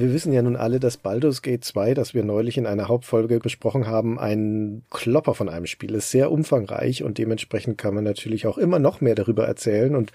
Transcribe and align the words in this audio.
Wir 0.00 0.14
wissen 0.14 0.32
ja 0.32 0.40
nun 0.40 0.56
alle, 0.56 0.80
dass 0.80 0.96
Baldur's 0.96 1.42
Gate 1.42 1.62
2, 1.62 1.92
das 1.92 2.14
wir 2.14 2.24
neulich 2.24 2.56
in 2.56 2.66
einer 2.66 2.88
Hauptfolge 2.88 3.38
besprochen 3.38 3.86
haben, 3.86 4.18
ein 4.18 4.82
Klopper 4.88 5.34
von 5.34 5.50
einem 5.50 5.66
Spiel 5.66 5.94
ist, 5.94 6.10
sehr 6.10 6.32
umfangreich 6.32 7.02
und 7.02 7.18
dementsprechend 7.18 7.76
kann 7.76 7.94
man 7.94 8.04
natürlich 8.04 8.46
auch 8.46 8.56
immer 8.56 8.78
noch 8.78 9.02
mehr 9.02 9.14
darüber 9.14 9.46
erzählen 9.46 9.94
und 9.94 10.12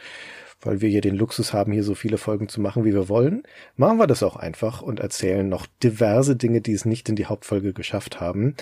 weil 0.60 0.82
wir 0.82 0.90
hier 0.90 1.02
den 1.02 1.16
Luxus 1.16 1.54
haben, 1.54 1.72
hier 1.72 1.84
so 1.84 1.94
viele 1.94 2.18
Folgen 2.18 2.50
zu 2.50 2.62
machen, 2.62 2.84
wie 2.84 2.96
wir 2.96 3.10
wollen, 3.10 3.44
machen 3.76 4.00
wir 4.00 4.08
das 4.08 4.24
auch 4.24 4.38
einfach 4.38 4.82
und 4.82 5.02
erzählen 5.02 5.48
noch 5.48 5.68
diverse 5.84 6.36
Dinge, 6.36 6.62
die 6.62 6.74
es 6.74 6.86
nicht 6.86 7.08
in 7.08 7.16
die 7.16 7.28
Hauptfolge 7.28 7.72
geschafft 7.72 8.20
haben. 8.20 8.56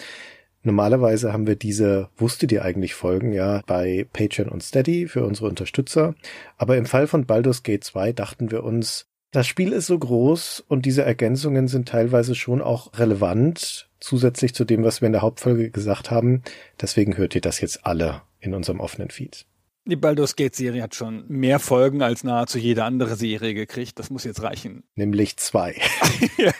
Normalerweise 0.61 1.31
haben 1.31 1.47
wir 1.47 1.55
diese 1.55 2.09
Wusstet 2.17 2.51
ihr 2.51 2.65
eigentlich 2.65 2.95
Folgen 2.95 3.31
ja 3.31 3.61
bei 3.65 4.07
Patreon 4.11 4.49
und 4.49 4.61
Steady 4.61 5.07
für 5.07 5.23
unsere 5.23 5.47
Unterstützer. 5.47 6.15
Aber 6.57 6.75
im 6.75 6.85
Fall 6.85 7.07
von 7.07 7.25
Baldur's 7.25 7.63
Gate 7.63 7.85
2 7.85 8.11
dachten 8.11 8.51
wir 8.51 8.65
uns, 8.65 9.07
das 9.33 9.47
Spiel 9.47 9.73
ist 9.73 9.87
so 9.87 9.97
groß 9.97 10.63
und 10.67 10.85
diese 10.85 11.03
Ergänzungen 11.03 11.67
sind 11.67 11.89
teilweise 11.89 12.35
schon 12.35 12.61
auch 12.61 12.97
relevant, 12.97 13.89
zusätzlich 13.99 14.53
zu 14.53 14.63
dem, 14.63 14.83
was 14.83 15.01
wir 15.01 15.07
in 15.07 15.11
der 15.11 15.23
Hauptfolge 15.23 15.71
gesagt 15.71 16.11
haben. 16.11 16.43
Deswegen 16.79 17.17
hört 17.17 17.33
ihr 17.33 17.41
das 17.41 17.59
jetzt 17.59 17.85
alle 17.85 18.21
in 18.39 18.53
unserem 18.53 18.79
offenen 18.79 19.09
Feed. 19.09 19.45
Die 19.85 19.95
Baldur's 19.95 20.35
Gate 20.35 20.55
Serie 20.55 20.83
hat 20.83 20.95
schon 20.95 21.25
mehr 21.27 21.59
Folgen 21.59 22.03
als 22.03 22.23
nahezu 22.23 22.59
jede 22.59 22.83
andere 22.83 23.15
Serie 23.15 23.55
gekriegt. 23.55 23.97
Das 23.97 24.11
muss 24.11 24.23
jetzt 24.23 24.41
reichen. 24.43 24.83
Nämlich 24.95 25.35
zwei. 25.37 25.75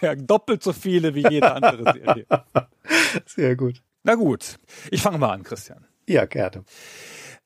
ja, 0.02 0.16
doppelt 0.16 0.64
so 0.64 0.74
viele 0.74 1.14
wie 1.14 1.26
jede 1.30 1.54
andere 1.54 1.94
Serie. 1.94 2.26
Sehr 3.28 3.56
gut. 3.56 3.84
Na 4.04 4.16
gut, 4.16 4.58
ich 4.90 5.02
fange 5.02 5.20
mal 5.20 5.32
an, 5.32 5.44
Christian. 5.44 5.86
Ja, 6.10 6.26
gerne. 6.26 6.66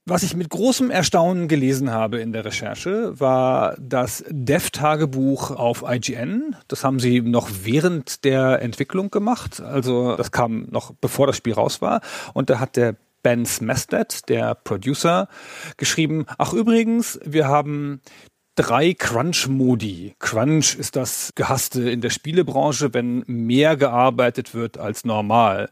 Was 0.09 0.23
ich 0.23 0.37
mit 0.37 0.49
großem 0.49 0.89
Erstaunen 0.89 1.49
gelesen 1.49 1.91
habe 1.91 2.21
in 2.21 2.31
der 2.31 2.45
Recherche, 2.45 3.19
war 3.19 3.75
das 3.77 4.23
Dev-Tagebuch 4.29 5.51
auf 5.51 5.83
IGN. 5.85 6.55
Das 6.69 6.85
haben 6.85 7.01
sie 7.01 7.19
noch 7.19 7.49
während 7.63 8.23
der 8.23 8.61
Entwicklung 8.61 9.11
gemacht. 9.11 9.59
Also 9.59 10.15
das 10.15 10.31
kam 10.31 10.67
noch 10.71 10.93
bevor 11.01 11.27
das 11.27 11.35
Spiel 11.35 11.55
raus 11.55 11.81
war. 11.81 11.99
Und 12.33 12.49
da 12.49 12.61
hat 12.61 12.77
der 12.77 12.95
Ben 13.21 13.45
Smested, 13.45 14.29
der 14.29 14.55
Producer, 14.55 15.27
geschrieben, 15.75 16.25
ach 16.37 16.53
übrigens, 16.53 17.19
wir 17.25 17.49
haben 17.49 17.99
drei 18.55 18.93
Crunch-Modi. 18.93 20.15
Crunch 20.19 20.75
ist 20.75 20.95
das 20.95 21.33
Gehasste 21.35 21.89
in 21.89 21.99
der 21.99 22.11
Spielebranche, 22.11 22.93
wenn 22.93 23.25
mehr 23.27 23.75
gearbeitet 23.75 24.53
wird 24.53 24.77
als 24.77 25.03
normal. 25.03 25.69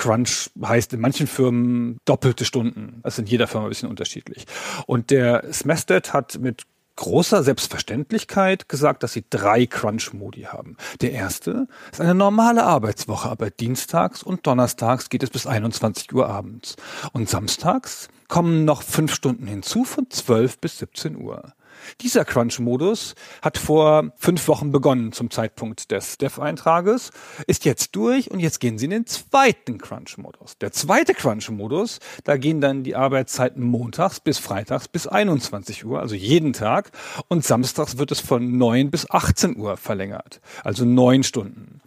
Crunch 0.00 0.50
heißt 0.64 0.94
in 0.94 1.00
manchen 1.00 1.26
Firmen 1.26 1.98
doppelte 2.06 2.46
Stunden. 2.46 3.00
Das 3.02 3.14
ist 3.14 3.18
in 3.18 3.26
jeder 3.26 3.46
Firma 3.46 3.66
ein 3.66 3.68
bisschen 3.68 3.90
unterschiedlich. 3.90 4.46
Und 4.86 5.10
der 5.10 5.52
Smested 5.52 6.14
hat 6.14 6.38
mit 6.38 6.62
großer 6.96 7.42
Selbstverständlichkeit 7.42 8.68
gesagt, 8.68 9.02
dass 9.02 9.12
sie 9.12 9.24
drei 9.28 9.66
Crunch-Modi 9.66 10.42
haben. 10.42 10.76
Der 11.02 11.12
erste 11.12 11.66
ist 11.92 12.00
eine 12.00 12.14
normale 12.14 12.64
Arbeitswoche, 12.64 13.28
aber 13.28 13.50
dienstags 13.50 14.22
und 14.22 14.46
donnerstags 14.46 15.10
geht 15.10 15.22
es 15.22 15.30
bis 15.30 15.46
21 15.46 16.12
Uhr 16.14 16.28
abends. 16.28 16.76
Und 17.12 17.28
samstags 17.28 18.08
kommen 18.28 18.64
noch 18.64 18.82
fünf 18.82 19.14
Stunden 19.14 19.46
hinzu 19.46 19.84
von 19.84 20.08
12 20.08 20.58
bis 20.58 20.78
17 20.78 21.16
Uhr. 21.16 21.52
Dieser 22.00 22.24
Crunch-Modus 22.24 23.14
hat 23.42 23.58
vor 23.58 24.12
fünf 24.16 24.46
Wochen 24.48 24.72
begonnen 24.72 25.12
zum 25.12 25.30
Zeitpunkt 25.30 25.90
des 25.90 26.18
Dev-Eintrages, 26.18 27.10
ist 27.46 27.64
jetzt 27.64 27.96
durch 27.96 28.30
und 28.30 28.40
jetzt 28.40 28.60
gehen 28.60 28.78
sie 28.78 28.86
in 28.86 28.90
den 28.90 29.06
zweiten 29.06 29.78
Crunch-Modus. 29.78 30.58
Der 30.58 30.72
zweite 30.72 31.14
Crunch-Modus, 31.14 32.00
da 32.24 32.36
gehen 32.36 32.60
dann 32.60 32.82
die 32.82 32.96
Arbeitszeiten 32.96 33.62
montags 33.62 34.20
bis 34.20 34.38
freitags 34.38 34.88
bis 34.88 35.06
21 35.06 35.84
Uhr, 35.84 36.00
also 36.00 36.14
jeden 36.14 36.52
Tag, 36.52 36.90
und 37.28 37.44
samstags 37.44 37.98
wird 37.98 38.12
es 38.12 38.20
von 38.20 38.58
9 38.58 38.90
bis 38.90 39.10
18 39.10 39.56
Uhr 39.56 39.76
verlängert, 39.76 40.40
also 40.64 40.84
neun 40.84 41.22
Stunden. 41.22 41.80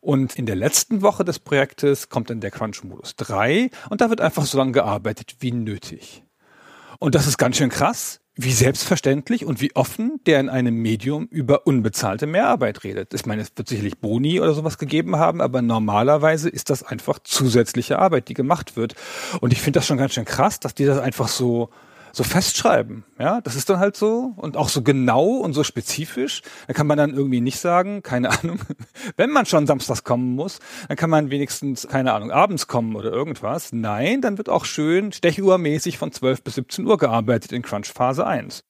Und 0.00 0.36
in 0.36 0.46
der 0.46 0.56
letzten 0.56 1.02
Woche 1.02 1.24
des 1.24 1.38
Projektes 1.38 2.08
kommt 2.08 2.30
dann 2.30 2.40
der 2.40 2.50
Crunch-Modus 2.50 3.16
3 3.16 3.70
und 3.90 4.00
da 4.00 4.10
wird 4.10 4.20
einfach 4.20 4.46
so 4.46 4.58
lange 4.58 4.72
gearbeitet 4.72 5.36
wie 5.40 5.52
nötig. 5.52 6.22
Und 6.98 7.14
das 7.14 7.26
ist 7.26 7.38
ganz 7.38 7.56
schön 7.56 7.68
krass, 7.68 8.20
wie 8.40 8.52
selbstverständlich 8.52 9.44
und 9.44 9.60
wie 9.60 9.74
offen 9.74 10.20
der 10.24 10.38
in 10.38 10.48
einem 10.48 10.76
Medium 10.76 11.26
über 11.26 11.66
unbezahlte 11.66 12.28
Mehrarbeit 12.28 12.84
redet. 12.84 13.12
Ich 13.12 13.26
meine, 13.26 13.42
es 13.42 13.50
wird 13.56 13.66
sicherlich 13.66 13.98
Boni 13.98 14.40
oder 14.40 14.54
sowas 14.54 14.78
gegeben 14.78 15.16
haben, 15.16 15.40
aber 15.40 15.60
normalerweise 15.60 16.48
ist 16.48 16.70
das 16.70 16.84
einfach 16.84 17.18
zusätzliche 17.24 17.98
Arbeit, 17.98 18.28
die 18.28 18.34
gemacht 18.34 18.76
wird. 18.76 18.94
Und 19.40 19.52
ich 19.52 19.60
finde 19.60 19.80
das 19.80 19.88
schon 19.88 19.98
ganz 19.98 20.14
schön 20.14 20.24
krass, 20.24 20.60
dass 20.60 20.72
die 20.72 20.84
das 20.84 21.00
einfach 21.00 21.26
so 21.26 21.70
so 22.12 22.24
festschreiben. 22.24 23.04
Ja, 23.18 23.40
das 23.40 23.56
ist 23.56 23.68
dann 23.70 23.78
halt 23.78 23.96
so 23.96 24.32
und 24.36 24.56
auch 24.56 24.68
so 24.68 24.82
genau 24.82 25.24
und 25.24 25.52
so 25.52 25.64
spezifisch. 25.64 26.42
Da 26.66 26.72
kann 26.72 26.86
man 26.86 26.98
dann 26.98 27.14
irgendwie 27.14 27.40
nicht 27.40 27.58
sagen, 27.58 28.02
keine 28.02 28.30
Ahnung, 28.30 28.60
wenn 29.16 29.30
man 29.30 29.46
schon 29.46 29.66
samstags 29.66 30.04
kommen 30.04 30.34
muss, 30.34 30.58
dann 30.88 30.96
kann 30.96 31.10
man 31.10 31.30
wenigstens, 31.30 31.86
keine 31.88 32.12
Ahnung, 32.12 32.30
abends 32.30 32.66
kommen 32.66 32.96
oder 32.96 33.10
irgendwas. 33.10 33.72
Nein, 33.72 34.20
dann 34.20 34.38
wird 34.38 34.48
auch 34.48 34.64
schön 34.64 35.12
stechuhrmäßig 35.12 35.98
von 35.98 36.12
12 36.12 36.42
bis 36.42 36.54
17 36.56 36.86
Uhr 36.86 36.98
gearbeitet 36.98 37.52
in 37.52 37.62
Crunch 37.62 37.92
Phase 37.92 38.26
1. 38.26 38.64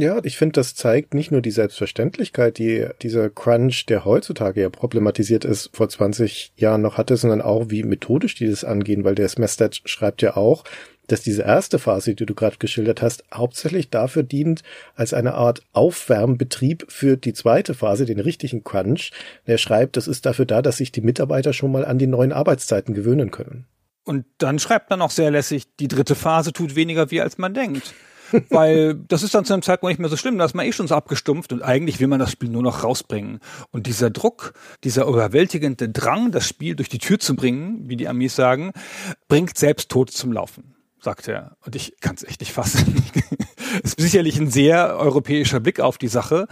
Ja, 0.00 0.20
ich 0.22 0.36
finde, 0.36 0.54
das 0.54 0.74
zeigt 0.74 1.14
nicht 1.14 1.30
nur 1.30 1.42
die 1.42 1.50
Selbstverständlichkeit, 1.50 2.58
die 2.58 2.86
dieser 3.02 3.28
Crunch, 3.30 3.86
der 3.86 4.04
heutzutage 4.04 4.62
ja 4.62 4.70
problematisiert 4.70 5.44
ist, 5.44 5.70
vor 5.72 5.88
20 5.88 6.52
Jahren 6.56 6.82
noch 6.82 6.96
hatte, 6.96 7.16
sondern 7.16 7.42
auch, 7.42 7.70
wie 7.70 7.82
methodisch 7.82 8.34
die 8.34 8.48
das 8.48 8.64
angehen, 8.64 9.04
weil 9.04 9.14
der 9.14 9.28
Smestat 9.28 9.82
schreibt 9.84 10.22
ja 10.22 10.36
auch, 10.36 10.64
dass 11.08 11.22
diese 11.22 11.42
erste 11.42 11.78
Phase, 11.78 12.14
die 12.14 12.26
du 12.26 12.34
gerade 12.34 12.56
geschildert 12.58 13.02
hast, 13.02 13.24
hauptsächlich 13.32 13.90
dafür 13.90 14.22
dient, 14.22 14.62
als 14.94 15.12
eine 15.12 15.34
Art 15.34 15.62
Aufwärmbetrieb 15.72 16.86
für 16.88 17.16
die 17.16 17.32
zweite 17.34 17.74
Phase, 17.74 18.06
den 18.06 18.20
richtigen 18.20 18.64
Crunch. 18.64 19.10
Er 19.44 19.58
schreibt, 19.58 19.96
das 19.96 20.08
ist 20.08 20.24
dafür 20.26 20.46
da, 20.46 20.62
dass 20.62 20.78
sich 20.78 20.92
die 20.92 21.00
Mitarbeiter 21.00 21.52
schon 21.52 21.72
mal 21.72 21.84
an 21.84 21.98
die 21.98 22.06
neuen 22.06 22.32
Arbeitszeiten 22.32 22.94
gewöhnen 22.94 23.30
können. 23.30 23.66
Und 24.04 24.24
dann 24.38 24.58
schreibt 24.58 24.90
man 24.90 25.02
auch 25.02 25.10
sehr 25.10 25.30
lässig, 25.30 25.64
die 25.76 25.88
dritte 25.88 26.14
Phase 26.14 26.52
tut 26.52 26.74
weniger 26.74 27.10
weh, 27.10 27.20
als 27.20 27.38
man 27.38 27.54
denkt. 27.54 27.94
Weil 28.50 28.94
das 28.94 29.22
ist 29.22 29.34
dann 29.34 29.44
zu 29.44 29.52
einem 29.52 29.62
Zeitpunkt 29.62 29.92
nicht 29.92 30.00
mehr 30.00 30.08
so 30.08 30.16
schlimm, 30.16 30.38
da 30.38 30.44
ist 30.44 30.54
man 30.54 30.66
eh 30.66 30.72
schon 30.72 30.88
so 30.88 30.94
abgestumpft 30.94 31.52
und 31.52 31.62
eigentlich 31.62 32.00
will 32.00 32.08
man 32.08 32.18
das 32.18 32.32
Spiel 32.32 32.48
nur 32.48 32.62
noch 32.62 32.84
rausbringen. 32.84 33.40
Und 33.70 33.86
dieser 33.86 34.10
Druck, 34.10 34.54
dieser 34.84 35.06
überwältigende 35.06 35.88
Drang, 35.88 36.32
das 36.32 36.46
Spiel 36.46 36.74
durch 36.74 36.88
die 36.88 36.98
Tür 36.98 37.18
zu 37.18 37.36
bringen, 37.36 37.88
wie 37.88 37.96
die 37.96 38.08
Amis 38.08 38.34
sagen, 38.36 38.72
bringt 39.28 39.56
selbst 39.56 39.90
Tod 39.90 40.10
zum 40.10 40.32
Laufen 40.32 40.74
sagt 41.02 41.26
er. 41.26 41.56
Und 41.64 41.74
ich 41.74 41.96
kann 42.00 42.14
es 42.14 42.22
echt 42.22 42.40
nicht 42.40 42.52
fassen. 42.52 43.02
ist 43.82 44.00
sicherlich 44.00 44.38
ein 44.38 44.50
sehr 44.50 44.96
europäischer 44.96 45.60
Blick 45.60 45.80
auf 45.80 45.98
die 45.98 46.08
Sache. 46.08 46.46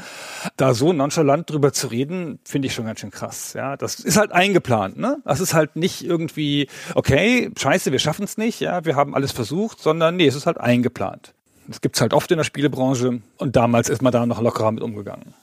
Da 0.56 0.74
so 0.74 0.92
nonchalant 0.92 1.48
drüber 1.48 1.72
zu 1.72 1.86
reden, 1.86 2.40
finde 2.44 2.66
ich 2.66 2.74
schon 2.74 2.86
ganz 2.86 3.00
schön 3.00 3.10
krass. 3.10 3.52
Ja, 3.52 3.76
das 3.76 4.00
ist 4.00 4.16
halt 4.16 4.32
eingeplant, 4.32 4.98
ne? 4.98 5.18
Das 5.24 5.40
ist 5.40 5.54
halt 5.54 5.76
nicht 5.76 6.04
irgendwie, 6.04 6.68
okay, 6.94 7.50
scheiße, 7.56 7.92
wir 7.92 7.98
schaffen 7.98 8.24
es 8.24 8.36
nicht, 8.36 8.60
ja, 8.60 8.84
wir 8.84 8.96
haben 8.96 9.14
alles 9.14 9.32
versucht, 9.32 9.80
sondern 9.80 10.16
nee, 10.16 10.26
es 10.26 10.34
ist 10.34 10.46
halt 10.46 10.58
eingeplant. 10.58 11.34
Das 11.70 11.80
gibt's 11.80 12.00
halt 12.00 12.14
oft 12.14 12.28
in 12.32 12.36
der 12.36 12.44
Spielebranche 12.44 13.20
und 13.38 13.54
damals 13.54 13.88
ist 13.88 14.02
man 14.02 14.10
da 14.10 14.26
noch 14.26 14.42
lockerer 14.42 14.72
mit 14.72 14.82
umgegangen. 14.82 15.34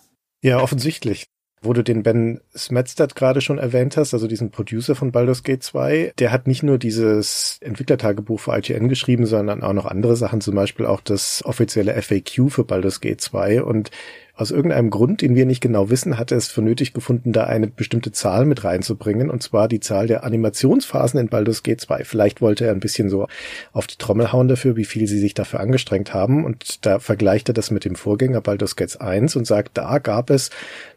Ja, 0.44 0.60
offensichtlich. 0.60 1.28
Wo 1.62 1.72
du 1.74 1.84
den 1.84 2.04
Ben 2.04 2.42
Smetstad 2.56 3.16
gerade 3.16 3.40
schon 3.40 3.58
erwähnt 3.58 3.96
hast, 3.96 4.14
also 4.14 4.28
diesen 4.28 4.52
Producer 4.52 4.94
von 4.94 5.12
Baldur's 5.12 5.42
Gate 5.42 5.64
2, 5.64 6.14
der 6.20 6.32
hat 6.32 6.46
nicht 6.46 6.64
nur 6.64 6.78
dieses 6.78 7.58
Entwicklertagebuch 7.62 8.42
für 8.42 8.56
IGN 8.56 8.90
geschrieben, 8.90 9.26
sondern 9.26 9.64
auch 9.64 9.74
noch 9.74 9.86
andere 9.86 10.18
Sachen, 10.18 10.42
zum 10.42 10.54
Beispiel 10.54 10.86
auch 10.86 11.00
das 11.02 11.44
offizielle 11.46 12.00
FAQ 12.00 12.52
für 12.52 12.66
Baldur's 12.66 13.00
Gate 13.00 13.22
2 13.22 13.64
und 13.64 13.90
aus 14.38 14.52
irgendeinem 14.52 14.92
Grund, 14.92 15.22
den 15.22 15.36
wir 15.36 15.46
nicht 15.46 15.62
genau 15.62 15.90
wissen, 15.90 16.18
hat 16.18 16.32
er 16.32 16.38
es 16.38 16.48
für 16.48 16.62
nötig 16.62 16.94
gefunden, 16.94 17.34
da 17.34 17.46
eine 17.46 17.68
bestimmte 17.68 18.12
Zahl 18.12 18.46
mit 18.46 18.64
reinzubringen, 18.64 19.32
und 19.32 19.42
zwar 19.42 19.68
die 19.68 19.80
Zahl 19.80 20.06
der 20.06 20.24
Animationsphasen 20.24 21.20
in 21.20 21.28
Baldur's 21.28 21.64
Gate 21.64 21.82
2. 21.82 22.04
Vielleicht 22.04 22.40
wollte 22.40 22.66
er 22.66 22.72
ein 22.72 22.80
bisschen 22.80 23.10
so 23.10 23.28
auf 23.74 23.88
die 23.88 23.98
Trommel 23.98 24.32
hauen 24.32 24.48
dafür, 24.48 24.76
wie 24.76 24.86
viel 24.86 25.08
sie 25.08 25.20
sich 25.20 25.34
dafür 25.34 25.60
angestrengt 25.60 26.14
haben, 26.14 26.46
und 26.46 26.86
da 26.86 27.00
vergleicht 27.00 27.50
er 27.50 27.54
das 27.54 27.72
mit 27.72 27.84
dem 27.84 27.96
Vorgänger 27.96 28.42
Baldur's 28.42 28.76
Gate 28.76 29.02
1 29.02 29.36
und 29.36 29.46
sagt, 29.46 29.78
da 29.78 29.98
gab 29.98 30.30
es 30.30 30.52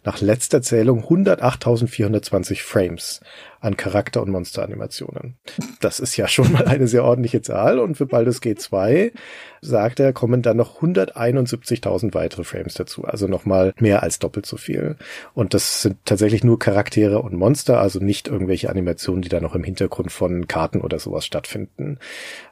nach 0.04 0.20
letzter 0.20 0.60
Zählung 0.60 1.04
108.420 1.04 2.62
Frames 2.62 3.20
an 3.61 3.77
Charakter- 3.77 4.23
und 4.23 4.31
Monsteranimationen. 4.31 5.37
Das 5.81 6.01
ist 6.01 6.17
ja 6.17 6.27
schon 6.29 6.51
mal 6.53 6.67
eine 6.67 6.89
sehr 6.89 7.05
ordentliche 7.05 7.43
Zahl. 7.43 7.79
Und 7.79 7.97
für 7.97 8.07
Baldur's 8.07 8.41
Gate 8.41 8.61
2, 8.61 9.12
sagt 9.61 10.01
er, 10.01 10.12
kommen 10.12 10.43
dann 10.43 10.57
noch 10.57 10.81
171.000 10.81 12.15
weitere 12.15 12.45
Frames 12.45 12.75
dazu. 12.75 13.05
Also 13.05 13.27
nochmal 13.27 13.75
mehr 13.79 14.03
als 14.03 14.19
doppelt 14.19 14.47
so 14.47 14.57
viel. 14.57 14.97
Und 15.35 15.53
das 15.55 15.83
sind 15.83 15.97
tatsächlich 16.05 16.43
nur 16.43 16.59
Charaktere 16.59 17.21
und 17.21 17.35
Monster, 17.35 17.81
also 17.81 18.01
nicht 18.01 18.29
irgendwelche 18.29 18.71
Animationen, 18.71 19.23
die 19.23 19.29
da 19.29 19.41
noch 19.41 19.55
im 19.55 19.65
Hintergrund 19.65 20.11
von 20.11 20.49
Karten 20.49 20.81
oder 20.81 20.99
sowas 20.99 21.27
stattfinden. 21.27 21.99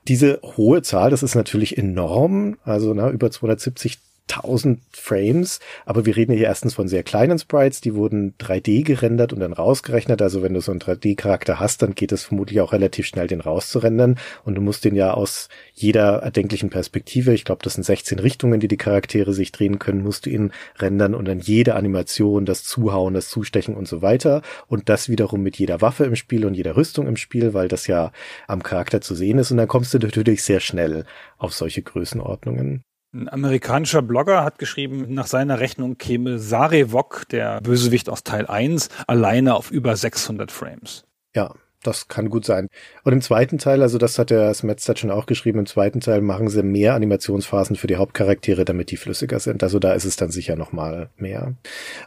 Diese 0.06 0.40
hohe 0.42 0.82
Zahl, 0.82 1.10
das 1.10 1.22
ist 1.22 1.34
natürlich 1.34 1.78
enorm. 1.78 2.58
Also 2.64 2.92
na, 2.92 3.10
über 3.10 3.30
270 3.30 3.98
1000 4.30 4.80
Frames, 4.92 5.60
aber 5.86 6.06
wir 6.06 6.16
reden 6.16 6.32
hier 6.32 6.46
erstens 6.46 6.74
von 6.74 6.88
sehr 6.88 7.02
kleinen 7.02 7.38
Sprites, 7.38 7.80
die 7.80 7.94
wurden 7.94 8.34
3D 8.38 8.84
gerendert 8.84 9.32
und 9.32 9.40
dann 9.40 9.52
rausgerechnet. 9.52 10.22
Also 10.22 10.42
wenn 10.42 10.54
du 10.54 10.60
so 10.60 10.70
einen 10.70 10.80
3D-Charakter 10.80 11.60
hast, 11.60 11.82
dann 11.82 11.94
geht 11.94 12.12
es 12.12 12.24
vermutlich 12.24 12.60
auch 12.60 12.72
relativ 12.72 13.06
schnell, 13.06 13.26
den 13.26 13.40
rauszurendern 13.40 14.18
und 14.44 14.54
du 14.54 14.60
musst 14.60 14.84
den 14.84 14.94
ja 14.94 15.12
aus 15.14 15.48
jeder 15.74 16.18
erdenklichen 16.22 16.70
Perspektive, 16.70 17.32
ich 17.32 17.44
glaube, 17.44 17.62
das 17.62 17.74
sind 17.74 17.84
16 17.84 18.18
Richtungen, 18.18 18.60
die 18.60 18.68
die 18.68 18.76
Charaktere 18.76 19.32
sich 19.32 19.52
drehen 19.52 19.78
können, 19.78 20.02
musst 20.02 20.26
du 20.26 20.30
ihn 20.30 20.52
rendern 20.78 21.14
und 21.14 21.26
dann 21.26 21.40
jede 21.40 21.74
Animation, 21.74 22.44
das 22.44 22.64
Zuhauen, 22.64 23.14
das 23.14 23.28
Zustechen 23.28 23.74
und 23.74 23.88
so 23.88 24.02
weiter 24.02 24.42
und 24.66 24.88
das 24.88 25.08
wiederum 25.08 25.42
mit 25.42 25.58
jeder 25.58 25.80
Waffe 25.80 26.04
im 26.04 26.16
Spiel 26.16 26.44
und 26.44 26.54
jeder 26.54 26.76
Rüstung 26.76 27.06
im 27.06 27.16
Spiel, 27.16 27.54
weil 27.54 27.68
das 27.68 27.86
ja 27.86 28.12
am 28.46 28.62
Charakter 28.62 29.00
zu 29.00 29.14
sehen 29.14 29.38
ist 29.38 29.50
und 29.50 29.56
dann 29.56 29.68
kommst 29.68 29.94
du 29.94 29.98
natürlich 29.98 30.42
sehr 30.42 30.60
schnell 30.60 31.04
auf 31.38 31.54
solche 31.54 31.82
Größenordnungen. 31.82 32.84
Ein 33.12 33.28
amerikanischer 33.28 34.02
Blogger 34.02 34.44
hat 34.44 34.58
geschrieben, 34.58 35.14
nach 35.14 35.26
seiner 35.26 35.60
Rechnung 35.60 35.96
käme 35.96 36.38
Sarevok, 36.38 37.26
der 37.30 37.60
Bösewicht 37.62 38.10
aus 38.10 38.22
Teil 38.22 38.46
1, 38.46 38.90
alleine 39.06 39.54
auf 39.54 39.70
über 39.70 39.96
600 39.96 40.52
Frames. 40.52 41.04
Ja, 41.34 41.54
das 41.82 42.08
kann 42.08 42.28
gut 42.28 42.44
sein. 42.44 42.68
Und 43.04 43.12
im 43.12 43.20
zweiten 43.20 43.58
Teil, 43.58 43.82
also 43.82 43.98
das 43.98 44.18
hat 44.18 44.30
der 44.30 44.52
Smetstad 44.52 44.98
schon 44.98 45.10
auch 45.10 45.26
geschrieben, 45.26 45.60
im 45.60 45.66
zweiten 45.66 46.00
Teil 46.00 46.20
machen 46.20 46.48
sie 46.48 46.62
mehr 46.62 46.94
Animationsphasen 46.94 47.76
für 47.76 47.86
die 47.86 47.96
Hauptcharaktere, 47.96 48.64
damit 48.64 48.90
die 48.90 48.96
flüssiger 48.96 49.38
sind. 49.38 49.62
Also 49.62 49.78
da 49.78 49.92
ist 49.92 50.04
es 50.04 50.16
dann 50.16 50.30
sicher 50.30 50.56
nochmal 50.56 51.10
mehr. 51.16 51.54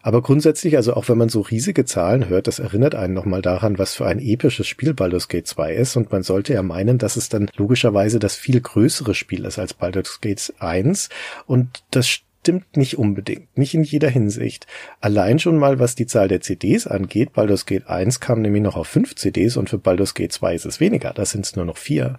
Aber 0.02 0.22
grundsätzlich, 0.22 0.76
also 0.76 0.94
auch 0.94 1.08
wenn 1.08 1.18
man 1.18 1.30
so 1.30 1.42
riesige 1.42 1.86
Zahlen 1.86 2.28
hört, 2.28 2.48
das 2.48 2.60
erinnert 2.60 2.96
einen 2.96 3.14
nochmal 3.14 3.42
daran, 3.42 3.78
was 3.78 3.96
für 3.96 4.06
ein 4.06 4.20
episches 4.20 4.68
Spiel 4.68 4.94
Baldur's 4.94 5.30
Gate 5.30 5.48
2 5.48 5.74
ist. 5.74 5.96
Und 5.96 6.12
man 6.12 6.24
sollte 6.24 6.54
ja 6.54 6.64
meinen, 6.64 6.98
dass 6.98 7.16
es 7.16 7.30
dann 7.30 7.50
logischerweise 7.56 8.20
das 8.20 8.36
viel 8.36 8.60
größere 8.60 9.16
Spiel 9.16 9.46
ist 9.46 9.58
als 9.58 9.74
Baldur's 9.74 10.20
Gate 10.20 10.54
1. 10.60 11.10
Und 11.46 11.84
das 11.92 12.22
stimmt 12.42 12.76
nicht 12.76 12.98
unbedingt, 12.98 13.56
nicht 13.56 13.76
in 13.76 13.84
jeder 13.84 14.10
Hinsicht. 14.10 14.66
Allein 15.00 15.38
schon 15.38 15.58
mal, 15.58 15.78
was 15.78 15.94
die 15.94 16.08
Zahl 16.08 16.28
der 16.28 16.42
CDs 16.42 16.88
angeht, 16.88 17.34
Baldur's 17.34 17.68
Gate 17.68 17.88
1 17.88 18.20
kam 18.20 18.42
nämlich 18.42 18.64
noch 18.64 18.76
auf 18.76 18.88
fünf 18.88 19.16
CDs 19.16 19.58
und 19.58 19.70
für 19.70 19.78
Baldur's 19.78 20.16
Gate 20.16 20.32
2 20.32 20.56
ist 20.56 20.66
es 20.66 20.80
weniger, 20.80 21.14
da 21.14 21.24
sind 21.24 21.46
es 21.46 21.56
nur 21.56 21.66
noch 21.66 21.78
vier. 21.78 22.18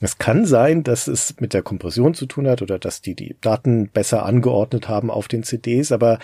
Es 0.00 0.18
kann 0.18 0.44
sein, 0.44 0.82
dass 0.82 1.08
es 1.08 1.36
mit 1.40 1.54
der 1.54 1.62
Kompression 1.62 2.12
zu 2.12 2.26
tun 2.26 2.46
hat 2.48 2.60
oder 2.60 2.78
dass 2.78 3.00
die 3.00 3.14
die 3.14 3.36
Daten 3.40 3.88
besser 3.88 4.26
angeordnet 4.26 4.90
haben 4.90 5.10
auf 5.10 5.26
den 5.26 5.42
CDs, 5.42 5.90
aber 5.90 6.18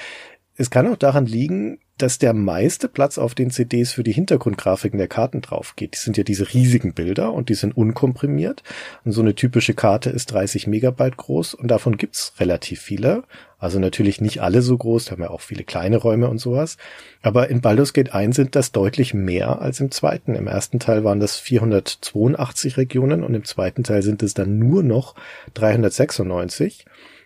es 0.56 0.69
kann 0.69 0.87
auch 0.87 0.97
daran 0.97 1.25
liegen, 1.25 1.79
dass 2.03 2.19
der 2.19 2.33
meiste 2.33 2.89
Platz 2.89 3.19
auf 3.19 3.35
den 3.35 3.50
CDs 3.50 3.93
für 3.93 4.03
die 4.03 4.12
Hintergrundgrafiken 4.12 4.99
der 4.99 5.09
Karten 5.09 5.41
drauf 5.41 5.75
geht. 5.77 5.95
Die 5.95 5.99
sind 5.99 6.17
ja 6.17 6.25
diese 6.25 6.53
riesigen 6.53 6.95
Bilder 6.95 7.33
und 7.33 7.49
die 7.49 7.55
sind 7.55 7.77
unkomprimiert. 7.77 8.62
Und 9.05 9.12
so 9.12 9.21
eine 9.21 9.35
typische 9.35 9.75
Karte 9.75 10.11
ist 10.11 10.33
30 10.33 10.67
Megabyte 10.67 11.17
groß 11.17 11.55
und 11.55 11.69
davon 11.69 11.97
gibt's 11.97 12.33
relativ 12.39 12.81
viele. 12.81 13.25
Also 13.59 13.81
natürlich 13.81 14.21
nicht 14.21 14.41
alle 14.41 14.62
so 14.62 14.79
groß, 14.79 15.06
da 15.06 15.12
haben 15.12 15.23
ja 15.23 15.31
auch 15.31 15.41
viele 15.41 15.65
kleine 15.65 15.97
Räume 15.97 16.29
und 16.29 16.39
sowas. 16.39 16.77
Aber 17.23 17.49
in 17.49 17.61
Baldur's 17.61 17.93
Gate 17.93 18.15
1 18.15 18.37
sind 18.37 18.55
das 18.55 18.71
deutlich 18.71 19.15
mehr 19.15 19.61
als 19.61 19.81
im 19.81 19.91
zweiten. 19.91 20.37
Im 20.37 20.47
ersten 20.47 20.79
Teil 20.79 21.03
waren 21.03 21.19
das 21.19 21.37
482 21.37 22.77
Regionen 22.77 23.25
und 23.25 23.35
im 23.35 23.45
zweiten 23.45 23.83
Teil 23.83 24.03
sind 24.03 24.23
es 24.23 24.35
dann 24.35 24.59
nur 24.59 24.85
noch 24.85 25.17
396. 25.55 26.85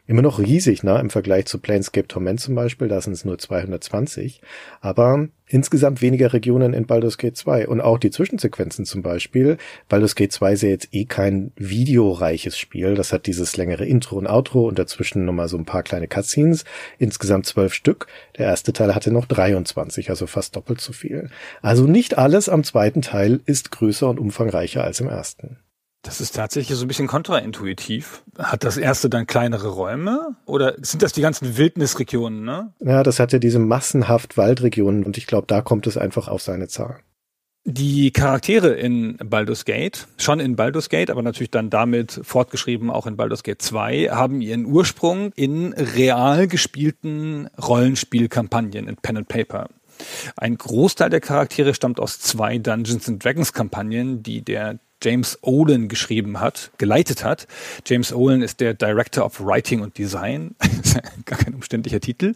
Immer 0.09 0.23
noch 0.23 0.41
riesig, 0.41 0.83
ne, 0.83 0.99
im 0.99 1.11
Vergleich 1.11 1.47
zu 1.47 1.61
Planescape 1.61 2.09
Torment 2.09 2.41
zum 2.41 2.57
Beispiel, 2.57 2.89
da 2.89 3.01
sind 3.01 3.13
es 3.13 3.25
nur 3.25 3.39
220. 3.39 4.41
Aber 4.81 5.29
insgesamt 5.47 6.03
weniger 6.03 6.33
Regionen 6.33 6.75
in 6.75 6.87
Baldur's 6.87 7.19
Gate 7.19 7.37
2 7.37 7.69
und 7.69 7.81
auch 7.81 7.99
die 7.99 8.11
Zwischensequenzen 8.11 8.85
zum 8.85 9.03
Beispiel. 9.03 9.59
Baldur's 9.89 10.17
Gate 10.17 10.33
2 10.33 10.53
ist 10.55 10.63
ja 10.63 10.71
jetzt 10.71 10.89
eh 10.91 11.05
kein 11.05 11.53
videoreiches 11.55 12.59
Spiel. 12.59 12.97
Das 12.97 13.13
hat 13.13 13.27
dieses 13.27 13.57
längere 13.57 13.87
Intro 13.87 14.17
und 14.19 14.27
Outro 14.27 14.67
und 14.67 14.77
dazwischen 14.77 15.25
nochmal 15.25 15.47
so 15.47 15.57
ein 15.57 15.67
paar 15.67 15.85
kleine 15.85 16.09
Cutscenes. 16.09 16.65
Insgesamt 16.99 17.47
zwölf 17.47 17.73
Stück. 17.73 18.09
Der 18.39 18.47
erste 18.47 18.73
Teil 18.73 18.97
hatte 18.97 19.13
noch 19.13 19.27
23, 19.27 20.11
also 20.11 20.27
fast 20.27 20.57
doppelt 20.57 20.81
so 20.81 20.93
viel. 20.93 21.31
Also 21.61 21.87
nicht 21.87 22.19
alles 22.19 22.49
am 22.49 22.65
zweiten 22.65 23.03
Teil 23.03 23.41
ist 23.47 23.71
größer 23.71 24.11
und 24.11 24.19
umfangreicher 24.19 24.83
als 24.83 24.99
im 24.99 25.09
ersten. 25.09 25.59
Das 26.03 26.21
ist 26.21 26.35
tatsächlich 26.35 26.77
so 26.77 26.85
ein 26.85 26.89
bisschen 26.89 27.07
kontraintuitiv. 27.07 28.25
Hat 28.37 28.65
das 28.65 28.77
erste 28.77 29.09
dann 29.09 29.27
kleinere 29.27 29.69
Räume 29.69 30.37
oder 30.47 30.75
sind 30.83 31.03
das 31.03 31.13
die 31.13 31.21
ganzen 31.21 31.57
Wildnisregionen, 31.57 32.45
ne? 32.45 32.73
Ja, 32.81 33.05
das 33.05 33.21
hat 33.21 33.33
ja 33.33 33.39
diese 33.39 33.61
massenhaft 33.61 34.37
Waldregionen 34.37 35.05
und 35.05 35.17
ich 35.17 35.29
glaube, 35.29 35.47
da 35.47 35.63
kommt 35.63 35.87
es 35.87 35.97
einfach 35.97 36.27
auf 36.27 36.43
seine 36.43 36.67
Zahl. 36.67 36.99
Die 37.65 38.11
Charaktere 38.11 38.71
in 38.71 39.17
Baldur's 39.19 39.65
Gate, 39.65 40.09
schon 40.17 40.41
in 40.41 40.57
Baldur's 40.57 40.89
Gate, 40.89 41.11
aber 41.11 41.23
natürlich 41.23 41.53
dann 41.53 41.71
damit 41.71 42.19
fortgeschrieben 42.25 42.91
auch 42.91 43.07
in 43.07 43.17
Baldur's 43.17 43.45
Gate 43.45 43.63
2, 43.63 44.09
haben 44.11 44.41
ihren 44.41 44.67
Ursprung 44.67 45.31
in 45.37 45.73
real 45.73 46.49
gespielten 46.49 47.49
Rollenspielkampagnen 47.63 48.89
in 48.89 48.97
Pen 48.97 49.19
and 49.19 49.29
Paper. 49.29 49.69
Ein 50.37 50.57
Großteil 50.57 51.11
der 51.11 51.21
Charaktere 51.21 51.75
stammt 51.75 52.01
aus 52.01 52.19
zwei 52.19 52.59
Dungeons 52.59 53.09
and 53.09 53.25
Dragons 53.25 53.53
Kampagnen, 53.53 54.25
die 54.25 54.43
der 54.43 54.81
James 55.03 55.39
Olin 55.43 55.89
geschrieben 55.89 56.41
hat, 56.41 56.71
geleitet 56.79 57.25
hat. 57.25 57.47
James 57.87 58.13
Olin 58.13 58.43
ist 58.43 58.61
der 58.61 58.75
Director 58.75 59.25
of 59.25 59.41
Writing 59.41 59.81
und 59.81 59.99
Design, 59.99 60.55
gar 61.25 61.39
kein 61.39 61.55
umständlicher 61.55 62.01
Titel. 62.01 62.35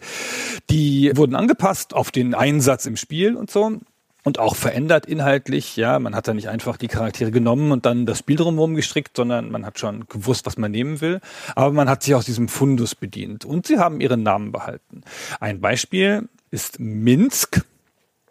Die 0.71 1.13
wurden 1.15 1.35
angepasst 1.35 1.95
auf 1.95 2.11
den 2.11 2.35
Einsatz 2.35 2.87
im 2.87 2.97
Spiel 2.97 3.37
und 3.37 3.51
so 3.51 3.81
und 4.27 4.41
auch 4.41 4.57
verändert 4.57 5.07
inhaltlich. 5.07 5.77
Ja, 5.77 6.01
man 6.01 6.17
hat 6.17 6.27
da 6.27 6.35
nicht 6.35 6.49
einfach 6.49 6.77
die 6.77 6.89
Charaktere 6.89 7.31
genommen 7.31 7.71
und 7.71 7.87
dann 7.87 8.07
das 8.07 8.19
Spiel 8.19 8.35
drumherum 8.35 8.75
gestrickt, 8.75 9.17
sondern 9.17 9.53
man 9.53 9.65
hat 9.65 9.79
schon 9.79 10.09
gewusst, 10.09 10.47
was 10.47 10.59
man 10.59 10.73
nehmen 10.73 11.01
will. 11.01 11.21
Aber 11.55 11.73
man 11.73 11.89
hat 11.89 12.03
sich 12.03 12.13
aus 12.17 12.25
diesem 12.27 12.49
Fundus 12.49 12.97
bedient 12.97 13.45
und 13.45 13.69
sie 13.69 13.79
haben 13.79 14.01
ihren 14.01 14.25
Namen 14.25 14.51
behalten. 14.51 15.03
Ein 15.39 15.61
Beispiel 15.61 16.29
ist 16.51 16.81
Minsk. 16.81 17.65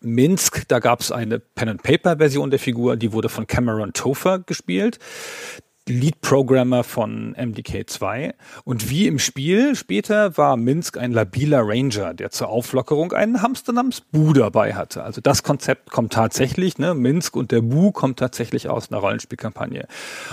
Minsk, 0.06 0.68
da 0.68 0.80
gab 0.80 1.02
es 1.02 1.12
eine 1.12 1.40
Pen-and-Paper-Version 1.40 2.50
der 2.50 2.60
Figur, 2.60 2.96
die 2.96 3.12
wurde 3.12 3.30
von 3.30 3.48
Cameron 3.48 3.94
Topher 3.94 4.40
gespielt. 4.40 5.00
Lead-Programmer 5.88 6.84
von 6.84 7.36
MDK2. 7.36 8.34
Und 8.64 8.90
wie 8.90 9.06
im 9.06 9.20
Spiel 9.20 9.76
später 9.76 10.36
war 10.36 10.58
Minsk 10.58 10.98
ein 10.98 11.12
labiler 11.12 11.62
Ranger, 11.64 12.16
der 12.16 12.32
zur 12.32 12.50
Auflockerung 12.50 13.14
einen 13.14 13.44
Hamster 13.44 13.72
namens 13.72 14.02
Bu 14.02 14.34
dabei 14.34 14.74
hatte. 14.74 15.04
Also 15.04 15.22
das 15.22 15.44
Konzept 15.44 15.92
kommt 15.92 16.14
tatsächlich, 16.14 16.80
ne, 16.80 16.96
Minsk 16.96 17.36
und 17.36 17.52
der 17.52 17.62
Bu 17.62 17.92
kommt 17.92 18.18
tatsächlich 18.18 18.68
aus 18.68 18.92
einer 18.92 19.00
Rollenspielkampagne. 19.00 19.88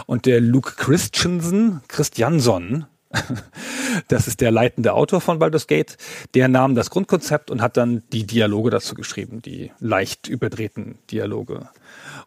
Und 0.07 0.25
der 0.25 0.41
Luke 0.41 0.73
Christensen, 0.77 1.83
Christianson, 1.87 2.87
das 4.09 4.27
ist 4.27 4.41
der 4.41 4.51
leitende 4.51 4.93
Autor 4.95 5.21
von 5.21 5.39
Baldur's 5.39 5.67
Gate, 5.67 5.97
der 6.35 6.49
nahm 6.49 6.75
das 6.75 6.91
Grundkonzept 6.91 7.51
und 7.51 7.63
hat 7.63 7.77
dann 7.77 8.03
die 8.13 8.27
Dialoge 8.27 8.71
dazu 8.71 8.95
geschrieben, 8.95 9.43
die 9.43 9.71
leicht 9.79 10.29
überdrehten 10.29 10.99
Dialoge. 11.11 11.69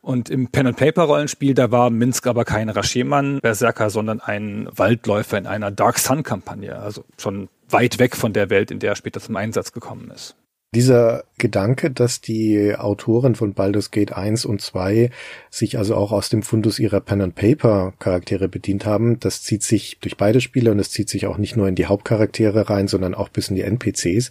Und 0.01 0.30
im 0.30 0.50
Pen-and-Paper-Rollenspiel, 0.50 1.56
da 1.56 1.72
war 1.72 1.89
Minsk 1.89 2.27
aber 2.27 2.46
kein 2.46 2.70
Raschemann 2.70 3.39
Berserker, 3.42 3.89
sondern 3.89 4.20
ein 4.20 4.70
Waldläufer 4.72 5.38
in 5.38 5.48
einer 5.48 5.72
Dark 5.72 5.98
Sun-Kampagne, 5.98 6.77
also 6.77 7.04
schon 7.18 7.50
weit 7.70 7.98
weg 8.00 8.15
von 8.15 8.34
der 8.34 8.50
Welt, 8.50 8.70
in 8.70 8.80
der 8.80 8.92
er 8.92 8.96
später 8.96 9.20
zum 9.20 9.36
Einsatz 9.36 9.72
gekommen 9.72 10.12
ist. 10.12 10.36
Dieser 10.75 11.24
Gedanke, 11.38 11.89
dass 11.89 12.20
die 12.20 12.75
Autoren 12.75 13.36
von 13.36 13.53
Baldur's 13.53 13.91
Gate 13.91 14.12
1 14.12 14.44
und 14.44 14.60
2 14.60 15.10
sich 15.50 15.77
also 15.77 15.96
auch 15.96 16.12
aus 16.12 16.27
dem 16.27 16.44
Fundus 16.44 16.79
ihrer 16.79 17.00
Pen 17.00 17.22
and 17.22 17.34
Paper 17.34 17.94
Charaktere 17.98 18.50
bedient 18.50 18.86
haben, 18.86 19.17
das 19.22 19.41
zieht 19.41 19.63
sich 19.63 20.00
durch 20.01 20.17
beide 20.17 20.41
Spiele 20.41 20.72
und 20.72 20.79
es 20.79 20.91
zieht 20.91 21.08
sich 21.08 21.27
auch 21.27 21.38
nicht 21.38 21.55
nur 21.55 21.70
in 21.70 21.75
die 21.75 21.86
Hauptcharaktere 21.86 22.70
rein, 22.70 22.89
sondern 22.89 23.15
auch 23.15 23.29
bis 23.29 23.48
in 23.48 23.55
die 23.55 23.62
NPCs. 23.62 24.29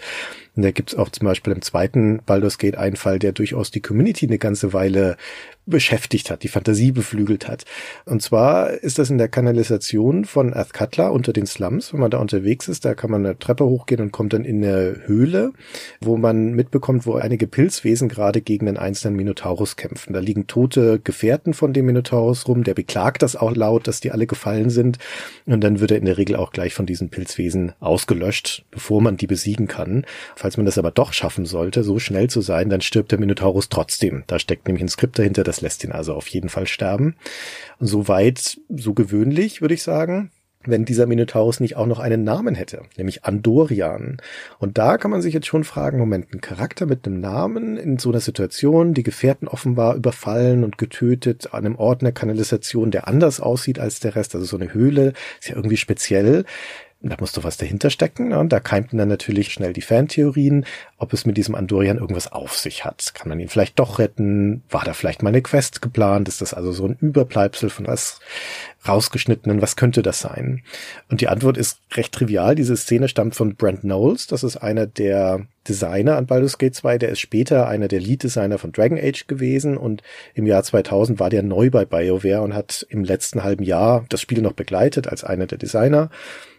Und 0.56 0.62
da 0.62 0.70
gibt's 0.70 0.94
auch 0.94 1.08
zum 1.08 1.26
Beispiel 1.26 1.52
im 1.52 1.62
zweiten 1.62 2.20
Baldur's 2.24 2.58
Gate 2.58 2.76
einen 2.76 2.96
Fall, 2.96 3.18
der 3.18 3.32
durchaus 3.32 3.70
die 3.70 3.80
Community 3.80 4.26
eine 4.26 4.38
ganze 4.38 4.72
Weile 4.72 5.16
beschäftigt 5.66 6.30
hat, 6.30 6.42
die 6.42 6.48
Fantasie 6.48 6.92
beflügelt 6.92 7.48
hat. 7.48 7.64
Und 8.04 8.22
zwar 8.22 8.70
ist 8.70 8.98
das 8.98 9.10
in 9.10 9.18
der 9.18 9.28
Kanalisation 9.28 10.24
von 10.24 10.52
Athkatla 10.52 11.08
unter 11.08 11.32
den 11.32 11.46
Slums. 11.46 11.92
Wenn 11.92 12.00
man 12.00 12.10
da 12.10 12.18
unterwegs 12.18 12.68
ist, 12.68 12.84
da 12.84 12.94
kann 12.94 13.10
man 13.10 13.24
eine 13.24 13.38
Treppe 13.38 13.64
hochgehen 13.64 14.02
und 14.02 14.12
kommt 14.12 14.34
dann 14.34 14.44
in 14.44 14.62
eine 14.62 15.02
Höhle, 15.06 15.52
wo 16.00 16.16
man 16.16 16.52
mitbekommt, 16.52 17.06
wo 17.06 17.14
einige 17.14 17.46
Pilzwesen 17.46 18.08
gerade 18.08 18.42
gegen 18.42 18.68
einen 18.68 18.76
einzelnen 18.76 19.16
Minotaurus 19.16 19.76
kämpfen. 19.76 20.12
Da 20.12 20.20
liegen 20.20 20.46
tote 20.46 21.00
Gefährten 21.02 21.54
von 21.54 21.72
dem 21.72 21.86
Minotaurus 21.86 22.46
rum. 22.46 22.62
Der 22.64 22.74
beklagt 22.74 23.22
das 23.22 23.34
auch 23.34 23.54
laut, 23.54 23.88
dass 23.88 24.00
die 24.00 24.12
alle 24.12 24.26
gefallen 24.26 24.68
sind. 24.68 24.98
Und 25.46 25.62
dann 25.62 25.80
wird 25.80 25.92
er 25.92 25.98
in 25.98 26.04
der 26.04 26.18
Regel 26.18 26.36
auch 26.36 26.52
gleich 26.52 26.74
von 26.74 26.84
diesen 26.84 27.08
Pilzwesen 27.08 27.72
ausgelöscht, 27.80 28.66
bevor 28.70 29.00
man 29.00 29.16
die 29.16 29.26
besiegen 29.26 29.66
kann. 29.66 30.04
Falls 30.44 30.58
man 30.58 30.66
das 30.66 30.76
aber 30.76 30.90
doch 30.90 31.14
schaffen 31.14 31.46
sollte, 31.46 31.82
so 31.82 31.98
schnell 31.98 32.28
zu 32.28 32.42
sein, 32.42 32.68
dann 32.68 32.82
stirbt 32.82 33.12
der 33.12 33.18
Minotaurus 33.18 33.70
trotzdem. 33.70 34.24
Da 34.26 34.38
steckt 34.38 34.66
nämlich 34.66 34.82
ein 34.84 34.90
Skript 34.90 35.18
dahinter, 35.18 35.42
Das 35.42 35.62
lässt 35.62 35.82
ihn 35.84 35.92
also 35.92 36.12
auf 36.12 36.26
jeden 36.26 36.50
Fall 36.50 36.66
sterben. 36.66 37.16
Und 37.78 37.86
soweit 37.86 38.60
so 38.68 38.92
gewöhnlich, 38.92 39.62
würde 39.62 39.72
ich 39.72 39.82
sagen 39.82 40.30
wenn 40.66 40.84
dieser 40.84 41.06
Minotaurus 41.06 41.60
nicht 41.60 41.76
auch 41.76 41.86
noch 41.86 41.98
einen 41.98 42.24
Namen 42.24 42.54
hätte, 42.54 42.82
nämlich 42.96 43.24
Andorian. 43.24 44.18
Und 44.58 44.78
da 44.78 44.98
kann 44.98 45.10
man 45.10 45.22
sich 45.22 45.34
jetzt 45.34 45.46
schon 45.46 45.64
fragen, 45.64 45.98
Moment, 45.98 46.32
ein 46.32 46.40
Charakter 46.40 46.86
mit 46.86 47.06
einem 47.06 47.20
Namen 47.20 47.76
in 47.76 47.98
so 47.98 48.10
einer 48.10 48.20
Situation, 48.20 48.94
die 48.94 49.02
Gefährten 49.02 49.48
offenbar 49.48 49.94
überfallen 49.94 50.64
und 50.64 50.78
getötet 50.78 51.52
an 51.52 51.66
einem 51.66 51.76
Ort 51.76 52.02
einer 52.02 52.12
Kanalisation, 52.12 52.90
der 52.90 53.08
anders 53.08 53.40
aussieht 53.40 53.78
als 53.78 54.00
der 54.00 54.16
Rest, 54.16 54.34
also 54.34 54.46
so 54.46 54.56
eine 54.56 54.72
Höhle, 54.72 55.12
ist 55.40 55.48
ja 55.48 55.56
irgendwie 55.56 55.76
speziell 55.76 56.44
da 57.10 57.16
muss 57.20 57.32
doch 57.32 57.44
was 57.44 57.56
dahinter 57.56 57.90
stecken. 57.90 58.32
Und 58.32 58.52
da 58.52 58.60
keimten 58.60 58.98
dann 58.98 59.08
natürlich 59.08 59.52
schnell 59.52 59.72
die 59.72 59.82
Fantheorien, 59.82 60.64
ob 60.96 61.12
es 61.12 61.26
mit 61.26 61.36
diesem 61.36 61.54
Andorian 61.54 61.98
irgendwas 61.98 62.32
auf 62.32 62.56
sich 62.56 62.84
hat. 62.84 63.12
Kann 63.14 63.28
man 63.28 63.40
ihn 63.40 63.48
vielleicht 63.48 63.78
doch 63.78 63.98
retten? 63.98 64.62
War 64.70 64.84
da 64.84 64.94
vielleicht 64.94 65.22
mal 65.22 65.28
eine 65.28 65.42
Quest 65.42 65.82
geplant? 65.82 66.28
Ist 66.28 66.40
das 66.40 66.54
also 66.54 66.72
so 66.72 66.86
ein 66.86 66.96
Überbleibsel 67.00 67.68
von 67.68 67.86
was 67.86 68.20
rausgeschnittenen? 68.88 69.60
Was 69.60 69.76
könnte 69.76 70.02
das 70.02 70.20
sein? 70.20 70.62
Und 71.10 71.20
die 71.20 71.28
Antwort 71.28 71.58
ist 71.58 71.80
recht 71.92 72.12
trivial. 72.12 72.54
Diese 72.54 72.76
Szene 72.76 73.08
stammt 73.08 73.34
von 73.34 73.54
Brent 73.54 73.80
Knowles. 73.80 74.26
Das 74.26 74.42
ist 74.42 74.56
einer 74.56 74.86
der 74.86 75.46
Designer 75.68 76.16
an 76.16 76.26
Baldur's 76.26 76.58
Gate 76.58 76.74
2. 76.74 76.98
Der 76.98 77.10
ist 77.10 77.20
später 77.20 77.68
einer 77.68 77.88
der 77.88 78.00
Lead-Designer 78.00 78.58
von 78.58 78.72
Dragon 78.72 78.98
Age 78.98 79.26
gewesen 79.26 79.76
und 79.76 80.02
im 80.34 80.46
Jahr 80.46 80.62
2000 80.62 81.20
war 81.20 81.30
der 81.30 81.42
neu 81.42 81.70
bei 81.70 81.84
BioWare 81.84 82.42
und 82.42 82.54
hat 82.54 82.86
im 82.88 83.04
letzten 83.04 83.42
halben 83.42 83.64
Jahr 83.64 84.04
das 84.08 84.20
Spiel 84.20 84.40
noch 84.42 84.52
begleitet 84.52 85.08
als 85.08 85.24
einer 85.24 85.46
der 85.46 85.58
Designer 85.58 86.10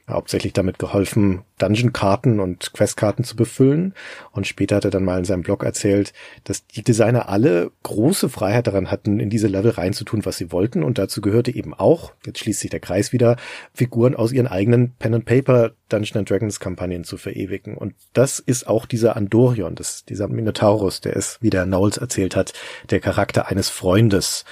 hauptsächlich 0.07 0.53
damit 0.53 0.77
geholfen, 0.77 1.43
Dungeon-Karten 1.57 2.39
und 2.39 2.73
Quest-Karten 2.73 3.23
zu 3.23 3.35
befüllen. 3.35 3.93
Und 4.31 4.45
später 4.45 4.75
hat 4.75 4.85
er 4.85 4.91
dann 4.91 5.03
mal 5.03 5.17
in 5.17 5.25
seinem 5.25 5.41
Blog 5.41 5.63
erzählt, 5.63 6.13
dass 6.43 6.67
die 6.67 6.83
Designer 6.83 7.27
alle 7.29 7.71
große 7.83 8.29
Freiheit 8.29 8.67
daran 8.67 8.91
hatten, 8.91 9.19
in 9.19 9.29
diese 9.29 9.47
Level 9.47 9.71
reinzutun, 9.71 10.25
was 10.25 10.37
sie 10.37 10.51
wollten. 10.51 10.83
Und 10.83 10.97
dazu 10.97 11.21
gehörte 11.21 11.55
eben 11.55 11.73
auch, 11.73 12.13
jetzt 12.25 12.39
schließt 12.39 12.59
sich 12.59 12.69
der 12.69 12.79
Kreis 12.79 13.13
wieder, 13.13 13.37
Figuren 13.73 14.15
aus 14.15 14.31
ihren 14.31 14.47
eigenen 14.47 14.93
Pen-and-Paper 14.99 15.71
Dungeon 15.89 16.25
Dragons 16.25 16.59
Kampagnen 16.59 17.03
zu 17.03 17.17
verewigen. 17.17 17.75
Und 17.75 17.95
das 18.13 18.39
ist 18.39 18.67
auch 18.67 18.85
dieser 18.85 19.15
Andorion, 19.15 19.75
das, 19.75 20.05
dieser 20.05 20.27
Minotaurus, 20.27 21.01
der 21.01 21.15
ist, 21.15 21.41
wie 21.41 21.49
der 21.49 21.65
Knowles 21.65 21.97
erzählt 21.97 22.35
hat, 22.35 22.53
der 22.89 22.99
Charakter 22.99 23.47
eines 23.47 23.69
Freundes 23.69 24.45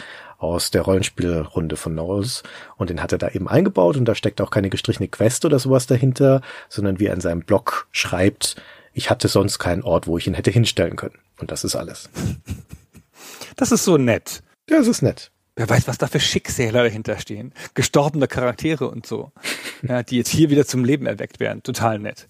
aus 0.44 0.72
der 0.72 0.82
Rollenspielrunde 0.84 1.76
von 1.76 1.94
Knowles 1.94 2.44
und 2.78 2.90
den 2.90 3.02
hat 3.02 3.12
er 3.12 3.18
da 3.18 3.30
eben 3.30 3.48
eingebaut 3.48 3.98
und 3.98 4.06
da 4.06 4.16
steckt 4.16 4.42
auch 4.42 4.52
keine 4.52 4.70
gestrichene 4.70 5.08
Quest 5.08 5.46
oder 5.46 5.60
sowas 5.60 5.88
dahinter, 5.88 6.42
sondern 6.70 7.00
wie 7.00 7.08
er 7.08 7.14
in 7.14 7.22
seinem 7.22 7.42
Blog 7.42 7.88
schreibt, 7.92 8.56
ich 8.94 9.10
hatte 9.10 9.28
sonst 9.28 9.60
keinen 9.60 9.84
Ort, 9.84 10.08
wo 10.08 10.18
ich 10.18 10.28
ihn 10.28 10.36
hätte 10.36 10.52
hinstellen 10.52 10.96
können. 10.96 11.18
Und 11.40 11.52
das 11.52 11.64
ist 11.64 11.76
alles. 11.76 12.10
Das 13.56 13.72
ist 13.72 13.86
so 13.86 13.98
nett. 13.98 14.42
Ja, 14.68 14.78
es 14.78 14.88
ist 14.88 15.04
nett. 15.04 15.32
Wer 15.56 15.70
weiß, 15.70 15.88
was 15.88 16.00
da 16.00 16.08
für 16.08 16.20
Schicksale 16.20 16.72
dahinter 16.72 17.20
stehen. 17.20 17.54
Gestorbene 17.76 18.28
Charaktere 18.28 18.90
und 18.90 19.06
so. 19.06 19.32
Ja, 19.84 20.02
die 20.02 20.16
jetzt 20.16 20.30
hier 20.30 20.50
wieder 20.50 20.66
zum 20.66 20.86
Leben 20.86 21.06
erweckt 21.06 21.42
werden. 21.42 21.62
Total 21.62 22.00
nett. 22.00 22.30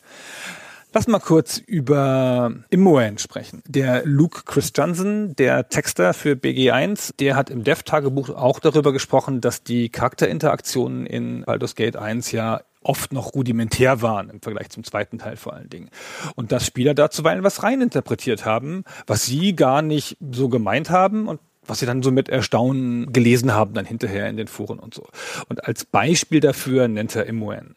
Lass 0.95 1.07
mal 1.07 1.17
kurz 1.17 1.57
über 1.57 2.51
Imoen 2.69 3.17
sprechen. 3.17 3.63
Der 3.67 4.05
Luke 4.05 4.43
Christiansen, 4.45 5.35
der 5.35 5.67
Texter 5.67 6.13
für 6.13 6.33
BG1, 6.33 7.15
der 7.19 7.35
hat 7.35 7.49
im 7.49 7.63
Dev-Tagebuch 7.63 8.29
auch 8.29 8.59
darüber 8.59 8.93
gesprochen, 8.93 9.41
dass 9.41 9.63
die 9.63 9.89
Charakterinteraktionen 9.89 11.07
in 11.07 11.45
Baldur's 11.45 11.73
Gate 11.73 11.95
1 11.95 12.31
ja 12.31 12.61
oft 12.83 13.11
noch 13.11 13.33
rudimentär 13.33 14.03
waren 14.03 14.29
im 14.29 14.39
Vergleich 14.39 14.69
zum 14.69 14.83
zweiten 14.83 15.17
Teil 15.17 15.35
vor 15.35 15.53
allen 15.53 15.69
Dingen. 15.69 15.89
Und 16.35 16.51
dass 16.51 16.63
Spieler 16.63 16.93
da 16.93 17.09
zuweilen 17.09 17.43
was 17.43 17.63
reininterpretiert 17.63 18.45
haben, 18.45 18.83
was 19.07 19.25
sie 19.25 19.55
gar 19.55 19.81
nicht 19.81 20.17
so 20.31 20.47
gemeint 20.47 20.91
haben 20.91 21.27
und 21.27 21.39
was 21.67 21.79
sie 21.79 21.85
dann 21.85 22.03
so 22.03 22.11
mit 22.11 22.29
Erstaunen 22.29 23.11
gelesen 23.13 23.53
haben, 23.53 23.73
dann 23.73 23.85
hinterher 23.85 24.29
in 24.29 24.37
den 24.37 24.47
Foren 24.47 24.79
und 24.79 24.93
so. 24.93 25.07
Und 25.49 25.65
als 25.65 25.85
Beispiel 25.85 26.39
dafür 26.39 26.87
nennt 26.87 27.15
er 27.15 27.25
Imoen. 27.25 27.75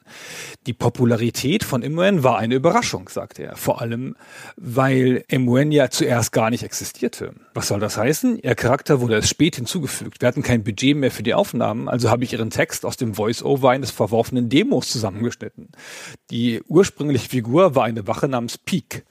Die 0.66 0.72
Popularität 0.72 1.64
von 1.64 1.82
Imoen 1.82 2.22
war 2.22 2.38
eine 2.38 2.54
Überraschung, 2.54 3.08
sagt 3.08 3.38
er. 3.38 3.56
Vor 3.56 3.80
allem, 3.80 4.16
weil 4.56 5.24
Imoen 5.28 5.72
ja 5.72 5.90
zuerst 5.90 6.32
gar 6.32 6.50
nicht 6.50 6.62
existierte. 6.62 7.34
Was 7.54 7.68
soll 7.68 7.80
das 7.80 7.96
heißen? 7.96 8.38
Ihr 8.38 8.54
Charakter 8.54 9.00
wurde 9.00 9.14
erst 9.14 9.28
spät 9.28 9.56
hinzugefügt. 9.56 10.20
Wir 10.20 10.28
hatten 10.28 10.42
kein 10.42 10.64
Budget 10.64 10.96
mehr 10.96 11.10
für 11.10 11.22
die 11.22 11.34
Aufnahmen, 11.34 11.88
also 11.88 12.10
habe 12.10 12.24
ich 12.24 12.32
ihren 12.32 12.50
Text 12.50 12.84
aus 12.84 12.96
dem 12.96 13.14
Voice-Over 13.14 13.70
eines 13.70 13.90
verworfenen 13.90 14.48
Demos 14.48 14.88
zusammengeschnitten. 14.90 15.68
Die 16.30 16.62
ursprüngliche 16.66 17.28
Figur 17.28 17.74
war 17.74 17.84
eine 17.84 18.06
Wache 18.06 18.28
namens 18.28 18.58
Peak. 18.58 19.04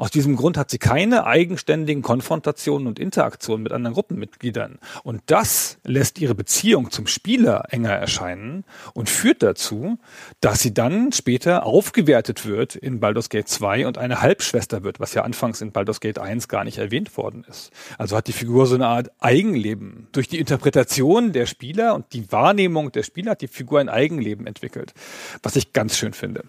Aus 0.00 0.10
diesem 0.10 0.36
Grund 0.36 0.56
hat 0.56 0.70
sie 0.70 0.78
keine 0.78 1.26
eigenständigen 1.26 2.02
Konfrontationen 2.02 2.88
und 2.88 2.98
Interaktionen 2.98 3.62
mit 3.62 3.72
anderen 3.72 3.92
Gruppenmitgliedern. 3.92 4.78
Und 5.02 5.20
das 5.26 5.76
lässt 5.84 6.18
ihre 6.18 6.34
Beziehung 6.34 6.90
zum 6.90 7.06
Spieler 7.06 7.64
enger 7.68 7.90
erscheinen 7.90 8.64
und 8.94 9.10
führt 9.10 9.42
dazu, 9.42 9.98
dass 10.40 10.60
sie 10.60 10.72
dann 10.72 11.12
später 11.12 11.66
aufgewertet 11.66 12.46
wird 12.46 12.76
in 12.76 12.98
Baldur's 12.98 13.28
Gate 13.28 13.46
2 13.46 13.86
und 13.86 13.98
eine 13.98 14.22
Halbschwester 14.22 14.84
wird, 14.84 15.00
was 15.00 15.12
ja 15.12 15.20
anfangs 15.20 15.60
in 15.60 15.70
Baldur's 15.70 16.00
Gate 16.00 16.18
1 16.18 16.48
gar 16.48 16.64
nicht 16.64 16.78
erwähnt 16.78 17.14
worden 17.18 17.44
ist. 17.46 17.70
Also 17.98 18.16
hat 18.16 18.26
die 18.26 18.32
Figur 18.32 18.66
so 18.66 18.76
eine 18.76 18.86
Art 18.86 19.10
Eigenleben. 19.18 20.08
Durch 20.12 20.28
die 20.28 20.38
Interpretation 20.38 21.32
der 21.32 21.44
Spieler 21.44 21.94
und 21.94 22.06
die 22.14 22.32
Wahrnehmung 22.32 22.90
der 22.90 23.02
Spieler 23.02 23.32
hat 23.32 23.42
die 23.42 23.48
Figur 23.48 23.80
ein 23.80 23.90
Eigenleben 23.90 24.46
entwickelt, 24.46 24.94
was 25.42 25.56
ich 25.56 25.74
ganz 25.74 25.98
schön 25.98 26.14
finde. 26.14 26.44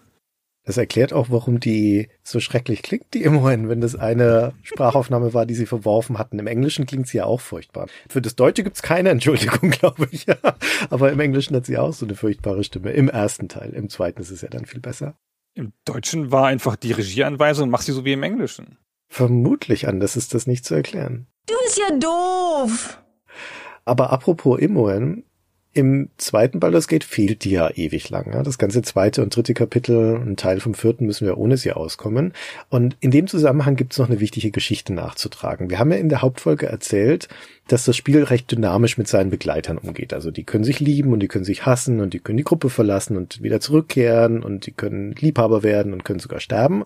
Das 0.64 0.78
erklärt 0.78 1.12
auch, 1.12 1.32
warum 1.32 1.60
die 1.60 2.10
so 2.24 2.40
schrecklich 2.40 2.84
klingt, 2.84 3.14
die 3.16 3.24
immerhin, 3.24 3.68
wenn 3.68 3.82
das 3.82 3.96
eine 3.96 4.54
Sprachaufnahme 4.62 5.34
war, 5.34 5.48
die 5.48 5.56
sie 5.56 5.66
verworfen 5.66 6.20
hatten. 6.20 6.38
Im 6.38 6.46
Englischen 6.46 6.86
klingt 6.86 7.08
sie 7.08 7.18
ja 7.18 7.26
auch 7.26 7.42
furchtbar. 7.42 7.88
Für 8.08 8.22
das 8.22 8.36
Deutsche 8.36 8.64
gibt's 8.64 8.84
keine 8.84 9.10
Entschuldigung, 9.10 9.70
glaube 9.72 10.08
ich. 10.12 10.28
Aber 10.92 11.12
im 11.12 11.20
Englischen 11.20 11.56
hat 11.56 11.66
sie 11.66 11.78
auch 11.78 11.94
so 11.94 12.06
eine 12.06 12.16
furchtbare 12.16 12.64
Stimme. 12.64 12.92
Im 12.92 13.10
ersten 13.10 13.50
Teil. 13.50 13.72
Im 13.74 13.90
zweiten 13.90 14.22
ist 14.22 14.30
es 14.30 14.42
ja 14.42 14.50
dann 14.50 14.66
viel 14.66 14.82
besser. 14.82 15.16
Im 15.56 15.74
Deutschen 15.84 16.32
war 16.32 16.48
einfach 16.48 16.76
die 16.76 16.94
Regieanweisung, 16.94 17.70
mach 17.70 17.82
sie 17.82 17.92
so 17.92 18.06
wie 18.06 18.14
im 18.14 18.24
Englischen. 18.24 18.78
Vermutlich 19.10 19.88
anders 19.88 20.16
ist 20.16 20.34
das 20.34 20.48
nicht 20.48 20.64
zu 20.64 20.76
erklären. 20.76 21.28
Du 21.48 21.56
bist 21.64 21.78
ja 21.78 21.98
doof. 21.98 23.02
Aber 23.84 24.12
apropos 24.12 24.60
Imoen, 24.60 25.26
im 25.74 26.10
zweiten 26.18 26.60
Baldur's 26.60 26.88
Gate 26.88 27.04
fehlt 27.04 27.46
die 27.46 27.52
ja 27.52 27.70
ewig 27.70 28.10
lang. 28.10 28.34
Ja? 28.34 28.44
Das 28.44 28.58
ganze 28.58 28.82
zweite 28.82 29.22
und 29.24 29.36
dritte 29.36 29.54
Kapitel, 29.54 30.18
ein 30.18 30.36
Teil 30.36 30.60
vom 30.60 30.74
vierten 30.74 31.06
müssen 31.06 31.26
wir 31.26 31.38
ohne 31.38 31.56
sie 31.56 31.72
auskommen. 31.72 32.34
Und 32.70 32.98
in 33.00 33.12
dem 33.12 33.28
Zusammenhang 33.28 33.78
gibt 33.78 33.94
es 33.94 34.00
noch 34.00 34.10
eine 34.10 34.20
wichtige 34.20 34.52
Geschichte 34.52 34.94
nachzutragen. 34.94 35.70
Wir 35.70 35.80
haben 35.80 35.92
ja 35.92 35.98
in 35.98 36.10
der 36.10 36.22
Hauptfolge 36.22 36.66
erzählt, 36.66 37.30
dass 37.72 37.86
das 37.86 37.96
Spiel 37.96 38.24
recht 38.24 38.52
dynamisch 38.52 38.98
mit 38.98 39.08
seinen 39.08 39.30
Begleitern 39.30 39.78
umgeht. 39.78 40.14
Also 40.14 40.32
die 40.32 40.44
können 40.44 40.64
sich 40.64 40.80
lieben 40.80 41.14
und 41.14 41.20
die 41.20 41.28
können 41.28 41.46
sich 41.46 41.66
hassen 41.66 42.02
und 42.02 42.14
die 42.14 42.20
können 42.20 42.38
die 42.38 42.44
Gruppe 42.44 42.70
verlassen 42.70 43.16
und 43.16 43.42
wieder 43.42 43.62
zurückkehren 43.62 44.44
und 44.44 44.66
die 44.66 44.72
können 44.72 45.14
Liebhaber 45.14 45.64
werden 45.64 45.94
und 45.94 46.04
können 46.04 46.20
sogar 46.20 46.40
sterben. 46.40 46.84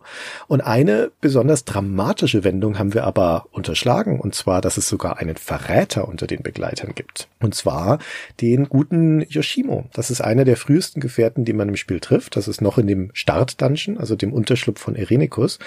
Und 0.48 0.62
eine 0.62 1.12
besonders 1.22 1.66
dramatische 1.66 2.44
Wendung 2.44 2.78
haben 2.78 2.94
wir 2.94 3.06
aber 3.06 3.48
unterschlagen 3.52 4.20
und 4.20 4.36
zwar, 4.36 4.62
dass 4.62 4.78
es 4.78 4.88
sogar 4.88 5.18
einen 5.18 5.38
Verräter 5.38 6.08
unter 6.08 6.28
den 6.28 6.44
Begleitern 6.44 6.94
gibt. 6.94 7.28
Und 7.40 7.56
zwar 7.56 8.00
den 8.42 8.70
guten 8.70 9.26
Yoshimo. 9.28 9.86
Das 9.94 10.12
ist 10.12 10.22
einer 10.22 10.46
der 10.46 10.58
frühesten 10.58 11.00
Gefährten, 11.00 11.46
die 11.46 11.54
man 11.54 11.70
im 11.70 11.76
Spiel 11.76 12.00
trifft. 12.00 12.36
Das 12.36 12.48
ist 12.48 12.62
noch 12.62 12.78
in 12.78 12.88
dem 12.88 13.10
Start-Dungeon, 13.14 13.98
also 13.98 14.16
dem 14.16 14.34
Unterschlupf 14.34 14.82
von 14.82 14.96
Erenikus. 14.96 15.58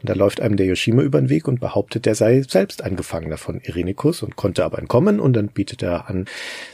Und 0.00 0.08
da 0.08 0.14
läuft 0.14 0.40
einem 0.40 0.56
der 0.56 0.66
Yoshimo 0.66 1.02
über 1.02 1.20
den 1.20 1.30
Weg 1.30 1.48
und 1.48 1.60
behauptet, 1.60 2.06
der 2.06 2.14
sei 2.14 2.42
selbst 2.42 2.82
ein 2.82 2.96
Gefangener 2.96 3.38
von 3.38 3.60
Erenikus 3.60 4.22
und 4.22 4.36
konnte 4.36 4.67
aber 4.68 4.78
entkommen 4.78 5.20
und 5.20 5.32
dann 5.32 5.48
bietet 5.48 5.82
er 5.82 6.08
an, 6.08 6.26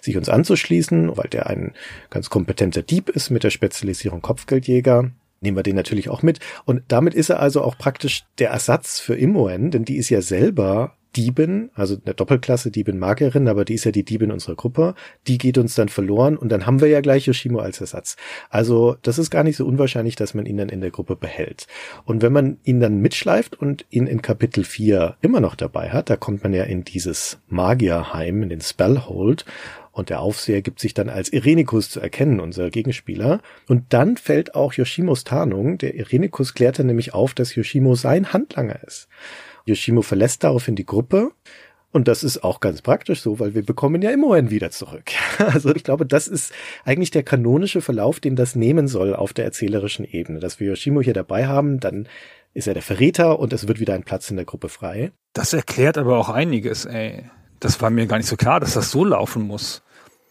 sich 0.02 0.16
uns 0.16 0.28
anzuschließen, 0.28 1.16
weil 1.16 1.28
der 1.28 1.46
ein 1.46 1.72
ganz 2.10 2.30
kompetenter 2.30 2.82
Dieb 2.82 3.08
ist 3.08 3.30
mit 3.30 3.44
der 3.44 3.50
Spezialisierung 3.50 4.20
Kopfgeldjäger 4.20 5.10
nehmen 5.40 5.56
wir 5.56 5.62
den 5.62 5.76
natürlich 5.76 6.08
auch 6.08 6.22
mit. 6.22 6.40
Und 6.64 6.82
damit 6.88 7.14
ist 7.14 7.28
er 7.28 7.38
also 7.38 7.62
auch 7.62 7.78
praktisch 7.78 8.24
der 8.38 8.50
Ersatz 8.50 8.98
für 8.98 9.14
Imoen, 9.14 9.70
denn 9.70 9.84
die 9.84 9.96
ist 9.96 10.08
ja 10.08 10.22
selber 10.22 10.96
Diebin, 11.16 11.70
also 11.74 11.96
eine 12.04 12.14
Doppelklasse 12.14 12.70
Diebin 12.70 12.98
Magierin, 12.98 13.48
aber 13.48 13.64
die 13.64 13.74
ist 13.74 13.84
ja 13.84 13.90
die 13.90 14.04
Diebin 14.04 14.32
unserer 14.32 14.54
Gruppe. 14.54 14.94
Die 15.26 15.38
geht 15.38 15.58
uns 15.58 15.74
dann 15.74 15.88
verloren 15.88 16.36
und 16.36 16.50
dann 16.50 16.66
haben 16.66 16.80
wir 16.80 16.88
ja 16.88 17.00
gleich 17.00 17.26
Yoshimo 17.26 17.58
als 17.60 17.80
Ersatz. 17.80 18.16
Also 18.50 18.96
das 19.02 19.18
ist 19.18 19.30
gar 19.30 19.44
nicht 19.44 19.56
so 19.56 19.66
unwahrscheinlich, 19.66 20.16
dass 20.16 20.34
man 20.34 20.46
ihn 20.46 20.56
dann 20.56 20.68
in 20.68 20.80
der 20.80 20.90
Gruppe 20.90 21.16
behält. 21.16 21.66
Und 22.04 22.22
wenn 22.22 22.32
man 22.32 22.58
ihn 22.64 22.80
dann 22.80 23.00
mitschleift 23.00 23.58
und 23.58 23.86
ihn 23.90 24.06
in 24.06 24.22
Kapitel 24.22 24.64
4 24.64 25.16
immer 25.20 25.40
noch 25.40 25.54
dabei 25.54 25.90
hat, 25.90 26.10
da 26.10 26.16
kommt 26.16 26.42
man 26.42 26.52
ja 26.52 26.64
in 26.64 26.84
dieses 26.84 27.38
Magierheim, 27.48 28.42
in 28.42 28.48
den 28.48 28.60
Spellhold 28.60 29.44
und 29.94 30.10
der 30.10 30.20
Aufseher 30.20 30.60
gibt 30.60 30.80
sich 30.80 30.92
dann 30.92 31.08
als 31.08 31.32
Irenikus 31.32 31.88
zu 31.88 32.00
erkennen, 32.00 32.40
unser 32.40 32.68
Gegenspieler. 32.68 33.40
Und 33.68 33.92
dann 33.92 34.16
fällt 34.16 34.56
auch 34.56 34.72
Yoshimos 34.72 35.22
Tarnung. 35.22 35.78
Der 35.78 35.94
Irenikus 35.94 36.52
klärt 36.52 36.80
dann 36.80 36.88
nämlich 36.88 37.14
auf, 37.14 37.32
dass 37.32 37.54
Yoshimo 37.54 37.94
sein 37.94 38.32
Handlanger 38.32 38.82
ist. 38.82 39.08
Yoshimo 39.66 40.02
verlässt 40.02 40.44
daraufhin 40.44 40.76
die 40.76 40.86
Gruppe. 40.86 41.30
Und 41.94 42.08
das 42.08 42.24
ist 42.24 42.42
auch 42.42 42.58
ganz 42.58 42.82
praktisch 42.82 43.20
so, 43.20 43.38
weil 43.38 43.54
wir 43.54 43.64
bekommen 43.64 44.02
ja 44.02 44.10
immerhin 44.10 44.50
wieder 44.50 44.70
zurück. 44.70 45.12
Also 45.38 45.74
ich 45.74 45.84
glaube, 45.84 46.06
das 46.06 46.26
ist 46.26 46.52
eigentlich 46.84 47.10
der 47.10 47.22
kanonische 47.22 47.80
Verlauf, 47.80 48.18
den 48.18 48.34
das 48.34 48.56
nehmen 48.56 48.88
soll 48.88 49.14
auf 49.14 49.32
der 49.32 49.44
erzählerischen 49.44 50.04
Ebene. 50.04 50.40
Dass 50.40 50.58
wir 50.58 50.68
Yoshimo 50.68 51.02
hier 51.02 51.14
dabei 51.14 51.46
haben, 51.46 51.80
dann 51.80 52.08
ist 52.52 52.66
er 52.66 52.74
der 52.74 52.82
Verräter 52.82 53.38
und 53.38 53.52
es 53.52 53.68
wird 53.68 53.80
wieder 53.80 53.94
ein 53.94 54.04
Platz 54.04 54.30
in 54.30 54.36
der 54.36 54.44
Gruppe 54.44 54.68
frei. 54.68 55.12
Das 55.34 55.52
erklärt 55.52 55.98
aber 55.98 56.18
auch 56.18 56.28
einiges, 56.28 56.84
ey 56.84 57.30
Das 57.60 57.80
war 57.80 57.90
mir 57.90 58.06
gar 58.06 58.16
nicht 58.16 58.28
so 58.28 58.36
klar, 58.36 58.60
dass 58.60 58.74
das 58.74 58.90
so 58.90 59.04
laufen 59.04 59.42
muss. 59.42 59.82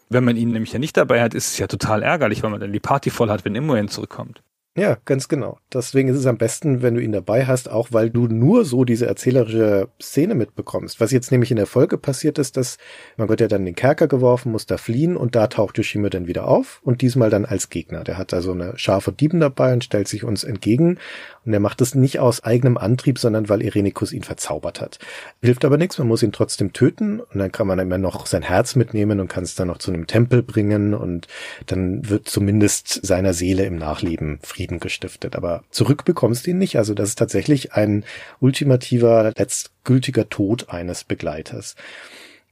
Wenn 0.09 0.23
man 0.23 0.35
ihn 0.35 0.51
nämlich 0.51 0.73
ja 0.73 0.79
nicht 0.79 0.97
dabei 0.97 1.21
hat, 1.21 1.33
ist 1.33 1.47
es 1.47 1.57
ja 1.57 1.67
total 1.67 2.03
ärgerlich, 2.03 2.43
weil 2.43 2.51
man 2.51 2.59
dann 2.59 2.73
die 2.73 2.79
Party 2.79 3.09
voll 3.09 3.29
hat, 3.29 3.45
wenn 3.45 3.55
Imoen 3.55 3.87
zurückkommt. 3.87 4.43
Ja, 4.75 4.97
ganz 5.05 5.27
genau. 5.27 5.59
Deswegen 5.71 6.09
ist 6.09 6.17
es 6.17 6.25
am 6.25 6.39
besten, 6.39 6.81
wenn 6.81 6.95
du 6.95 7.01
ihn 7.01 7.11
dabei 7.11 7.45
hast, 7.45 7.69
auch 7.69 7.89
weil 7.91 8.09
du 8.09 8.25
nur 8.25 8.65
so 8.65 8.85
diese 8.85 9.05
erzählerische 9.05 9.89
Szene 10.01 10.33
mitbekommst. 10.33 10.99
Was 10.99 11.11
jetzt 11.11 11.31
nämlich 11.31 11.51
in 11.51 11.57
der 11.57 11.67
Folge 11.67 11.99
passiert 11.99 12.39
ist, 12.39 12.57
dass 12.57 12.79
man 13.15 13.29
wird 13.29 13.39
ja 13.39 13.47
dann 13.47 13.61
in 13.61 13.65
den 13.67 13.75
Kerker 13.75 14.07
geworfen, 14.07 14.51
muss 14.51 14.65
da 14.65 14.77
fliehen 14.77 15.15
und 15.15 15.35
da 15.35 15.45
taucht 15.45 15.77
Yoshime 15.77 16.09
dann 16.09 16.25
wieder 16.25 16.47
auf 16.47 16.81
und 16.83 17.01
diesmal 17.01 17.29
dann 17.29 17.45
als 17.45 17.69
Gegner. 17.69 18.03
Der 18.03 18.17
hat 18.17 18.33
also 18.33 18.51
eine 18.51 18.75
scharfe 18.75 19.11
Dieben 19.11 19.39
dabei 19.39 19.73
und 19.73 19.83
stellt 19.83 20.07
sich 20.07 20.23
uns 20.23 20.43
entgegen 20.43 20.97
und 21.45 21.53
er 21.53 21.59
macht 21.59 21.79
es 21.81 21.93
nicht 21.93 22.17
aus 22.19 22.43
eigenem 22.43 22.77
Antrieb, 22.77 23.19
sondern 23.19 23.49
weil 23.49 23.61
Irenikus 23.61 24.11
ihn 24.11 24.23
verzaubert 24.23 24.81
hat. 24.81 24.97
Hilft 25.43 25.65
aber 25.65 25.77
nichts, 25.77 25.99
man 25.99 26.07
muss 26.07 26.23
ihn 26.23 26.31
trotzdem 26.31 26.73
töten 26.73 27.19
und 27.19 27.37
dann 27.37 27.51
kann 27.51 27.67
man 27.67 27.77
immer 27.77 27.99
noch 27.99 28.25
sein 28.25 28.41
Herz 28.41 28.75
mitnehmen 28.75 29.19
und 29.19 29.27
kann 29.27 29.43
es 29.43 29.53
dann 29.53 29.67
noch 29.67 29.77
zu 29.77 29.91
einem 29.93 30.07
Tempel 30.07 30.41
bringen 30.41 30.95
und 30.95 31.27
dann 31.67 32.09
wird 32.09 32.27
zumindest 32.27 33.05
seiner 33.05 33.35
Seele 33.35 33.65
im 33.65 33.75
Nachleben 33.75 34.39
Frieden 34.41 34.62
Frieden 34.63 34.79
gestiftet. 34.79 35.35
Aber 35.35 35.63
zurück 35.69 36.05
bekommst 36.05 36.45
du 36.45 36.51
ihn 36.51 36.57
nicht. 36.57 36.77
Also 36.77 36.93
das 36.93 37.09
ist 37.09 37.19
tatsächlich 37.19 37.73
ein 37.73 38.05
ultimativer, 38.39 39.33
letztgültiger 39.35 40.29
Tod 40.29 40.69
eines 40.69 41.03
Begleiters. 41.03 41.75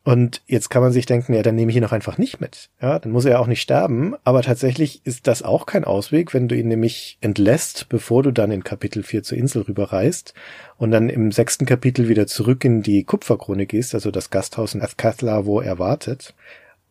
Und 0.03 0.41
jetzt 0.47 0.69
kann 0.69 0.81
man 0.81 0.91
sich 0.91 1.05
denken, 1.05 1.35
ja, 1.35 1.43
dann 1.43 1.53
nehme 1.53 1.69
ich 1.69 1.77
ihn 1.77 1.85
auch 1.85 1.91
einfach 1.91 2.17
nicht 2.17 2.41
mit. 2.41 2.69
Ja, 2.81 2.97
dann 2.97 3.11
muss 3.11 3.23
er 3.25 3.33
ja 3.33 3.39
auch 3.39 3.47
nicht 3.47 3.61
sterben. 3.61 4.15
Aber 4.23 4.41
tatsächlich 4.41 5.05
ist 5.05 5.27
das 5.27 5.43
auch 5.43 5.65
kein 5.65 5.85
Ausweg, 5.85 6.33
wenn 6.33 6.47
du 6.47 6.55
ihn 6.55 6.67
nämlich 6.67 7.17
entlässt, 7.21 7.87
bevor 7.87 8.23
du 8.23 8.31
dann 8.31 8.51
in 8.51 8.63
Kapitel 8.63 9.03
4 9.03 9.23
zur 9.23 9.37
Insel 9.37 9.61
rüberreist 9.61 10.33
und 10.77 10.91
dann 10.91 11.07
im 11.07 11.31
sechsten 11.31 11.67
Kapitel 11.67 12.09
wieder 12.09 12.25
zurück 12.25 12.65
in 12.65 12.81
die 12.81 13.03
Kupferkrone 13.03 13.67
gehst, 13.67 13.93
also 13.93 14.09
das 14.09 14.31
Gasthaus 14.31 14.73
in 14.73 14.81
Athkathla, 14.81 15.45
wo 15.45 15.61
er 15.61 15.77
wartet, 15.77 16.33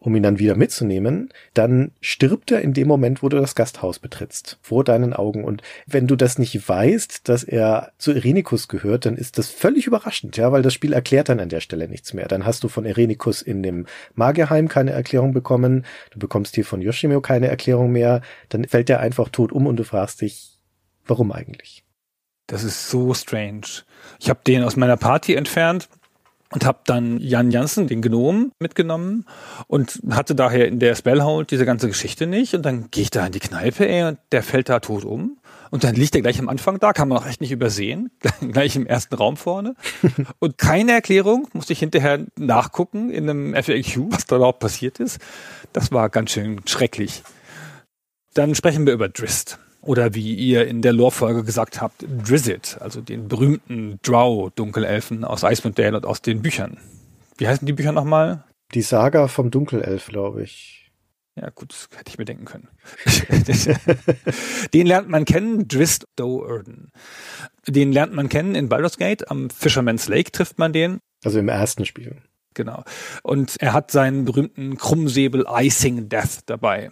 um 0.01 0.17
ihn 0.17 0.23
dann 0.23 0.39
wieder 0.39 0.57
mitzunehmen, 0.57 1.29
dann 1.53 1.93
stirbt 2.01 2.51
er 2.51 2.63
in 2.63 2.73
dem 2.73 2.89
Moment, 2.89 3.23
wo 3.23 3.29
du 3.29 3.39
das 3.39 3.55
Gasthaus 3.55 3.99
betrittst, 3.99 4.59
vor 4.63 4.83
deinen 4.83 5.13
Augen. 5.13 5.45
Und 5.45 5.63
wenn 5.87 6.07
du 6.07 6.17
das 6.17 6.39
nicht 6.39 6.67
weißt, 6.69 7.29
dass 7.29 7.45
er 7.45 7.93
zu 7.99 8.13
Erenikus 8.13 8.69
gehört, 8.69 9.05
dann 9.05 9.17
ist 9.17 9.37
das 9.37 9.51
völlig 9.51 9.87
überraschend, 9.87 10.39
ja, 10.39 10.51
weil 10.53 10.63
das 10.63 10.73
Spiel 10.73 10.95
erklärt 10.95 11.29
dann 11.29 11.39
an 11.39 11.51
der 11.51 11.61
Stelle 11.61 11.87
nichts 11.87 12.15
mehr. 12.15 12.29
Dann 12.29 12.47
hast 12.47 12.65
du 12.65 12.69
von 12.69 12.87
Erenikus 12.87 13.43
in 13.43 13.63
dem 13.63 13.87
Magierheim 14.15 14.69
keine 14.69 14.93
Erklärung 14.93 15.35
bekommen, 15.35 15.85
du 16.11 16.19
bekommst 16.19 16.55
hier 16.55 16.65
von 16.65 16.81
Yoshimio 16.81 17.21
keine 17.21 17.49
Erklärung 17.49 17.93
mehr, 17.93 18.23
dann 18.49 18.65
fällt 18.65 18.89
er 18.89 19.01
einfach 19.01 19.29
tot 19.29 19.53
um 19.53 19.67
und 19.67 19.77
du 19.77 19.85
fragst 19.85 20.23
dich, 20.23 20.59
warum 21.05 21.31
eigentlich? 21.31 21.85
Das 22.47 22.65
ist 22.65 22.89
so 22.89 23.13
strange. 23.13 23.85
Ich 24.19 24.31
habe 24.31 24.41
den 24.47 24.65
aus 24.65 24.77
meiner 24.77 24.97
Party 24.97 25.35
entfernt 25.35 25.89
und 26.53 26.65
habe 26.65 26.81
dann 26.85 27.19
Jan 27.21 27.51
Jansen, 27.51 27.87
den 27.87 28.03
Gnom, 28.03 28.53
mitgenommen 28.59 29.25
und 29.69 30.01
hatte 30.11 30.35
daher 30.35 30.67
in 30.67 30.81
der 30.81 30.95
Spellhold 30.95 31.51
diese 31.51 31.65
ganze 31.65 31.87
Geschichte 31.87 32.27
nicht. 32.27 32.55
Und 32.55 32.63
dann 32.63 32.91
gehe 32.91 33.05
ich 33.05 33.11
da 33.11 33.27
in 33.27 33.33
die 33.33 33.41
Kneipe, 33.41 33.89
ey, 33.89 34.05
und 34.05 34.19
der 34.33 34.43
fällt 34.43 34.69
da 34.69 34.81
tot 34.81 35.05
um. 35.05 35.39
Und 35.71 35.85
dann 35.85 35.95
liegt 35.95 36.17
er 36.17 36.23
gleich 36.23 36.41
am 36.41 36.49
Anfang 36.49 36.81
da, 36.81 36.93
kann 36.93 37.09
man 37.09 37.19
auch 37.19 37.27
echt 37.27 37.41
nicht 37.41 37.53
übersehen, 37.53 38.11
gleich 38.53 38.75
im 38.75 38.87
ersten 38.87 39.15
Raum 39.15 39.37
vorne. 39.37 39.77
Und 40.41 40.59
keine 40.59 40.91
Erklärung, 40.91 41.47
musste 41.53 41.73
ich 41.73 41.79
hinterher 41.79 42.27
nachgucken 42.37 43.11
in 43.11 43.31
einem 43.31 43.55
FAQ, 43.55 44.11
was 44.11 44.27
da 44.27 44.37
überhaupt 44.37 44.59
passiert 44.59 44.99
ist. 44.99 45.21
Das 45.73 45.93
war 45.93 46.09
ganz 46.09 46.33
schön 46.33 46.61
schrecklich. 46.67 47.23
Dann 48.35 48.57
sprechen 48.57 48.85
wir 48.85 48.95
über 48.95 49.09
Drist. 49.09 49.61
Oder 49.83 50.15
wie 50.15 50.35
ihr 50.35 50.67
in 50.67 50.83
der 50.83 50.93
Lore-Folge 50.93 51.43
gesagt 51.43 51.81
habt, 51.81 52.05
Drizzt, 52.07 52.81
also 52.81 53.01
den 53.01 53.29
berühmten 53.29 53.99
Drow-Dunkelelfen 54.03 55.25
aus 55.25 55.43
Icewind 55.43 55.79
Dale 55.79 55.97
und 55.97 56.07
aus 56.07 56.21
den 56.21 56.43
Büchern. 56.43 56.79
Wie 57.39 57.49
heißen 57.49 57.67
die 57.67 57.73
Bücher 57.73 57.93
nochmal? 57.93 58.45
Die 58.75 58.83
Saga 58.83 59.27
vom 59.27 59.51
Dunkelelf, 59.51 60.09
glaube 60.09 60.43
ich. 60.43 60.81
Ja, 61.37 61.49
gut, 61.51 61.73
das 61.73 61.89
hätte 61.97 62.11
ich 62.11 62.19
mir 62.19 62.27
denken 62.27 62.45
können. 62.45 62.69
den 64.75 64.87
lernt 64.87 65.09
man 65.09 65.25
kennen, 65.25 65.67
Drizzt 65.69 66.07
Do'Urden. 66.19 66.89
Den 67.67 67.93
lernt 67.93 68.13
man 68.13 68.29
kennen 68.29 68.55
in 68.55 68.69
Baldur's 68.69 68.99
Gate. 68.99 69.31
Am 69.31 69.49
Fisherman's 69.49 70.09
Lake 70.09 70.33
trifft 70.33 70.59
man 70.59 70.73
den. 70.73 70.99
Also 71.25 71.39
im 71.39 71.49
ersten 71.49 71.87
Spiel. 71.87 72.17
Genau. 72.55 72.85
Und 73.23 73.57
er 73.61 73.73
hat 73.73 73.91
seinen 73.91 74.25
berühmten 74.25 74.77
Krummsäbel 74.77 75.47
Icing 75.49 76.09
Death 76.09 76.41
dabei. 76.47 76.91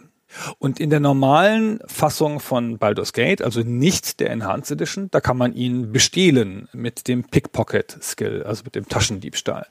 Und 0.59 0.81
in 0.81 0.91
der 0.91 1.01
normalen 1.01 1.81
Fassung 1.87 2.41
von 2.41 2.79
Baldur's 2.79 3.13
Gate, 3.13 3.43
also 3.43 3.61
nicht 3.61 4.21
der 4.21 4.31
Enhanced 4.31 4.71
Edition, 4.73 5.11
da 5.11 5.21
kann 5.21 5.37
man 5.37 5.55
ihn 5.55 5.93
bestehlen 5.93 6.69
mit 6.73 7.09
dem 7.09 7.25
Pickpocket 7.25 7.99
Skill, 8.03 8.43
also 8.45 8.65
mit 8.65 8.75
dem 8.75 8.89
Taschendiebstahl. 8.89 9.67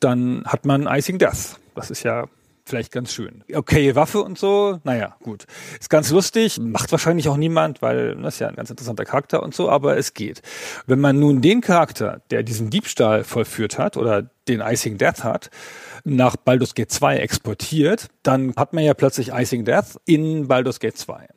Dann 0.00 0.44
hat 0.46 0.64
man 0.64 0.86
Icing 0.86 1.18
Death. 1.18 1.58
Das 1.74 1.90
ist 1.90 2.02
ja 2.02 2.26
vielleicht 2.64 2.92
ganz 2.92 3.12
schön. 3.12 3.44
Okay, 3.52 3.94
Waffe 3.94 4.22
und 4.22 4.38
so, 4.38 4.80
naja, 4.84 5.16
gut. 5.22 5.46
Ist 5.80 5.90
ganz 5.90 6.10
lustig, 6.10 6.58
macht 6.60 6.92
wahrscheinlich 6.92 7.28
auch 7.28 7.36
niemand, 7.36 7.82
weil 7.82 8.16
das 8.16 8.34
ist 8.34 8.40
ja 8.40 8.48
ein 8.48 8.56
ganz 8.56 8.70
interessanter 8.70 9.04
Charakter 9.04 9.42
und 9.42 9.54
so, 9.54 9.68
aber 9.68 9.96
es 9.96 10.14
geht. 10.14 10.42
Wenn 10.86 11.00
man 11.00 11.18
nun 11.18 11.42
den 11.42 11.60
Charakter, 11.60 12.22
der 12.30 12.42
diesen 12.42 12.70
Diebstahl 12.70 13.24
vollführt 13.24 13.78
hat 13.78 13.96
oder 13.96 14.30
den 14.48 14.60
Icing 14.60 14.98
Death 14.98 15.24
hat, 15.24 15.50
nach 16.04 16.36
Baldur's 16.36 16.74
Gate 16.74 16.90
2 16.90 17.18
exportiert, 17.18 18.08
dann 18.22 18.54
hat 18.56 18.72
man 18.72 18.84
ja 18.84 18.94
plötzlich 18.94 19.32
Icing 19.32 19.64
Death 19.64 20.00
in 20.04 20.48
Baldur's 20.48 20.80
Gate 20.80 20.96
2. 20.96 21.28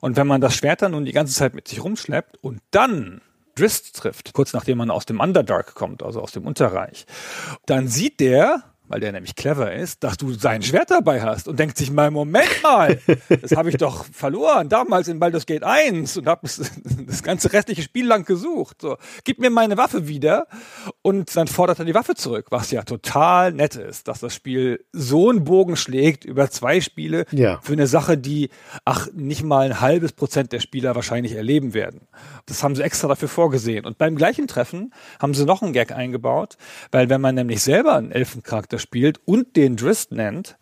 Und 0.00 0.16
wenn 0.16 0.26
man 0.26 0.40
das 0.40 0.54
Schwert 0.54 0.82
dann 0.82 0.92
nun 0.92 1.04
die 1.04 1.12
ganze 1.12 1.34
Zeit 1.34 1.54
mit 1.54 1.68
sich 1.68 1.82
rumschleppt 1.82 2.38
und 2.42 2.60
dann 2.70 3.20
Drist 3.54 3.96
trifft, 3.96 4.32
kurz 4.32 4.52
nachdem 4.52 4.78
man 4.78 4.90
aus 4.90 5.06
dem 5.06 5.20
Underdark 5.20 5.74
kommt, 5.74 6.02
also 6.02 6.20
aus 6.20 6.32
dem 6.32 6.46
Unterreich, 6.46 7.06
dann 7.66 7.88
sieht 7.88 8.20
der, 8.20 8.64
weil 8.86 9.00
der 9.00 9.12
nämlich 9.12 9.34
clever 9.34 9.72
ist, 9.72 10.04
dass 10.04 10.18
du 10.18 10.32
sein 10.32 10.62
Schwert 10.62 10.90
dabei 10.90 11.22
hast 11.22 11.48
und 11.48 11.58
denkt 11.58 11.78
sich 11.78 11.90
mal, 11.90 12.10
Moment 12.10 12.62
mal, 12.62 13.00
das 13.28 13.56
habe 13.56 13.70
ich 13.70 13.76
doch 13.76 14.04
verloren, 14.04 14.68
damals 14.68 15.08
in 15.08 15.18
Baldur's 15.18 15.46
Gate 15.46 15.62
1 15.62 16.18
und 16.18 16.26
habe 16.26 16.46
das 17.06 17.22
ganze 17.22 17.52
restliche 17.52 17.82
Spiel 17.82 18.06
lang 18.06 18.24
gesucht. 18.24 18.82
So, 18.82 18.96
gib 19.24 19.38
mir 19.38 19.50
meine 19.50 19.76
Waffe 19.76 20.06
wieder 20.06 20.46
und 21.02 21.34
dann 21.34 21.46
fordert 21.46 21.78
er 21.78 21.86
die 21.86 21.94
Waffe 21.94 22.14
zurück, 22.14 22.46
was 22.50 22.70
ja 22.70 22.82
total 22.82 23.52
nett 23.52 23.76
ist, 23.76 24.06
dass 24.08 24.20
das 24.20 24.34
Spiel 24.34 24.84
so 24.92 25.30
einen 25.30 25.44
Bogen 25.44 25.76
schlägt 25.76 26.24
über 26.24 26.50
zwei 26.50 26.80
Spiele 26.80 27.24
ja. 27.30 27.60
für 27.62 27.72
eine 27.72 27.86
Sache, 27.86 28.18
die, 28.18 28.50
ach, 28.84 29.08
nicht 29.14 29.42
mal 29.42 29.66
ein 29.66 29.80
halbes 29.80 30.12
Prozent 30.12 30.52
der 30.52 30.60
Spieler 30.60 30.94
wahrscheinlich 30.94 31.32
erleben 31.32 31.72
werden. 31.72 32.02
Das 32.46 32.62
haben 32.62 32.76
sie 32.76 32.82
extra 32.82 33.08
dafür 33.08 33.28
vorgesehen. 33.28 33.86
Und 33.86 33.96
beim 33.96 34.16
gleichen 34.16 34.46
Treffen 34.46 34.92
haben 35.18 35.32
sie 35.32 35.46
noch 35.46 35.62
einen 35.62 35.72
Gag 35.72 35.92
eingebaut, 35.92 36.58
weil 36.90 37.08
wenn 37.08 37.20
man 37.20 37.34
nämlich 37.34 37.62
selber 37.62 37.94
einen 37.94 38.12
Elfencharakter 38.12 38.73
Charakter 38.74 38.78
spielt 38.78 39.20
und 39.24 39.56
den 39.56 39.76
Drist 39.76 40.12
nennt, 40.12 40.56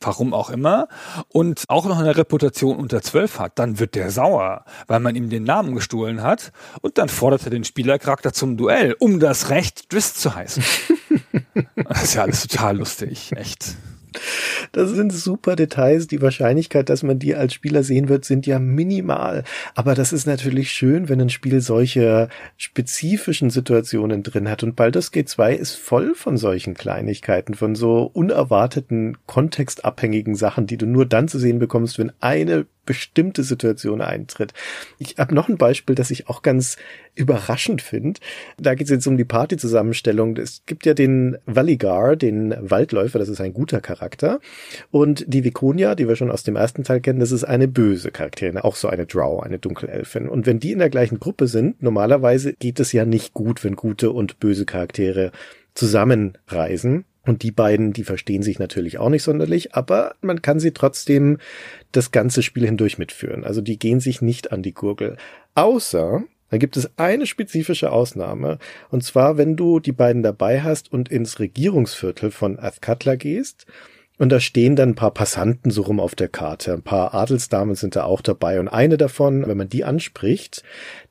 warum 0.00 0.32
auch 0.32 0.50
immer, 0.50 0.88
und 1.28 1.64
auch 1.68 1.86
noch 1.86 1.98
eine 1.98 2.16
Reputation 2.16 2.76
unter 2.76 3.02
zwölf 3.02 3.38
hat, 3.38 3.58
dann 3.58 3.78
wird 3.78 3.94
der 3.94 4.10
sauer, 4.10 4.64
weil 4.86 5.00
man 5.00 5.14
ihm 5.14 5.28
den 5.28 5.44
Namen 5.44 5.74
gestohlen 5.74 6.22
hat 6.22 6.52
und 6.80 6.96
dann 6.96 7.08
fordert 7.08 7.44
er 7.44 7.50
den 7.50 7.64
Spielercharakter 7.64 8.32
zum 8.32 8.56
Duell, 8.56 8.96
um 8.98 9.20
das 9.20 9.50
Recht 9.50 9.92
Drist 9.92 10.20
zu 10.20 10.34
heißen. 10.34 10.62
das 11.88 12.04
ist 12.04 12.14
ja 12.14 12.22
alles 12.22 12.46
total 12.46 12.78
lustig, 12.78 13.32
echt. 13.36 13.76
Das 14.72 14.90
sind 14.90 15.12
super 15.12 15.56
Details. 15.56 16.06
Die 16.06 16.22
Wahrscheinlichkeit, 16.22 16.88
dass 16.88 17.02
man 17.02 17.18
die 17.18 17.34
als 17.34 17.54
Spieler 17.54 17.82
sehen 17.82 18.08
wird, 18.08 18.24
sind 18.24 18.46
ja 18.46 18.58
minimal. 18.58 19.44
Aber 19.74 19.94
das 19.94 20.12
ist 20.12 20.26
natürlich 20.26 20.70
schön, 20.70 21.08
wenn 21.08 21.20
ein 21.20 21.30
Spiel 21.30 21.60
solche 21.60 22.28
spezifischen 22.56 23.50
Situationen 23.50 24.22
drin 24.22 24.48
hat. 24.48 24.62
Und 24.62 24.76
Baldur's 24.76 25.12
Gate 25.12 25.28
2 25.28 25.54
ist 25.54 25.74
voll 25.74 26.14
von 26.14 26.36
solchen 26.36 26.74
Kleinigkeiten, 26.74 27.54
von 27.54 27.74
so 27.74 28.10
unerwarteten, 28.12 29.18
kontextabhängigen 29.26 30.34
Sachen, 30.34 30.66
die 30.66 30.76
du 30.76 30.86
nur 30.86 31.06
dann 31.06 31.28
zu 31.28 31.38
sehen 31.38 31.58
bekommst, 31.58 31.98
wenn 31.98 32.12
eine 32.20 32.66
bestimmte 32.90 33.44
Situation 33.44 34.00
eintritt. 34.00 34.52
Ich 34.98 35.18
habe 35.18 35.32
noch 35.32 35.48
ein 35.48 35.58
Beispiel, 35.58 35.94
das 35.94 36.10
ich 36.10 36.28
auch 36.28 36.42
ganz 36.42 36.76
überraschend 37.14 37.82
finde. 37.82 38.18
Da 38.58 38.74
geht 38.74 38.88
es 38.88 38.90
jetzt 38.90 39.06
um 39.06 39.16
die 39.16 39.24
Partyzusammenstellung. 39.24 40.36
Es 40.36 40.62
gibt 40.66 40.86
ja 40.86 40.92
den 40.92 41.38
Valigar, 41.46 42.16
den 42.16 42.52
Waldläufer, 42.58 43.20
das 43.20 43.28
ist 43.28 43.40
ein 43.40 43.54
guter 43.54 43.80
Charakter. 43.80 44.40
Und 44.90 45.24
die 45.28 45.44
Viconia, 45.44 45.94
die 45.94 46.08
wir 46.08 46.16
schon 46.16 46.32
aus 46.32 46.42
dem 46.42 46.56
ersten 46.56 46.82
Teil 46.82 47.00
kennen, 47.00 47.20
das 47.20 47.30
ist 47.30 47.44
eine 47.44 47.68
böse 47.68 48.10
Charakterin, 48.10 48.58
auch 48.58 48.74
so 48.74 48.88
eine 48.88 49.06
Drow, 49.06 49.40
eine 49.40 49.60
Dunkelelfin. 49.60 50.28
Und 50.28 50.46
wenn 50.46 50.58
die 50.58 50.72
in 50.72 50.80
der 50.80 50.90
gleichen 50.90 51.20
Gruppe 51.20 51.46
sind, 51.46 51.80
normalerweise 51.80 52.54
geht 52.54 52.80
es 52.80 52.90
ja 52.90 53.04
nicht 53.04 53.34
gut, 53.34 53.62
wenn 53.62 53.76
gute 53.76 54.10
und 54.10 54.40
böse 54.40 54.66
Charaktere 54.66 55.30
zusammenreisen. 55.74 57.04
Und 57.26 57.42
die 57.42 57.52
beiden, 57.52 57.92
die 57.92 58.04
verstehen 58.04 58.42
sich 58.42 58.58
natürlich 58.58 58.98
auch 58.98 59.10
nicht 59.10 59.22
sonderlich, 59.22 59.74
aber 59.74 60.14
man 60.22 60.40
kann 60.40 60.58
sie 60.58 60.72
trotzdem 60.72 61.38
das 61.92 62.12
ganze 62.12 62.42
Spiel 62.42 62.64
hindurch 62.64 62.96
mitführen. 62.98 63.44
Also 63.44 63.60
die 63.60 63.78
gehen 63.78 64.00
sich 64.00 64.22
nicht 64.22 64.52
an 64.52 64.62
die 64.62 64.72
Gurgel. 64.72 65.16
Außer, 65.54 66.22
da 66.48 66.56
gibt 66.56 66.76
es 66.76 66.90
eine 66.98 67.26
spezifische 67.26 67.92
Ausnahme, 67.92 68.58
und 68.88 69.04
zwar, 69.04 69.36
wenn 69.36 69.54
du 69.54 69.80
die 69.80 69.92
beiden 69.92 70.22
dabei 70.22 70.62
hast 70.62 70.92
und 70.92 71.10
ins 71.10 71.38
Regierungsviertel 71.38 72.30
von 72.30 72.58
Athkatla 72.58 73.16
gehst, 73.16 73.66
und 74.20 74.28
da 74.28 74.38
stehen 74.38 74.76
dann 74.76 74.90
ein 74.90 74.94
paar 74.96 75.14
Passanten 75.14 75.70
so 75.70 75.80
rum 75.80 75.98
auf 75.98 76.14
der 76.14 76.28
Karte. 76.28 76.74
Ein 76.74 76.82
paar 76.82 77.14
Adelsdamen 77.14 77.74
sind 77.74 77.96
da 77.96 78.04
auch 78.04 78.20
dabei. 78.20 78.60
Und 78.60 78.68
eine 78.68 78.98
davon, 78.98 79.46
wenn 79.46 79.56
man 79.56 79.70
die 79.70 79.82
anspricht, 79.82 80.62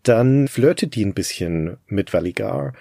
dann 0.04 0.48
flirtet 0.48 0.93
die 0.93 1.04
ein 1.06 1.15
bisschen 1.15 1.78
mit 1.88 2.13
Valigar. 2.13 2.74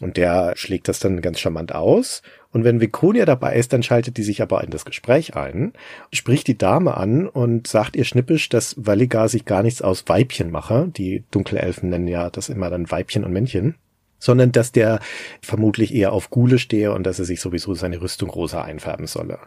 Und 0.00 0.16
der 0.16 0.54
schlägt 0.56 0.88
das 0.88 0.98
dann 0.98 1.20
ganz 1.20 1.38
charmant 1.38 1.74
aus. 1.74 2.22
Und 2.52 2.64
wenn 2.64 2.80
Viconia 2.80 3.26
dabei 3.26 3.54
ist, 3.54 3.72
dann 3.72 3.82
schaltet 3.82 4.16
die 4.16 4.22
sich 4.22 4.42
aber 4.42 4.64
in 4.64 4.70
das 4.70 4.84
Gespräch 4.84 5.36
ein, 5.36 5.72
spricht 6.12 6.48
die 6.48 6.58
Dame 6.58 6.96
an 6.96 7.28
und 7.28 7.66
sagt 7.66 7.94
ihr 7.94 8.04
schnippisch, 8.04 8.48
dass 8.48 8.74
Valigar 8.78 9.28
sich 9.28 9.44
gar 9.44 9.62
nichts 9.62 9.82
aus 9.82 10.04
Weibchen 10.08 10.50
mache. 10.50 10.88
Die 10.88 11.24
Dunkelelfen 11.30 11.90
nennen 11.90 12.08
ja 12.08 12.30
das 12.30 12.48
immer 12.48 12.70
dann 12.70 12.90
Weibchen 12.90 13.24
und 13.24 13.32
Männchen 13.32 13.76
sondern 14.20 14.52
dass 14.52 14.70
der 14.70 15.00
vermutlich 15.42 15.92
eher 15.92 16.12
auf 16.12 16.30
Gule 16.30 16.58
stehe 16.58 16.92
und 16.92 17.04
dass 17.04 17.18
er 17.18 17.24
sich 17.24 17.40
sowieso 17.40 17.74
seine 17.74 18.00
Rüstung 18.00 18.30
rosa 18.30 18.62
einfärben 18.62 19.06
solle. 19.06 19.38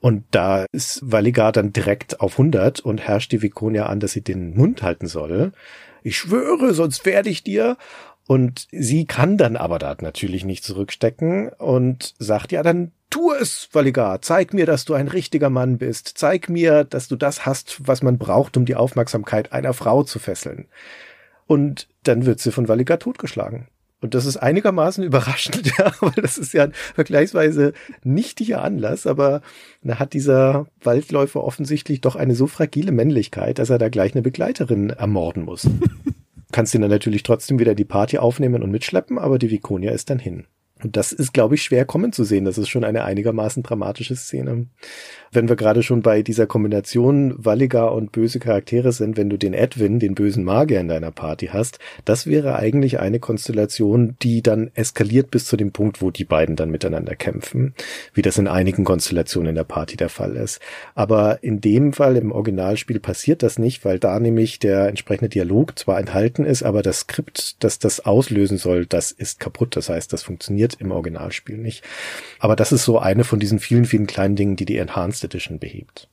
Und 0.00 0.24
da 0.32 0.64
ist 0.72 1.00
Valigar 1.04 1.52
dann 1.52 1.72
direkt 1.72 2.20
auf 2.20 2.32
100 2.32 2.80
und 2.80 3.02
herrscht 3.02 3.30
die 3.30 3.42
Viconia 3.42 3.86
an, 3.86 4.00
dass 4.00 4.12
sie 4.12 4.22
den 4.22 4.56
Mund 4.56 4.82
halten 4.82 5.06
soll. 5.06 5.52
Ich 6.02 6.16
schwöre, 6.16 6.74
sonst 6.74 7.06
werde 7.06 7.28
ich 7.28 7.44
dir. 7.44 7.76
Und 8.26 8.68
sie 8.70 9.04
kann 9.04 9.36
dann 9.36 9.56
aber 9.56 9.78
da 9.78 9.96
natürlich 10.00 10.44
nicht 10.44 10.64
zurückstecken 10.64 11.50
und 11.50 12.14
sagt, 12.18 12.52
ja, 12.52 12.62
dann 12.62 12.92
tu 13.10 13.32
es, 13.32 13.68
Valigar. 13.72 14.22
Zeig 14.22 14.54
mir, 14.54 14.66
dass 14.66 14.84
du 14.84 14.94
ein 14.94 15.08
richtiger 15.08 15.50
Mann 15.50 15.78
bist. 15.78 16.12
Zeig 16.16 16.48
mir, 16.48 16.84
dass 16.84 17.08
du 17.08 17.16
das 17.16 17.44
hast, 17.44 17.86
was 17.86 18.02
man 18.02 18.18
braucht, 18.18 18.56
um 18.56 18.64
die 18.64 18.74
Aufmerksamkeit 18.76 19.52
einer 19.52 19.74
Frau 19.74 20.02
zu 20.02 20.18
fesseln. 20.18 20.66
Und 21.46 21.88
dann 22.04 22.24
wird 22.24 22.40
sie 22.40 22.52
von 22.52 22.68
Valigar 22.68 22.98
totgeschlagen. 22.98 23.68
Und 24.00 24.14
das 24.14 24.24
ist 24.24 24.36
einigermaßen 24.36 25.04
überraschend, 25.04 25.70
ja, 25.78 25.92
weil 26.00 26.22
das 26.22 26.38
ist 26.38 26.54
ja 26.54 26.64
ein 26.64 26.72
vergleichsweise 26.94 27.72
nichtiger 28.02 28.62
Anlass, 28.62 29.06
aber 29.06 29.42
da 29.82 29.98
hat 29.98 30.12
dieser 30.12 30.66
Waldläufer 30.82 31.44
offensichtlich 31.44 32.00
doch 32.00 32.16
eine 32.16 32.34
so 32.34 32.46
fragile 32.46 32.92
Männlichkeit, 32.92 33.58
dass 33.58 33.70
er 33.70 33.78
da 33.78 33.88
gleich 33.88 34.14
eine 34.14 34.22
Begleiterin 34.22 34.90
ermorden 34.90 35.44
muss. 35.44 35.68
Kannst 36.52 36.74
ihn 36.74 36.82
dann 36.82 36.90
natürlich 36.90 37.22
trotzdem 37.22 37.58
wieder 37.58 37.74
die 37.74 37.84
Party 37.84 38.18
aufnehmen 38.18 38.62
und 38.62 38.70
mitschleppen, 38.70 39.18
aber 39.18 39.38
die 39.38 39.50
Vikonia 39.50 39.90
ist 39.92 40.10
dann 40.10 40.18
hin. 40.18 40.46
Und 40.82 40.96
das 40.96 41.12
ist, 41.12 41.32
glaube 41.32 41.54
ich, 41.54 41.62
schwer 41.62 41.84
kommen 41.84 42.12
zu 42.12 42.24
sehen. 42.24 42.44
Das 42.44 42.58
ist 42.58 42.68
schon 42.68 42.84
eine 42.84 43.04
einigermaßen 43.04 43.62
dramatische 43.62 44.16
Szene 44.16 44.66
wenn 45.32 45.48
wir 45.48 45.56
gerade 45.56 45.82
schon 45.82 46.02
bei 46.02 46.22
dieser 46.22 46.46
Kombination 46.46 47.34
walliger 47.38 47.92
und 47.92 48.12
böse 48.12 48.38
Charaktere 48.38 48.92
sind, 48.92 49.16
wenn 49.16 49.30
du 49.30 49.38
den 49.38 49.54
Edwin, 49.54 49.98
den 49.98 50.14
bösen 50.14 50.44
Magier 50.44 50.80
in 50.80 50.88
deiner 50.88 51.10
Party 51.10 51.46
hast, 51.46 51.78
das 52.04 52.26
wäre 52.26 52.56
eigentlich 52.56 53.00
eine 53.00 53.18
Konstellation, 53.18 54.14
die 54.22 54.42
dann 54.42 54.70
eskaliert 54.74 55.30
bis 55.30 55.46
zu 55.46 55.56
dem 55.56 55.72
Punkt, 55.72 56.02
wo 56.02 56.10
die 56.10 56.26
beiden 56.26 56.54
dann 56.54 56.70
miteinander 56.70 57.16
kämpfen, 57.16 57.74
wie 58.12 58.20
das 58.20 58.36
in 58.36 58.46
einigen 58.46 58.84
Konstellationen 58.84 59.50
in 59.50 59.54
der 59.54 59.64
Party 59.64 59.96
der 59.96 60.10
Fall 60.10 60.36
ist. 60.36 60.60
Aber 60.94 61.42
in 61.42 61.62
dem 61.62 61.94
Fall 61.94 62.16
im 62.16 62.30
Originalspiel 62.30 63.00
passiert 63.00 63.42
das 63.42 63.58
nicht, 63.58 63.86
weil 63.86 63.98
da 63.98 64.20
nämlich 64.20 64.58
der 64.58 64.88
entsprechende 64.88 65.30
Dialog 65.30 65.78
zwar 65.78 65.98
enthalten 65.98 66.44
ist, 66.44 66.62
aber 66.62 66.82
das 66.82 67.00
Skript, 67.00 67.64
das 67.64 67.78
das 67.78 68.00
auslösen 68.00 68.58
soll, 68.58 68.84
das 68.84 69.12
ist 69.12 69.40
kaputt. 69.40 69.76
Das 69.76 69.88
heißt, 69.88 70.12
das 70.12 70.22
funktioniert 70.22 70.71
im 70.74 70.90
Originalspiel 70.90 71.58
nicht. 71.58 71.84
Aber 72.38 72.56
das 72.56 72.72
ist 72.72 72.84
so 72.84 72.98
eine 72.98 73.24
von 73.24 73.38
diesen 73.38 73.58
vielen, 73.58 73.84
vielen 73.84 74.06
kleinen 74.06 74.36
Dingen, 74.36 74.56
die 74.56 74.64
die 74.64 74.78
Enhanced 74.78 75.24
Edition 75.24 75.58
behebt. 75.58 76.08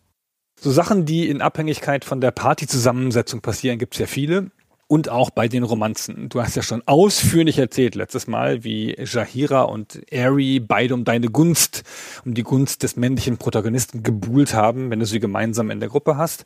So 0.60 0.72
Sachen, 0.72 1.06
die 1.06 1.30
in 1.30 1.41
Abhängigkeit 1.41 2.04
von 2.04 2.19
der 2.19 2.32
Partyzusammensetzung 2.32 3.41
passieren, 3.41 3.80
gibt 3.80 3.93
es 3.93 4.00
ja 4.00 4.08
viele. 4.08 4.52
Und 4.91 5.08
auch 5.08 5.30
bei 5.30 5.47
den 5.47 5.62
Romanzen. 5.62 6.30
Du 6.30 6.41
hast 6.41 6.56
ja 6.56 6.63
schon 6.63 6.82
ausführlich 6.88 7.60
erzählt 7.60 7.93
letztes 7.93 8.25
Mal, 8.25 8.63
wie 8.63 8.95
Jahira 8.97 9.62
und 9.62 10.02
Ari 10.12 10.60
beide 10.60 10.95
um 10.95 11.04
deine 11.04 11.28
Gunst, 11.28 11.84
um 12.25 12.34
die 12.34 12.41
Gunst 12.41 12.82
des 12.82 12.95
männlichen 12.95 13.38
Protagonisten 13.38 14.02
gebuhlt 14.02 14.56
haben, 14.56 14.89
wenn 14.89 14.99
du 14.99 15.06
sie 15.06 15.19
gemeinsam 15.19 15.69
in 15.69 15.80
der 15.80 15.89
Gruppe 15.89 16.17
hast. 16.17 16.43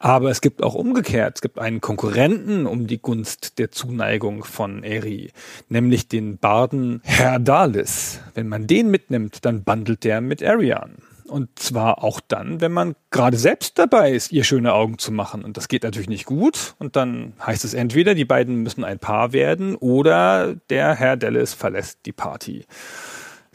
Aber 0.00 0.32
es 0.32 0.40
gibt 0.40 0.64
auch 0.64 0.74
umgekehrt. 0.74 1.36
Es 1.36 1.42
gibt 1.42 1.60
einen 1.60 1.80
Konkurrenten 1.80 2.66
um 2.66 2.88
die 2.88 2.98
Gunst 2.98 3.60
der 3.60 3.70
Zuneigung 3.70 4.42
von 4.42 4.82
Ari, 4.82 5.30
nämlich 5.68 6.08
den 6.08 6.38
Barden 6.38 7.02
Herr 7.04 7.38
Dalis. 7.38 8.18
Wenn 8.34 8.48
man 8.48 8.66
den 8.66 8.90
mitnimmt, 8.90 9.44
dann 9.44 9.62
bandelt 9.62 10.02
der 10.02 10.20
mit 10.20 10.42
Arian. 10.42 10.96
Und 11.28 11.58
zwar 11.58 12.02
auch 12.04 12.20
dann, 12.20 12.60
wenn 12.60 12.72
man 12.72 12.94
gerade 13.10 13.36
selbst 13.36 13.78
dabei 13.78 14.12
ist, 14.12 14.32
ihr 14.32 14.44
schöne 14.44 14.72
Augen 14.72 14.98
zu 14.98 15.12
machen. 15.12 15.44
Und 15.44 15.56
das 15.56 15.68
geht 15.68 15.82
natürlich 15.82 16.08
nicht 16.08 16.26
gut. 16.26 16.74
Und 16.78 16.96
dann 16.96 17.34
heißt 17.44 17.64
es 17.64 17.74
entweder, 17.74 18.14
die 18.14 18.24
beiden 18.24 18.62
müssen 18.62 18.84
ein 18.84 18.98
Paar 18.98 19.32
werden 19.32 19.76
oder 19.76 20.54
der 20.70 20.94
Herr 20.94 21.16
Dallas 21.16 21.54
verlässt 21.54 22.00
die 22.06 22.12
Party. 22.12 22.66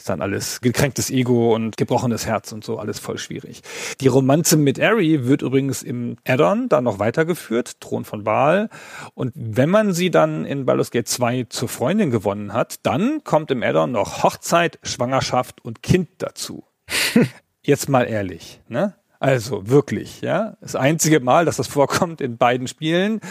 Ist 0.02 0.10
dann 0.10 0.22
alles 0.22 0.62
gekränktes 0.62 1.12
Ego 1.12 1.54
und 1.54 1.78
gebrochenes 1.78 2.26
Herz 2.26 2.52
und 2.52 2.64
so, 2.64 2.80
alles 2.80 2.98
voll 2.98 3.20
schwierig. 3.20 3.62
Die 4.00 4.08
Romanze 4.08 4.58
mit 4.58 4.80
Ari 4.80 5.28
wird 5.28 5.44
übrigens 5.44 5.84
im 5.84 6.18
Addon 6.28 6.70
dann 6.70 6.86
noch 6.86 6.98
weitergeführt, 6.98 7.80
Thron 7.80 8.04
von 8.04 8.24
Baal. 8.24 8.70
Und 9.14 9.32
wenn 9.36 9.70
man 9.70 9.94
sie 9.94 10.10
dann 10.10 10.44
in 10.44 10.66
Baldur's 10.66 10.90
Gate 10.90 11.08
2 11.08 11.46
zur 11.50 11.70
Freundin 11.70 12.10
gewonnen 12.10 12.52
hat, 12.52 12.80
dann 12.82 13.24
kommt 13.24 13.52
im 13.52 13.62
Addon 13.62 13.92
noch 13.92 14.24
Hochzeit, 14.24 14.80
Schwangerschaft 14.82 15.64
und 15.64 15.84
Kind 15.84 16.10
dazu. 16.18 16.66
Jetzt 17.64 17.90
mal 17.90 18.04
ehrlich, 18.04 18.62
ne? 18.68 18.96
Also 19.22 19.70
wirklich, 19.70 20.22
ja. 20.22 20.58
Das 20.62 20.76
einzige 20.76 21.20
Mal, 21.20 21.46
dass 21.46 21.58
das 21.58 21.68
vorkommt 21.68 22.22
in 22.22 22.38
beiden 22.38 22.68
Spielen, 22.68 23.22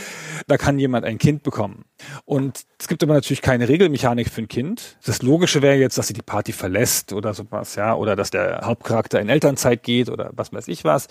da 0.47 0.57
kann 0.57 0.79
jemand 0.79 1.05
ein 1.05 1.19
Kind 1.19 1.43
bekommen. 1.43 1.85
Und 2.25 2.65
es 2.79 2.87
gibt 2.87 3.03
aber 3.03 3.15
natürlich 3.15 3.43
keine 3.43 3.69
Regelmechanik 3.69 4.31
für 4.31 4.43
ein 4.43 4.47
Kind. 4.47 4.99
Das 5.05 5.21
Logische 5.21 5.63
wäre 5.63 5.75
jetzt, 5.75 5.99
dass 5.99 6.07
sie 6.07 6.15
die 6.15 6.23
Party 6.23 6.53
verlässt 6.53 7.13
oder 7.13 7.35
sowas, 7.35 7.75
ja, 7.75 7.97
oder 7.97 8.15
dass 8.15 8.31
der 8.31 8.61
Hauptcharakter 8.63 9.21
in 9.21 9.29
Elternzeit 9.29 9.83
geht 9.83 10.11
oder 10.11 10.31
was 10.33 10.53
weiß 10.53 10.69
ich 10.69 10.85
was. 10.85 11.09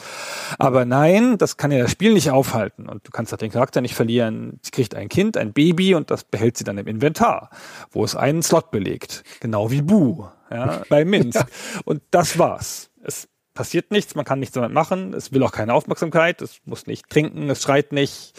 Aber 0.60 0.86
nein, 0.86 1.38
das 1.38 1.58
kann 1.58 1.74
ja 1.74 1.80
das 1.80 1.92
Spiel 1.92 2.14
nicht 2.14 2.32
aufhalten. 2.32 2.88
Und 2.88 3.06
du 3.06 3.12
kannst 3.12 3.34
auch 3.34 3.38
den 3.38 3.52
Charakter 3.52 3.82
nicht 3.82 3.96
verlieren. 3.96 4.62
Sie 4.62 4.72
kriegt 4.72 4.96
ein 4.96 5.10
Kind, 5.10 5.36
ein 5.36 5.52
Baby 5.52 5.94
und 5.94 6.10
das 6.10 6.24
behält 6.24 6.58
sie 6.58 6.64
dann 6.64 6.78
im 6.78 6.88
Inventar, 6.88 7.50
wo 7.92 8.06
es 8.06 8.16
einen 8.16 8.44
Slot 8.44 8.72
belegt. 8.72 9.26
Genau 9.42 9.72
wie 9.72 9.82
Bu, 9.82 10.28
ja, 10.50 10.84
bei 10.90 11.04
Minsk. 11.04 11.46
Und 11.84 12.02
das 12.12 12.40
war's 12.40 12.89
es 13.04 13.28
passiert 13.60 13.92
nichts, 13.92 14.16
man 14.16 14.24
kann 14.24 14.40
nichts 14.40 14.54
damit 14.54 14.72
machen, 14.72 15.14
es 15.14 15.34
will 15.34 15.44
auch 15.44 15.52
keine 15.52 15.74
Aufmerksamkeit, 15.74 16.42
es 16.42 16.62
muss 16.64 16.88
nicht 16.88 17.10
trinken, 17.10 17.50
es 17.50 17.62
schreit 17.62 17.92
nicht, 17.92 18.32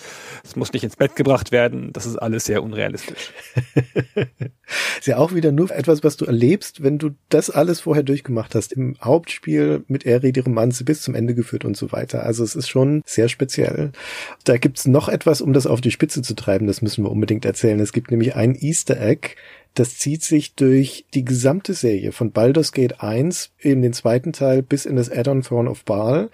es 0.42 0.56
muss 0.56 0.72
nicht 0.72 0.82
ins 0.82 0.96
Bett 0.96 1.14
gebracht 1.14 1.52
werden, 1.52 1.92
das 1.92 2.06
ist 2.06 2.16
alles 2.16 2.46
sehr 2.46 2.62
unrealistisch. 2.62 3.30
ist 4.98 5.06
ja 5.06 5.18
auch 5.18 5.34
wieder 5.34 5.52
nur 5.52 5.70
etwas, 5.72 6.02
was 6.04 6.16
du 6.16 6.24
erlebst, 6.24 6.82
wenn 6.82 6.96
du 6.96 7.10
das 7.28 7.50
alles 7.50 7.80
vorher 7.80 8.02
durchgemacht 8.02 8.54
hast, 8.54 8.72
im 8.72 8.96
Hauptspiel 9.02 9.84
mit 9.88 10.06
Eri 10.06 10.32
die 10.32 10.40
Romanze 10.40 10.84
bis 10.84 11.02
zum 11.02 11.14
Ende 11.14 11.34
geführt 11.34 11.66
und 11.66 11.76
so 11.76 11.92
weiter. 11.92 12.22
Also 12.22 12.42
es 12.42 12.54
ist 12.54 12.70
schon 12.70 13.02
sehr 13.04 13.28
speziell. 13.28 13.92
Da 14.44 14.56
gibt's 14.56 14.86
noch 14.86 15.10
etwas, 15.10 15.42
um 15.42 15.52
das 15.52 15.66
auf 15.66 15.82
die 15.82 15.90
Spitze 15.90 16.22
zu 16.22 16.34
treiben, 16.34 16.66
das 16.66 16.80
müssen 16.80 17.04
wir 17.04 17.10
unbedingt 17.10 17.44
erzählen. 17.44 17.78
Es 17.80 17.92
gibt 17.92 18.10
nämlich 18.10 18.36
ein 18.36 18.54
Easter 18.54 18.98
Egg, 18.98 19.36
das 19.74 19.98
zieht 19.98 20.22
sich 20.22 20.54
durch 20.54 21.04
die 21.14 21.24
gesamte 21.24 21.74
Serie 21.74 22.12
von 22.12 22.32
Baldur's 22.32 22.72
Gate 22.72 23.00
1 23.00 23.52
in 23.58 23.82
den 23.82 23.92
zweiten 23.92 24.32
Teil 24.32 24.62
bis 24.62 24.84
in 24.84 24.96
das 24.96 25.10
Add-on 25.10 25.42
Throne 25.42 25.70
of 25.70 25.84
Baal 25.84 26.30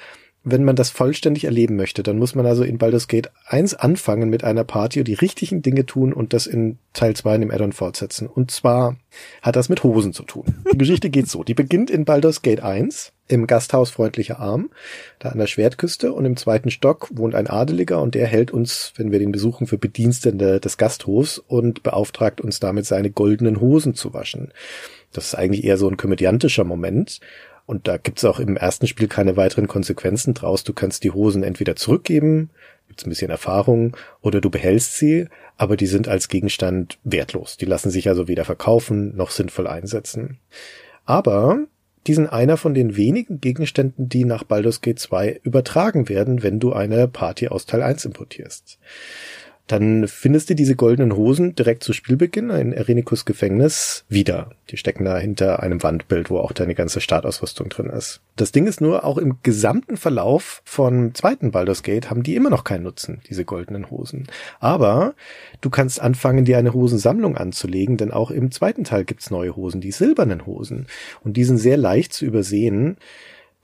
wenn 0.48 0.62
man 0.62 0.76
das 0.76 0.90
vollständig 0.90 1.44
erleben 1.44 1.74
möchte, 1.74 2.04
dann 2.04 2.18
muss 2.18 2.36
man 2.36 2.46
also 2.46 2.62
in 2.62 2.78
Baldur's 2.78 3.08
Gate 3.08 3.32
1 3.46 3.74
anfangen 3.74 4.30
mit 4.30 4.44
einer 4.44 4.62
Party 4.62 5.00
und 5.00 5.08
die 5.08 5.14
richtigen 5.14 5.60
Dinge 5.60 5.86
tun 5.86 6.12
und 6.12 6.32
das 6.32 6.46
in 6.46 6.78
Teil 6.92 7.16
2 7.16 7.34
in 7.34 7.40
dem 7.40 7.50
Addon 7.50 7.72
fortsetzen. 7.72 8.28
Und 8.28 8.52
zwar 8.52 8.96
hat 9.42 9.56
das 9.56 9.68
mit 9.68 9.82
Hosen 9.82 10.12
zu 10.12 10.22
tun. 10.22 10.44
Die 10.72 10.78
Geschichte 10.78 11.10
geht 11.10 11.28
so. 11.28 11.42
Die 11.42 11.54
beginnt 11.54 11.90
in 11.90 12.04
Baldur's 12.04 12.42
Gate 12.42 12.62
1 12.62 13.12
im 13.26 13.48
Gasthaus 13.48 13.90
Freundlicher 13.90 14.38
Arm, 14.38 14.70
da 15.18 15.30
an 15.30 15.38
der 15.38 15.48
Schwertküste 15.48 16.12
und 16.12 16.24
im 16.24 16.36
zweiten 16.36 16.70
Stock 16.70 17.08
wohnt 17.12 17.34
ein 17.34 17.48
Adeliger 17.48 18.00
und 18.00 18.14
der 18.14 18.28
hält 18.28 18.52
uns, 18.52 18.92
wenn 18.94 19.10
wir 19.10 19.18
den 19.18 19.32
besuchen, 19.32 19.66
für 19.66 19.78
Bedienstende 19.78 20.60
des 20.60 20.76
Gasthofs 20.76 21.38
und 21.38 21.82
beauftragt 21.82 22.40
uns 22.40 22.60
damit 22.60 22.86
seine 22.86 23.10
goldenen 23.10 23.60
Hosen 23.60 23.94
zu 23.94 24.14
waschen. 24.14 24.52
Das 25.12 25.26
ist 25.26 25.34
eigentlich 25.34 25.64
eher 25.64 25.78
so 25.78 25.88
ein 25.88 25.96
komödiantischer 25.96 26.64
Moment. 26.64 27.20
Und 27.66 27.88
da 27.88 27.96
gibt's 27.96 28.24
auch 28.24 28.38
im 28.38 28.56
ersten 28.56 28.86
Spiel 28.86 29.08
keine 29.08 29.36
weiteren 29.36 29.66
Konsequenzen 29.66 30.34
draus. 30.34 30.62
Du 30.62 30.72
kannst 30.72 31.02
die 31.02 31.10
Hosen 31.10 31.42
entweder 31.42 31.74
zurückgeben, 31.74 32.50
gibt's 32.86 33.04
ein 33.04 33.10
bisschen 33.10 33.30
Erfahrung, 33.30 33.96
oder 34.20 34.40
du 34.40 34.50
behältst 34.50 34.96
sie, 34.96 35.26
aber 35.56 35.76
die 35.76 35.86
sind 35.86 36.06
als 36.06 36.28
Gegenstand 36.28 36.98
wertlos. 37.02 37.56
Die 37.56 37.64
lassen 37.64 37.90
sich 37.90 38.08
also 38.08 38.28
weder 38.28 38.44
verkaufen 38.44 39.16
noch 39.16 39.30
sinnvoll 39.30 39.66
einsetzen. 39.66 40.38
Aber 41.04 41.66
die 42.06 42.14
sind 42.14 42.28
einer 42.28 42.56
von 42.56 42.72
den 42.72 42.96
wenigen 42.96 43.40
Gegenständen, 43.40 44.08
die 44.08 44.24
nach 44.24 44.44
Baldur's 44.44 44.80
Gate 44.80 45.00
2 45.00 45.40
übertragen 45.42 46.08
werden, 46.08 46.44
wenn 46.44 46.60
du 46.60 46.72
eine 46.72 47.08
Party 47.08 47.48
aus 47.48 47.66
Teil 47.66 47.82
1 47.82 48.04
importierst. 48.04 48.78
Dann 49.66 50.06
findest 50.06 50.48
du 50.48 50.54
diese 50.54 50.76
goldenen 50.76 51.16
Hosen 51.16 51.56
direkt 51.56 51.82
zu 51.82 51.92
Spielbeginn 51.92 52.50
in 52.50 52.72
Erenikus 52.72 53.24
Gefängnis 53.24 54.04
wieder. 54.08 54.50
Die 54.70 54.76
stecken 54.76 55.04
da 55.04 55.18
hinter 55.18 55.60
einem 55.60 55.82
Wandbild, 55.82 56.30
wo 56.30 56.38
auch 56.38 56.52
deine 56.52 56.74
ganze 56.74 57.00
Startausrüstung 57.00 57.68
drin 57.68 57.90
ist. 57.90 58.20
Das 58.36 58.52
Ding 58.52 58.66
ist 58.66 58.80
nur, 58.80 59.04
auch 59.04 59.18
im 59.18 59.38
gesamten 59.42 59.96
Verlauf 59.96 60.62
von 60.64 61.14
zweiten 61.14 61.50
Baldur's 61.50 61.82
Gate 61.82 62.10
haben 62.10 62.22
die 62.22 62.36
immer 62.36 62.50
noch 62.50 62.64
keinen 62.64 62.84
Nutzen, 62.84 63.20
diese 63.28 63.44
goldenen 63.44 63.90
Hosen. 63.90 64.28
Aber 64.60 65.14
du 65.60 65.70
kannst 65.70 66.00
anfangen, 66.00 66.44
dir 66.44 66.58
eine 66.58 66.72
Hosensammlung 66.72 67.36
anzulegen, 67.36 67.96
denn 67.96 68.12
auch 68.12 68.30
im 68.30 68.52
zweiten 68.52 68.84
Teil 68.84 69.04
gibt's 69.04 69.30
neue 69.30 69.56
Hosen, 69.56 69.80
die 69.80 69.92
silbernen 69.92 70.46
Hosen. 70.46 70.86
Und 71.24 71.36
die 71.36 71.44
sind 71.44 71.58
sehr 71.58 71.76
leicht 71.76 72.12
zu 72.12 72.24
übersehen 72.24 72.98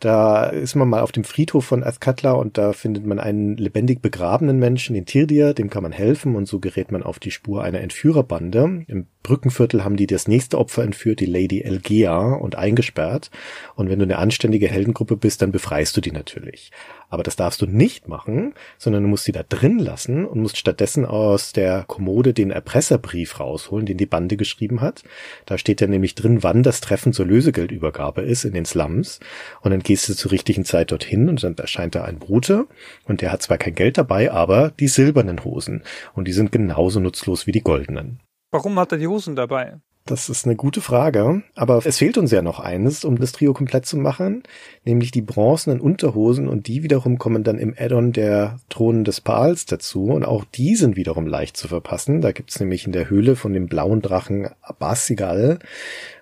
Da 0.02 0.46
ist 0.46 0.74
man 0.74 0.88
mal 0.88 1.02
auf 1.02 1.12
dem 1.12 1.22
Friedhof 1.22 1.64
von 1.64 1.84
Azkatla 1.84 2.32
und 2.32 2.58
da 2.58 2.72
findet 2.72 3.06
man 3.06 3.20
einen 3.20 3.56
lebendig 3.56 4.02
begrabenen 4.02 4.58
Menschen, 4.58 4.94
den 4.94 5.06
Tirdir, 5.06 5.54
dem 5.54 5.70
kann 5.70 5.84
man 5.84 5.92
helfen 5.92 6.34
und 6.34 6.48
so 6.48 6.58
gerät 6.58 6.90
man 6.90 7.04
auf 7.04 7.20
die 7.20 7.30
Spur 7.30 7.62
einer 7.62 7.80
Entführerbande. 7.80 8.84
Im 8.88 9.06
Brückenviertel 9.22 9.84
haben 9.84 9.94
die 9.94 10.08
das 10.08 10.26
nächste 10.26 10.58
Opfer 10.58 10.82
entführt, 10.82 11.20
die 11.20 11.26
Lady 11.26 11.60
Elgea, 11.60 12.32
und 12.32 12.56
eingesperrt. 12.56 13.30
Und 13.76 13.90
wenn 13.90 14.00
du 14.00 14.04
eine 14.04 14.18
anständige 14.18 14.66
Heldengruppe 14.66 15.16
bist, 15.16 15.40
dann 15.40 15.52
befreist 15.52 15.96
du 15.96 16.00
die 16.00 16.10
natürlich. 16.10 16.72
Aber 17.12 17.22
das 17.22 17.36
darfst 17.36 17.60
du 17.60 17.66
nicht 17.66 18.08
machen, 18.08 18.54
sondern 18.78 19.02
du 19.02 19.08
musst 19.10 19.24
sie 19.24 19.32
da 19.32 19.42
drin 19.42 19.78
lassen 19.78 20.24
und 20.24 20.40
musst 20.40 20.56
stattdessen 20.56 21.04
aus 21.04 21.52
der 21.52 21.84
Kommode 21.86 22.32
den 22.32 22.50
Erpresserbrief 22.50 23.38
rausholen, 23.38 23.84
den 23.84 23.98
die 23.98 24.06
Bande 24.06 24.38
geschrieben 24.38 24.80
hat. 24.80 25.04
Da 25.44 25.58
steht 25.58 25.82
ja 25.82 25.86
nämlich 25.86 26.14
drin, 26.14 26.42
wann 26.42 26.62
das 26.62 26.80
Treffen 26.80 27.12
zur 27.12 27.26
Lösegeldübergabe 27.26 28.22
ist 28.22 28.44
in 28.44 28.54
den 28.54 28.64
Slums. 28.64 29.20
Und 29.60 29.72
dann 29.72 29.82
gehst 29.82 30.08
du 30.08 30.14
zur 30.14 30.32
richtigen 30.32 30.64
Zeit 30.64 30.90
dorthin 30.90 31.28
und 31.28 31.44
dann 31.44 31.54
erscheint 31.54 31.94
da 31.94 32.04
ein 32.04 32.18
Brute 32.18 32.66
und 33.04 33.20
der 33.20 33.30
hat 33.30 33.42
zwar 33.42 33.58
kein 33.58 33.74
Geld 33.74 33.98
dabei, 33.98 34.32
aber 34.32 34.70
die 34.70 34.88
silbernen 34.88 35.44
Hosen. 35.44 35.82
Und 36.14 36.28
die 36.28 36.32
sind 36.32 36.50
genauso 36.50 36.98
nutzlos 36.98 37.46
wie 37.46 37.52
die 37.52 37.60
goldenen. 37.60 38.20
Warum 38.50 38.78
hat 38.78 38.90
er 38.92 38.98
die 38.98 39.06
Hosen 39.06 39.36
dabei? 39.36 39.80
Das 40.04 40.28
ist 40.28 40.46
eine 40.46 40.56
gute 40.56 40.80
Frage, 40.80 41.42
aber 41.54 41.80
es 41.86 41.98
fehlt 41.98 42.18
uns 42.18 42.32
ja 42.32 42.42
noch 42.42 42.58
eines, 42.58 43.04
um 43.04 43.20
das 43.20 43.30
Trio 43.30 43.52
komplett 43.52 43.86
zu 43.86 43.96
machen, 43.96 44.42
nämlich 44.84 45.12
die 45.12 45.22
bronzenen 45.22 45.80
Unterhosen 45.80 46.48
und 46.48 46.66
die 46.66 46.82
wiederum 46.82 47.18
kommen 47.18 47.44
dann 47.44 47.56
im 47.56 47.72
Add-on 47.78 48.12
der 48.12 48.58
Thronen 48.68 49.04
des 49.04 49.20
Pals 49.20 49.64
dazu 49.64 50.06
und 50.06 50.24
auch 50.24 50.44
die 50.44 50.74
sind 50.74 50.96
wiederum 50.96 51.28
leicht 51.28 51.56
zu 51.56 51.68
verpassen. 51.68 52.20
Da 52.20 52.32
gibt's 52.32 52.58
nämlich 52.58 52.84
in 52.84 52.90
der 52.90 53.08
Höhle 53.08 53.36
von 53.36 53.52
dem 53.52 53.66
blauen 53.66 54.02
Drachen 54.02 54.48
Abbasigal 54.60 55.60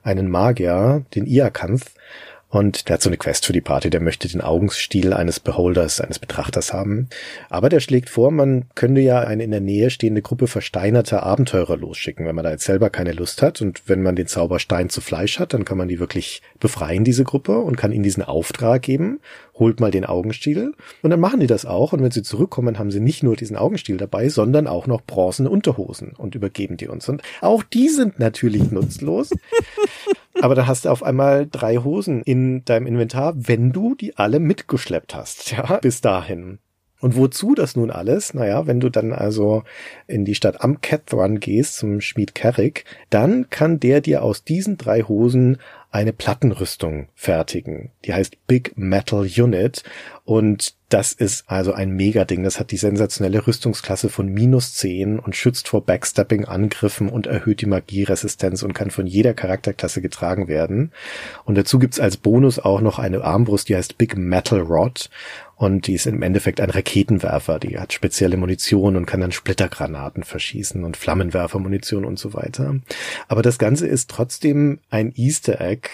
einen 0.02 0.28
Magier, 0.28 1.06
den 1.14 1.24
Iakanth, 1.24 1.86
und 2.50 2.88
der 2.88 2.94
hat 2.94 3.02
so 3.02 3.08
eine 3.08 3.16
Quest 3.16 3.46
für 3.46 3.52
die 3.52 3.60
Party, 3.60 3.90
der 3.90 4.00
möchte 4.00 4.26
den 4.26 4.40
Augenstiel 4.40 5.12
eines 5.12 5.38
Beholders, 5.38 6.00
eines 6.00 6.18
Betrachters 6.18 6.72
haben. 6.72 7.08
Aber 7.48 7.68
der 7.68 7.78
schlägt 7.78 8.10
vor, 8.10 8.32
man 8.32 8.64
könnte 8.74 9.00
ja 9.00 9.20
eine 9.20 9.44
in 9.44 9.52
der 9.52 9.60
Nähe 9.60 9.88
stehende 9.88 10.20
Gruppe 10.20 10.48
versteinerter 10.48 11.22
Abenteurer 11.22 11.76
losschicken, 11.76 12.26
wenn 12.26 12.34
man 12.34 12.44
da 12.44 12.50
jetzt 12.50 12.64
selber 12.64 12.90
keine 12.90 13.12
Lust 13.12 13.40
hat. 13.40 13.62
Und 13.62 13.82
wenn 13.86 14.02
man 14.02 14.16
den 14.16 14.26
Zauberstein 14.26 14.90
zu 14.90 15.00
Fleisch 15.00 15.38
hat, 15.38 15.54
dann 15.54 15.64
kann 15.64 15.78
man 15.78 15.86
die 15.86 16.00
wirklich 16.00 16.42
befreien, 16.58 17.04
diese 17.04 17.22
Gruppe, 17.22 17.56
und 17.58 17.76
kann 17.76 17.92
ihnen 17.92 18.02
diesen 18.02 18.24
Auftrag 18.24 18.82
geben, 18.82 19.20
holt 19.60 19.78
mal 19.78 19.92
den 19.92 20.04
Augenstiel. 20.04 20.74
Und 21.02 21.10
dann 21.10 21.20
machen 21.20 21.38
die 21.38 21.46
das 21.46 21.66
auch. 21.66 21.92
Und 21.92 22.02
wenn 22.02 22.10
sie 22.10 22.24
zurückkommen, 22.24 22.78
haben 22.78 22.90
sie 22.90 22.98
nicht 22.98 23.22
nur 23.22 23.36
diesen 23.36 23.56
Augenstiel 23.56 23.96
dabei, 23.96 24.28
sondern 24.28 24.66
auch 24.66 24.88
noch 24.88 25.02
bronzene 25.02 25.50
Unterhosen 25.50 26.14
und 26.16 26.34
übergeben 26.34 26.76
die 26.76 26.88
uns. 26.88 27.08
Und 27.08 27.22
auch 27.40 27.62
die 27.62 27.88
sind 27.88 28.18
natürlich 28.18 28.72
nutzlos. 28.72 29.30
Aber 30.40 30.54
da 30.56 30.66
hast 30.66 30.86
du 30.86 30.88
auf 30.88 31.02
einmal 31.02 31.46
drei 31.46 31.76
Hosen 31.76 32.22
in 32.22 32.64
deinem 32.64 32.86
Inventar, 32.86 33.34
wenn 33.36 33.72
du 33.72 33.94
die 33.94 34.16
alle 34.16 34.40
mitgeschleppt 34.40 35.14
hast, 35.14 35.52
ja, 35.52 35.78
bis 35.78 36.00
dahin. 36.00 36.58
Und 37.00 37.16
wozu 37.16 37.54
das 37.54 37.76
nun 37.76 37.90
alles? 37.90 38.34
Naja, 38.34 38.66
wenn 38.66 38.78
du 38.78 38.90
dann 38.90 39.12
also 39.12 39.64
in 40.06 40.24
die 40.24 40.34
Stadt 40.34 40.62
am 40.62 40.82
Cathrun 40.82 41.40
gehst, 41.40 41.76
zum 41.76 42.00
Schmied 42.00 42.34
Carrick, 42.34 42.84
dann 43.08 43.48
kann 43.48 43.80
der 43.80 44.02
dir 44.02 44.22
aus 44.22 44.44
diesen 44.44 44.76
drei 44.76 45.02
Hosen 45.02 45.58
eine 45.90 46.12
Plattenrüstung 46.12 47.08
fertigen. 47.14 47.90
Die 48.04 48.14
heißt 48.14 48.46
Big 48.46 48.72
Metal 48.76 49.22
Unit 49.22 49.82
und 50.24 50.74
das 50.88 51.12
ist 51.12 51.44
also 51.48 51.72
ein 51.72 51.90
Megading. 51.90 52.42
Das 52.42 52.58
hat 52.58 52.72
die 52.72 52.76
sensationelle 52.76 53.46
Rüstungsklasse 53.46 54.08
von 54.08 54.28
minus 54.28 54.74
10 54.74 55.18
und 55.20 55.36
schützt 55.36 55.68
vor 55.68 55.84
Backstepping-Angriffen 55.84 57.08
und 57.08 57.26
erhöht 57.26 57.60
die 57.60 57.66
Magieresistenz 57.66 58.62
und 58.62 58.72
kann 58.72 58.90
von 58.90 59.06
jeder 59.06 59.34
Charakterklasse 59.34 60.02
getragen 60.02 60.48
werden. 60.48 60.92
Und 61.44 61.56
dazu 61.56 61.78
gibt's 61.78 62.00
als 62.00 62.16
Bonus 62.16 62.58
auch 62.58 62.80
noch 62.80 62.98
eine 62.98 63.22
Armbrust, 63.22 63.68
die 63.68 63.76
heißt 63.76 63.98
Big 63.98 64.16
Metal 64.16 64.60
Rod. 64.60 65.10
Und 65.60 65.88
die 65.88 65.92
ist 65.92 66.06
im 66.06 66.22
Endeffekt 66.22 66.58
ein 66.58 66.70
Raketenwerfer. 66.70 67.58
Die 67.58 67.78
hat 67.78 67.92
spezielle 67.92 68.38
Munition 68.38 68.96
und 68.96 69.04
kann 69.04 69.20
dann 69.20 69.30
Splittergranaten 69.30 70.22
verschießen 70.22 70.82
und 70.84 70.96
Flammenwerfermunition 70.96 72.06
und 72.06 72.18
so 72.18 72.32
weiter. 72.32 72.76
Aber 73.28 73.42
das 73.42 73.58
Ganze 73.58 73.86
ist 73.86 74.08
trotzdem 74.08 74.78
ein 74.88 75.12
Easter 75.16 75.60
Egg, 75.60 75.90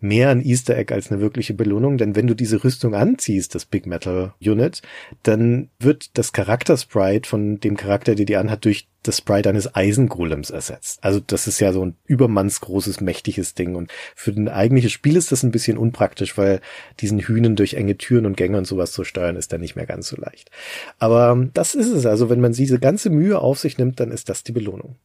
mehr 0.00 0.30
ein 0.30 0.44
Easter 0.44 0.76
Egg 0.76 0.92
als 0.92 1.10
eine 1.10 1.20
wirkliche 1.20 1.54
Belohnung, 1.54 1.98
denn 1.98 2.16
wenn 2.16 2.26
du 2.26 2.34
diese 2.34 2.62
Rüstung 2.64 2.94
anziehst, 2.94 3.54
das 3.54 3.64
Big 3.64 3.86
Metal 3.86 4.34
Unit, 4.40 4.82
dann 5.22 5.68
wird 5.78 6.16
das 6.18 6.32
Charaktersprite 6.32 7.28
von 7.28 7.60
dem 7.60 7.76
Charakter, 7.76 8.14
der 8.14 8.26
die 8.26 8.36
anhat, 8.36 8.64
durch 8.64 8.88
das 9.02 9.18
Sprite 9.18 9.48
eines 9.48 9.74
Eisengolems 9.74 10.50
ersetzt. 10.50 10.98
Also 11.02 11.20
das 11.20 11.46
ist 11.46 11.60
ja 11.60 11.72
so 11.72 11.84
ein 11.84 11.96
übermannsgroßes, 12.06 13.00
mächtiges 13.00 13.54
Ding 13.54 13.76
und 13.76 13.92
für 14.14 14.32
ein 14.32 14.48
eigentliches 14.48 14.92
Spiel 14.92 15.16
ist 15.16 15.32
das 15.32 15.42
ein 15.42 15.52
bisschen 15.52 15.78
unpraktisch, 15.78 16.36
weil 16.36 16.60
diesen 17.00 17.20
Hühnen 17.20 17.56
durch 17.56 17.74
enge 17.74 17.96
Türen 17.96 18.26
und 18.26 18.36
Gänge 18.36 18.58
und 18.58 18.66
sowas 18.66 18.92
zu 18.92 19.04
steuern, 19.04 19.36
ist 19.36 19.52
dann 19.52 19.60
nicht 19.60 19.76
mehr 19.76 19.86
ganz 19.86 20.08
so 20.08 20.16
leicht. 20.16 20.50
Aber 20.98 21.48
das 21.54 21.74
ist 21.74 21.88
es 21.88 22.06
also, 22.06 22.30
wenn 22.30 22.40
man 22.40 22.52
diese 22.52 22.78
ganze 22.78 23.10
Mühe 23.10 23.38
auf 23.38 23.58
sich 23.58 23.78
nimmt, 23.78 24.00
dann 24.00 24.10
ist 24.10 24.28
das 24.28 24.42
die 24.42 24.52
Belohnung. 24.52 24.96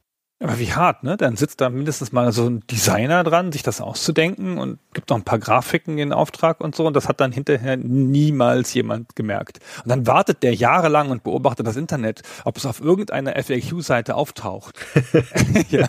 Aber 0.41 0.57
wie 0.57 0.73
hart, 0.73 1.03
ne? 1.03 1.17
Dann 1.17 1.35
sitzt 1.35 1.61
da 1.61 1.69
mindestens 1.69 2.11
mal 2.11 2.31
so 2.31 2.49
ein 2.49 2.63
Designer 2.65 3.23
dran, 3.23 3.51
sich 3.51 3.61
das 3.61 3.79
auszudenken 3.79 4.57
und 4.57 4.79
gibt 4.93 5.11
noch 5.11 5.17
ein 5.17 5.23
paar 5.23 5.37
Grafiken 5.37 5.99
in 5.99 6.11
Auftrag 6.11 6.61
und 6.61 6.73
so. 6.73 6.87
Und 6.87 6.95
das 6.95 7.07
hat 7.07 7.21
dann 7.21 7.31
hinterher 7.31 7.77
niemals 7.77 8.73
jemand 8.73 9.15
gemerkt. 9.15 9.59
Und 9.83 9.89
dann 9.89 10.07
wartet 10.07 10.41
der 10.41 10.55
jahrelang 10.55 11.11
und 11.11 11.23
beobachtet 11.23 11.67
das 11.67 11.75
Internet, 11.75 12.23
ob 12.43 12.57
es 12.57 12.65
auf 12.65 12.81
irgendeiner 12.81 13.35
FAQ-Seite 13.35 14.15
auftaucht. 14.15 14.79
ja. 15.69 15.87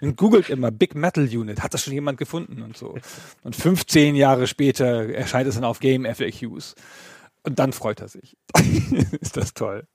Und 0.00 0.16
googelt 0.16 0.50
immer 0.50 0.72
Big 0.72 0.96
Metal 0.96 1.24
Unit. 1.24 1.62
Hat 1.62 1.72
das 1.72 1.84
schon 1.84 1.92
jemand 1.92 2.18
gefunden 2.18 2.62
und 2.62 2.76
so. 2.76 2.96
Und 3.44 3.54
15 3.54 4.16
Jahre 4.16 4.48
später 4.48 5.08
erscheint 5.08 5.46
es 5.46 5.54
dann 5.54 5.64
auf 5.64 5.78
Game 5.78 6.04
FAQs. 6.04 6.74
Und 7.44 7.60
dann 7.60 7.72
freut 7.72 8.00
er 8.00 8.08
sich. 8.08 8.36
ist 9.20 9.36
das 9.36 9.54
toll. 9.54 9.86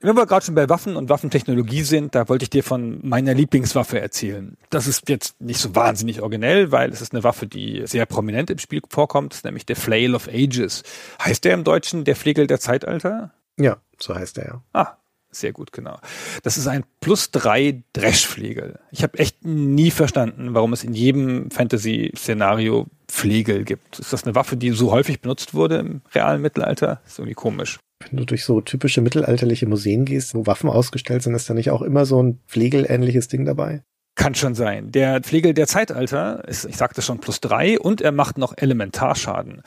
Wenn 0.00 0.16
wir 0.16 0.26
gerade 0.26 0.44
schon 0.44 0.54
bei 0.54 0.68
Waffen 0.68 0.96
und 0.96 1.08
Waffentechnologie 1.08 1.82
sind, 1.82 2.14
da 2.14 2.28
wollte 2.28 2.44
ich 2.44 2.50
dir 2.50 2.62
von 2.62 3.00
meiner 3.02 3.34
Lieblingswaffe 3.34 4.00
erzählen. 4.00 4.56
Das 4.70 4.86
ist 4.86 5.08
jetzt 5.08 5.40
nicht 5.40 5.60
so 5.60 5.74
wahnsinnig 5.74 6.20
originell, 6.20 6.72
weil 6.72 6.90
es 6.90 7.00
ist 7.00 7.12
eine 7.12 7.24
Waffe, 7.24 7.46
die 7.46 7.82
sehr 7.86 8.06
prominent 8.06 8.50
im 8.50 8.58
Spiel 8.58 8.80
vorkommt, 8.88 9.44
nämlich 9.44 9.66
der 9.66 9.76
Flail 9.76 10.14
of 10.14 10.28
Ages. 10.28 10.82
Heißt 11.22 11.44
der 11.44 11.54
im 11.54 11.64
Deutschen 11.64 12.04
der 12.04 12.16
Flegel 12.16 12.46
der 12.46 12.60
Zeitalter? 12.60 13.32
Ja, 13.58 13.78
so 13.98 14.14
heißt 14.14 14.38
er 14.38 14.46
ja. 14.46 14.62
Ah, 14.72 14.96
sehr 15.30 15.52
gut, 15.52 15.72
genau. 15.72 15.98
Das 16.42 16.56
ist 16.56 16.66
ein 16.66 16.84
plus 17.00 17.30
drei 17.30 17.82
Dreschflegel. 17.92 18.78
Ich 18.90 19.02
habe 19.02 19.18
echt 19.18 19.44
nie 19.44 19.90
verstanden, 19.90 20.54
warum 20.54 20.72
es 20.72 20.84
in 20.84 20.94
jedem 20.94 21.50
Fantasy-Szenario 21.50 22.86
Flegel 23.08 23.64
gibt. 23.64 23.98
Ist 23.98 24.12
das 24.12 24.24
eine 24.24 24.34
Waffe, 24.34 24.56
die 24.56 24.70
so 24.70 24.90
häufig 24.90 25.20
benutzt 25.20 25.54
wurde 25.54 25.76
im 25.78 26.02
realen 26.14 26.40
Mittelalter? 26.40 27.00
Ist 27.06 27.18
irgendwie 27.18 27.34
komisch. 27.34 27.78
Wenn 28.00 28.16
du 28.18 28.24
durch 28.24 28.44
so 28.44 28.60
typische 28.60 29.00
mittelalterliche 29.00 29.66
Museen 29.66 30.04
gehst, 30.04 30.34
wo 30.34 30.46
Waffen 30.46 30.70
ausgestellt 30.70 31.22
sind, 31.22 31.34
ist 31.34 31.50
da 31.50 31.54
nicht 31.54 31.70
auch 31.70 31.82
immer 31.82 32.06
so 32.06 32.22
ein 32.22 32.40
Flegel-ähnliches 32.46 33.28
Ding 33.28 33.44
dabei? 33.44 33.82
Kann 34.14 34.34
schon 34.34 34.56
sein. 34.56 34.90
Der 34.90 35.20
Pflegel 35.20 35.54
der 35.54 35.68
Zeitalter 35.68 36.42
ist, 36.48 36.64
ich 36.64 36.76
sagte 36.76 37.02
schon, 37.02 37.20
plus 37.20 37.40
drei 37.40 37.78
und 37.78 38.00
er 38.00 38.10
macht 38.10 38.36
noch 38.36 38.52
Elementarschaden. 38.56 39.62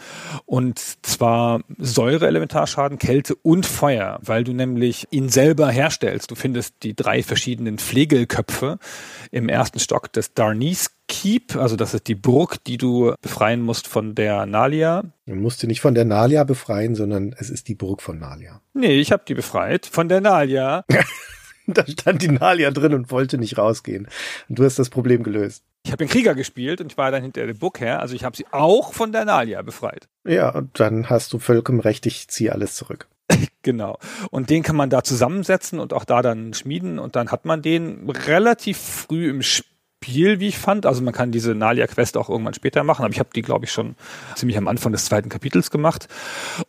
Und 0.46 0.78
zwar 1.06 1.62
Säure-Elementarschaden, 1.78 2.98
Kälte 2.98 3.36
und 3.36 3.66
Feuer, 3.66 4.20
weil 4.22 4.44
du 4.44 4.52
nämlich 4.52 5.08
ihn 5.10 5.30
selber 5.30 5.70
herstellst. 5.70 6.32
Du 6.32 6.36
findest 6.36 6.84
die 6.84 6.98
drei 6.98 7.24
verschiedenen 7.24 7.78
Pflegelköpfe 7.78 8.78
im 9.32 9.48
ersten 9.48 9.80
Stock 9.80 10.12
des 10.12 10.34
Darnies 10.34 10.92
Keep, 11.12 11.58
also 11.58 11.76
das 11.76 11.94
ist 11.94 12.08
die 12.08 12.16
Burg, 12.16 12.64
die 12.64 12.78
du 12.78 13.14
befreien 13.22 13.62
musst 13.62 13.86
von 13.86 14.16
der 14.16 14.46
Nalia. 14.46 15.04
Du 15.26 15.36
musst 15.36 15.60
sie 15.60 15.68
nicht 15.68 15.82
von 15.82 15.94
der 15.94 16.06
Nalia 16.06 16.46
befreien, 16.46 16.96
sondern 16.96 17.36
es 17.38 17.50
ist 17.50 17.68
die 17.68 17.76
Burg 17.76 18.02
von 18.02 18.18
Nalia. 18.18 18.62
Nee, 18.74 18.94
ich 18.94 19.12
habe 19.12 19.24
die 19.28 19.34
befreit 19.34 19.86
von 19.86 20.08
der 20.08 20.22
Nalia. 20.22 20.86
da 21.68 21.86
stand 21.86 22.22
die 22.22 22.30
Nalia 22.30 22.72
drin 22.72 22.94
und 22.94 23.12
wollte 23.12 23.38
nicht 23.38 23.58
rausgehen. 23.58 24.08
Und 24.48 24.58
du 24.58 24.64
hast 24.64 24.80
das 24.80 24.90
Problem 24.90 25.22
gelöst. 25.24 25.66
Ich 25.84 25.92
habe 25.92 26.06
den 26.06 26.10
Krieger 26.10 26.34
gespielt 26.34 26.80
und 26.80 26.94
ich 26.94 26.98
war 26.98 27.12
dann 27.12 27.24
hinter 27.24 27.46
der 27.46 27.56
Burg 27.56 27.82
her, 27.82 28.00
also 28.00 28.16
ich 28.16 28.24
habe 28.24 28.38
sie 28.38 28.46
auch 28.52 28.94
von 28.94 29.12
der 29.12 29.26
Nalia 29.26 29.62
befreit. 29.64 30.08
Ja, 30.26 30.50
und 30.50 30.80
dann 30.80 31.10
hast 31.10 31.34
du 31.34 31.40
vollkommen 31.40 31.82
recht, 31.82 32.06
ich 32.06 32.30
ziehe 32.30 32.54
alles 32.54 32.76
zurück. 32.76 33.10
genau. 33.64 34.00
Und 34.30 34.50
den 34.50 34.64
kann 34.64 34.78
man 34.78 34.90
da 34.90 35.04
zusammensetzen 35.04 35.78
und 35.78 35.92
auch 35.92 36.06
da 36.06 36.22
dann 36.22 36.54
schmieden 36.54 37.00
und 37.00 37.18
dann 37.18 37.32
hat 37.32 37.44
man 37.44 37.62
den 37.62 38.10
relativ 38.10 38.78
früh 38.78 39.30
im 39.30 39.42
Spiel 39.42 39.71
Spiel, 40.04 40.40
wie 40.40 40.48
ich 40.48 40.58
fand. 40.58 40.88
Also 40.88 41.04
man 41.04 41.14
kann 41.14 41.32
diese 41.32 41.54
Nalia-Quest 41.54 42.18
auch 42.18 42.28
irgendwann 42.28 42.56
später 42.56 42.84
machen, 42.84 43.06
aber 43.06 43.14
ich 43.14 43.20
habe 43.20 43.30
die, 43.36 43.44
glaube 43.44 43.66
ich, 43.66 43.72
schon 43.72 43.96
ziemlich 44.36 44.58
am 44.58 44.68
Anfang 44.68 44.92
des 44.92 45.06
zweiten 45.06 45.30
Kapitels 45.30 45.70
gemacht 45.70 46.08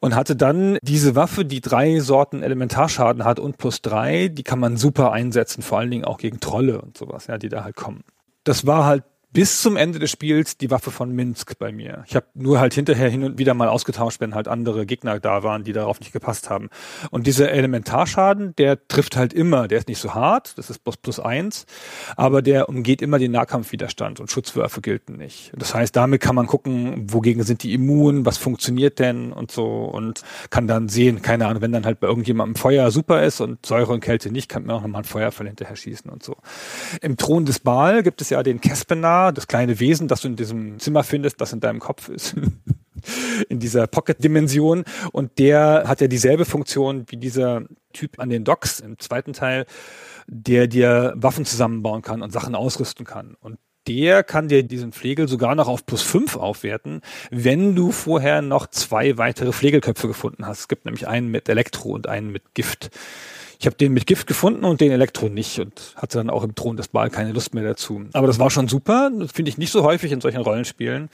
und 0.00 0.14
hatte 0.14 0.36
dann 0.36 0.76
diese 0.82 1.16
Waffe, 1.16 1.46
die 1.46 1.62
drei 1.62 2.00
Sorten 2.00 2.42
Elementarschaden 2.42 3.24
hat 3.24 3.40
und 3.40 3.56
plus 3.56 3.80
drei, 3.80 4.28
die 4.28 4.42
kann 4.42 4.58
man 4.58 4.76
super 4.76 5.12
einsetzen, 5.12 5.62
vor 5.62 5.78
allen 5.78 5.90
Dingen 5.90 6.04
auch 6.04 6.18
gegen 6.18 6.40
Trolle 6.40 6.82
und 6.82 6.98
sowas, 6.98 7.26
ja, 7.26 7.38
die 7.38 7.48
da 7.48 7.64
halt 7.64 7.74
kommen. 7.74 8.04
Das 8.44 8.66
war 8.66 8.84
halt 8.84 9.04
bis 9.32 9.62
zum 9.62 9.76
Ende 9.76 9.98
des 9.98 10.10
Spiels 10.10 10.58
die 10.58 10.70
Waffe 10.70 10.90
von 10.90 11.10
Minsk 11.12 11.58
bei 11.58 11.72
mir. 11.72 12.04
Ich 12.06 12.14
habe 12.14 12.26
nur 12.34 12.60
halt 12.60 12.74
hinterher 12.74 13.08
hin 13.08 13.24
und 13.24 13.38
wieder 13.38 13.54
mal 13.54 13.68
ausgetauscht, 13.68 14.20
wenn 14.20 14.34
halt 14.34 14.46
andere 14.46 14.84
Gegner 14.84 15.20
da 15.20 15.42
waren, 15.42 15.64
die 15.64 15.72
darauf 15.72 16.00
nicht 16.00 16.12
gepasst 16.12 16.50
haben. 16.50 16.68
Und 17.10 17.26
dieser 17.26 17.50
Elementarschaden, 17.50 18.54
der 18.56 18.86
trifft 18.88 19.16
halt 19.16 19.32
immer. 19.32 19.68
Der 19.68 19.78
ist 19.78 19.88
nicht 19.88 20.00
so 20.00 20.14
hart, 20.14 20.58
das 20.58 20.68
ist 20.68 20.84
plus 20.84 20.96
plus 20.96 21.18
eins, 21.18 21.66
aber 22.16 22.42
der 22.42 22.68
umgeht 22.68 23.00
immer 23.00 23.18
den 23.18 23.32
Nahkampfwiderstand 23.32 24.20
und 24.20 24.30
Schutzwürfe 24.30 24.82
gelten 24.82 25.16
nicht. 25.16 25.52
Das 25.56 25.74
heißt, 25.74 25.96
damit 25.96 26.20
kann 26.20 26.34
man 26.34 26.46
gucken, 26.46 27.06
wogegen 27.10 27.42
sind 27.42 27.62
die 27.62 27.72
immun, 27.72 28.26
was 28.26 28.36
funktioniert 28.36 28.98
denn 28.98 29.32
und 29.32 29.50
so 29.50 29.84
und 29.84 30.22
kann 30.50 30.66
dann 30.66 30.88
sehen, 30.88 31.22
keine 31.22 31.46
Ahnung, 31.46 31.62
wenn 31.62 31.72
dann 31.72 31.86
halt 31.86 32.00
bei 32.00 32.06
irgendjemandem 32.06 32.56
Feuer 32.56 32.90
super 32.90 33.22
ist 33.22 33.40
und 33.40 33.64
Säure 33.64 33.92
und 33.92 34.00
Kälte 34.00 34.30
nicht, 34.30 34.48
kann 34.48 34.66
man 34.66 34.76
auch 34.76 34.82
nochmal 34.82 35.02
ein 35.02 35.04
Feuerfall 35.04 35.46
hinterher 35.46 35.76
schießen 35.76 36.10
und 36.10 36.22
so. 36.22 36.36
Im 37.00 37.16
Thron 37.16 37.46
des 37.46 37.60
Baal 37.60 38.02
gibt 38.02 38.20
es 38.20 38.28
ja 38.30 38.42
den 38.42 38.60
Kespenar, 38.60 39.21
das 39.30 39.46
kleine 39.46 39.78
Wesen, 39.78 40.08
das 40.08 40.22
du 40.22 40.28
in 40.28 40.36
diesem 40.36 40.80
Zimmer 40.80 41.04
findest, 41.04 41.40
das 41.40 41.52
in 41.52 41.60
deinem 41.60 41.78
Kopf 41.78 42.08
ist. 42.08 42.34
in 43.48 43.58
dieser 43.58 43.86
Pocket-Dimension. 43.86 44.84
Und 45.12 45.38
der 45.38 45.84
hat 45.86 46.00
ja 46.00 46.08
dieselbe 46.08 46.44
Funktion 46.44 47.04
wie 47.08 47.16
dieser 47.16 47.62
Typ 47.92 48.18
an 48.18 48.30
den 48.30 48.44
Docks 48.44 48.80
im 48.80 48.98
zweiten 48.98 49.32
Teil, 49.32 49.66
der 50.26 50.66
dir 50.66 51.12
Waffen 51.16 51.44
zusammenbauen 51.44 52.02
kann 52.02 52.22
und 52.22 52.32
Sachen 52.32 52.54
ausrüsten 52.54 53.04
kann. 53.04 53.36
Und 53.40 53.58
der 53.88 54.22
kann 54.22 54.48
dir 54.48 54.62
diesen 54.62 54.92
Flegel 54.92 55.26
sogar 55.26 55.54
noch 55.54 55.66
auf 55.66 55.84
plus 55.84 56.02
fünf 56.02 56.36
aufwerten, 56.36 57.00
wenn 57.30 57.74
du 57.74 57.90
vorher 57.90 58.40
noch 58.40 58.68
zwei 58.68 59.18
weitere 59.18 59.52
Flegelköpfe 59.52 60.06
gefunden 60.06 60.46
hast. 60.46 60.60
Es 60.60 60.68
gibt 60.68 60.84
nämlich 60.84 61.08
einen 61.08 61.28
mit 61.28 61.48
Elektro 61.48 61.90
und 61.90 62.06
einen 62.06 62.30
mit 62.30 62.54
Gift. 62.54 62.90
Ich 63.62 63.66
habe 63.66 63.76
den 63.76 63.92
mit 63.92 64.08
Gift 64.08 64.26
gefunden 64.26 64.64
und 64.64 64.80
den 64.80 64.90
Elektro 64.90 65.28
nicht 65.28 65.60
und 65.60 65.94
hatte 65.94 66.18
dann 66.18 66.30
auch 66.30 66.42
im 66.42 66.56
Thron 66.56 66.76
des 66.76 66.88
Baal 66.88 67.10
keine 67.10 67.30
Lust 67.30 67.54
mehr 67.54 67.62
dazu. 67.62 68.06
Aber 68.12 68.26
das 68.26 68.40
war 68.40 68.50
schon 68.50 68.66
super. 68.66 69.08
Das 69.16 69.30
finde 69.30 69.50
ich 69.50 69.56
nicht 69.56 69.70
so 69.70 69.84
häufig 69.84 70.10
in 70.10 70.20
solchen 70.20 70.40
Rollenspielen, 70.40 71.10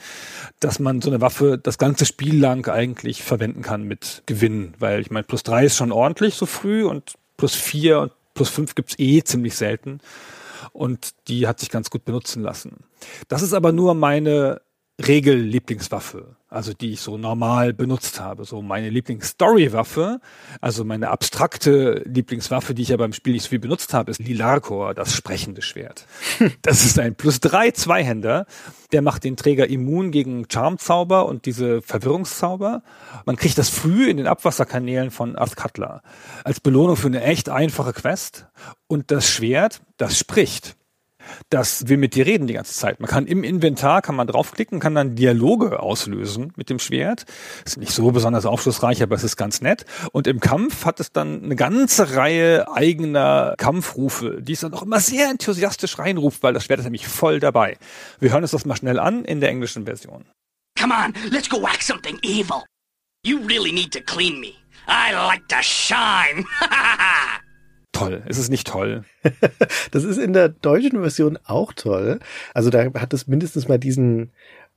dass 0.59 0.79
man 0.79 0.99
so 0.99 1.11
eine 1.11 1.21
Waffe 1.21 1.59
das 1.59 1.77
ganze 1.77 2.07
Spiel 2.07 2.39
lang 2.39 2.67
eigentlich 2.67 3.21
verwenden 3.21 3.61
kann 3.61 3.83
mit 3.83 4.23
Gewinn. 4.25 4.73
Weil 4.79 4.99
ich 4.99 5.11
meine, 5.11 5.25
plus 5.25 5.43
drei 5.43 5.65
ist 5.65 5.77
schon 5.77 5.91
ordentlich 5.91 6.33
so 6.33 6.47
früh 6.47 6.85
und 6.85 7.13
plus 7.37 7.53
vier 7.53 7.99
und 7.99 8.13
plus 8.33 8.49
fünf 8.49 8.73
gibt's 8.73 8.97
eh 8.97 9.21
ziemlich 9.21 9.55
selten. 9.55 9.99
Und 10.73 11.11
die 11.27 11.45
hat 11.45 11.59
sich 11.59 11.69
ganz 11.69 11.91
gut 11.91 12.03
benutzen 12.03 12.41
lassen. 12.41 12.77
Das 13.27 13.43
ist 13.43 13.53
aber 13.53 13.73
nur 13.73 13.93
meine 13.93 14.59
Regel-Lieblingswaffe, 15.07 16.35
also 16.49 16.73
die 16.73 16.91
ich 16.91 17.01
so 17.01 17.17
normal 17.17 17.73
benutzt 17.73 18.19
habe. 18.19 18.43
So 18.43 18.61
meine 18.61 18.89
Lieblings-Story-Waffe, 18.89 20.19
also 20.59 20.83
meine 20.83 21.09
abstrakte 21.09 22.03
Lieblingswaffe, 22.05 22.73
die 22.73 22.81
ich 22.81 22.89
ja 22.89 22.97
beim 22.97 23.13
Spiel 23.13 23.33
nicht 23.33 23.43
so 23.43 23.49
viel 23.49 23.59
benutzt 23.59 23.93
habe, 23.93 24.11
ist 24.11 24.19
Lilarkor, 24.19 24.93
das 24.93 25.13
sprechende 25.15 25.61
Schwert. 25.61 26.05
Das 26.61 26.85
ist 26.85 26.99
ein 26.99 27.15
plus 27.15 27.39
drei 27.39 27.71
Zweihänder. 27.71 28.45
Der 28.91 29.01
macht 29.01 29.23
den 29.23 29.37
Träger 29.37 29.69
immun 29.69 30.11
gegen 30.11 30.45
Charmzauber 30.51 31.25
und 31.25 31.45
diese 31.45 31.81
Verwirrungszauber. 31.81 32.83
Man 33.25 33.35
kriegt 33.37 33.57
das 33.57 33.69
früh 33.69 34.09
in 34.09 34.17
den 34.17 34.27
Abwasserkanälen 34.27 35.11
von 35.11 35.37
Azkatla 35.37 36.01
als 36.43 36.59
Belohnung 36.59 36.95
für 36.95 37.07
eine 37.07 37.23
echt 37.23 37.49
einfache 37.49 37.93
Quest. 37.93 38.47
Und 38.87 39.11
das 39.11 39.29
Schwert, 39.29 39.81
das 39.97 40.17
spricht 40.17 40.75
das 41.49 41.87
will 41.87 41.97
mit 41.97 42.15
dir 42.15 42.25
reden 42.25 42.47
die 42.47 42.53
ganze 42.53 42.73
Zeit. 42.73 42.99
Man 42.99 43.09
kann 43.09 43.27
im 43.27 43.43
Inventar, 43.43 44.01
kann 44.01 44.15
man 44.15 44.27
draufklicken, 44.27 44.79
kann 44.79 44.95
dann 44.95 45.15
Dialoge 45.15 45.79
auslösen 45.79 46.53
mit 46.55 46.69
dem 46.69 46.79
Schwert. 46.79 47.25
Ist 47.65 47.77
nicht 47.77 47.91
so 47.91 48.11
besonders 48.11 48.45
aufschlussreich, 48.45 49.01
aber 49.03 49.15
es 49.15 49.23
ist 49.23 49.37
ganz 49.37 49.61
nett. 49.61 49.85
Und 50.11 50.27
im 50.27 50.39
Kampf 50.39 50.85
hat 50.85 50.99
es 50.99 51.11
dann 51.11 51.43
eine 51.43 51.55
ganze 51.55 52.15
Reihe 52.15 52.71
eigener 52.71 53.55
Kampfrufe, 53.57 54.41
die 54.41 54.53
es 54.53 54.61
dann 54.61 54.73
auch 54.73 54.83
immer 54.83 54.99
sehr 54.99 55.29
enthusiastisch 55.29 55.99
reinruft, 55.99 56.43
weil 56.43 56.53
das 56.53 56.65
Schwert 56.65 56.79
ist 56.79 56.85
nämlich 56.85 57.07
voll 57.07 57.39
dabei. 57.39 57.77
Wir 58.19 58.31
hören 58.31 58.43
uns 58.43 58.51
das 58.51 58.65
mal 58.65 58.75
schnell 58.75 58.99
an 58.99 59.25
in 59.25 59.39
der 59.39 59.49
englischen 59.49 59.85
Version. 59.85 60.25
Come 60.79 60.93
on, 60.93 61.13
let's 61.31 61.49
go 61.49 61.61
whack 61.61 61.81
something 61.81 62.17
evil. 62.21 62.63
You 63.25 63.39
really 63.45 63.71
need 63.71 63.91
to 63.91 63.99
clean 63.99 64.39
me. 64.39 64.53
I 64.87 65.11
like 65.13 65.47
to 65.49 65.61
shine. 65.61 66.45
toll. 67.99 68.23
Es 68.27 68.37
ist 68.37 68.49
nicht 68.49 68.67
toll. 68.67 69.03
das 69.91 70.03
ist 70.03 70.17
in 70.17 70.33
der 70.33 70.49
deutschen 70.49 70.99
Version 70.99 71.37
auch 71.45 71.73
toll. 71.73 72.19
Also 72.53 72.69
da 72.69 72.93
hat 72.93 73.13
es 73.13 73.27
mindestens 73.27 73.67
mal 73.67 73.77
diesen 73.77 74.31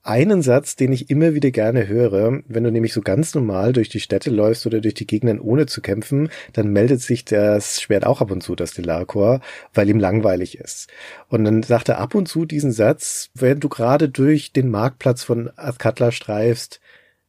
einen 0.04 0.42
Satz, 0.42 0.74
den 0.74 0.92
ich 0.92 1.10
immer 1.10 1.34
wieder 1.34 1.50
gerne 1.50 1.86
höre. 1.86 2.42
Wenn 2.46 2.64
du 2.64 2.72
nämlich 2.72 2.92
so 2.92 3.00
ganz 3.00 3.34
normal 3.34 3.72
durch 3.72 3.88
die 3.88 4.00
Städte 4.00 4.30
läufst 4.30 4.66
oder 4.66 4.80
durch 4.80 4.94
die 4.94 5.06
Gegenden 5.06 5.40
ohne 5.40 5.66
zu 5.66 5.80
kämpfen, 5.80 6.30
dann 6.52 6.72
meldet 6.72 7.00
sich 7.00 7.24
das 7.24 7.80
Schwert 7.80 8.04
auch 8.04 8.20
ab 8.20 8.30
und 8.30 8.42
zu, 8.42 8.56
das 8.56 8.72
Delarkor, 8.72 9.40
weil 9.74 9.88
ihm 9.88 10.00
langweilig 10.00 10.58
ist. 10.58 10.88
Und 11.28 11.44
dann 11.44 11.62
sagt 11.62 11.88
er 11.88 11.98
ab 11.98 12.14
und 12.14 12.26
zu 12.26 12.44
diesen 12.44 12.72
Satz, 12.72 13.30
wenn 13.34 13.60
du 13.60 13.68
gerade 13.68 14.08
durch 14.08 14.52
den 14.52 14.70
Marktplatz 14.70 15.22
von 15.22 15.50
Azkatla 15.56 16.10
streifst, 16.10 16.80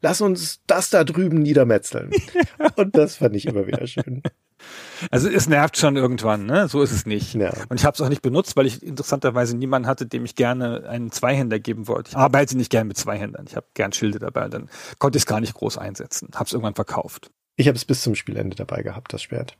lass 0.02 0.22
uns 0.22 0.62
das 0.66 0.90
da 0.90 1.04
drüben 1.04 1.42
niedermetzeln. 1.42 2.12
und 2.76 2.98
das 2.98 3.18
fand 3.18 3.36
ich 3.36 3.46
immer 3.46 3.68
wieder 3.68 3.86
schön. 3.86 4.24
Also 5.12 5.30
es 5.30 5.47
nervt 5.47 5.78
schon 5.78 5.95
irgendwann, 5.95 6.45
ne? 6.45 6.67
So 6.67 6.82
ist 6.82 6.91
es 6.91 7.06
nicht. 7.06 7.36
Ja. 7.36 7.54
Und 7.69 7.80
ich 7.80 7.86
habe 7.86 7.95
es 7.95 8.02
auch 8.02 8.10
nicht 8.10 8.21
benutzt, 8.21 8.56
weil 8.56 8.65
ich 8.65 8.82
interessanterweise 8.84 9.58
niemanden 9.58 9.88
hatte, 9.88 10.06
dem 10.06 10.26
ich 10.26 10.36
gerne 10.36 10.88
einen 10.88 11.12
Zweihänder 11.12 11.60
geben 11.60 11.88
wollte. 11.88 12.12
Ich 12.12 12.17
arbeite 12.17 12.58
nicht 12.58 12.69
gern 12.69 12.88
mit 12.88 12.97
Zweihändern. 12.97 13.45
Ich 13.47 13.56
habe 13.56 13.65
gern 13.73 13.91
Schilde 13.91 14.19
dabei. 14.19 14.47
Dann 14.49 14.69
konnte 14.99 15.17
ich 15.17 15.23
es 15.23 15.28
gar 15.28 15.39
nicht 15.39 15.54
groß 15.54 15.78
einsetzen. 15.78 16.30
Habe 16.36 16.45
es 16.45 16.54
irgendwann 16.54 16.76
verkauft. 16.76 17.32
Ich 17.56 17.67
habe 17.67 17.76
es 17.76 17.86
bis 17.86 18.02
zum 18.02 18.15
Spielende 18.15 18.56
dabei 18.56 18.82
gehabt, 18.82 19.13
das 19.13 19.21
Schwert. 19.21 19.58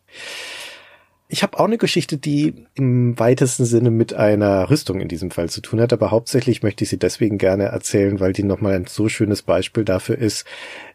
Ich 1.27 1.41
habe 1.41 1.59
auch 1.59 1.65
eine 1.65 1.77
Geschichte, 1.77 2.17
die 2.17 2.67
im 2.75 3.17
weitesten 3.17 3.65
Sinne 3.65 3.89
mit 3.89 4.13
einer 4.13 4.69
Rüstung 4.69 4.99
in 4.99 5.07
diesem 5.07 5.31
Fall 5.31 5.49
zu 5.49 5.61
tun 5.61 5.81
hat, 5.81 5.91
aber 5.91 6.11
hauptsächlich 6.11 6.61
möchte 6.61 6.83
ich 6.83 6.91
sie 6.91 6.99
deswegen 6.99 7.37
gerne 7.37 7.65
erzählen, 7.65 8.19
weil 8.19 8.33
die 8.33 8.43
nochmal 8.43 8.75
ein 8.75 8.85
so 8.85 9.09
schönes 9.09 9.41
Beispiel 9.41 9.83
dafür 9.83 10.17
ist, 10.17 10.45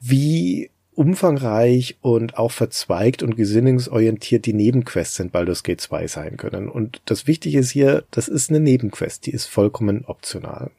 wie 0.01 0.71
umfangreich 0.99 1.97
und 2.01 2.39
auch 2.39 2.51
verzweigt 2.51 3.23
und 3.23 3.37
gesinnungsorientiert 3.37 4.47
die 4.47 4.53
Nebenquests 4.53 5.21
in 5.21 5.31
Baldur's 5.31 5.63
Gate 5.63 5.81
2 5.81 6.09
sein 6.09 6.37
können. 6.37 6.69
Und 6.69 7.03
das 7.05 7.29
Wichtige 7.29 7.61
ist 7.61 7.71
hier, 7.71 8.03
das 8.11 8.27
ist 8.27 8.51
eine 8.51 8.59
Nebenquest, 8.59 9.25
die 9.25 9.31
ist 9.31 9.47
vollkommen 9.47 10.05
optional. 10.07 10.73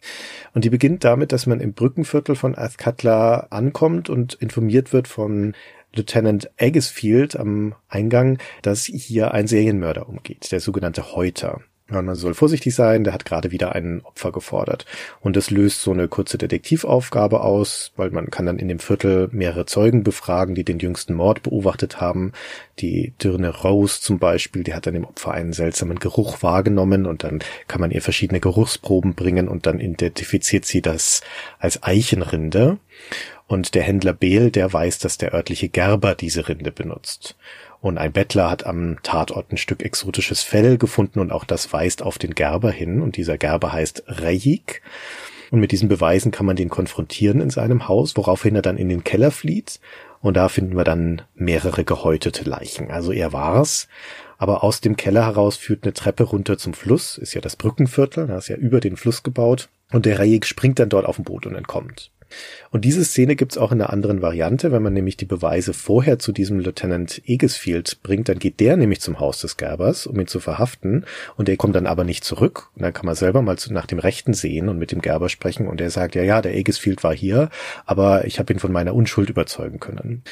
Und 0.53 0.65
die 0.65 0.69
beginnt 0.69 1.05
damit, 1.05 1.31
dass 1.31 1.47
man 1.47 1.61
im 1.61 1.71
Brückenviertel 1.71 2.35
von 2.35 2.57
Azkatla 2.57 3.47
ankommt 3.49 4.09
und 4.09 4.33
informiert 4.33 4.91
wird 4.91 5.07
von 5.07 5.53
Lieutenant 5.93 6.51
Eggesfield 6.57 7.37
am 7.37 7.75
Eingang, 7.87 8.39
dass 8.61 8.83
hier 8.83 9.33
ein 9.33 9.47
Serienmörder 9.47 10.09
umgeht, 10.09 10.51
der 10.51 10.59
sogenannte 10.59 11.15
Häuter. 11.15 11.61
Ja, 11.91 12.03
man 12.03 12.15
soll 12.15 12.35
vorsichtig 12.35 12.75
sein, 12.75 13.03
der 13.03 13.13
hat 13.13 13.25
gerade 13.25 13.51
wieder 13.51 13.73
ein 13.73 14.01
Opfer 14.03 14.31
gefordert. 14.31 14.85
Und 15.21 15.35
das 15.35 15.49
löst 15.49 15.81
so 15.81 15.91
eine 15.91 16.07
kurze 16.07 16.37
Detektivaufgabe 16.37 17.41
aus, 17.41 17.91
weil 17.95 18.11
man 18.11 18.29
kann 18.29 18.45
dann 18.45 18.59
in 18.59 18.67
dem 18.67 18.77
Viertel 18.77 19.27
mehrere 19.31 19.65
Zeugen 19.65 20.03
befragen, 20.03 20.53
die 20.53 20.63
den 20.63 20.77
jüngsten 20.77 21.15
Mord 21.15 21.41
beobachtet 21.41 21.99
haben. 21.99 22.33
Die 22.77 23.13
Dirne 23.23 23.49
Rose 23.49 24.01
zum 24.01 24.19
Beispiel, 24.19 24.63
die 24.63 24.75
hat 24.75 24.85
dann 24.85 24.93
dem 24.93 25.05
Opfer 25.05 25.31
einen 25.31 25.51
seltsamen 25.51 25.97
Geruch 25.97 26.43
wahrgenommen 26.43 27.07
und 27.07 27.23
dann 27.23 27.39
kann 27.67 27.81
man 27.81 27.89
ihr 27.89 28.03
verschiedene 28.03 28.39
Geruchsproben 28.39 29.15
bringen 29.15 29.47
und 29.47 29.65
dann 29.65 29.79
identifiziert 29.79 30.65
sie 30.65 30.83
das 30.83 31.21
als 31.57 31.81
Eichenrinde. 31.81 32.77
Und 33.47 33.73
der 33.73 33.81
Händler 33.81 34.13
Behl, 34.13 34.51
der 34.51 34.71
weiß, 34.71 34.99
dass 34.99 35.17
der 35.17 35.33
örtliche 35.33 35.69
Gerber 35.69 36.13
diese 36.13 36.47
Rinde 36.47 36.71
benutzt. 36.71 37.35
Und 37.81 37.97
ein 37.97 38.11
Bettler 38.11 38.49
hat 38.49 38.65
am 38.65 38.97
Tatort 39.03 39.51
ein 39.51 39.57
Stück 39.57 39.83
exotisches 39.83 40.43
Fell 40.43 40.77
gefunden 40.77 41.19
und 41.19 41.31
auch 41.31 41.45
das 41.45 41.71
weist 41.71 42.01
auf 42.01 42.17
den 42.17 42.35
Gerber 42.35 42.71
hin. 42.71 43.01
Und 43.01 43.15
dieser 43.15 43.37
Gerber 43.37 43.71
heißt 43.71 44.03
Rejik. 44.07 44.81
Und 45.51 45.61
mit 45.61 45.71
diesen 45.71 45.89
Beweisen 45.89 46.31
kann 46.31 46.45
man 46.45 46.55
den 46.55 46.69
konfrontieren 46.69 47.41
in 47.41 47.49
seinem 47.49 47.87
Haus, 47.87 48.15
woraufhin 48.17 48.55
er 48.55 48.61
dann 48.61 48.77
in 48.77 48.89
den 48.89 49.03
Keller 49.03 49.31
flieht. 49.31 49.79
Und 50.21 50.35
da 50.35 50.49
finden 50.49 50.75
wir 50.75 50.83
dann 50.83 51.21
mehrere 51.35 51.85
gehäutete 51.85 52.43
Leichen. 52.43 52.91
Also 52.91 53.11
er 53.11 53.31
war's. 53.33 53.87
Aber 54.37 54.63
aus 54.63 54.81
dem 54.81 54.95
Keller 54.95 55.25
heraus 55.25 55.57
führt 55.57 55.83
eine 55.83 55.93
Treppe 55.93 56.23
runter 56.23 56.57
zum 56.57 56.73
Fluss. 56.73 57.17
Ist 57.17 57.33
ja 57.33 57.41
das 57.41 57.55
Brückenviertel. 57.55 58.27
Da 58.27 58.37
ist 58.37 58.49
ja 58.49 58.57
über 58.57 58.79
den 58.81 58.97
Fluss 58.97 59.23
gebaut. 59.23 59.69
Und 59.91 60.05
der 60.05 60.19
Rejik 60.19 60.45
springt 60.45 60.79
dann 60.79 60.89
dort 60.89 61.05
auf 61.05 61.15
dem 61.15 61.25
Boot 61.25 61.45
und 61.45 61.55
entkommt. 61.55 62.11
Und 62.71 62.85
diese 62.85 63.03
Szene 63.03 63.35
gibt's 63.35 63.57
auch 63.57 63.71
in 63.71 63.81
einer 63.81 63.91
anderen 63.91 64.21
Variante. 64.21 64.71
Wenn 64.71 64.83
man 64.83 64.93
nämlich 64.93 65.17
die 65.17 65.25
Beweise 65.25 65.73
vorher 65.73 66.19
zu 66.19 66.31
diesem 66.31 66.59
Lieutenant 66.59 67.21
Egesfield 67.25 68.01
bringt, 68.03 68.29
dann 68.29 68.39
geht 68.39 68.59
der 68.59 68.77
nämlich 68.77 69.01
zum 69.01 69.19
Haus 69.19 69.41
des 69.41 69.57
Gerbers, 69.57 70.07
um 70.07 70.19
ihn 70.19 70.27
zu 70.27 70.39
verhaften. 70.39 71.05
Und 71.37 71.47
der 71.47 71.57
kommt 71.57 71.75
dann 71.75 71.87
aber 71.87 72.03
nicht 72.03 72.23
zurück. 72.23 72.69
Und 72.75 72.83
dann 72.83 72.93
kann 72.93 73.05
man 73.05 73.15
selber 73.15 73.41
mal 73.41 73.57
nach 73.69 73.85
dem 73.85 73.99
Rechten 73.99 74.33
sehen 74.33 74.69
und 74.69 74.77
mit 74.77 74.91
dem 74.91 75.01
Gerber 75.01 75.29
sprechen. 75.29 75.67
Und 75.67 75.81
er 75.81 75.89
sagt, 75.89 76.15
ja, 76.15 76.23
ja, 76.23 76.41
der 76.41 76.55
Egesfield 76.55 77.03
war 77.03 77.15
hier, 77.15 77.49
aber 77.85 78.25
ich 78.25 78.39
habe 78.39 78.53
ihn 78.53 78.59
von 78.59 78.71
meiner 78.71 78.93
Unschuld 78.95 79.29
überzeugen 79.29 79.79
können. 79.79 80.23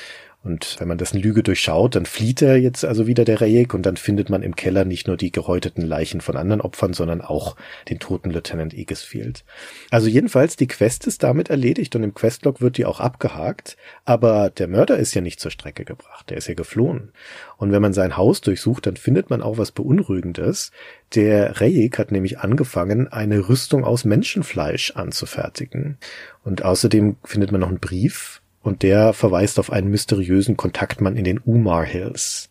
Und 0.47 0.77
wenn 0.79 0.87
man 0.87 0.97
dessen 0.97 1.19
Lüge 1.19 1.43
durchschaut, 1.43 1.97
dann 1.97 2.05
flieht 2.05 2.41
er 2.41 2.55
jetzt 2.55 2.85
also 2.85 3.05
wieder 3.05 3.25
der 3.25 3.41
Rayek 3.41 3.73
und 3.73 3.85
dann 3.85 3.97
findet 3.97 4.29
man 4.29 4.43
im 4.43 4.55
Keller 4.55 4.85
nicht 4.85 5.05
nur 5.05 5.17
die 5.17 5.33
gehäuteten 5.33 5.85
Leichen 5.85 6.21
von 6.21 6.37
anderen 6.37 6.61
Opfern, 6.61 6.93
sondern 6.93 7.19
auch 7.19 7.57
den 7.89 7.99
toten 7.99 8.29
Lieutenant 8.29 8.73
Egesfield. 8.73 9.43
Also 9.91 10.07
jedenfalls, 10.07 10.55
die 10.55 10.67
Quest 10.67 11.05
ist 11.05 11.21
damit 11.21 11.49
erledigt 11.49 11.97
und 11.97 12.03
im 12.03 12.13
Questlog 12.13 12.61
wird 12.61 12.77
die 12.77 12.85
auch 12.85 13.01
abgehakt, 13.01 13.75
aber 14.05 14.49
der 14.49 14.69
Mörder 14.69 14.95
ist 14.95 15.13
ja 15.13 15.19
nicht 15.19 15.41
zur 15.41 15.51
Strecke 15.51 15.83
gebracht, 15.83 16.29
der 16.29 16.37
ist 16.37 16.47
ja 16.47 16.53
geflohen. 16.53 17.11
Und 17.57 17.73
wenn 17.73 17.81
man 17.81 17.91
sein 17.91 18.15
Haus 18.15 18.39
durchsucht, 18.39 18.85
dann 18.85 18.95
findet 18.95 19.29
man 19.29 19.41
auch 19.41 19.57
was 19.57 19.73
Beunruhigendes. 19.73 20.71
Der 21.13 21.59
Rayek 21.59 21.99
hat 21.99 22.13
nämlich 22.13 22.39
angefangen, 22.39 23.09
eine 23.09 23.49
Rüstung 23.49 23.83
aus 23.83 24.05
Menschenfleisch 24.05 24.91
anzufertigen. 24.91 25.97
Und 26.45 26.63
außerdem 26.63 27.17
findet 27.25 27.51
man 27.51 27.59
noch 27.59 27.67
einen 27.67 27.81
Brief 27.81 28.41
und 28.67 28.83
der 28.83 29.13
verweist 29.13 29.59
auf 29.59 29.71
einen 29.71 29.89
mysteriösen 29.89 30.57
Kontaktmann 30.57 31.15
in 31.15 31.23
den 31.23 31.39
Umar 31.39 31.85
Hills, 31.85 32.49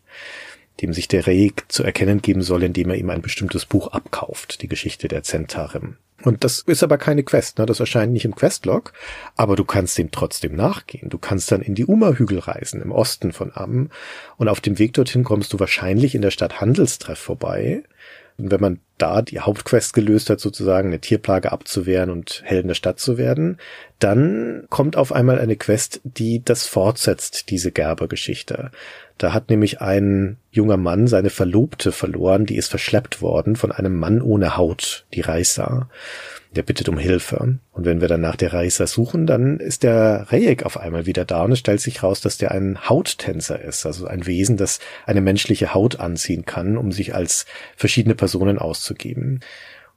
dem 0.81 0.91
sich 0.91 1.07
der 1.07 1.27
Reik 1.27 1.65
zu 1.67 1.83
erkennen 1.83 2.21
geben 2.21 2.41
soll, 2.41 2.63
indem 2.63 2.89
er 2.89 2.97
ihm 2.97 3.09
ein 3.09 3.21
bestimmtes 3.21 3.65
Buch 3.65 3.89
abkauft, 3.89 4.61
die 4.61 4.67
Geschichte 4.67 5.07
der 5.07 5.23
Zentarim. 5.23 5.97
Und 6.23 6.43
das 6.43 6.59
ist 6.61 6.81
aber 6.81 6.97
keine 6.97 7.21
Quest, 7.21 7.59
ne? 7.59 7.67
das 7.67 7.79
erscheint 7.79 8.11
nicht 8.11 8.25
im 8.25 8.33
Questlog, 8.33 8.93
aber 9.35 9.55
du 9.55 9.63
kannst 9.63 9.99
dem 9.99 10.09
trotzdem 10.09 10.55
nachgehen. 10.55 11.09
Du 11.09 11.19
kannst 11.19 11.51
dann 11.51 11.61
in 11.61 11.75
die 11.75 11.85
Uma-Hügel 11.85 12.39
reisen, 12.39 12.81
im 12.81 12.91
Osten 12.91 13.31
von 13.31 13.51
Am, 13.53 13.91
und 14.37 14.47
auf 14.47 14.59
dem 14.59 14.79
Weg 14.79 14.93
dorthin 14.93 15.23
kommst 15.23 15.53
du 15.53 15.59
wahrscheinlich 15.59 16.15
in 16.15 16.23
der 16.23 16.31
Stadt 16.31 16.59
Handelstreff 16.59 17.19
vorbei, 17.19 17.83
und 18.37 18.51
wenn 18.51 18.61
man 18.61 18.79
da 18.97 19.21
die 19.21 19.39
Hauptquest 19.39 19.93
gelöst 19.93 20.29
hat, 20.29 20.39
sozusagen 20.39 20.89
eine 20.89 20.99
Tierplage 20.99 21.51
abzuwehren 21.51 22.09
und 22.09 22.41
Helden 22.45 22.67
der 22.67 22.75
Stadt 22.75 22.99
zu 22.99 23.17
werden, 23.17 23.57
dann 23.99 24.65
kommt 24.69 24.95
auf 24.95 25.11
einmal 25.11 25.39
eine 25.39 25.55
Quest, 25.55 26.01
die 26.03 26.43
das 26.43 26.67
fortsetzt, 26.67 27.49
diese 27.49 27.71
Gerber-Geschichte. 27.71 28.71
Da 29.17 29.33
hat 29.33 29.49
nämlich 29.49 29.81
ein 29.81 30.37
junger 30.51 30.77
Mann 30.77 31.07
seine 31.07 31.29
Verlobte 31.29 31.91
verloren, 31.91 32.45
die 32.45 32.55
ist 32.55 32.69
verschleppt 32.69 33.21
worden 33.21 33.55
von 33.55 33.71
einem 33.71 33.95
Mann 33.95 34.21
ohne 34.21 34.57
Haut, 34.57 35.05
die 35.13 35.21
Reisa. 35.21 35.89
Der 36.55 36.61
bittet 36.61 36.87
um 36.87 36.97
Hilfe. 36.97 37.57
Und 37.71 37.85
wenn 37.85 37.99
wir 37.99 38.07
dann 38.07 38.21
nach 38.21 38.35
der 38.35 38.53
Reisa 38.53 38.87
suchen, 38.87 39.27
dann 39.27 39.59
ist 39.59 39.83
der 39.83 40.31
Rejek 40.31 40.63
auf 40.63 40.77
einmal 40.77 41.05
wieder 41.05 41.25
da 41.25 41.43
und 41.43 41.51
es 41.51 41.59
stellt 41.59 41.81
sich 41.81 42.03
raus, 42.03 42.21
dass 42.21 42.37
der 42.37 42.51
ein 42.51 42.87
Hauttänzer 42.87 43.59
ist, 43.59 43.85
also 43.85 44.05
ein 44.07 44.25
Wesen, 44.25 44.57
das 44.57 44.79
eine 45.05 45.21
menschliche 45.21 45.73
Haut 45.73 45.99
anziehen 45.99 46.45
kann, 46.45 46.77
um 46.77 46.91
sich 46.91 47.13
als 47.15 47.45
verschiedene 47.75 48.15
Personen 48.15 48.59
auszugeben. 48.59 49.41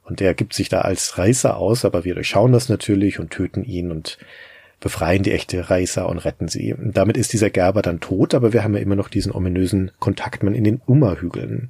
Und 0.03 0.19
der 0.19 0.33
gibt 0.33 0.53
sich 0.53 0.67
da 0.67 0.81
als 0.81 1.17
Reißer 1.17 1.57
aus, 1.57 1.85
aber 1.85 2.03
wir 2.03 2.15
durchschauen 2.15 2.51
das 2.51 2.69
natürlich 2.69 3.19
und 3.19 3.31
töten 3.31 3.63
ihn 3.63 3.91
und 3.91 4.17
befreien 4.81 5.21
die 5.23 5.31
echte 5.31 5.69
Reißer 5.69 6.09
und 6.09 6.17
retten 6.17 6.47
sie. 6.47 6.73
Und 6.73 6.97
damit 6.97 7.15
ist 7.15 7.31
dieser 7.31 7.51
Gerber 7.51 7.81
dann 7.81 8.01
tot, 8.01 8.33
aber 8.33 8.51
wir 8.51 8.63
haben 8.63 8.73
ja 8.73 8.81
immer 8.81 8.95
noch 8.95 9.07
diesen 9.07 9.31
ominösen 9.31 9.91
Kontaktmann 9.99 10.55
in 10.55 10.63
den 10.63 10.81
Umma-Hügeln. 10.85 11.69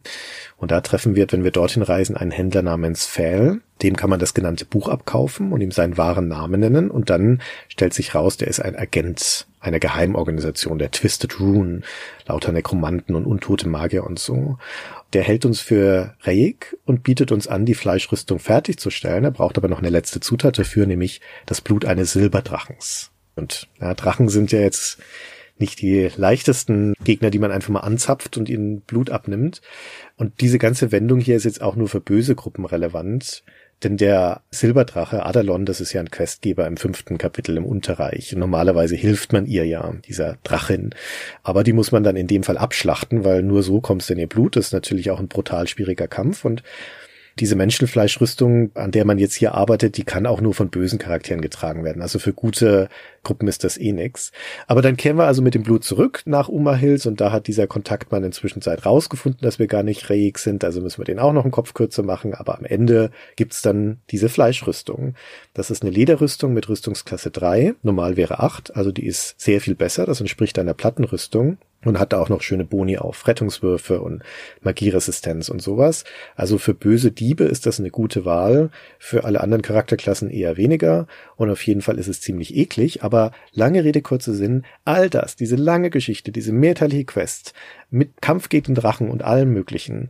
Und 0.58 0.72
da 0.72 0.82
treffen 0.82 1.14
wir, 1.14 1.30
wenn 1.32 1.44
wir 1.44 1.52
dorthin 1.52 1.84
reisen, 1.84 2.16
einen 2.16 2.32
Händler 2.32 2.62
namens 2.62 3.06
Fell. 3.06 3.60
Dem 3.84 3.98
kann 3.98 4.10
man 4.10 4.20
das 4.20 4.34
genannte 4.34 4.66
Buch 4.66 4.88
abkaufen 4.88 5.52
und 5.52 5.60
ihm 5.60 5.72
seinen 5.72 5.98
wahren 5.98 6.30
Namen 6.30 6.62
nennen. 6.62 6.90
Und 6.90 7.10
dann 7.10 7.42
stellt 7.68 7.94
sich 7.94 8.16
raus, 8.16 8.38
der 8.38 8.48
ist 8.48 8.62
ein 8.62 8.78
Agent 8.78 9.46
einer 9.60 9.80
Geheimorganisation, 9.80 10.80
der 10.80 10.92
Twisted 10.92 11.40
Rune, 11.40 11.82
lauter 12.28 12.52
Nekromanten 12.52 13.16
und 13.16 13.26
untote 13.26 13.68
Magier 13.68 14.06
und 14.06 14.20
so. 14.20 14.58
Der 15.14 15.24
hält 15.24 15.46
uns 15.46 15.60
für 15.60 16.16
Reik 16.22 16.78
und 16.86 17.04
bietet 17.04 17.32
uns 17.32 17.48
an, 17.48 17.66
die 17.66 17.76
Fleischrüstung 17.76 18.40
fertigzustellen. 18.40 19.26
Er 19.26 19.32
braucht 19.32 19.58
aber 19.58 19.68
noch 19.68 19.80
eine 19.80 19.90
letzte 19.90 20.20
Zutat 20.22 20.58
dafür, 20.58 20.86
nämlich 20.86 21.22
das 21.46 21.62
Blut 21.62 21.86
eines 21.86 22.14
Silberdrachens. 22.14 23.12
Und 23.36 23.68
ja, 23.80 23.94
Drachen 23.94 24.30
sind 24.30 24.52
ja 24.52 24.60
jetzt 24.60 25.00
nicht 25.58 25.82
die 25.82 26.10
leichtesten 26.16 26.94
Gegner, 27.04 27.30
die 27.30 27.40
man 27.40 27.52
einfach 27.52 27.70
mal 27.70 27.82
anzapft 27.82 28.38
und 28.38 28.50
ihnen 28.50 28.82
Blut 28.82 29.10
abnimmt. 29.10 29.62
Und 30.18 30.42
diese 30.42 30.58
ganze 30.58 30.92
Wendung 30.92 31.20
hier 31.20 31.36
ist 31.36 31.46
jetzt 31.46 31.62
auch 31.62 31.76
nur 31.76 31.88
für 31.88 32.02
böse 32.02 32.36
Gruppen 32.36 32.66
relevant. 32.66 33.44
Denn 33.84 33.98
der 33.98 34.42
Silberdrache 34.52 35.26
Adalon, 35.26 35.66
das 35.66 35.82
ist 35.82 35.94
ja 35.94 36.02
ein 36.02 36.12
Questgeber 36.12 36.68
im 36.68 36.78
fünften 36.78 37.18
Kapitel 37.18 37.58
im 37.58 37.66
Unterreich. 37.66 38.34
Normalerweise 38.36 38.96
hilft 38.96 39.34
man 39.34 39.46
ihr 39.46 39.66
ja, 39.66 39.94
dieser 40.08 40.38
Drachin. 40.44 40.92
Aber 41.42 41.64
die 41.64 41.74
muss 41.74 41.92
man 41.92 42.04
dann 42.04 42.16
in 42.16 42.28
dem 42.28 42.44
Fall 42.44 42.58
abschlachten, 42.58 43.24
weil 43.26 43.42
nur 43.42 43.64
so 43.64 43.82
kommst 43.82 44.10
du 44.10 44.14
in 44.14 44.20
ihr 44.20 44.28
Blut. 44.28 44.56
Das 44.56 44.68
ist 44.68 44.74
natürlich 44.74 45.10
auch 45.10 45.20
ein 45.20 45.28
brutal 45.28 45.68
schwieriger 45.68 46.08
Kampf. 46.08 46.46
Und 46.46 46.62
diese 47.42 47.56
Menschenfleischrüstung, 47.56 48.70
an 48.76 48.92
der 48.92 49.04
man 49.04 49.18
jetzt 49.18 49.34
hier 49.34 49.56
arbeitet, 49.56 49.98
die 49.98 50.04
kann 50.04 50.28
auch 50.28 50.42
nur 50.42 50.54
von 50.54 50.70
bösen 50.70 51.00
Charakteren 51.00 51.42
getragen 51.42 51.84
werden. 51.84 52.04
Also 52.04 52.20
für 52.20 52.34
gute 52.34 52.88
Gruppen 53.24 53.48
ist 53.48 53.64
das 53.64 53.78
eh 53.78 53.92
nix. 53.92 54.32
Aber 54.68 54.84
dann 54.84 54.96
kehren 54.96 55.18
wir 55.18 55.26
also 55.26 55.42
mit 55.42 55.56
dem 55.56 55.64
Blut 55.64 55.84
zurück 55.84 56.22
nach 56.26 56.50
Uma 56.50 56.76
Hills 56.76 57.08
und 57.08 57.20
da 57.20 57.32
hat 57.32 57.48
dieser 57.48 57.66
Kontaktmann 57.66 58.24
inzwischen 58.24 58.62
Zeit 58.62 58.86
rausgefunden, 58.86 59.42
dass 59.42 59.58
wir 59.58 59.66
gar 59.66 59.82
nicht 59.82 60.10
Reik 60.12 60.38
sind. 60.38 60.64
Also 60.64 60.82
müssen 60.82 61.00
wir 61.00 61.06
den 61.06 61.18
auch 61.18 61.34
noch 61.34 61.44
einen 61.44 61.52
Kopf 61.52 61.74
kürzer 61.74 62.04
machen. 62.04 62.36
Aber 62.36 62.58
am 62.60 62.64
Ende 62.64 63.10
gibt's 63.36 63.64
dann 63.64 63.98
diese 64.12 64.30
Fleischrüstung. 64.30 65.16
Das 65.56 65.72
ist 65.72 65.82
eine 65.82 65.92
Lederrüstung 65.92 66.54
mit 66.54 66.70
Rüstungsklasse 66.70 67.32
3. 67.32 67.74
Normal 67.82 68.18
wäre 68.18 68.40
8. 68.40 68.76
Also 68.76 68.92
die 68.92 69.08
ist 69.08 69.40
sehr 69.42 69.62
viel 69.62 69.74
besser. 69.74 70.06
Das 70.06 70.22
entspricht 70.22 70.60
einer 70.60 70.76
Plattenrüstung 70.76 71.58
und 71.86 72.00
hat 72.00 72.14
da 72.14 72.20
auch 72.20 72.30
noch 72.30 72.42
schöne 72.42 72.66
Boni 72.66 72.98
auf 72.98 73.28
Rettungswürfe 73.28 74.02
und 74.02 74.24
Magieresistenz 74.62 75.50
und 75.50 75.62
sowas. 75.62 76.04
Also 76.36 76.58
für 76.58 76.74
böse 76.74 77.12
Diebe 77.12 77.44
ist 77.44 77.66
das 77.66 77.80
eine 77.80 77.90
gute 77.90 78.26
Wahl, 78.26 78.70
für 79.00 79.24
alle 79.24 79.42
anderen 79.42 79.62
Charakterklassen 79.62 80.30
eher 80.30 80.58
weniger 80.58 81.08
und 81.36 81.50
auf 81.50 81.66
jeden 81.66 81.82
Fall 81.82 81.98
ist 81.98 82.08
es 82.08 82.22
ziemlich 82.22 82.56
eklig, 82.56 83.04
aber 83.04 83.32
lange 83.52 83.84
Rede, 83.84 84.02
kurzer 84.02 84.34
Sinn, 84.34 84.64
all 84.86 85.10
das, 85.10 85.36
diese 85.36 85.56
lange 85.56 85.90
Geschichte, 85.90 86.32
diese 86.32 86.52
mehrteilige 86.52 87.06
Quest 87.06 87.54
mit 87.90 88.22
Kampf 88.22 88.50
gegen 88.50 88.76
Drachen 88.76 89.10
und 89.10 89.24
allem 89.24 89.52
möglichen, 89.52 90.10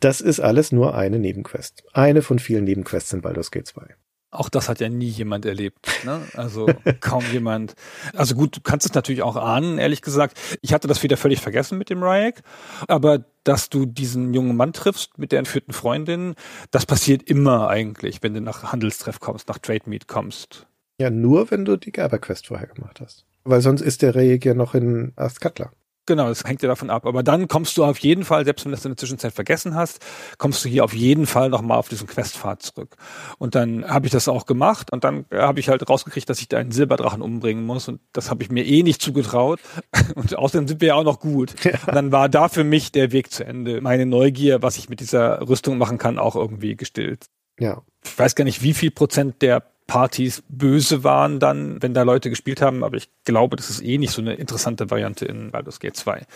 das 0.00 0.20
ist 0.20 0.40
alles 0.40 0.70
nur 0.70 0.94
eine 0.94 1.18
Nebenquest. 1.18 1.84
Eine 1.92 2.22
von 2.22 2.38
vielen 2.38 2.64
Nebenquests 2.64 3.12
in 3.12 3.20
Baldur's 3.20 3.50
Gate 3.50 3.66
2. 3.66 3.94
Auch 4.30 4.50
das 4.50 4.68
hat 4.68 4.80
ja 4.80 4.90
nie 4.90 5.08
jemand 5.08 5.46
erlebt. 5.46 5.88
Ne? 6.04 6.20
Also 6.34 6.66
kaum 7.00 7.24
jemand. 7.32 7.74
Also 8.14 8.34
gut, 8.34 8.56
du 8.56 8.60
kannst 8.60 8.84
es 8.84 8.94
natürlich 8.94 9.22
auch 9.22 9.36
ahnen, 9.36 9.78
ehrlich 9.78 10.02
gesagt. 10.02 10.38
Ich 10.60 10.74
hatte 10.74 10.86
das 10.86 11.02
wieder 11.02 11.16
völlig 11.16 11.40
vergessen 11.40 11.78
mit 11.78 11.88
dem 11.88 12.02
Ryek, 12.02 12.42
aber 12.88 13.24
dass 13.44 13.70
du 13.70 13.86
diesen 13.86 14.34
jungen 14.34 14.56
Mann 14.56 14.74
triffst 14.74 15.16
mit 15.16 15.32
der 15.32 15.38
entführten 15.38 15.72
Freundin, 15.72 16.34
das 16.70 16.84
passiert 16.84 17.22
immer 17.22 17.68
eigentlich, 17.68 18.22
wenn 18.22 18.34
du 18.34 18.42
nach 18.42 18.72
Handelstreff 18.72 19.20
kommst, 19.20 19.48
nach 19.48 19.58
Trade 19.58 19.84
Meet 19.86 20.08
kommst. 20.08 20.66
Ja, 21.00 21.08
nur 21.08 21.50
wenn 21.50 21.64
du 21.64 21.76
die 21.76 21.92
Gerber-Quest 21.92 22.48
vorher 22.48 22.66
gemacht 22.66 23.00
hast. 23.00 23.24
Weil 23.44 23.62
sonst 23.62 23.80
ist 23.80 24.02
der 24.02 24.14
Rayek 24.14 24.44
ja 24.44 24.52
noch 24.52 24.74
in 24.74 25.12
Astkatla. 25.16 25.70
Genau, 26.08 26.26
das 26.28 26.42
hängt 26.44 26.62
ja 26.62 26.68
davon 26.68 26.88
ab. 26.88 27.04
Aber 27.04 27.22
dann 27.22 27.48
kommst 27.48 27.76
du 27.76 27.84
auf 27.84 27.98
jeden 27.98 28.24
Fall, 28.24 28.46
selbst 28.46 28.64
wenn 28.64 28.72
du 28.72 28.76
das 28.76 28.84
in 28.86 28.92
der 28.92 28.96
Zwischenzeit 28.96 29.34
vergessen 29.34 29.74
hast, 29.74 30.00
kommst 30.38 30.64
du 30.64 30.68
hier 30.70 30.82
auf 30.82 30.94
jeden 30.94 31.26
Fall 31.26 31.50
nochmal 31.50 31.76
auf 31.76 31.90
diesen 31.90 32.06
Questpfad 32.06 32.62
zurück. 32.62 32.96
Und 33.36 33.54
dann 33.54 33.86
habe 33.86 34.06
ich 34.06 34.12
das 34.12 34.26
auch 34.26 34.46
gemacht 34.46 34.90
und 34.90 35.04
dann 35.04 35.26
habe 35.30 35.60
ich 35.60 35.68
halt 35.68 35.86
rausgekriegt, 35.86 36.30
dass 36.30 36.40
ich 36.40 36.48
da 36.48 36.56
einen 36.56 36.72
Silberdrachen 36.72 37.20
umbringen 37.20 37.62
muss 37.66 37.88
und 37.88 38.00
das 38.14 38.30
habe 38.30 38.42
ich 38.42 38.50
mir 38.50 38.64
eh 38.64 38.82
nicht 38.82 39.02
zugetraut. 39.02 39.60
Und 40.14 40.34
außerdem 40.34 40.66
sind 40.66 40.80
wir 40.80 40.88
ja 40.88 40.94
auch 40.94 41.04
noch 41.04 41.20
gut. 41.20 41.54
Und 41.86 41.94
dann 41.94 42.10
war 42.10 42.30
da 42.30 42.48
für 42.48 42.64
mich 42.64 42.90
der 42.90 43.12
Weg 43.12 43.30
zu 43.30 43.44
Ende. 43.44 43.82
Meine 43.82 44.06
Neugier, 44.06 44.62
was 44.62 44.78
ich 44.78 44.88
mit 44.88 45.00
dieser 45.00 45.46
Rüstung 45.46 45.76
machen 45.76 45.98
kann, 45.98 46.18
auch 46.18 46.36
irgendwie 46.36 46.74
gestillt. 46.74 47.26
Ja. 47.60 47.82
Ich 48.04 48.18
weiß 48.18 48.34
gar 48.34 48.44
nicht, 48.44 48.62
wie 48.62 48.72
viel 48.72 48.90
Prozent 48.90 49.42
der 49.42 49.62
Partys 49.88 50.44
böse 50.48 51.02
waren 51.02 51.40
dann, 51.40 51.82
wenn 51.82 51.94
da 51.94 52.02
Leute 52.02 52.30
gespielt 52.30 52.62
haben, 52.62 52.84
aber 52.84 52.96
ich 52.96 53.08
glaube, 53.24 53.56
das 53.56 53.70
ist 53.70 53.82
eh 53.82 53.98
nicht 53.98 54.12
so 54.12 54.20
eine 54.20 54.34
interessante 54.34 54.90
Variante 54.90 55.24
in 55.24 55.50
Baldur's 55.50 55.80
Gate 55.80 55.96
2. 55.96 56.26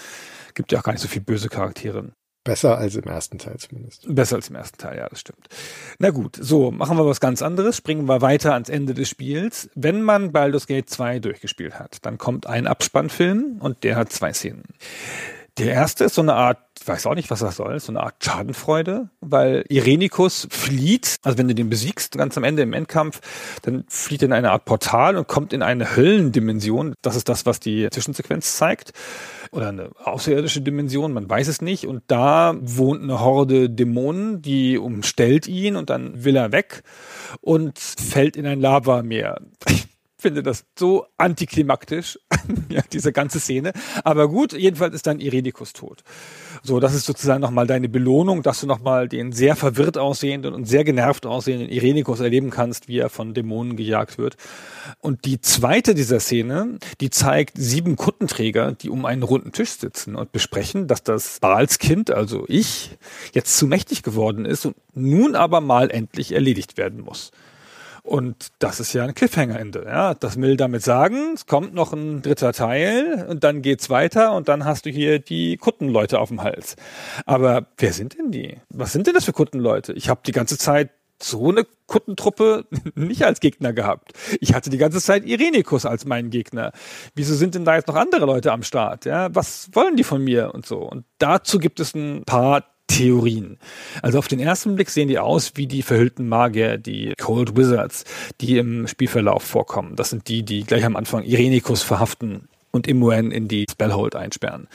Gibt 0.54 0.72
ja 0.72 0.80
auch 0.80 0.82
gar 0.82 0.92
nicht 0.92 1.02
so 1.02 1.08
viele 1.08 1.24
böse 1.24 1.48
Charaktere. 1.48 2.12
Besser 2.44 2.76
als 2.76 2.96
im 2.96 3.04
ersten 3.04 3.38
Teil 3.38 3.56
zumindest. 3.58 4.12
Besser 4.12 4.36
als 4.36 4.48
im 4.48 4.56
ersten 4.56 4.78
Teil, 4.78 4.98
ja, 4.98 5.08
das 5.08 5.20
stimmt. 5.20 5.48
Na 6.00 6.10
gut, 6.10 6.36
so, 6.40 6.72
machen 6.72 6.96
wir 6.96 7.06
was 7.06 7.20
ganz 7.20 7.40
anderes, 7.40 7.76
springen 7.76 8.08
wir 8.08 8.20
weiter 8.20 8.54
ans 8.54 8.68
Ende 8.68 8.94
des 8.94 9.08
Spiels. 9.08 9.70
Wenn 9.76 10.02
man 10.02 10.32
Baldur's 10.32 10.66
Gate 10.66 10.90
2 10.90 11.20
durchgespielt 11.20 11.78
hat, 11.78 12.04
dann 12.04 12.18
kommt 12.18 12.46
ein 12.46 12.66
Abspannfilm 12.66 13.58
und 13.60 13.84
der 13.84 13.94
hat 13.96 14.10
zwei 14.10 14.32
Szenen. 14.32 14.64
Der 15.58 15.74
erste 15.74 16.04
ist 16.04 16.14
so 16.14 16.22
eine 16.22 16.32
Art, 16.32 16.60
weiß 16.86 17.04
auch 17.04 17.14
nicht, 17.14 17.30
was 17.30 17.40
das 17.40 17.56
soll, 17.56 17.78
so 17.78 17.92
eine 17.92 18.00
Art 18.00 18.24
Schadenfreude, 18.24 19.10
weil 19.20 19.66
Irenikus 19.68 20.48
flieht, 20.50 21.16
also 21.22 21.36
wenn 21.36 21.46
du 21.46 21.54
den 21.54 21.68
besiegst, 21.68 22.16
ganz 22.16 22.38
am 22.38 22.44
Ende 22.44 22.62
im 22.62 22.72
Endkampf, 22.72 23.20
dann 23.60 23.84
flieht 23.86 24.22
er 24.22 24.26
in 24.26 24.32
eine 24.32 24.50
Art 24.50 24.64
Portal 24.64 25.18
und 25.18 25.28
kommt 25.28 25.52
in 25.52 25.62
eine 25.62 25.94
Höllendimension. 25.94 26.94
Das 27.02 27.16
ist 27.16 27.28
das, 27.28 27.44
was 27.44 27.60
die 27.60 27.90
Zwischensequenz 27.90 28.56
zeigt. 28.56 28.92
Oder 29.50 29.68
eine 29.68 29.90
außerirdische 30.02 30.62
Dimension, 30.62 31.12
man 31.12 31.28
weiß 31.28 31.48
es 31.48 31.60
nicht. 31.60 31.86
Und 31.86 32.02
da 32.06 32.56
wohnt 32.58 33.02
eine 33.02 33.20
Horde 33.20 33.68
Dämonen, 33.68 34.40
die 34.40 34.78
umstellt 34.78 35.46
ihn 35.48 35.76
und 35.76 35.90
dann 35.90 36.24
will 36.24 36.36
er 36.36 36.52
weg 36.52 36.82
und 37.42 37.78
fällt 37.78 38.38
in 38.38 38.46
ein 38.46 38.60
Lavameer. 38.60 39.38
Ich 39.68 39.86
finde 40.16 40.42
das 40.42 40.64
so 40.78 41.06
antiklimaktisch. 41.18 42.18
ja, 42.68 42.82
diese 42.92 43.12
ganze 43.12 43.40
Szene. 43.40 43.72
Aber 44.04 44.28
gut, 44.28 44.52
jedenfalls 44.52 44.94
ist 44.94 45.06
dann 45.06 45.20
Irenikus 45.20 45.72
tot. 45.72 46.02
So, 46.62 46.80
das 46.80 46.94
ist 46.94 47.06
sozusagen 47.06 47.40
nochmal 47.40 47.66
deine 47.66 47.88
Belohnung, 47.88 48.42
dass 48.42 48.60
du 48.60 48.66
nochmal 48.66 49.08
den 49.08 49.32
sehr 49.32 49.56
verwirrt 49.56 49.98
aussehenden 49.98 50.54
und 50.54 50.66
sehr 50.66 50.84
genervt 50.84 51.26
aussehenden 51.26 51.68
Irenikus 51.68 52.20
erleben 52.20 52.50
kannst, 52.50 52.88
wie 52.88 52.98
er 52.98 53.08
von 53.08 53.34
Dämonen 53.34 53.76
gejagt 53.76 54.18
wird. 54.18 54.36
Und 55.00 55.24
die 55.24 55.40
zweite 55.40 55.94
dieser 55.94 56.20
Szene, 56.20 56.78
die 57.00 57.10
zeigt 57.10 57.56
sieben 57.56 57.96
Kuttenträger, 57.96 58.72
die 58.72 58.90
um 58.90 59.06
einen 59.06 59.22
runden 59.22 59.52
Tisch 59.52 59.70
sitzen 59.70 60.14
und 60.14 60.32
besprechen, 60.32 60.86
dass 60.86 61.02
das 61.02 61.40
Baalskind, 61.40 62.10
also 62.10 62.44
ich, 62.48 62.96
jetzt 63.32 63.56
zu 63.56 63.66
mächtig 63.66 64.02
geworden 64.02 64.44
ist 64.44 64.66
und 64.66 64.76
nun 64.94 65.34
aber 65.34 65.60
mal 65.60 65.90
endlich 65.90 66.32
erledigt 66.32 66.76
werden 66.76 67.00
muss. 67.00 67.32
Und 68.02 68.48
das 68.58 68.80
ist 68.80 68.92
ja 68.94 69.04
ein 69.04 69.14
Cliffhanger-Ende. 69.14 69.84
Ja? 69.86 70.14
Das 70.14 70.40
will 70.40 70.56
damit 70.56 70.82
sagen, 70.82 71.32
es 71.34 71.46
kommt 71.46 71.72
noch 71.72 71.92
ein 71.92 72.20
dritter 72.22 72.52
Teil 72.52 73.26
und 73.28 73.44
dann 73.44 73.62
geht's 73.62 73.90
weiter 73.90 74.34
und 74.34 74.48
dann 74.48 74.64
hast 74.64 74.86
du 74.86 74.90
hier 74.90 75.20
die 75.20 75.56
Kuttenleute 75.56 76.18
auf 76.18 76.28
dem 76.28 76.42
Hals. 76.42 76.76
Aber 77.26 77.66
wer 77.78 77.92
sind 77.92 78.18
denn 78.18 78.32
die? 78.32 78.56
Was 78.70 78.92
sind 78.92 79.06
denn 79.06 79.14
das 79.14 79.24
für 79.24 79.32
Kuttenleute? 79.32 79.92
Ich 79.92 80.08
habe 80.08 80.20
die 80.26 80.32
ganze 80.32 80.58
Zeit 80.58 80.90
so 81.22 81.50
eine 81.50 81.64
Kuttentruppe 81.86 82.66
nicht 82.94 83.24
als 83.24 83.38
Gegner 83.38 83.72
gehabt. 83.72 84.12
Ich 84.40 84.54
hatte 84.54 84.70
die 84.70 84.78
ganze 84.78 85.00
Zeit 85.00 85.24
Irenikus 85.24 85.86
als 85.86 86.04
meinen 86.04 86.30
Gegner. 86.30 86.72
Wieso 87.14 87.34
sind 87.34 87.54
denn 87.54 87.64
da 87.64 87.76
jetzt 87.76 87.88
noch 87.88 87.94
andere 87.94 88.26
Leute 88.26 88.52
am 88.52 88.62
Start? 88.62 89.04
Ja, 89.04 89.34
was 89.34 89.68
wollen 89.72 89.96
die 89.96 90.04
von 90.04 90.22
mir 90.22 90.52
und 90.54 90.66
so? 90.66 90.78
Und 90.78 91.04
dazu 91.18 91.58
gibt 91.58 91.78
es 91.78 91.94
ein 91.94 92.24
paar 92.24 92.64
Theorien. 92.92 93.58
Also 94.02 94.18
auf 94.18 94.28
den 94.28 94.40
ersten 94.40 94.74
Blick 94.74 94.90
sehen 94.90 95.08
die 95.08 95.18
aus 95.18 95.52
wie 95.54 95.66
die 95.66 95.82
verhüllten 95.82 96.28
Magier, 96.28 96.78
die 96.78 97.14
Cold 97.18 97.56
Wizards, 97.56 98.04
die 98.40 98.58
im 98.58 98.86
Spielverlauf 98.86 99.42
vorkommen. 99.42 99.96
Das 99.96 100.10
sind 100.10 100.28
die, 100.28 100.42
die 100.42 100.64
gleich 100.64 100.84
am 100.84 100.96
Anfang 100.96 101.22
Irenikus 101.24 101.82
verhaften 101.82 102.48
und 102.70 102.86
Imuen 102.86 103.30
in 103.30 103.48
die 103.48 103.66
Spellhold 103.70 104.16
einsperren. 104.16 104.68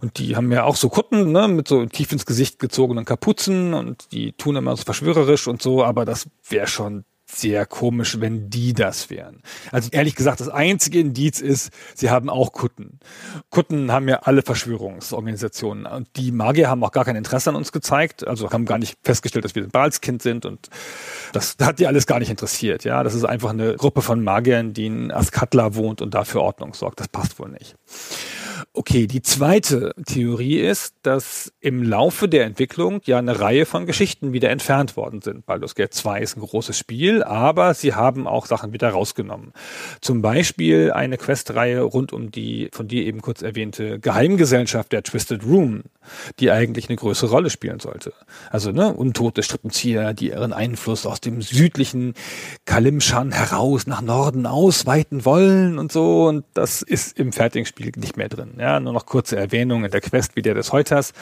Und 0.00 0.18
die 0.18 0.36
haben 0.36 0.52
ja 0.52 0.64
auch 0.64 0.76
so 0.76 0.88
Kutten, 0.88 1.32
ne, 1.32 1.48
mit 1.48 1.68
so 1.68 1.84
tief 1.86 2.12
ins 2.12 2.26
Gesicht 2.26 2.58
gezogenen 2.58 3.04
Kapuzen 3.04 3.74
und 3.74 4.12
die 4.12 4.32
tun 4.32 4.56
immer 4.56 4.76
so 4.76 4.84
verschwörerisch 4.84 5.48
und 5.48 5.60
so, 5.60 5.84
aber 5.84 6.04
das 6.04 6.28
wäre 6.48 6.66
schon 6.66 7.04
sehr 7.36 7.66
komisch, 7.66 8.20
wenn 8.20 8.50
die 8.50 8.72
das 8.72 9.10
wären. 9.10 9.42
Also 9.72 9.88
ehrlich 9.92 10.14
gesagt, 10.14 10.40
das 10.40 10.48
einzige 10.48 11.00
Indiz 11.00 11.40
ist, 11.40 11.70
sie 11.94 12.10
haben 12.10 12.28
auch 12.28 12.52
Kutten. 12.52 12.98
Kutten 13.50 13.92
haben 13.92 14.08
ja 14.08 14.20
alle 14.22 14.42
Verschwörungsorganisationen 14.42 15.86
und 15.86 16.08
die 16.16 16.32
Magier 16.32 16.68
haben 16.68 16.82
auch 16.84 16.92
gar 16.92 17.04
kein 17.04 17.16
Interesse 17.16 17.50
an 17.50 17.56
uns 17.56 17.72
gezeigt, 17.72 18.26
also 18.26 18.50
haben 18.50 18.66
gar 18.66 18.78
nicht 18.78 18.98
festgestellt, 19.02 19.44
dass 19.44 19.54
wir 19.54 19.62
ein 19.62 19.70
Balskind 19.70 20.22
sind 20.22 20.46
und 20.46 20.68
das 21.32 21.56
hat 21.60 21.78
die 21.78 21.86
alles 21.86 22.06
gar 22.06 22.18
nicht 22.18 22.30
interessiert. 22.30 22.84
Ja, 22.84 23.02
das 23.02 23.14
ist 23.14 23.24
einfach 23.24 23.50
eine 23.50 23.76
Gruppe 23.76 24.02
von 24.02 24.22
Magiern, 24.22 24.72
die 24.72 24.86
in 24.86 25.12
Askatla 25.12 25.74
wohnt 25.74 26.02
und 26.02 26.14
dafür 26.14 26.42
Ordnung 26.42 26.74
sorgt. 26.74 27.00
Das 27.00 27.08
passt 27.08 27.38
wohl 27.38 27.48
nicht. 27.48 27.76
Okay, 28.72 29.08
die 29.08 29.20
zweite 29.20 29.92
Theorie 30.06 30.60
ist, 30.60 30.94
dass 31.02 31.52
im 31.58 31.82
Laufe 31.82 32.28
der 32.28 32.44
Entwicklung 32.44 33.00
ja 33.04 33.18
eine 33.18 33.40
Reihe 33.40 33.66
von 33.66 33.84
Geschichten 33.84 34.32
wieder 34.32 34.50
entfernt 34.50 34.96
worden 34.96 35.22
sind. 35.22 35.44
Baldur's 35.44 35.74
Gate 35.74 35.92
2 35.92 36.20
ist 36.20 36.36
ein 36.36 36.40
großes 36.40 36.78
Spiel, 36.78 37.24
aber 37.24 37.74
sie 37.74 37.94
haben 37.94 38.28
auch 38.28 38.46
Sachen 38.46 38.72
wieder 38.72 38.90
rausgenommen. 38.90 39.54
Zum 40.00 40.22
Beispiel 40.22 40.92
eine 40.92 41.18
Questreihe 41.18 41.80
rund 41.80 42.12
um 42.12 42.30
die 42.30 42.68
von 42.70 42.86
dir 42.86 43.04
eben 43.06 43.22
kurz 43.22 43.42
erwähnte 43.42 43.98
Geheimgesellschaft 43.98 44.92
der 44.92 45.02
Twisted 45.02 45.42
Room, 45.42 45.82
die 46.38 46.52
eigentlich 46.52 46.88
eine 46.88 46.96
größere 46.96 47.30
Rolle 47.32 47.50
spielen 47.50 47.80
sollte. 47.80 48.12
Also 48.50 48.70
ne, 48.70 48.94
untote 48.94 49.42
Strippenzieher, 49.42 50.14
die 50.14 50.28
ihren 50.28 50.52
Einfluss 50.52 51.06
aus 51.06 51.20
dem 51.20 51.42
südlichen 51.42 52.14
Kalimshan 52.66 53.32
heraus 53.32 53.88
nach 53.88 54.00
Norden 54.00 54.46
ausweiten 54.46 55.24
wollen 55.24 55.76
und 55.76 55.90
so. 55.90 56.28
Und 56.28 56.44
das 56.54 56.82
ist 56.82 57.18
im 57.18 57.32
fertigen 57.32 57.66
Spiel 57.66 57.90
nicht 57.96 58.16
mehr 58.16 58.28
drin. 58.28 58.59
Ja, 58.60 58.78
nur 58.78 58.92
noch 58.92 59.06
kurze 59.06 59.36
Erwähnung 59.36 59.86
in 59.86 59.90
der 59.90 60.02
Quest 60.02 60.36
wie 60.36 60.42
der 60.42 60.52
des 60.52 60.70
Heuters. 60.70 61.14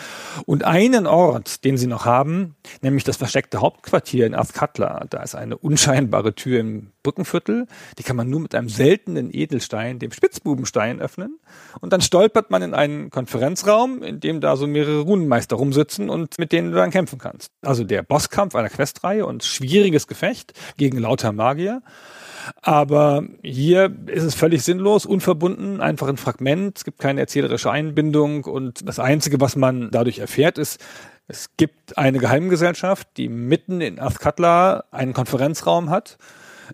Und 0.45 0.65
einen 0.65 1.07
Ort, 1.07 1.65
den 1.65 1.77
sie 1.77 1.87
noch 1.87 2.05
haben, 2.05 2.57
nämlich 2.81 3.05
das 3.05 3.17
versteckte 3.17 3.61
Hauptquartier 3.61 4.27
in 4.27 4.35
Azkatla. 4.35 5.07
Da 5.09 5.23
ist 5.23 5.37
eine 5.37 5.57
unscheinbare 5.57 6.35
Tür 6.35 6.59
im 6.59 6.91
Brückenviertel. 7.09 7.67
Die 7.99 8.03
kann 8.03 8.17
man 8.17 8.29
nur 8.29 8.41
mit 8.41 8.55
einem 8.55 8.69
seltenen 8.69 9.33
Edelstein, 9.33 9.99
dem 9.99 10.13
Spitzbubenstein, 10.13 11.01
öffnen. 11.01 11.39
Und 11.81 11.95
dann 11.95 12.03
stolpert 12.03 12.51
man 12.51 12.61
in 12.61 12.75
einen 12.75 13.09
Konferenzraum, 13.09 14.03
in 14.03 14.21
dem 14.21 14.43
da 14.43 14.57
so 14.57 14.67
mehrere 14.67 15.01
Runenmeister 15.01 15.57
rumsitzen 15.57 16.11
und 16.11 16.39
mit 16.39 16.53
denen 16.53 16.71
du 16.71 16.77
dann 16.77 16.91
kämpfen 16.91 17.19
kannst. 17.19 17.51
Also 17.63 17.83
der 17.83 18.03
Bosskampf 18.03 18.55
einer 18.55 18.69
Questreihe 18.69 19.25
und 19.25 19.43
schwieriges 19.43 20.07
Gefecht 20.07 20.53
gegen 20.77 20.99
lauter 20.99 21.33
Magier. 21.33 21.81
Aber 22.61 23.25
hier 23.43 23.91
ist 24.07 24.25
es 24.25 24.35
völlig 24.35 24.63
sinnlos, 24.63 25.07
unverbunden, 25.07 25.81
einfach 25.81 26.09
ein 26.09 26.19
Fragment. 26.19 26.77
Es 26.77 26.85
gibt 26.85 26.99
keine 26.99 27.21
erzählerische 27.21 27.71
Einbindung 27.71 28.45
und 28.45 28.87
das 28.87 28.99
Einzige, 28.99 29.41
was 29.41 29.57
man 29.57 29.91
dadurch 29.91 30.19
erfährt, 30.19 30.59
ist, 30.59 30.79
es 31.31 31.51
gibt 31.59 31.99
eine 31.99 32.19
Geheimgesellschaft, 32.19 33.07
die 33.19 33.29
mitten 33.29 33.83
in 33.83 33.99
Azkatla 33.99 34.85
einen 34.91 35.13
Konferenzraum 35.13 35.91
hat 35.91 36.17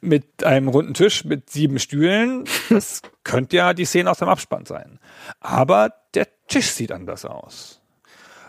mit 0.01 0.45
einem 0.45 0.69
runden 0.69 0.95
Tisch 0.95 1.25
mit 1.25 1.51
sieben 1.51 1.79
Stühlen. 1.79 2.45
Das 2.69 3.03
könnte 3.25 3.57
ja 3.57 3.75
die 3.75 3.85
Szene 3.85 4.11
aus 4.11 4.19
dem 4.19 4.29
Abspann 4.29 4.67
sein. 4.67 4.99
Aber 5.41 5.93
der 6.15 6.27
Tisch 6.49 6.71
sieht 6.71 6.93
anders 6.93 7.25
aus. 7.25 7.81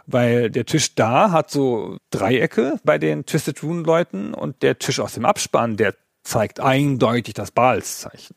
Weil 0.07 0.51
der 0.51 0.65
Tisch 0.65 0.93
da 0.95 1.31
hat 1.31 1.49
so 1.49 1.97
Dreiecke 2.11 2.79
bei 2.83 2.97
den 2.97 3.25
Twisted 3.25 3.61
Rune 3.63 3.81
Leuten 3.83 4.33
und 4.33 4.61
der 4.61 4.77
Tisch 4.77 4.99
aus 4.99 5.13
dem 5.13 5.25
Abspann, 5.25 5.77
der 5.77 5.95
zeigt 6.23 6.59
eindeutig 6.59 7.33
das 7.33 7.51
Baalszeichen. 7.51 8.35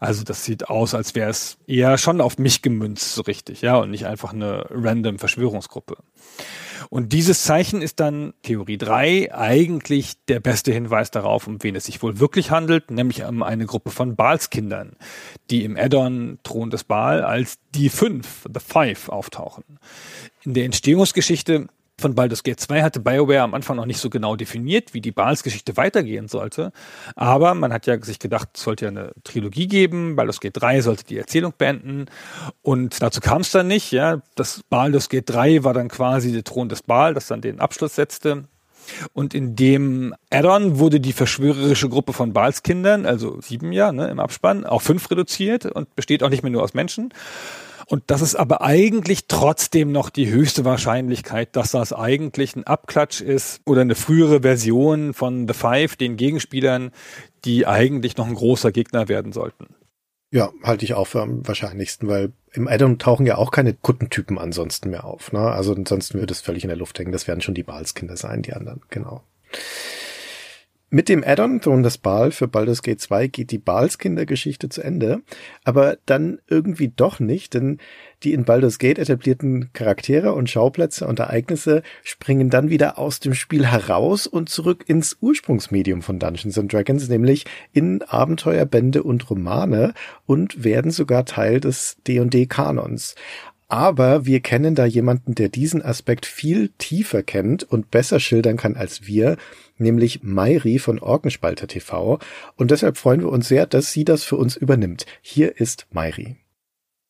Also 0.00 0.24
das 0.24 0.44
sieht 0.44 0.68
aus, 0.68 0.94
als 0.94 1.14
wäre 1.14 1.30
es 1.30 1.56
eher 1.66 1.98
schon 1.98 2.20
auf 2.20 2.38
mich 2.38 2.62
gemünzt, 2.62 3.14
so 3.14 3.22
richtig, 3.22 3.62
ja, 3.62 3.76
und 3.76 3.90
nicht 3.90 4.06
einfach 4.06 4.32
eine 4.32 4.66
random 4.70 5.18
Verschwörungsgruppe. 5.18 5.96
Und 6.90 7.12
dieses 7.12 7.44
Zeichen 7.44 7.82
ist 7.82 8.00
dann 8.00 8.34
Theorie 8.42 8.78
3 8.78 9.34
eigentlich 9.34 10.14
der 10.28 10.40
beste 10.40 10.72
Hinweis 10.72 11.10
darauf, 11.10 11.46
um 11.46 11.62
wen 11.62 11.76
es 11.76 11.84
sich 11.84 12.02
wohl 12.02 12.18
wirklich 12.18 12.50
handelt, 12.50 12.90
nämlich 12.90 13.24
um 13.24 13.42
eine 13.42 13.66
Gruppe 13.66 13.90
von 13.90 14.16
Baalskindern, 14.16 14.96
die 15.50 15.64
im 15.64 15.76
Addon 15.76 16.38
Thron 16.42 16.70
des 16.70 16.84
Baal 16.84 17.22
als 17.22 17.58
die 17.74 17.88
Fünf, 17.88 18.46
The 18.52 18.60
Five, 18.60 19.08
auftauchen. 19.08 19.64
In 20.44 20.54
der 20.54 20.64
Entstehungsgeschichte 20.64 21.68
von 21.98 22.14
Baldur's 22.14 22.42
Gate 22.42 22.58
2 22.58 22.82
hatte 22.82 23.00
BioWare 23.00 23.42
am 23.42 23.54
Anfang 23.54 23.76
noch 23.76 23.86
nicht 23.86 24.00
so 24.00 24.10
genau 24.10 24.36
definiert, 24.36 24.94
wie 24.94 25.00
die 25.00 25.12
Bals-Geschichte 25.12 25.76
weitergehen 25.76 26.28
sollte. 26.28 26.72
Aber 27.14 27.54
man 27.54 27.72
hat 27.72 27.86
ja 27.86 28.02
sich 28.02 28.18
gedacht, 28.18 28.48
es 28.54 28.62
sollte 28.62 28.86
ja 28.86 28.90
eine 28.90 29.12
Trilogie 29.22 29.68
geben. 29.68 30.16
Baldur's 30.16 30.40
Gate 30.40 30.60
3 30.60 30.80
sollte 30.80 31.04
die 31.04 31.18
Erzählung 31.18 31.54
beenden. 31.56 32.06
Und 32.62 33.00
dazu 33.00 33.20
kam 33.20 33.42
es 33.42 33.52
dann 33.52 33.68
nicht. 33.68 33.92
Ja, 33.92 34.22
das 34.34 34.62
Baldur's 34.68 35.08
Gate 35.08 35.30
3 35.30 35.64
war 35.64 35.72
dann 35.72 35.88
quasi 35.88 36.32
der 36.32 36.44
Thron 36.44 36.68
des 36.68 36.82
Baal, 36.82 37.14
das 37.14 37.28
dann 37.28 37.40
den 37.40 37.60
Abschluss 37.60 37.94
setzte. 37.94 38.44
Und 39.12 39.34
in 39.34 39.56
dem 39.56 40.14
Addon 40.30 40.78
wurde 40.78 41.00
die 41.00 41.12
verschwörerische 41.12 41.88
Gruppe 41.88 42.12
von 42.12 42.32
Balskindern, 42.32 43.06
also 43.06 43.40
sieben 43.40 43.72
ja, 43.72 43.92
ne, 43.92 44.08
im 44.08 44.20
Abspann, 44.20 44.64
auf 44.64 44.82
fünf 44.82 45.10
reduziert 45.10 45.66
und 45.66 45.94
besteht 45.94 46.22
auch 46.22 46.30
nicht 46.30 46.42
mehr 46.42 46.52
nur 46.52 46.62
aus 46.62 46.74
Menschen. 46.74 47.12
Und 47.86 48.04
das 48.06 48.22
ist 48.22 48.34
aber 48.34 48.62
eigentlich 48.62 49.26
trotzdem 49.28 49.92
noch 49.92 50.10
die 50.10 50.30
höchste 50.30 50.64
Wahrscheinlichkeit, 50.64 51.54
dass 51.56 51.72
das 51.72 51.92
eigentlich 51.92 52.56
ein 52.56 52.64
Abklatsch 52.64 53.20
ist 53.20 53.60
oder 53.64 53.82
eine 53.82 53.94
frühere 53.94 54.42
Version 54.42 55.14
von 55.14 55.46
The 55.46 55.54
Five, 55.54 55.96
den 55.96 56.16
Gegenspielern, 56.16 56.90
die 57.44 57.66
eigentlich 57.66 58.16
noch 58.16 58.26
ein 58.26 58.34
großer 58.34 58.72
Gegner 58.72 59.08
werden 59.08 59.32
sollten. 59.32 59.66
Ja, 60.30 60.50
halte 60.62 60.84
ich 60.84 60.94
auch 60.94 61.06
für 61.06 61.22
am 61.22 61.46
wahrscheinlichsten, 61.46 62.08
weil 62.08 62.32
im 62.52 62.66
Addon 62.66 62.98
tauchen 62.98 63.26
ja 63.26 63.36
auch 63.36 63.52
keine 63.52 63.72
Kuttentypen 63.72 64.38
ansonsten 64.38 64.90
mehr 64.90 65.04
auf. 65.04 65.32
Ne? 65.32 65.38
Also 65.38 65.74
ansonsten 65.74 66.18
würde 66.18 66.32
es 66.32 66.40
völlig 66.40 66.64
in 66.64 66.68
der 66.68 66.76
Luft 66.76 66.98
hängen. 66.98 67.12
Das 67.12 67.28
werden 67.28 67.40
schon 67.40 67.54
die 67.54 67.62
Balskinder 67.62 68.16
sein, 68.16 68.42
die 68.42 68.52
anderen, 68.52 68.80
genau. 68.90 69.22
Mit 70.94 71.08
dem 71.08 71.24
Add-on 71.24 71.60
Thron 71.60 71.82
des 71.82 71.98
Baal 71.98 72.30
für 72.30 72.46
Baldur's 72.46 72.80
Gate 72.80 73.00
2 73.00 73.26
geht 73.26 73.50
die 73.50 73.58
Baals-Kindergeschichte 73.58 74.68
zu 74.68 74.80
Ende, 74.80 75.22
aber 75.64 75.98
dann 76.06 76.38
irgendwie 76.46 76.92
doch 76.94 77.18
nicht, 77.18 77.54
denn 77.54 77.78
die 78.22 78.32
in 78.32 78.44
Baldur's 78.44 78.78
Gate 78.78 79.00
etablierten 79.00 79.70
Charaktere 79.72 80.34
und 80.34 80.48
Schauplätze 80.48 81.08
und 81.08 81.18
Ereignisse 81.18 81.82
springen 82.04 82.48
dann 82.48 82.70
wieder 82.70 82.96
aus 82.96 83.18
dem 83.18 83.34
Spiel 83.34 83.66
heraus 83.66 84.28
und 84.28 84.48
zurück 84.48 84.84
ins 84.86 85.16
Ursprungsmedium 85.20 86.00
von 86.00 86.20
Dungeons 86.20 86.56
and 86.60 86.72
Dragons, 86.72 87.08
nämlich 87.08 87.44
in 87.72 88.02
Abenteuerbände 88.02 89.02
und 89.02 89.28
Romane 89.28 89.94
und 90.26 90.62
werden 90.62 90.92
sogar 90.92 91.24
Teil 91.24 91.58
des 91.58 91.96
D&D-Kanons. 92.06 93.16
Aber 93.74 94.24
wir 94.24 94.38
kennen 94.38 94.76
da 94.76 94.84
jemanden, 94.84 95.34
der 95.34 95.48
diesen 95.48 95.82
Aspekt 95.82 96.26
viel 96.26 96.68
tiefer 96.78 97.24
kennt 97.24 97.64
und 97.64 97.90
besser 97.90 98.20
schildern 98.20 98.56
kann 98.56 98.76
als 98.76 99.08
wir, 99.08 99.36
nämlich 99.78 100.22
Mairi 100.22 100.78
von 100.78 101.00
Orkenspalter 101.00 101.66
TV. 101.66 102.20
Und 102.54 102.70
deshalb 102.70 102.96
freuen 102.98 103.22
wir 103.22 103.30
uns 103.30 103.48
sehr, 103.48 103.66
dass 103.66 103.90
sie 103.90 104.04
das 104.04 104.22
für 104.22 104.36
uns 104.36 104.54
übernimmt. 104.54 105.06
Hier 105.22 105.60
ist 105.60 105.88
Mairi. 105.90 106.36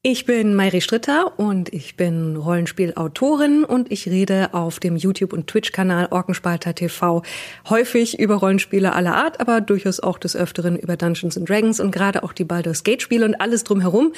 Ich 0.06 0.26
bin 0.26 0.54
Mayri 0.54 0.82
Stritter 0.82 1.38
und 1.38 1.72
ich 1.72 1.96
bin 1.96 2.36
Rollenspielautorin 2.36 3.64
und 3.64 3.90
ich 3.90 4.06
rede 4.06 4.52
auf 4.52 4.78
dem 4.78 4.96
YouTube- 4.96 5.32
und 5.32 5.46
Twitch-Kanal 5.46 6.08
Orkenspalter 6.10 6.74
TV 6.74 7.22
häufig 7.70 8.18
über 8.18 8.34
Rollenspiele 8.34 8.92
aller 8.92 9.14
Art, 9.14 9.40
aber 9.40 9.62
durchaus 9.62 10.00
auch 10.00 10.18
des 10.18 10.36
Öfteren 10.36 10.76
über 10.76 10.98
Dungeons 10.98 11.38
and 11.38 11.48
Dragons 11.48 11.80
und 11.80 11.90
gerade 11.90 12.22
auch 12.22 12.34
die 12.34 12.44
Baldur's 12.44 12.84
Gate-Spiele 12.84 13.24
und 13.24 13.36
alles 13.36 13.64
drumherum 13.64 14.12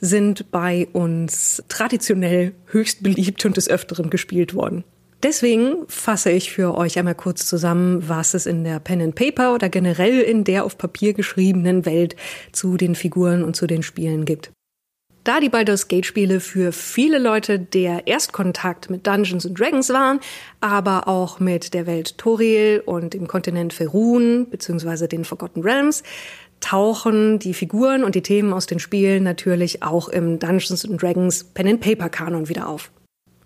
sind 0.00 0.50
bei 0.50 0.88
uns 0.92 1.62
traditionell 1.68 2.52
höchst 2.66 3.04
beliebt 3.04 3.44
und 3.46 3.56
des 3.56 3.70
Öfteren 3.70 4.10
gespielt 4.10 4.54
worden. 4.54 4.82
Deswegen 5.22 5.84
fasse 5.86 6.32
ich 6.32 6.50
für 6.50 6.76
euch 6.76 6.98
einmal 6.98 7.14
kurz 7.14 7.46
zusammen, 7.46 8.08
was 8.08 8.34
es 8.34 8.46
in 8.46 8.64
der 8.64 8.80
Pen 8.80 9.00
and 9.00 9.14
Paper 9.14 9.54
oder 9.54 9.68
generell 9.68 10.18
in 10.18 10.42
der 10.42 10.64
auf 10.64 10.76
Papier 10.76 11.12
geschriebenen 11.12 11.86
Welt 11.86 12.16
zu 12.50 12.76
den 12.76 12.96
Figuren 12.96 13.44
und 13.44 13.54
zu 13.54 13.68
den 13.68 13.84
Spielen 13.84 14.24
gibt. 14.24 14.50
Da 15.28 15.40
die 15.40 15.50
Baldur's 15.50 15.88
Gate 15.88 16.06
Spiele 16.06 16.40
für 16.40 16.72
viele 16.72 17.18
Leute 17.18 17.58
der 17.58 18.06
Erstkontakt 18.06 18.88
mit 18.88 19.06
Dungeons 19.06 19.44
and 19.44 19.60
Dragons 19.60 19.90
waren, 19.90 20.20
aber 20.62 21.06
auch 21.06 21.38
mit 21.38 21.74
der 21.74 21.86
Welt 21.86 22.16
Toriel 22.16 22.82
und 22.86 23.12
dem 23.12 23.28
Kontinent 23.28 23.74
Ferun 23.74 24.46
bzw. 24.46 25.06
den 25.06 25.26
Forgotten 25.26 25.60
Realms, 25.60 26.02
tauchen 26.60 27.38
die 27.38 27.52
Figuren 27.52 28.04
und 28.04 28.14
die 28.14 28.22
Themen 28.22 28.54
aus 28.54 28.64
den 28.64 28.78
Spielen 28.78 29.22
natürlich 29.22 29.82
auch 29.82 30.08
im 30.08 30.38
Dungeons 30.38 30.86
and 30.86 31.02
Dragons 31.02 31.44
Pen 31.44 31.68
and 31.68 31.80
Paper 31.82 32.08
Kanon 32.08 32.48
wieder 32.48 32.66
auf. 32.66 32.90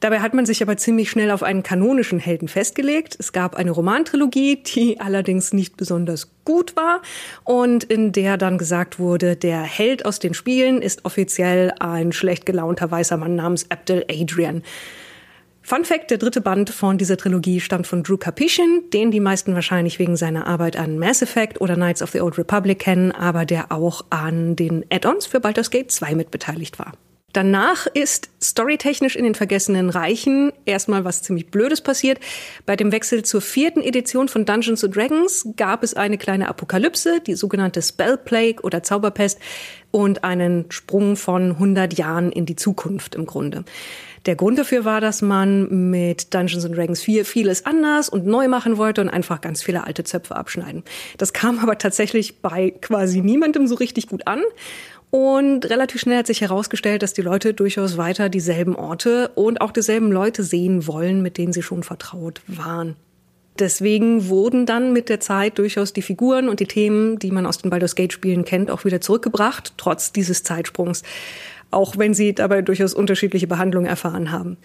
Dabei 0.03 0.19
hat 0.19 0.35
man 0.35 0.45
sich 0.45 0.61
aber 0.65 0.77
ziemlich 0.77 1.11
schnell 1.11 1.31
auf 1.31 1.45
einen 1.45 1.63
kanonischen 1.63 2.19
Helden 2.19 2.49
festgelegt. 2.49 3.15
Es 3.21 3.33
gab 3.33 3.55
eine 3.55 3.71
Romantrilogie, 3.71 4.57
die 4.57 4.99
allerdings 5.01 5.53
nicht 5.53 5.77
besonders 5.77 6.29
gut 6.45 6.75
war 6.75 7.03
und 7.45 7.85
in 7.85 8.11
der 8.11 8.37
dann 8.37 8.59
gesagt 8.59 8.99
wurde, 8.99 9.37
der 9.37 9.63
Held 9.63 10.05
aus 10.05 10.19
den 10.19 10.35
Spielen 10.35 10.83
ist 10.83 11.05
offiziell 11.05 11.73
ein 11.79 12.11
schlecht 12.11 12.47
gelaunter 12.47 12.91
weißer 12.91 13.17
Mann 13.17 13.37
namens 13.37 13.71
Abdel 13.71 14.05
Adrian. 14.11 14.65
Fun 15.63 15.85
Fact, 15.85 16.11
der 16.11 16.19
dritte 16.19 16.41
Band 16.41 16.71
von 16.71 16.99
dieser 16.99 17.17
Trilogie 17.17 17.61
stammt 17.61 17.87
von 17.87 18.03
Drew 18.03 18.17
Karpyshyn, 18.17 18.91
den 18.93 19.13
die 19.13 19.21
meisten 19.21 19.55
wahrscheinlich 19.55 20.01
wegen 20.01 20.17
seiner 20.17 20.49
Arbeit 20.49 20.77
an 20.77 20.99
Mass 20.99 21.23
Effect 21.23 21.61
oder 21.61 21.77
Knights 21.77 22.03
of 22.03 22.11
the 22.11 22.21
Old 22.21 22.37
Republic 22.39 22.81
kennen, 22.81 23.13
aber 23.13 23.45
der 23.45 23.71
auch 23.71 24.05
an 24.11 24.57
den 24.57 24.85
Add-ons 24.91 25.27
für 25.27 25.39
Baldur's 25.39 25.71
Gate 25.71 25.93
2 25.93 26.17
mitbeteiligt 26.17 26.81
war. 26.81 26.95
Danach 27.33 27.87
ist 27.87 28.29
storytechnisch 28.43 29.17
in 29.17 29.25
den 29.25 29.35
Vergessenen 29.35 29.89
Reichen 29.89 30.53
erstmal 30.67 31.05
was 31.05 31.23
ziemlich 31.23 31.51
Blödes 31.51 31.81
passiert. 31.81 32.19
Bei 32.67 32.77
dem 32.77 32.93
Wechsel 32.93 33.25
zur 33.25 33.41
vierten 33.41 33.81
Edition 33.81 34.29
von 34.29 34.45
Dungeons 34.45 34.83
Dragons 34.83 35.49
gab 35.57 35.83
es 35.83 35.95
eine 35.95 36.19
kleine 36.19 36.49
Apokalypse, 36.49 37.21
die 37.21 37.35
sogenannte 37.35 37.81
Spell 37.81 38.19
Plague 38.19 38.63
oder 38.63 38.83
Zauberpest 38.83 39.39
und 39.91 40.25
einen 40.25 40.71
Sprung 40.71 41.17
von 41.17 41.53
100 41.53 41.97
Jahren 41.97 42.33
in 42.33 42.45
die 42.45 42.57
Zukunft 42.57 43.15
im 43.15 43.25
Grunde. 43.25 43.65
Der 44.27 44.37
Grund 44.37 44.57
dafür 44.57 44.85
war, 44.85 45.01
dass 45.01 45.21
man 45.21 45.91
mit 45.91 46.33
Dungeons 46.33 46.65
Dragons 46.71 47.03
4 47.03 47.25
vieles 47.25 47.67
anders 47.67 48.09
und 48.09 48.25
neu 48.25 48.47
machen 48.47 48.77
wollte 48.77 49.01
und 49.01 49.09
einfach 49.09 49.41
ganz 49.41 49.63
viele 49.63 49.85
alte 49.85 50.05
Zöpfe 50.05 50.37
abschneiden. 50.37 50.85
Das 51.19 51.33
kam 51.33 51.59
aber 51.59 51.77
tatsächlich 51.77 52.41
bei 52.41 52.71
quasi 52.71 53.21
niemandem 53.21 53.67
so 53.67 53.75
richtig 53.75 54.07
gut 54.07 54.29
an. 54.29 54.41
Und 55.15 55.69
relativ 55.69 56.01
schnell 56.01 56.17
hat 56.17 56.27
sich 56.27 56.41
herausgestellt, 56.41 57.03
dass 57.03 57.13
die 57.13 57.21
Leute 57.21 57.53
durchaus 57.53 57.99
weiter 57.99 58.31
dieselben 58.31 58.75
Orte 58.75 59.29
und 59.35 59.61
auch 59.61 59.71
dieselben 59.71 60.11
Leute 60.11 60.43
sehen 60.43 60.87
wollen, 60.87 61.21
mit 61.21 61.37
denen 61.37 61.53
sie 61.53 61.61
schon 61.61 61.83
vertraut 61.83 62.41
waren. 62.47 62.97
Deswegen 63.59 64.31
wurden 64.31 64.65
dann 64.65 64.95
mit 64.95 65.11
der 65.11 65.21
Zeit 65.21 65.59
durchaus 65.59 65.93
die 65.93 66.01
Figuren 66.01 66.49
und 66.49 66.61
die 66.61 66.67
Themen, 66.67 67.19
die 67.19 67.31
man 67.31 67.45
aus 67.45 67.59
den 67.59 67.69
Baldur's 67.69 67.95
Gate 67.95 68.15
Spielen 68.15 68.47
kennt, 68.47 68.71
auch 68.71 68.87
wieder 68.87 69.03
zurückgebracht, 69.03 69.75
trotz 69.77 70.13
dieses 70.13 70.45
Zeitsprungs. 70.45 71.03
Auch 71.71 71.99
wenn 71.99 72.15
sie 72.15 72.35
dabei 72.35 72.63
durchaus 72.63 72.95
unterschiedliche 72.95 73.47
Behandlungen 73.47 73.87
erfahren 73.87 74.33
haben. 74.33 74.57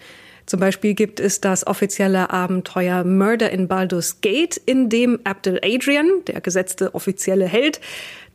Zum 0.46 0.60
Beispiel 0.60 0.94
gibt 0.94 1.20
es 1.20 1.42
das 1.42 1.66
offizielle 1.66 2.30
Abenteuer 2.30 3.04
Murder 3.04 3.50
in 3.50 3.68
Baldur's 3.68 4.22
Gate, 4.22 4.56
in 4.64 4.88
dem 4.88 5.20
Abdel 5.24 5.60
Adrian, 5.62 6.08
der 6.26 6.40
gesetzte 6.40 6.94
offizielle 6.94 7.44
Held, 7.44 7.82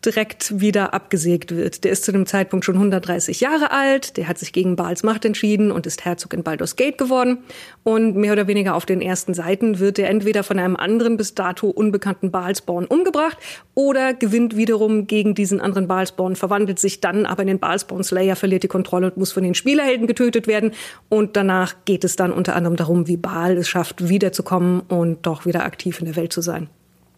direkt 0.05 0.59
wieder 0.59 0.93
abgesägt 0.93 1.55
wird. 1.55 1.83
Der 1.83 1.91
ist 1.91 2.03
zu 2.03 2.11
dem 2.11 2.25
Zeitpunkt 2.25 2.65
schon 2.65 2.75
130 2.75 3.39
Jahre 3.39 3.71
alt, 3.71 4.17
der 4.17 4.27
hat 4.27 4.37
sich 4.37 4.53
gegen 4.53 4.75
Baals 4.75 5.03
Macht 5.03 5.25
entschieden 5.25 5.71
und 5.71 5.85
ist 5.85 6.05
Herzog 6.05 6.33
in 6.33 6.43
Baldur's 6.43 6.75
Gate 6.75 6.97
geworden. 6.97 7.39
Und 7.83 8.15
mehr 8.15 8.33
oder 8.33 8.47
weniger 8.47 8.75
auf 8.75 8.85
den 8.85 9.01
ersten 9.01 9.33
Seiten 9.33 9.79
wird 9.79 9.99
er 9.99 10.09
entweder 10.09 10.43
von 10.43 10.59
einem 10.59 10.75
anderen 10.75 11.17
bis 11.17 11.35
dato 11.35 11.69
unbekannten 11.69 12.31
Baalsborn 12.31 12.85
umgebracht 12.85 13.37
oder 13.75 14.13
gewinnt 14.13 14.55
wiederum 14.55 15.07
gegen 15.07 15.35
diesen 15.35 15.61
anderen 15.61 15.87
Baalsborn, 15.87 16.35
verwandelt 16.35 16.79
sich 16.79 17.01
dann 17.01 17.25
aber 17.25 17.41
in 17.41 17.47
den 17.47 17.59
Baalsborn 17.59 18.03
Slayer, 18.03 18.35
verliert 18.35 18.63
die 18.63 18.67
Kontrolle 18.67 19.07
und 19.07 19.17
muss 19.17 19.31
von 19.31 19.43
den 19.43 19.55
Spielerhelden 19.55 20.07
getötet 20.07 20.47
werden. 20.47 20.71
Und 21.09 21.35
danach 21.35 21.75
geht 21.85 22.03
es 22.03 22.15
dann 22.15 22.31
unter 22.31 22.55
anderem 22.55 22.75
darum, 22.75 23.07
wie 23.07 23.17
Baal 23.17 23.57
es 23.57 23.69
schafft, 23.69 24.09
wiederzukommen 24.09 24.81
und 24.81 25.25
doch 25.25 25.45
wieder 25.45 25.63
aktiv 25.63 25.99
in 25.99 26.05
der 26.05 26.15
Welt 26.15 26.33
zu 26.33 26.41
sein. 26.41 26.69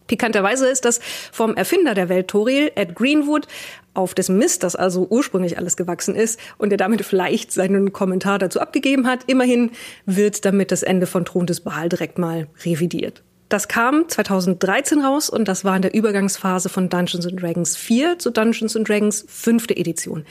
Pikanterweise 0.06 0.68
ist 0.68 0.84
das 0.84 1.00
vom 1.32 1.56
Erfinder 1.56 1.94
der 1.94 2.08
Welt 2.08 2.28
Toriel, 2.28 2.72
Ed 2.74 2.94
Greenwood, 2.94 3.46
auf 3.94 4.14
dessen 4.14 4.38
Mist 4.38 4.62
das 4.62 4.76
also 4.76 5.06
ursprünglich 5.08 5.58
alles 5.58 5.76
gewachsen 5.76 6.14
ist 6.14 6.38
und 6.58 6.70
der 6.70 6.78
damit 6.78 7.04
vielleicht 7.04 7.52
seinen 7.52 7.92
Kommentar 7.92 8.38
dazu 8.38 8.60
abgegeben 8.60 9.06
hat. 9.06 9.20
Immerhin 9.26 9.70
wird 10.04 10.44
damit 10.44 10.70
das 10.70 10.82
Ende 10.82 11.06
von 11.06 11.24
Thron 11.24 11.46
des 11.46 11.60
Baal 11.60 11.88
direkt 11.88 12.18
mal 12.18 12.46
revidiert. 12.64 13.22
Das 13.48 13.68
kam 13.68 14.08
2013 14.08 15.00
raus 15.00 15.30
und 15.30 15.46
das 15.46 15.64
war 15.64 15.76
in 15.76 15.82
der 15.82 15.94
Übergangsphase 15.94 16.68
von 16.68 16.88
Dungeons 16.88 17.28
Dragons 17.28 17.76
4 17.76 18.18
zu 18.18 18.30
Dungeons 18.30 18.72
Dragons 18.74 19.24
fünfte 19.28 19.76
Edition. 19.76 20.24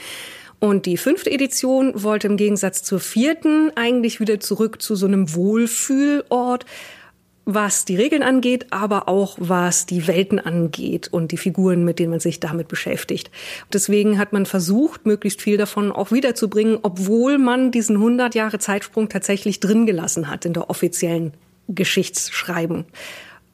Und 0.58 0.86
die 0.86 0.96
fünfte 0.96 1.30
Edition 1.30 2.02
wollte 2.02 2.28
im 2.28 2.36
Gegensatz 2.36 2.82
zur 2.82 3.00
vierten 3.00 3.72
eigentlich 3.74 4.20
wieder 4.20 4.40
zurück 4.40 4.80
zu 4.80 4.96
so 4.96 5.06
einem 5.06 5.34
Wohlfühlort, 5.34 6.64
was 7.46 7.84
die 7.84 7.96
Regeln 7.96 8.24
angeht, 8.24 8.66
aber 8.70 9.08
auch 9.08 9.36
was 9.40 9.86
die 9.86 10.08
Welten 10.08 10.40
angeht 10.40 11.08
und 11.12 11.30
die 11.30 11.36
Figuren, 11.36 11.84
mit 11.84 12.00
denen 12.00 12.10
man 12.10 12.20
sich 12.20 12.40
damit 12.40 12.66
beschäftigt. 12.66 13.30
Deswegen 13.72 14.18
hat 14.18 14.32
man 14.32 14.46
versucht, 14.46 15.06
möglichst 15.06 15.40
viel 15.40 15.56
davon 15.56 15.92
auch 15.92 16.10
wiederzubringen, 16.10 16.78
obwohl 16.82 17.38
man 17.38 17.70
diesen 17.70 17.96
100 17.96 18.34
Jahre 18.34 18.58
Zeitsprung 18.58 19.08
tatsächlich 19.08 19.60
drin 19.60 19.86
gelassen 19.86 20.28
hat 20.28 20.44
in 20.44 20.54
der 20.54 20.68
offiziellen 20.68 21.34
Geschichtsschreibung. 21.68 22.84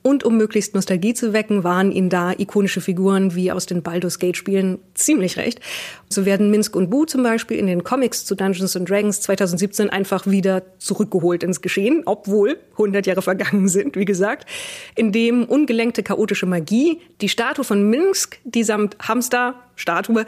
Und 0.03 0.25
um 0.25 0.37
möglichst 0.37 0.75
Nostalgie 0.75 1.15
zu 1.15 1.33
wecken, 1.33 1.63
waren 1.63 1.93
ihnen 1.93 2.11
da 2.11 2.33
ikonische 2.33 2.81
Figuren 2.81 3.35
wie 3.37 3.53
aus 3.53 3.67
den 3.67 3.83
Baldur's 3.83 4.19
Gate 4.19 4.37
Spielen 4.37 4.79
ziemlich 4.95 5.37
recht. 5.37 5.61
So 6.09 6.27
werden 6.27 6.51
Minsk 6.51 6.75
und 6.75 6.91
Bu 6.91 7.05
zum 7.05 7.23
Beispiel 7.23 7.57
in 7.57 7.69
den 7.69 7.85
Comics 7.85 8.25
zu 8.25 8.35
Dungeons 8.35 8.77
and 8.77 8.89
Dragons 8.91 9.21
2017 9.21 9.91
einfach 9.91 10.27
wieder 10.27 10.63
zurückgeholt 10.79 11.45
ins 11.45 11.61
Geschehen, 11.61 12.03
obwohl 12.05 12.59
100 12.73 13.07
Jahre 13.07 13.23
vergangen 13.23 13.69
sind, 13.69 13.97
wie 13.97 14.05
gesagt, 14.05 14.49
indem 14.97 15.45
ungelenkte 15.45 16.03
chaotische 16.03 16.47
Magie 16.47 17.01
die 17.21 17.29
Statue 17.29 17.65
von 17.65 17.89
Minsk, 17.89 18.39
die 18.45 18.65
samt 18.65 18.97
Hamster 19.01 19.55
Statue 19.77 20.27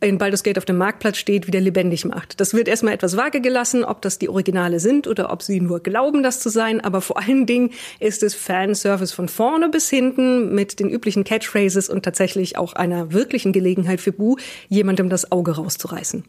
in 0.00 0.18
Baldur's 0.18 0.42
Gate 0.42 0.58
auf 0.58 0.64
dem 0.64 0.78
Marktplatz 0.78 1.18
steht, 1.18 1.46
wieder 1.46 1.60
lebendig 1.60 2.04
macht. 2.04 2.40
Das 2.40 2.54
wird 2.54 2.68
erstmal 2.68 2.94
etwas 2.94 3.16
vage 3.16 3.40
gelassen, 3.40 3.84
ob 3.84 4.02
das 4.02 4.18
die 4.18 4.28
Originale 4.28 4.80
sind 4.80 5.06
oder 5.06 5.30
ob 5.32 5.42
sie 5.42 5.60
nur 5.60 5.80
glauben, 5.80 6.22
das 6.22 6.40
zu 6.40 6.48
sein. 6.48 6.80
Aber 6.80 7.00
vor 7.00 7.18
allen 7.18 7.46
Dingen 7.46 7.70
ist 7.98 8.22
es 8.22 8.34
Fanservice 8.34 9.12
von 9.12 9.28
vorne 9.28 9.68
bis 9.68 9.90
hinten 9.90 10.54
mit 10.54 10.80
den 10.80 10.88
üblichen 10.88 11.24
Catchphrases 11.24 11.88
und 11.88 12.02
tatsächlich 12.02 12.56
auch 12.56 12.72
einer 12.72 13.12
wirklichen 13.12 13.52
Gelegenheit 13.52 14.00
für 14.00 14.12
Bu, 14.12 14.36
jemandem 14.68 15.10
das 15.10 15.30
Auge 15.32 15.52
rauszureißen. 15.52 16.24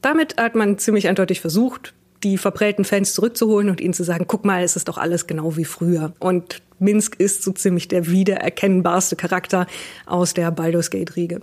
Damit 0.00 0.36
hat 0.40 0.54
man 0.54 0.78
ziemlich 0.78 1.08
eindeutig 1.08 1.40
versucht, 1.40 1.94
die 2.24 2.38
verprellten 2.38 2.84
Fans 2.84 3.14
zurückzuholen 3.14 3.68
und 3.68 3.80
ihnen 3.80 3.94
zu 3.94 4.04
sagen, 4.04 4.26
guck 4.26 4.44
mal, 4.44 4.62
es 4.62 4.76
ist 4.76 4.88
doch 4.88 4.98
alles 4.98 5.26
genau 5.26 5.56
wie 5.56 5.64
früher. 5.64 6.12
Und 6.18 6.62
Minsk 6.78 7.16
ist 7.18 7.42
so 7.42 7.52
ziemlich 7.52 7.88
der 7.88 8.08
wiedererkennbarste 8.08 9.16
Charakter 9.16 9.66
aus 10.06 10.34
der 10.34 10.50
Baldur's 10.50 10.90
Gate 10.90 11.16
Riege. 11.16 11.40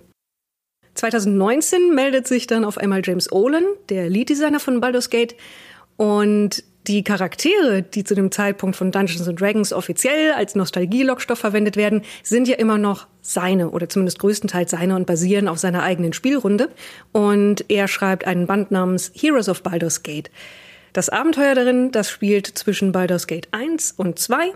2019 1.00 1.96
meldet 1.96 2.28
sich 2.28 2.46
dann 2.46 2.66
auf 2.66 2.78
einmal 2.78 3.02
James 3.04 3.32
Olin, 3.32 3.64
der 3.88 4.10
Lead-Designer 4.10 4.60
von 4.60 4.82
Baldur's 4.82 5.10
Gate. 5.10 5.36
Und 5.96 6.64
die 6.88 7.04
Charaktere, 7.04 7.84
die 7.84 8.04
zu 8.04 8.16
dem 8.16 8.32
Zeitpunkt 8.32 8.76
von 8.76 8.92
Dungeons 8.92 9.28
and 9.28 9.40
Dragons 9.40 9.72
offiziell 9.72 10.34
als 10.34 10.56
Nostalgie-Lockstoff 10.56 11.40
verwendet 11.40 11.78
werden, 11.78 12.02
sind 12.24 12.48
ja 12.50 12.56
immer 12.56 12.78
noch 12.78 13.08
seine 13.22 13.70
oder 13.70 13.88
zumindest 13.88 14.20
größtenteils 14.20 14.72
seine 14.72 14.96
und 14.96 15.06
basieren 15.06 15.48
auf 15.48 15.58
seiner 15.60 15.84
eigenen 15.84 16.12
Spielrunde. 16.12 16.70
Und 17.14 17.64
er 17.70 17.88
schreibt 17.88 18.28
einen 18.28 18.48
Band 18.48 18.72
namens 18.72 19.12
Heroes 19.16 19.48
of 19.48 19.64
Baldur's 19.64 20.04
Gate. 20.04 20.30
Das 20.92 21.10
Abenteuer 21.10 21.56
darin, 21.56 21.92
das 21.92 22.10
spielt 22.10 22.48
zwischen 22.48 22.92
Baldur's 22.92 23.28
Gate 23.28 23.48
1 23.52 23.94
und 23.96 24.20
2, 24.20 24.52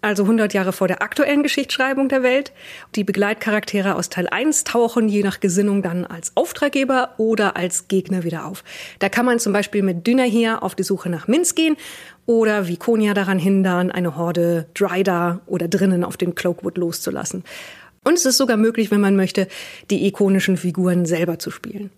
also 0.00 0.22
100 0.24 0.54
Jahre 0.54 0.72
vor 0.72 0.88
der 0.88 1.02
aktuellen 1.02 1.42
Geschichtsschreibung 1.42 2.08
der 2.08 2.22
Welt. 2.22 2.52
Die 2.94 3.04
Begleitcharaktere 3.04 3.94
aus 3.94 4.08
Teil 4.08 4.28
1 4.28 4.64
tauchen 4.64 5.08
je 5.08 5.22
nach 5.22 5.40
Gesinnung 5.40 5.82
dann 5.82 6.04
als 6.04 6.32
Auftraggeber 6.36 7.14
oder 7.18 7.56
als 7.56 7.88
Gegner 7.88 8.24
wieder 8.24 8.46
auf. 8.46 8.64
Da 8.98 9.08
kann 9.08 9.26
man 9.26 9.38
zum 9.38 9.52
Beispiel 9.52 9.82
mit 9.82 10.06
Dynahir 10.06 10.62
auf 10.62 10.74
die 10.74 10.82
Suche 10.84 11.08
nach 11.08 11.28
Minsk 11.28 11.56
gehen 11.56 11.76
oder 12.26 12.68
wie 12.68 12.76
Konya 12.76 13.14
daran 13.14 13.38
hindern, 13.38 13.90
eine 13.90 14.16
Horde 14.16 14.66
Dryda 14.74 15.40
oder 15.46 15.66
drinnen 15.66 16.04
auf 16.04 16.16
den 16.16 16.34
Cloakwood 16.34 16.76
loszulassen. 16.78 17.42
Und 18.04 18.14
es 18.14 18.24
ist 18.24 18.38
sogar 18.38 18.56
möglich, 18.56 18.90
wenn 18.90 19.00
man 19.00 19.16
möchte, 19.16 19.48
die 19.90 20.06
ikonischen 20.06 20.56
Figuren 20.56 21.06
selber 21.06 21.38
zu 21.38 21.50
spielen. 21.50 21.90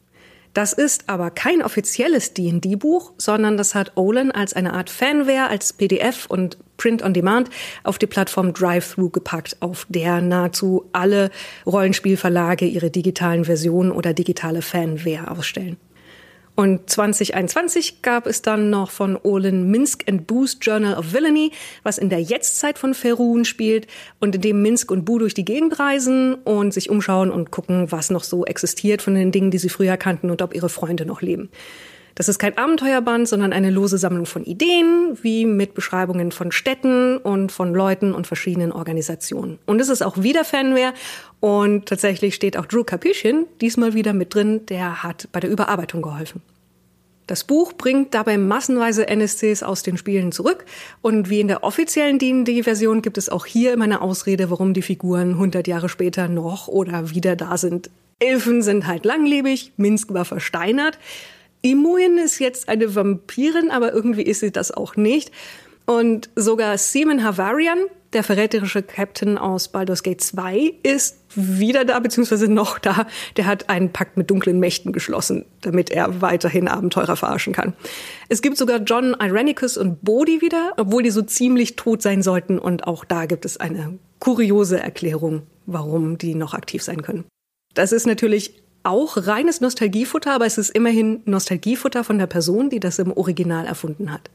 Das 0.54 0.72
ist 0.72 1.08
aber 1.08 1.30
kein 1.30 1.62
offizielles 1.62 2.34
D&D-Buch, 2.34 3.12
sondern 3.18 3.56
das 3.56 3.74
hat 3.74 3.92
Olin 3.96 4.32
als 4.32 4.52
eine 4.52 4.72
Art 4.72 4.90
Fanware, 4.90 5.48
als 5.48 5.72
PDF 5.72 6.26
und 6.26 6.58
Print 6.80 7.02
on 7.02 7.12
Demand 7.12 7.50
auf 7.84 7.98
die 7.98 8.06
Plattform 8.06 8.54
Drive-Thru 8.54 9.10
gepackt, 9.10 9.58
auf 9.60 9.86
der 9.90 10.22
nahezu 10.22 10.88
alle 10.92 11.30
Rollenspielverlage 11.66 12.64
ihre 12.64 12.90
digitalen 12.90 13.44
Versionen 13.44 13.92
oder 13.92 14.14
digitale 14.14 14.62
Fanware 14.62 15.30
ausstellen. 15.30 15.76
Und 16.56 16.88
2021 16.90 18.02
gab 18.02 18.26
es 18.26 18.42
dann 18.42 18.70
noch 18.70 18.90
von 18.90 19.18
Olin 19.22 19.70
Minsk 19.70 20.08
and 20.08 20.26
Boo's 20.26 20.58
Journal 20.60 20.94
of 20.94 21.12
Villainy, 21.12 21.52
was 21.82 21.98
in 21.98 22.08
der 22.08 22.20
Jetztzeit 22.20 22.78
von 22.78 22.94
Ferun 22.94 23.44
spielt 23.44 23.86
und 24.18 24.34
in 24.34 24.40
dem 24.40 24.62
Minsk 24.62 24.90
und 24.90 25.04
Boo 25.04 25.18
durch 25.18 25.34
die 25.34 25.44
Gegend 25.44 25.78
reisen 25.78 26.34
und 26.34 26.72
sich 26.72 26.88
umschauen 26.88 27.30
und 27.30 27.50
gucken, 27.50 27.92
was 27.92 28.10
noch 28.10 28.24
so 28.24 28.44
existiert 28.46 29.02
von 29.02 29.14
den 29.14 29.32
Dingen, 29.32 29.50
die 29.50 29.58
sie 29.58 29.68
früher 29.68 29.96
kannten 29.98 30.30
und 30.30 30.42
ob 30.42 30.54
ihre 30.54 30.68
Freunde 30.70 31.04
noch 31.04 31.20
leben. 31.20 31.50
Das 32.20 32.28
ist 32.28 32.38
kein 32.38 32.58
Abenteuerband, 32.58 33.26
sondern 33.26 33.54
eine 33.54 33.70
lose 33.70 33.96
Sammlung 33.96 34.26
von 34.26 34.44
Ideen, 34.44 35.16
wie 35.22 35.46
mit 35.46 35.72
Beschreibungen 35.72 36.32
von 36.32 36.52
Städten 36.52 37.16
und 37.16 37.50
von 37.50 37.72
Leuten 37.72 38.12
und 38.12 38.26
verschiedenen 38.26 38.72
Organisationen. 38.72 39.58
Und 39.64 39.80
es 39.80 39.88
ist 39.88 40.02
auch 40.02 40.18
wieder 40.18 40.44
Fanware 40.44 40.92
und 41.40 41.86
tatsächlich 41.86 42.34
steht 42.34 42.58
auch 42.58 42.66
Drew 42.66 42.84
Capuchin 42.84 43.46
diesmal 43.62 43.94
wieder 43.94 44.12
mit 44.12 44.34
drin, 44.34 44.66
der 44.66 45.02
hat 45.02 45.28
bei 45.32 45.40
der 45.40 45.48
Überarbeitung 45.48 46.02
geholfen. 46.02 46.42
Das 47.26 47.42
Buch 47.42 47.72
bringt 47.72 48.12
dabei 48.12 48.36
massenweise 48.36 49.08
NSCs 49.08 49.62
aus 49.62 49.82
den 49.82 49.96
Spielen 49.96 50.30
zurück 50.30 50.66
und 51.00 51.30
wie 51.30 51.40
in 51.40 51.48
der 51.48 51.64
offiziellen 51.64 52.18
D&D-Version 52.18 53.00
gibt 53.00 53.16
es 53.16 53.30
auch 53.30 53.46
hier 53.46 53.72
immer 53.72 53.84
eine 53.84 54.02
Ausrede, 54.02 54.50
warum 54.50 54.74
die 54.74 54.82
Figuren 54.82 55.30
100 55.30 55.66
Jahre 55.66 55.88
später 55.88 56.28
noch 56.28 56.68
oder 56.68 57.08
wieder 57.12 57.34
da 57.34 57.56
sind. 57.56 57.88
Elfen 58.18 58.60
sind 58.60 58.86
halt 58.86 59.06
langlebig, 59.06 59.72
Minsk 59.78 60.12
war 60.12 60.26
versteinert. 60.26 60.98
Imoyen 61.62 62.18
ist 62.18 62.38
jetzt 62.38 62.68
eine 62.68 62.94
Vampirin, 62.94 63.70
aber 63.70 63.92
irgendwie 63.92 64.22
ist 64.22 64.40
sie 64.40 64.50
das 64.50 64.70
auch 64.70 64.96
nicht. 64.96 65.30
Und 65.86 66.30
sogar 66.36 66.78
Seaman 66.78 67.24
Havarian, 67.24 67.78
der 68.12 68.22
verräterische 68.22 68.82
Captain 68.82 69.38
aus 69.38 69.68
Baldur's 69.68 70.02
Gate 70.02 70.20
2 70.20 70.74
ist 70.82 71.18
wieder 71.34 71.84
da, 71.84 71.98
beziehungsweise 71.98 72.48
noch 72.48 72.78
da. 72.78 73.06
Der 73.36 73.46
hat 73.46 73.68
einen 73.68 73.92
Pakt 73.92 74.16
mit 74.16 74.30
dunklen 74.30 74.58
Mächten 74.58 74.92
geschlossen, 74.92 75.44
damit 75.60 75.90
er 75.90 76.20
weiterhin 76.20 76.68
Abenteurer 76.68 77.16
verarschen 77.16 77.52
kann. 77.52 77.74
Es 78.28 78.42
gibt 78.42 78.56
sogar 78.56 78.78
John 78.78 79.16
Irenicus 79.20 79.76
und 79.76 80.02
Bodhi 80.02 80.40
wieder, 80.40 80.72
obwohl 80.76 81.02
die 81.02 81.10
so 81.10 81.22
ziemlich 81.22 81.76
tot 81.76 82.02
sein 82.02 82.22
sollten. 82.22 82.58
Und 82.58 82.86
auch 82.86 83.04
da 83.04 83.26
gibt 83.26 83.44
es 83.44 83.58
eine 83.58 83.98
kuriose 84.18 84.80
Erklärung, 84.80 85.42
warum 85.66 86.18
die 86.18 86.34
noch 86.34 86.54
aktiv 86.54 86.82
sein 86.82 87.02
können. 87.02 87.24
Das 87.74 87.92
ist 87.92 88.06
natürlich 88.06 88.60
auch 88.82 89.16
reines 89.16 89.60
Nostalgiefutter, 89.60 90.32
aber 90.32 90.46
es 90.46 90.58
ist 90.58 90.70
immerhin 90.70 91.20
Nostalgiefutter 91.24 92.04
von 92.04 92.18
der 92.18 92.26
Person, 92.26 92.70
die 92.70 92.80
das 92.80 92.98
im 92.98 93.12
Original 93.12 93.66
erfunden 93.66 94.12
hat. 94.12 94.30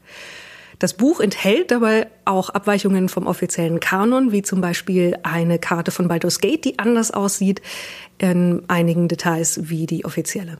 Das 0.78 0.92
Buch 0.92 1.20
enthält 1.20 1.70
dabei 1.70 2.08
auch 2.26 2.50
Abweichungen 2.50 3.08
vom 3.08 3.26
offiziellen 3.26 3.80
Kanon, 3.80 4.30
wie 4.30 4.42
zum 4.42 4.60
Beispiel 4.60 5.16
eine 5.22 5.58
Karte 5.58 5.90
von 5.90 6.06
Baldur's 6.06 6.40
Gate, 6.40 6.64
die 6.66 6.78
anders 6.78 7.12
aussieht 7.12 7.62
in 8.18 8.62
einigen 8.68 9.08
Details 9.08 9.70
wie 9.70 9.86
die 9.86 10.04
offizielle. 10.04 10.58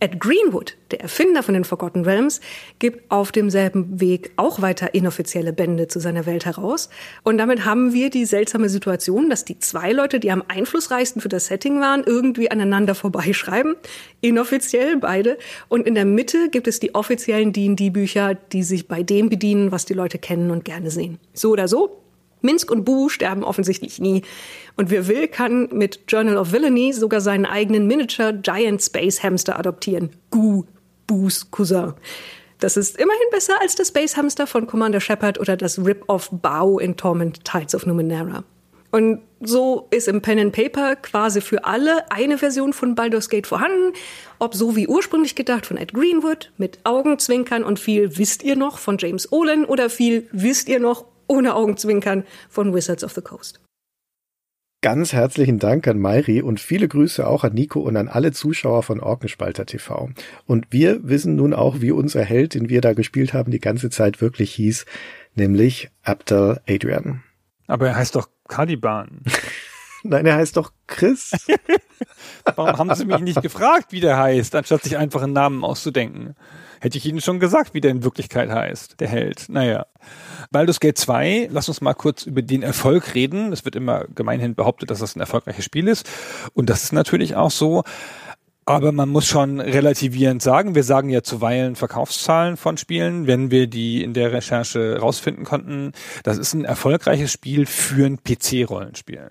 Ed 0.00 0.20
Greenwood, 0.20 0.76
der 0.90 1.00
Erfinder 1.00 1.42
von 1.42 1.54
den 1.54 1.64
Forgotten 1.64 2.04
Realms, 2.04 2.40
gibt 2.78 3.10
auf 3.10 3.32
demselben 3.32 4.00
Weg 4.00 4.32
auch 4.36 4.62
weiter 4.62 4.94
inoffizielle 4.94 5.52
Bände 5.52 5.88
zu 5.88 6.00
seiner 6.00 6.26
Welt 6.26 6.46
heraus. 6.46 6.88
Und 7.22 7.38
damit 7.38 7.64
haben 7.64 7.92
wir 7.92 8.10
die 8.10 8.24
seltsame 8.24 8.68
Situation, 8.68 9.30
dass 9.30 9.44
die 9.44 9.58
zwei 9.58 9.92
Leute, 9.92 10.20
die 10.20 10.30
am 10.30 10.42
einflussreichsten 10.46 11.22
für 11.22 11.28
das 11.28 11.46
Setting 11.46 11.80
waren, 11.80 12.04
irgendwie 12.04 12.50
aneinander 12.50 12.94
vorbeischreiben. 12.94 13.76
Inoffiziell 14.20 14.96
beide. 14.96 15.38
Und 15.68 15.86
in 15.86 15.94
der 15.94 16.04
Mitte 16.04 16.48
gibt 16.50 16.68
es 16.68 16.80
die 16.80 16.94
offiziellen 16.94 17.52
D&D-Bücher, 17.52 18.34
die 18.34 18.62
sich 18.62 18.88
bei 18.88 19.02
dem 19.02 19.28
bedienen, 19.28 19.72
was 19.72 19.84
die 19.84 19.94
Leute 19.94 20.18
kennen 20.18 20.50
und 20.50 20.64
gerne 20.64 20.90
sehen. 20.90 21.18
So 21.32 21.50
oder 21.50 21.68
so, 21.68 22.02
Minsk 22.42 22.70
und 22.70 22.84
Boo 22.84 23.08
sterben 23.08 23.44
offensichtlich 23.44 23.98
nie. 24.00 24.22
Und 24.76 24.90
wer 24.90 25.08
will, 25.08 25.28
kann 25.28 25.68
mit 25.72 26.00
Journal 26.08 26.36
of 26.36 26.52
Villainy 26.52 26.92
sogar 26.92 27.20
seinen 27.20 27.46
eigenen 27.46 27.86
Miniature 27.86 28.34
Giant 28.34 28.82
Space 28.82 29.22
Hamster 29.22 29.58
adoptieren. 29.58 30.10
Goo, 30.30 30.64
Boos 31.06 31.50
Cousin. 31.50 31.94
Das 32.58 32.76
ist 32.76 32.98
immerhin 32.98 33.28
besser 33.30 33.54
als 33.60 33.74
das 33.74 33.88
Space 33.88 34.16
Hamster 34.16 34.46
von 34.46 34.66
Commander 34.66 35.00
Shepard 35.00 35.38
oder 35.38 35.56
das 35.56 35.78
Rip-Off 35.78 36.30
Bao 36.32 36.78
in 36.78 36.96
Torment 36.96 37.44
Tides 37.44 37.74
of 37.74 37.84
Numenera. 37.84 38.44
Und 38.90 39.20
so 39.40 39.88
ist 39.90 40.08
im 40.08 40.22
Pen 40.22 40.38
and 40.38 40.52
Paper 40.54 40.96
quasi 40.96 41.42
für 41.42 41.64
alle 41.64 42.10
eine 42.10 42.38
Version 42.38 42.72
von 42.72 42.94
Baldur's 42.94 43.28
Gate 43.28 43.46
vorhanden, 43.46 43.92
ob 44.38 44.54
so 44.54 44.74
wie 44.74 44.88
ursprünglich 44.88 45.34
gedacht 45.34 45.66
von 45.66 45.76
Ed 45.76 45.92
Greenwood 45.92 46.52
mit 46.56 46.78
Augenzwinkern 46.84 47.62
und 47.62 47.78
viel 47.78 48.16
wisst 48.16 48.42
ihr 48.42 48.56
noch 48.56 48.78
von 48.78 48.96
James 48.98 49.30
Olin 49.32 49.66
oder 49.66 49.90
viel 49.90 50.28
wisst 50.32 50.68
ihr 50.68 50.80
noch 50.80 51.04
ohne 51.26 51.54
Augenzwinkern 51.54 52.24
von 52.48 52.74
Wizards 52.74 53.04
of 53.04 53.12
the 53.12 53.20
Coast. 53.20 53.60
Ganz 54.82 55.12
herzlichen 55.12 55.58
Dank 55.58 55.88
an 55.88 55.98
Mairi 55.98 56.42
und 56.42 56.60
viele 56.60 56.86
Grüße 56.86 57.26
auch 57.26 57.44
an 57.44 57.54
Nico 57.54 57.80
und 57.80 57.96
an 57.96 58.08
alle 58.08 58.32
Zuschauer 58.32 58.82
von 58.82 59.00
Orkenspalter 59.00 59.66
TV. 59.66 60.10
Und 60.46 60.66
wir 60.70 61.00
wissen 61.02 61.34
nun 61.34 61.54
auch, 61.54 61.80
wie 61.80 61.90
unser 61.90 62.22
Held, 62.22 62.54
den 62.54 62.68
wir 62.68 62.80
da 62.82 62.92
gespielt 62.92 63.32
haben, 63.32 63.50
die 63.50 63.58
ganze 63.58 63.90
Zeit 63.90 64.20
wirklich 64.20 64.52
hieß, 64.54 64.86
nämlich 65.34 65.90
Abdel 66.02 66.60
Adrian. 66.68 67.24
Aber 67.66 67.88
er 67.88 67.96
heißt 67.96 68.14
doch 68.14 68.28
Caliban. 68.46 69.22
Nein, 70.08 70.26
er 70.26 70.36
heißt 70.36 70.56
doch 70.56 70.72
Chris. 70.86 71.32
Warum 72.56 72.76
haben 72.78 72.94
Sie 72.94 73.04
mich 73.04 73.20
nicht 73.20 73.42
gefragt, 73.42 73.92
wie 73.92 74.00
der 74.00 74.16
heißt, 74.16 74.54
anstatt 74.54 74.82
sich 74.82 74.96
einfach 74.96 75.22
einen 75.22 75.32
Namen 75.32 75.64
auszudenken? 75.64 76.34
Hätte 76.80 76.98
ich 76.98 77.06
Ihnen 77.06 77.20
schon 77.20 77.40
gesagt, 77.40 77.74
wie 77.74 77.80
der 77.80 77.90
in 77.90 78.04
Wirklichkeit 78.04 78.50
heißt, 78.50 79.00
der 79.00 79.08
Held. 79.08 79.48
Naja. 79.48 79.86
Baldur's 80.50 80.78
Gate 80.78 80.98
2, 80.98 81.48
lass 81.50 81.68
uns 81.68 81.80
mal 81.80 81.94
kurz 81.94 82.24
über 82.24 82.42
den 82.42 82.62
Erfolg 82.62 83.14
reden. 83.14 83.52
Es 83.52 83.64
wird 83.64 83.74
immer 83.76 84.04
gemeinhin 84.14 84.54
behauptet, 84.54 84.90
dass 84.90 85.00
das 85.00 85.16
ein 85.16 85.20
erfolgreiches 85.20 85.64
Spiel 85.64 85.88
ist. 85.88 86.08
Und 86.54 86.70
das 86.70 86.84
ist 86.84 86.92
natürlich 86.92 87.34
auch 87.34 87.50
so. 87.50 87.82
Aber 88.68 88.90
man 88.90 89.08
muss 89.08 89.26
schon 89.26 89.60
relativierend 89.60 90.42
sagen, 90.42 90.74
wir 90.74 90.82
sagen 90.82 91.08
ja 91.08 91.22
zuweilen 91.22 91.76
Verkaufszahlen 91.76 92.56
von 92.56 92.76
Spielen, 92.76 93.28
wenn 93.28 93.52
wir 93.52 93.68
die 93.68 94.02
in 94.02 94.12
der 94.12 94.32
Recherche 94.32 94.98
rausfinden 94.98 95.44
konnten. 95.44 95.92
Das 96.24 96.36
ist 96.36 96.52
ein 96.52 96.64
erfolgreiches 96.64 97.30
Spiel 97.30 97.66
für 97.66 98.06
ein 98.06 98.18
PC-Rollenspiel 98.24 99.30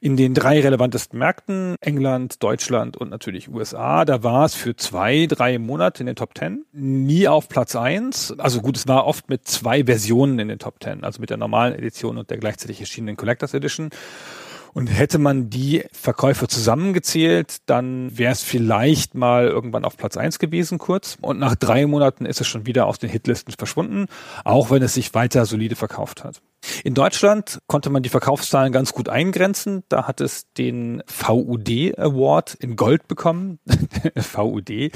in 0.00 0.16
den 0.16 0.34
drei 0.34 0.60
relevantesten 0.60 1.18
Märkten, 1.18 1.76
England, 1.80 2.42
Deutschland 2.42 2.96
und 2.96 3.10
natürlich 3.10 3.48
USA. 3.48 4.04
Da 4.04 4.22
war 4.22 4.44
es 4.44 4.54
für 4.54 4.76
zwei, 4.76 5.26
drei 5.26 5.58
Monate 5.58 6.02
in 6.02 6.06
den 6.06 6.16
Top 6.16 6.34
Ten, 6.34 6.64
nie 6.72 7.28
auf 7.28 7.48
Platz 7.48 7.76
eins. 7.76 8.34
Also 8.38 8.60
gut, 8.60 8.76
es 8.76 8.88
war 8.88 9.06
oft 9.06 9.28
mit 9.28 9.46
zwei 9.48 9.84
Versionen 9.84 10.38
in 10.38 10.48
den 10.48 10.58
Top 10.58 10.80
Ten, 10.80 11.04
also 11.04 11.20
mit 11.20 11.30
der 11.30 11.36
normalen 11.36 11.74
Edition 11.74 12.18
und 12.18 12.30
der 12.30 12.38
gleichzeitig 12.38 12.80
erschienenen 12.80 13.16
Collectors 13.16 13.54
Edition. 13.54 13.90
Und 14.76 14.88
hätte 14.88 15.16
man 15.16 15.48
die 15.48 15.84
Verkäufe 15.90 16.48
zusammengezählt, 16.48 17.62
dann 17.64 18.18
wäre 18.18 18.32
es 18.32 18.42
vielleicht 18.42 19.14
mal 19.14 19.46
irgendwann 19.46 19.86
auf 19.86 19.96
Platz 19.96 20.18
eins 20.18 20.38
gewesen 20.38 20.76
kurz. 20.76 21.16
Und 21.22 21.38
nach 21.38 21.54
drei 21.54 21.86
Monaten 21.86 22.26
ist 22.26 22.42
es 22.42 22.46
schon 22.46 22.66
wieder 22.66 22.86
aus 22.86 22.98
den 22.98 23.08
Hitlisten 23.08 23.54
verschwunden, 23.56 24.04
auch 24.44 24.70
wenn 24.70 24.82
es 24.82 24.92
sich 24.92 25.14
weiter 25.14 25.46
solide 25.46 25.76
verkauft 25.76 26.24
hat. 26.24 26.42
In 26.84 26.94
Deutschland 26.94 27.58
konnte 27.66 27.90
man 27.90 28.02
die 28.02 28.08
Verkaufszahlen 28.08 28.72
ganz 28.72 28.92
gut 28.92 29.08
eingrenzen. 29.08 29.84
Da 29.88 30.06
hat 30.06 30.20
es 30.20 30.52
den 30.54 31.02
VUD 31.06 31.98
Award 31.98 32.54
in 32.54 32.76
Gold 32.76 33.08
bekommen. 33.08 33.58
VUD 34.14 34.92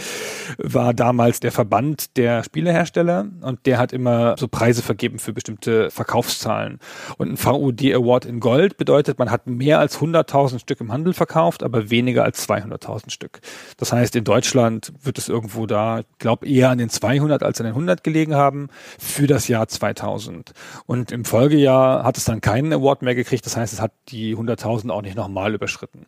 war 0.58 0.94
damals 0.94 1.40
der 1.40 1.52
Verband 1.52 2.16
der 2.16 2.42
Spielehersteller 2.44 3.26
und 3.42 3.66
der 3.66 3.78
hat 3.78 3.92
immer 3.92 4.34
so 4.38 4.48
Preise 4.48 4.82
vergeben 4.82 5.18
für 5.18 5.32
bestimmte 5.32 5.90
Verkaufszahlen. 5.90 6.78
Und 7.18 7.30
ein 7.30 7.36
VUD 7.36 7.94
Award 7.94 8.24
in 8.24 8.40
Gold 8.40 8.76
bedeutet, 8.76 9.18
man 9.18 9.30
hat 9.30 9.46
mehr 9.46 9.78
als 9.78 9.98
100.000 9.98 10.58
Stück 10.58 10.80
im 10.80 10.92
Handel 10.92 11.12
verkauft, 11.12 11.62
aber 11.62 11.90
weniger 11.90 12.24
als 12.24 12.48
200.000 12.48 13.10
Stück. 13.10 13.40
Das 13.76 13.92
heißt, 13.92 14.16
in 14.16 14.24
Deutschland 14.24 14.92
wird 15.02 15.18
es 15.18 15.28
irgendwo 15.28 15.66
da, 15.66 16.02
glaube 16.18 16.46
eher 16.46 16.70
an 16.70 16.78
den 16.78 16.88
200 16.88 17.42
als 17.42 17.60
an 17.60 17.66
den 17.66 17.74
100 17.74 18.02
gelegen 18.02 18.34
haben 18.34 18.68
für 18.98 19.26
das 19.26 19.48
Jahr 19.48 19.68
2000. 19.68 20.52
Und 20.86 21.12
im 21.12 21.24
Folge 21.24 21.56
Folgejahr 21.60 22.04
hat 22.04 22.16
es 22.16 22.24
dann 22.24 22.40
keinen 22.40 22.72
Award 22.72 23.02
mehr 23.02 23.14
gekriegt. 23.14 23.44
Das 23.44 23.56
heißt, 23.56 23.72
es 23.72 23.80
hat 23.80 23.92
die 24.08 24.34
100.000 24.34 24.90
auch 24.90 25.02
nicht 25.02 25.16
nochmal 25.16 25.54
überschritten. 25.54 26.06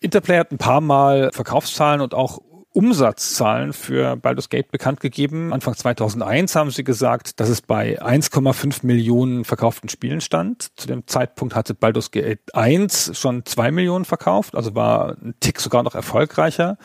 Interplay 0.00 0.38
hat 0.38 0.52
ein 0.52 0.58
paar 0.58 0.80
Mal 0.80 1.30
Verkaufszahlen 1.32 2.00
und 2.00 2.14
auch 2.14 2.38
Umsatzzahlen 2.72 3.72
für 3.72 4.16
Baldur's 4.16 4.48
Gate 4.48 4.70
bekannt 4.70 5.00
gegeben. 5.00 5.52
Anfang 5.52 5.74
2001 5.74 6.54
haben 6.54 6.70
sie 6.70 6.84
gesagt, 6.84 7.40
dass 7.40 7.48
es 7.48 7.60
bei 7.60 8.00
1,5 8.00 8.86
Millionen 8.86 9.44
verkauften 9.44 9.88
Spielen 9.88 10.20
stand. 10.20 10.70
Zu 10.76 10.86
dem 10.86 11.06
Zeitpunkt 11.06 11.54
hatte 11.54 11.74
Baldur's 11.74 12.10
Gate 12.10 12.54
1 12.54 13.18
schon 13.18 13.44
2 13.44 13.72
Millionen 13.72 14.04
verkauft, 14.04 14.54
also 14.54 14.74
war 14.74 15.16
ein 15.20 15.34
Tick 15.40 15.60
sogar 15.60 15.82
noch 15.82 15.94
erfolgreicher. 15.96 16.78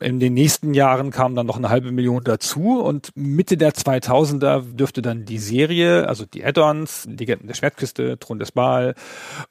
In 0.00 0.20
den 0.20 0.34
nächsten 0.34 0.74
Jahren 0.74 1.10
kam 1.10 1.34
dann 1.34 1.46
noch 1.46 1.56
eine 1.56 1.68
halbe 1.68 1.92
Million 1.92 2.22
dazu 2.24 2.80
und 2.80 3.10
Mitte 3.14 3.56
der 3.56 3.72
2000er 3.72 4.62
dürfte 4.74 5.02
dann 5.02 5.24
die 5.24 5.38
Serie, 5.38 6.08
also 6.08 6.24
die 6.24 6.44
Add-ons, 6.44 7.06
Legenden 7.06 7.46
der 7.46 7.54
Schwertküste, 7.54 8.18
Thron 8.18 8.38
des 8.38 8.52
Baal, 8.52 8.94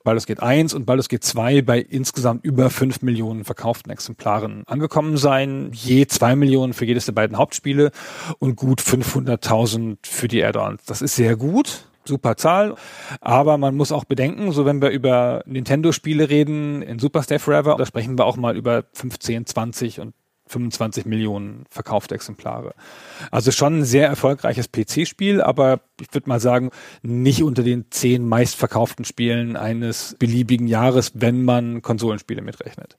Baldur's 0.04 0.26
Gate 0.26 0.41
1 0.41 0.74
und 0.74 0.86
Baldur's 0.86 1.10
Gate 1.10 1.24
2 1.24 1.62
bei 1.62 1.80
insgesamt 1.80 2.46
über 2.46 2.70
5 2.70 3.02
Millionen 3.02 3.46
verkauften 3.46 3.91
Exemplaren 3.91 4.64
angekommen 4.68 5.18
sein. 5.18 5.72
Je 5.74 6.06
2 6.08 6.36
Millionen 6.36 6.74
für 6.74 6.86
jedes 6.86 7.06
der 7.06 7.14
beiden 7.14 7.38
Hauptspiele 7.38 7.91
und 8.39 8.56
gut 8.56 8.82
500.000 8.82 9.98
für 10.04 10.28
die 10.28 10.43
Add-ons. 10.43 10.84
Das 10.86 11.02
ist 11.02 11.16
sehr 11.16 11.36
gut 11.36 11.86
super 12.08 12.38
Zahl. 12.38 12.76
Aber 13.22 13.58
man 13.58 13.76
muss 13.76 13.91
auch 13.91 14.06
bedenken, 14.06 14.52
so 14.52 14.66
wenn 14.66 14.82
wir 14.82 14.89
über 14.89 15.43
Nintendo-Spiele 15.46 16.30
reden, 16.30 16.82
in 16.82 17.00
Super 17.00 17.24
Stay 17.24 17.39
Forever, 17.39 17.76
da 17.78 17.86
sprechen 17.86 18.18
wir 18.18 18.26
auch 18.26 18.38
mal 18.38 18.56
über 18.56 18.84
15, 18.93 19.46
20 19.46 20.00
und 20.00 20.14
25 20.48 21.06
Millionen 21.06 21.66
verkaufte 21.70 22.16
Exemplare. 22.16 22.76
Also 23.32 23.52
schon 23.52 23.80
ein 23.80 23.86
sehr 23.86 24.08
erfolgreiches 24.08 24.72
PC-Spiel, 24.72 25.41
aber 25.41 25.82
ich 26.00 26.14
würde 26.14 26.30
mal 26.30 26.39
sagen, 26.39 26.70
nicht 27.02 27.43
unter 27.43 27.64
den 27.64 27.86
zehn 27.89 28.28
meistverkauften 28.28 29.06
Spielen 29.06 29.56
eines 29.58 30.16
beliebigen 30.20 30.68
Jahres, 30.68 31.12
wenn 31.16 31.43
man 31.43 31.82
Konsolenspiele 31.82 32.41
mitrechnet. 32.41 32.98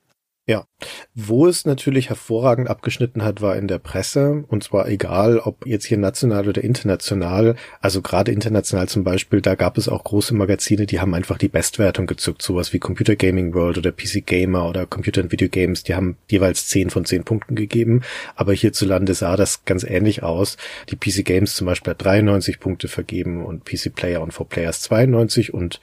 Ja, 0.48 0.64
wo 1.12 1.48
es 1.48 1.64
natürlich 1.64 2.08
hervorragend 2.08 2.70
abgeschnitten 2.70 3.24
hat, 3.24 3.40
war 3.42 3.56
in 3.56 3.66
der 3.66 3.80
Presse. 3.80 4.44
Und 4.46 4.62
zwar 4.62 4.88
egal, 4.88 5.40
ob 5.40 5.66
jetzt 5.66 5.86
hier 5.86 5.98
national 5.98 6.48
oder 6.48 6.62
international. 6.62 7.56
Also 7.80 8.00
gerade 8.00 8.30
international 8.30 8.88
zum 8.88 9.02
Beispiel, 9.02 9.40
da 9.40 9.56
gab 9.56 9.76
es 9.76 9.88
auch 9.88 10.04
große 10.04 10.36
Magazine, 10.36 10.86
die 10.86 11.00
haben 11.00 11.14
einfach 11.14 11.38
die 11.38 11.48
Bestwertung 11.48 12.06
gezückt. 12.06 12.42
Sowas 12.42 12.72
wie 12.72 12.78
Computer 12.78 13.16
Gaming 13.16 13.54
World 13.54 13.78
oder 13.78 13.90
PC 13.90 14.24
Gamer 14.24 14.68
oder 14.68 14.86
Computer 14.86 15.20
and 15.20 15.32
Video 15.32 15.48
Games. 15.48 15.82
Die 15.82 15.96
haben 15.96 16.16
jeweils 16.30 16.68
10 16.68 16.90
von 16.90 17.04
10 17.04 17.24
Punkten 17.24 17.56
gegeben. 17.56 18.02
Aber 18.36 18.52
hierzulande 18.52 19.14
sah 19.14 19.36
das 19.36 19.64
ganz 19.64 19.82
ähnlich 19.82 20.22
aus. 20.22 20.58
Die 20.90 20.96
PC 20.96 21.24
Games 21.24 21.56
zum 21.56 21.66
Beispiel 21.66 21.90
hat 21.90 22.04
93 22.04 22.60
Punkte 22.60 22.86
vergeben 22.86 23.44
und 23.44 23.64
PC 23.64 23.92
Player 23.92 24.22
und 24.22 24.32
4Players 24.32 24.82
92 24.82 25.52
und 25.52 25.80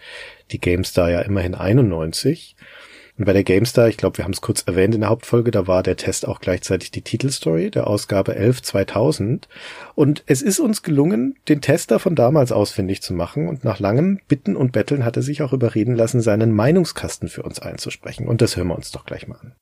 die 0.51 0.59
GameStar 0.61 1.11
ja 1.11 1.19
immerhin 1.19 1.53
91. 1.53 2.55
Und 3.17 3.25
bei 3.25 3.33
der 3.33 3.43
GameStar, 3.43 3.89
ich 3.89 3.97
glaube, 3.97 4.17
wir 4.17 4.25
haben 4.25 4.33
es 4.33 4.41
kurz 4.41 4.63
erwähnt 4.63 4.95
in 4.95 5.01
der 5.01 5.09
Hauptfolge, 5.11 5.51
da 5.51 5.67
war 5.67 5.83
der 5.83 5.97
Test 5.97 6.27
auch 6.27 6.39
gleichzeitig 6.39 6.89
die 6.89 7.03
Titelstory 7.03 7.69
der 7.69 7.85
Ausgabe 7.85 8.35
11 8.35 8.63
2000. 8.63 9.47
Und 9.93 10.23
es 10.25 10.41
ist 10.41 10.59
uns 10.59 10.81
gelungen, 10.81 11.37
den 11.47 11.61
Tester 11.61 11.99
von 11.99 12.15
damals 12.15 12.51
ausfindig 12.51 13.03
zu 13.03 13.13
machen. 13.13 13.47
Und 13.47 13.63
nach 13.63 13.79
langem 13.79 14.19
Bitten 14.27 14.55
und 14.55 14.71
Betteln 14.71 15.05
hat 15.05 15.15
er 15.15 15.21
sich 15.21 15.43
auch 15.43 15.53
überreden 15.53 15.95
lassen, 15.95 16.21
seinen 16.21 16.51
Meinungskasten 16.51 17.29
für 17.29 17.43
uns 17.43 17.59
einzusprechen. 17.59 18.27
Und 18.27 18.41
das 18.41 18.57
hören 18.57 18.67
wir 18.67 18.75
uns 18.75 18.91
doch 18.91 19.05
gleich 19.05 19.27
mal 19.27 19.37
an. 19.37 19.55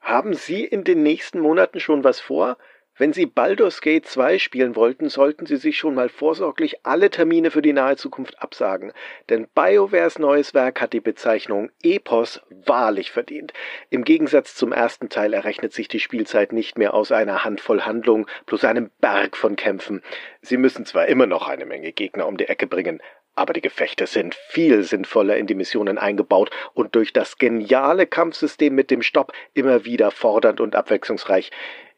Haben 0.00 0.32
Sie 0.32 0.64
in 0.64 0.82
den 0.82 1.02
nächsten 1.02 1.40
Monaten 1.40 1.80
schon 1.80 2.02
was 2.02 2.18
vor? 2.18 2.56
Wenn 3.00 3.14
Sie 3.14 3.24
Baldur's 3.24 3.80
Gate 3.80 4.04
2 4.04 4.38
spielen 4.38 4.76
wollten, 4.76 5.08
sollten 5.08 5.46
Sie 5.46 5.56
sich 5.56 5.78
schon 5.78 5.94
mal 5.94 6.10
vorsorglich 6.10 6.84
alle 6.84 7.08
Termine 7.08 7.50
für 7.50 7.62
die 7.62 7.72
nahe 7.72 7.96
Zukunft 7.96 8.42
absagen, 8.42 8.92
denn 9.30 9.46
BioWares 9.54 10.18
neues 10.18 10.52
Werk 10.52 10.82
hat 10.82 10.92
die 10.92 11.00
Bezeichnung 11.00 11.70
Epos 11.82 12.42
wahrlich 12.50 13.10
verdient. 13.10 13.54
Im 13.88 14.04
Gegensatz 14.04 14.54
zum 14.54 14.74
ersten 14.74 15.08
Teil 15.08 15.32
errechnet 15.32 15.72
sich 15.72 15.88
die 15.88 15.98
Spielzeit 15.98 16.52
nicht 16.52 16.76
mehr 16.76 16.92
aus 16.92 17.10
einer 17.10 17.42
Handvoll 17.42 17.86
Handlung 17.86 18.26
plus 18.44 18.66
einem 18.66 18.90
Berg 19.00 19.34
von 19.34 19.56
Kämpfen. 19.56 20.02
Sie 20.42 20.58
müssen 20.58 20.84
zwar 20.84 21.06
immer 21.06 21.24
noch 21.24 21.48
eine 21.48 21.64
Menge 21.64 21.92
Gegner 21.92 22.26
um 22.26 22.36
die 22.36 22.50
Ecke 22.50 22.66
bringen, 22.66 23.00
aber 23.34 23.54
die 23.54 23.62
Gefechte 23.62 24.06
sind 24.06 24.34
viel 24.34 24.82
sinnvoller 24.82 25.38
in 25.38 25.46
die 25.46 25.54
Missionen 25.54 25.96
eingebaut 25.96 26.50
und 26.74 26.94
durch 26.94 27.14
das 27.14 27.38
geniale 27.38 28.06
Kampfsystem 28.06 28.74
mit 28.74 28.90
dem 28.90 29.00
Stopp 29.00 29.32
immer 29.54 29.86
wieder 29.86 30.10
fordernd 30.10 30.60
und 30.60 30.76
abwechslungsreich. 30.76 31.50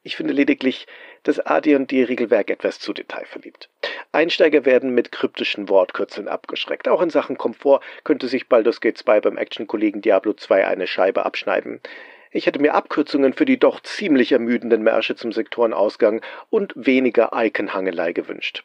Ich 0.04 0.16
finde 0.16 0.32
lediglich 0.32 0.88
das 1.22 1.38
AD&D-Regelwerk 1.38 2.50
etwas 2.50 2.80
zu 2.80 2.92
detailverliebt. 2.92 3.70
Einsteiger 4.10 4.64
werden 4.64 4.94
mit 4.94 5.12
kryptischen 5.12 5.68
Wortkürzeln 5.68 6.26
abgeschreckt. 6.26 6.88
Auch 6.88 7.00
in 7.02 7.10
Sachen 7.10 7.38
Komfort 7.38 7.82
könnte 8.02 8.26
sich 8.26 8.48
Baldur's 8.48 8.80
Gate 8.80 8.98
2 8.98 9.20
beim 9.20 9.36
Action-Kollegen 9.36 10.00
Diablo 10.00 10.32
2 10.32 10.66
eine 10.66 10.88
Scheibe 10.88 11.24
abschneiden. 11.24 11.80
Ich 12.32 12.46
hätte 12.46 12.58
mir 12.58 12.74
Abkürzungen 12.74 13.32
für 13.32 13.44
die 13.44 13.58
doch 13.58 13.80
ziemlich 13.80 14.32
ermüdenden 14.32 14.82
Märsche 14.82 15.14
zum 15.14 15.30
Sektorenausgang 15.30 16.20
und 16.50 16.72
weniger 16.74 17.30
Icon-Hangelei 17.32 18.12
gewünscht. 18.12 18.64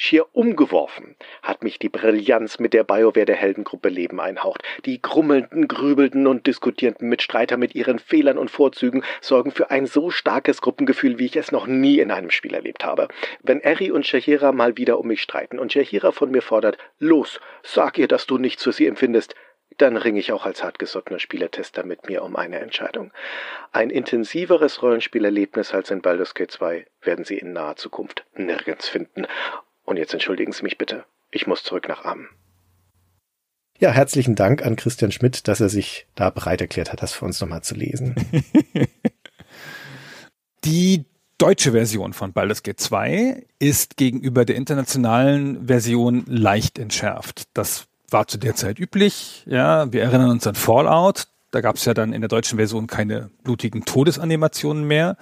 Schier 0.00 0.24
umgeworfen 0.32 1.14
hat 1.42 1.62
mich 1.62 1.78
die 1.78 1.90
Brillanz, 1.90 2.58
mit 2.58 2.72
der 2.72 2.84
BioWare 2.84 3.26
der 3.26 3.36
Heldengruppe 3.36 3.90
Leben 3.90 4.18
einhaucht. 4.18 4.62
Die 4.86 5.02
grummelnden, 5.02 5.68
grübelnden 5.68 6.26
und 6.26 6.46
diskutierenden 6.46 7.10
Mitstreiter 7.10 7.58
mit 7.58 7.74
ihren 7.74 7.98
Fehlern 7.98 8.38
und 8.38 8.50
Vorzügen 8.50 9.04
sorgen 9.20 9.50
für 9.50 9.70
ein 9.70 9.84
so 9.84 10.08
starkes 10.08 10.62
Gruppengefühl, 10.62 11.18
wie 11.18 11.26
ich 11.26 11.36
es 11.36 11.52
noch 11.52 11.66
nie 11.66 11.98
in 11.98 12.10
einem 12.10 12.30
Spiel 12.30 12.54
erlebt 12.54 12.82
habe. 12.82 13.08
Wenn 13.42 13.60
Eri 13.60 13.90
und 13.90 14.06
Shahira 14.06 14.52
mal 14.52 14.78
wieder 14.78 14.98
um 14.98 15.06
mich 15.06 15.20
streiten 15.20 15.58
und 15.58 15.74
Shahira 15.74 16.12
von 16.12 16.30
mir 16.30 16.40
fordert, 16.40 16.78
los, 16.98 17.38
sag 17.62 17.98
ihr, 17.98 18.08
dass 18.08 18.26
du 18.26 18.38
nichts 18.38 18.64
für 18.64 18.72
sie 18.72 18.86
empfindest, 18.86 19.34
dann 19.76 19.98
ringe 19.98 20.20
ich 20.20 20.32
auch 20.32 20.46
als 20.46 20.64
hartgesottener 20.64 21.18
Spielertester 21.18 21.84
mit 21.84 22.08
mir 22.08 22.22
um 22.22 22.36
eine 22.36 22.60
Entscheidung. 22.60 23.12
Ein 23.72 23.90
intensiveres 23.90 24.82
Rollenspielerlebnis 24.82 25.74
als 25.74 25.90
in 25.90 26.00
Baldur's 26.00 26.34
Gate 26.34 26.50
2 26.50 26.86
werden 27.02 27.26
Sie 27.26 27.36
in 27.36 27.52
naher 27.52 27.76
Zukunft 27.76 28.24
nirgends 28.34 28.88
finden. 28.88 29.26
Und 29.90 29.96
jetzt 29.96 30.12
entschuldigen 30.12 30.52
Sie 30.52 30.62
mich 30.62 30.78
bitte. 30.78 31.04
Ich 31.32 31.48
muss 31.48 31.64
zurück 31.64 31.88
nach 31.88 32.04
Ammen. 32.04 32.28
Ja, 33.80 33.90
herzlichen 33.90 34.36
Dank 34.36 34.64
an 34.64 34.76
Christian 34.76 35.10
Schmidt, 35.10 35.48
dass 35.48 35.60
er 35.60 35.68
sich 35.68 36.06
da 36.14 36.30
bereit 36.30 36.60
erklärt 36.60 36.92
hat, 36.92 37.02
das 37.02 37.12
für 37.12 37.24
uns 37.24 37.40
nochmal 37.40 37.62
zu 37.62 37.74
lesen. 37.74 38.14
Die 40.64 41.06
deutsche 41.38 41.72
Version 41.72 42.12
von 42.12 42.32
Baldur's 42.32 42.62
Gate 42.62 42.78
2 42.78 43.44
ist 43.58 43.96
gegenüber 43.96 44.44
der 44.44 44.54
internationalen 44.54 45.66
Version 45.66 46.22
leicht 46.28 46.78
entschärft. 46.78 47.48
Das 47.54 47.88
war 48.10 48.28
zu 48.28 48.38
der 48.38 48.54
Zeit 48.54 48.78
üblich. 48.78 49.42
Ja, 49.46 49.92
wir 49.92 50.02
erinnern 50.02 50.30
uns 50.30 50.46
an 50.46 50.54
Fallout. 50.54 51.26
Da 51.50 51.62
gab 51.62 51.74
es 51.74 51.84
ja 51.84 51.94
dann 51.94 52.12
in 52.12 52.20
der 52.20 52.28
deutschen 52.28 52.58
Version 52.58 52.86
keine 52.86 53.30
blutigen 53.42 53.84
Todesanimationen 53.84 54.84
mehr 54.84 55.16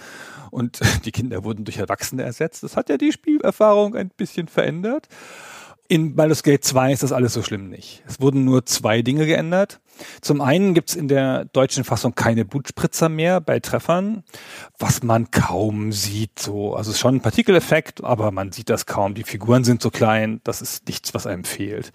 und 0.50 0.80
die 1.04 1.12
Kinder 1.12 1.44
wurden 1.44 1.64
durch 1.64 1.78
Erwachsene 1.78 2.22
ersetzt. 2.22 2.62
Das 2.62 2.76
hat 2.76 2.88
ja 2.88 2.96
die 2.96 3.12
Spielerfahrung 3.12 3.94
ein 3.94 4.10
bisschen 4.10 4.48
verändert. 4.48 5.08
In 5.90 6.16
Baldur's 6.16 6.42
Gate 6.42 6.62
2 6.62 6.92
ist 6.92 7.02
das 7.02 7.12
alles 7.12 7.32
so 7.32 7.42
schlimm 7.42 7.70
nicht. 7.70 8.02
Es 8.06 8.20
wurden 8.20 8.44
nur 8.44 8.66
zwei 8.66 9.00
Dinge 9.00 9.24
geändert. 9.24 9.80
Zum 10.20 10.42
einen 10.42 10.74
gibt's 10.74 10.94
in 10.94 11.08
der 11.08 11.46
deutschen 11.46 11.82
Fassung 11.82 12.14
keine 12.14 12.44
Blutspritzer 12.44 13.08
mehr 13.08 13.40
bei 13.40 13.58
Treffern, 13.58 14.22
was 14.78 15.02
man 15.02 15.30
kaum 15.30 15.92
sieht. 15.92 16.38
So, 16.38 16.74
also 16.74 16.90
es 16.90 16.96
ist 16.96 17.00
schon 17.00 17.16
ein 17.16 17.20
Partikeleffekt, 17.22 18.04
aber 18.04 18.32
man 18.32 18.52
sieht 18.52 18.68
das 18.68 18.84
kaum. 18.84 19.14
Die 19.14 19.24
Figuren 19.24 19.64
sind 19.64 19.80
so 19.80 19.90
klein, 19.90 20.42
das 20.44 20.60
ist 20.60 20.86
nichts, 20.86 21.14
was 21.14 21.26
einem 21.26 21.44
fehlt. 21.44 21.90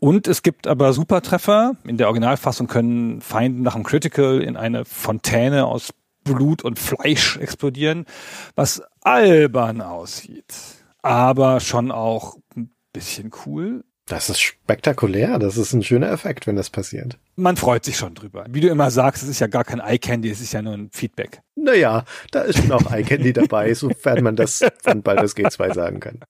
Und 0.00 0.26
es 0.26 0.42
gibt 0.42 0.66
aber 0.66 0.94
Supertreffer. 0.94 1.76
In 1.84 1.98
der 1.98 2.06
Originalfassung 2.06 2.68
können 2.68 3.20
Feinde 3.20 3.62
nach 3.62 3.74
dem 3.74 3.84
Critical 3.84 4.40
in 4.40 4.56
eine 4.56 4.86
Fontäne 4.86 5.66
aus 5.66 5.92
Blut 6.24 6.62
und 6.62 6.78
Fleisch 6.78 7.36
explodieren, 7.36 8.06
was 8.54 8.82
albern 9.02 9.80
aussieht, 9.80 10.54
aber 11.02 11.60
schon 11.60 11.92
auch 11.92 12.36
ein 12.56 12.70
bisschen 12.92 13.30
cool. 13.46 13.84
Das 14.06 14.28
ist 14.28 14.40
spektakulär, 14.40 15.38
das 15.38 15.56
ist 15.56 15.72
ein 15.72 15.82
schöner 15.82 16.10
Effekt, 16.10 16.46
wenn 16.46 16.56
das 16.56 16.68
passiert. 16.68 17.18
Man 17.36 17.56
freut 17.56 17.86
sich 17.86 17.96
schon 17.96 18.14
drüber. 18.14 18.44
Wie 18.50 18.60
du 18.60 18.68
immer 18.68 18.90
sagst, 18.90 19.22
es 19.22 19.30
ist 19.30 19.40
ja 19.40 19.46
gar 19.46 19.64
kein 19.64 19.80
Eye 19.80 19.98
Candy, 19.98 20.28
es 20.28 20.42
ist 20.42 20.52
ja 20.52 20.60
nur 20.60 20.74
ein 20.74 20.90
Feedback. 20.92 21.40
Naja, 21.54 22.04
da 22.30 22.42
ist 22.42 22.58
schon 22.58 22.72
auch 22.72 22.92
Eye 22.92 23.02
Candy 23.02 23.32
dabei, 23.32 23.72
sofern 23.74 24.22
man 24.22 24.36
das 24.36 24.62
von 24.82 25.02
Baldur's 25.02 25.34
G2 25.34 25.72
sagen 25.72 26.00
kann. 26.00 26.20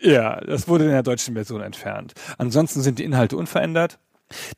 Ja, 0.00 0.40
das 0.40 0.66
wurde 0.66 0.84
in 0.84 0.90
der 0.90 1.02
deutschen 1.02 1.34
Version 1.34 1.60
entfernt. 1.60 2.14
Ansonsten 2.38 2.80
sind 2.80 2.98
die 2.98 3.04
Inhalte 3.04 3.36
unverändert. 3.36 3.98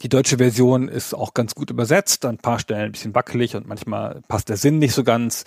Die 0.03 0.09
deutsche 0.09 0.39
Version 0.39 0.89
ist 0.89 1.15
auch 1.15 1.35
ganz 1.35 1.55
gut 1.55 1.71
übersetzt, 1.71 2.25
an 2.25 2.37
ein 2.37 2.39
paar 2.39 2.59
Stellen 2.59 2.87
ein 2.87 2.93
bisschen 2.93 3.15
wackelig 3.15 3.57
und 3.57 3.67
manchmal 3.67 4.23
passt 4.29 4.49
der 4.49 4.57
Sinn 4.57 4.79
nicht 4.79 4.95
so 4.95 5.05
ganz, 5.05 5.45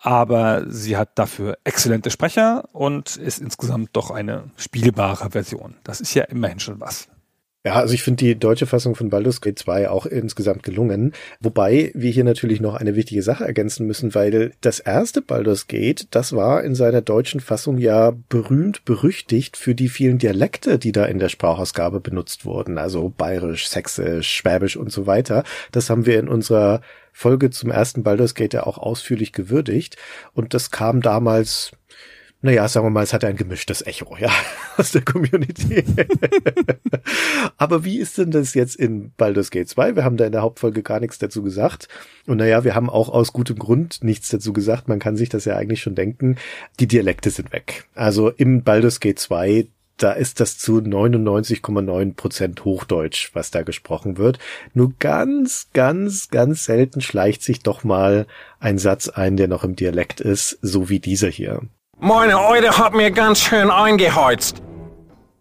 aber 0.00 0.64
sie 0.68 0.96
hat 0.96 1.18
dafür 1.18 1.58
exzellente 1.64 2.10
Sprecher 2.10 2.68
und 2.72 3.16
ist 3.16 3.38
insgesamt 3.38 3.90
doch 3.92 4.10
eine 4.10 4.44
spielbare 4.56 5.30
Version. 5.30 5.76
Das 5.84 6.00
ist 6.00 6.14
ja 6.14 6.24
immerhin 6.24 6.60
schon 6.60 6.80
was. 6.80 7.08
Ja, 7.66 7.72
also 7.72 7.94
ich 7.94 8.04
finde 8.04 8.24
die 8.24 8.38
deutsche 8.38 8.66
Fassung 8.66 8.94
von 8.94 9.10
Baldur's 9.10 9.40
Gate 9.40 9.58
2 9.58 9.88
auch 9.88 10.06
insgesamt 10.06 10.62
gelungen. 10.62 11.12
Wobei 11.40 11.90
wir 11.96 12.12
hier 12.12 12.22
natürlich 12.22 12.60
noch 12.60 12.76
eine 12.76 12.94
wichtige 12.94 13.24
Sache 13.24 13.44
ergänzen 13.44 13.88
müssen, 13.88 14.14
weil 14.14 14.52
das 14.60 14.78
erste 14.78 15.20
Baldur's 15.20 15.66
Gate, 15.66 16.06
das 16.12 16.32
war 16.32 16.62
in 16.62 16.76
seiner 16.76 17.02
deutschen 17.02 17.40
Fassung 17.40 17.78
ja 17.78 18.12
berühmt, 18.28 18.84
berüchtigt 18.84 19.56
für 19.56 19.74
die 19.74 19.88
vielen 19.88 20.18
Dialekte, 20.18 20.78
die 20.78 20.92
da 20.92 21.06
in 21.06 21.18
der 21.18 21.28
Sprachausgabe 21.28 21.98
benutzt 21.98 22.44
wurden. 22.44 22.78
Also 22.78 23.08
bayerisch, 23.08 23.68
sächsisch, 23.68 24.30
schwäbisch 24.30 24.76
und 24.76 24.92
so 24.92 25.08
weiter. 25.08 25.42
Das 25.72 25.90
haben 25.90 26.06
wir 26.06 26.20
in 26.20 26.28
unserer 26.28 26.82
Folge 27.12 27.50
zum 27.50 27.72
ersten 27.72 28.04
Baldur's 28.04 28.36
Gate 28.36 28.54
ja 28.54 28.64
auch 28.64 28.78
ausführlich 28.78 29.32
gewürdigt. 29.32 29.96
Und 30.34 30.54
das 30.54 30.70
kam 30.70 31.00
damals 31.00 31.72
naja, 32.42 32.68
sagen 32.68 32.86
wir 32.86 32.90
mal, 32.90 33.02
es 33.02 33.12
hat 33.12 33.24
ein 33.24 33.36
gemischtes 33.36 33.84
Echo, 33.86 34.16
ja, 34.18 34.30
aus 34.76 34.92
der 34.92 35.02
Community. 35.02 35.84
Aber 37.56 37.84
wie 37.84 37.98
ist 37.98 38.18
denn 38.18 38.30
das 38.30 38.54
jetzt 38.54 38.76
in 38.76 39.12
Baldur's 39.16 39.50
Gate 39.50 39.68
2? 39.68 39.96
Wir 39.96 40.04
haben 40.04 40.16
da 40.16 40.26
in 40.26 40.32
der 40.32 40.42
Hauptfolge 40.42 40.82
gar 40.82 41.00
nichts 41.00 41.18
dazu 41.18 41.42
gesagt. 41.42 41.88
Und 42.26 42.36
naja, 42.38 42.62
wir 42.64 42.74
haben 42.74 42.90
auch 42.90 43.08
aus 43.08 43.32
gutem 43.32 43.58
Grund 43.58 44.04
nichts 44.04 44.28
dazu 44.28 44.52
gesagt. 44.52 44.88
Man 44.88 44.98
kann 44.98 45.16
sich 45.16 45.28
das 45.28 45.44
ja 45.44 45.56
eigentlich 45.56 45.80
schon 45.80 45.94
denken. 45.94 46.36
Die 46.78 46.86
Dialekte 46.86 47.30
sind 47.30 47.52
weg. 47.52 47.84
Also 47.94 48.30
im 48.30 48.62
Baldur's 48.62 49.00
Gate 49.00 49.18
2 49.18 49.68
da 49.96 50.12
ist 50.12 50.40
das 50.40 50.58
zu 50.58 50.78
99,9 50.78 52.14
Prozent 52.14 52.64
Hochdeutsch, 52.64 53.30
was 53.32 53.50
da 53.50 53.62
gesprochen 53.62 54.18
wird. 54.18 54.38
Nur 54.74 54.92
ganz, 54.98 55.68
ganz, 55.72 56.28
ganz 56.28 56.64
selten 56.64 57.00
schleicht 57.00 57.42
sich 57.42 57.60
doch 57.60 57.82
mal 57.82 58.26
ein 58.60 58.78
Satz 58.78 59.08
ein, 59.08 59.36
der 59.38 59.48
noch 59.48 59.64
im 59.64 59.74
Dialekt 59.74 60.20
ist, 60.20 60.58
so 60.60 60.88
wie 60.90 61.00
dieser 61.00 61.28
hier. 61.28 61.62
Meine 61.98 62.38
Eure 62.40 62.78
hat 62.78 62.94
mir 62.94 63.10
ganz 63.10 63.40
schön 63.40 63.70
eingeheizt. 63.70 64.62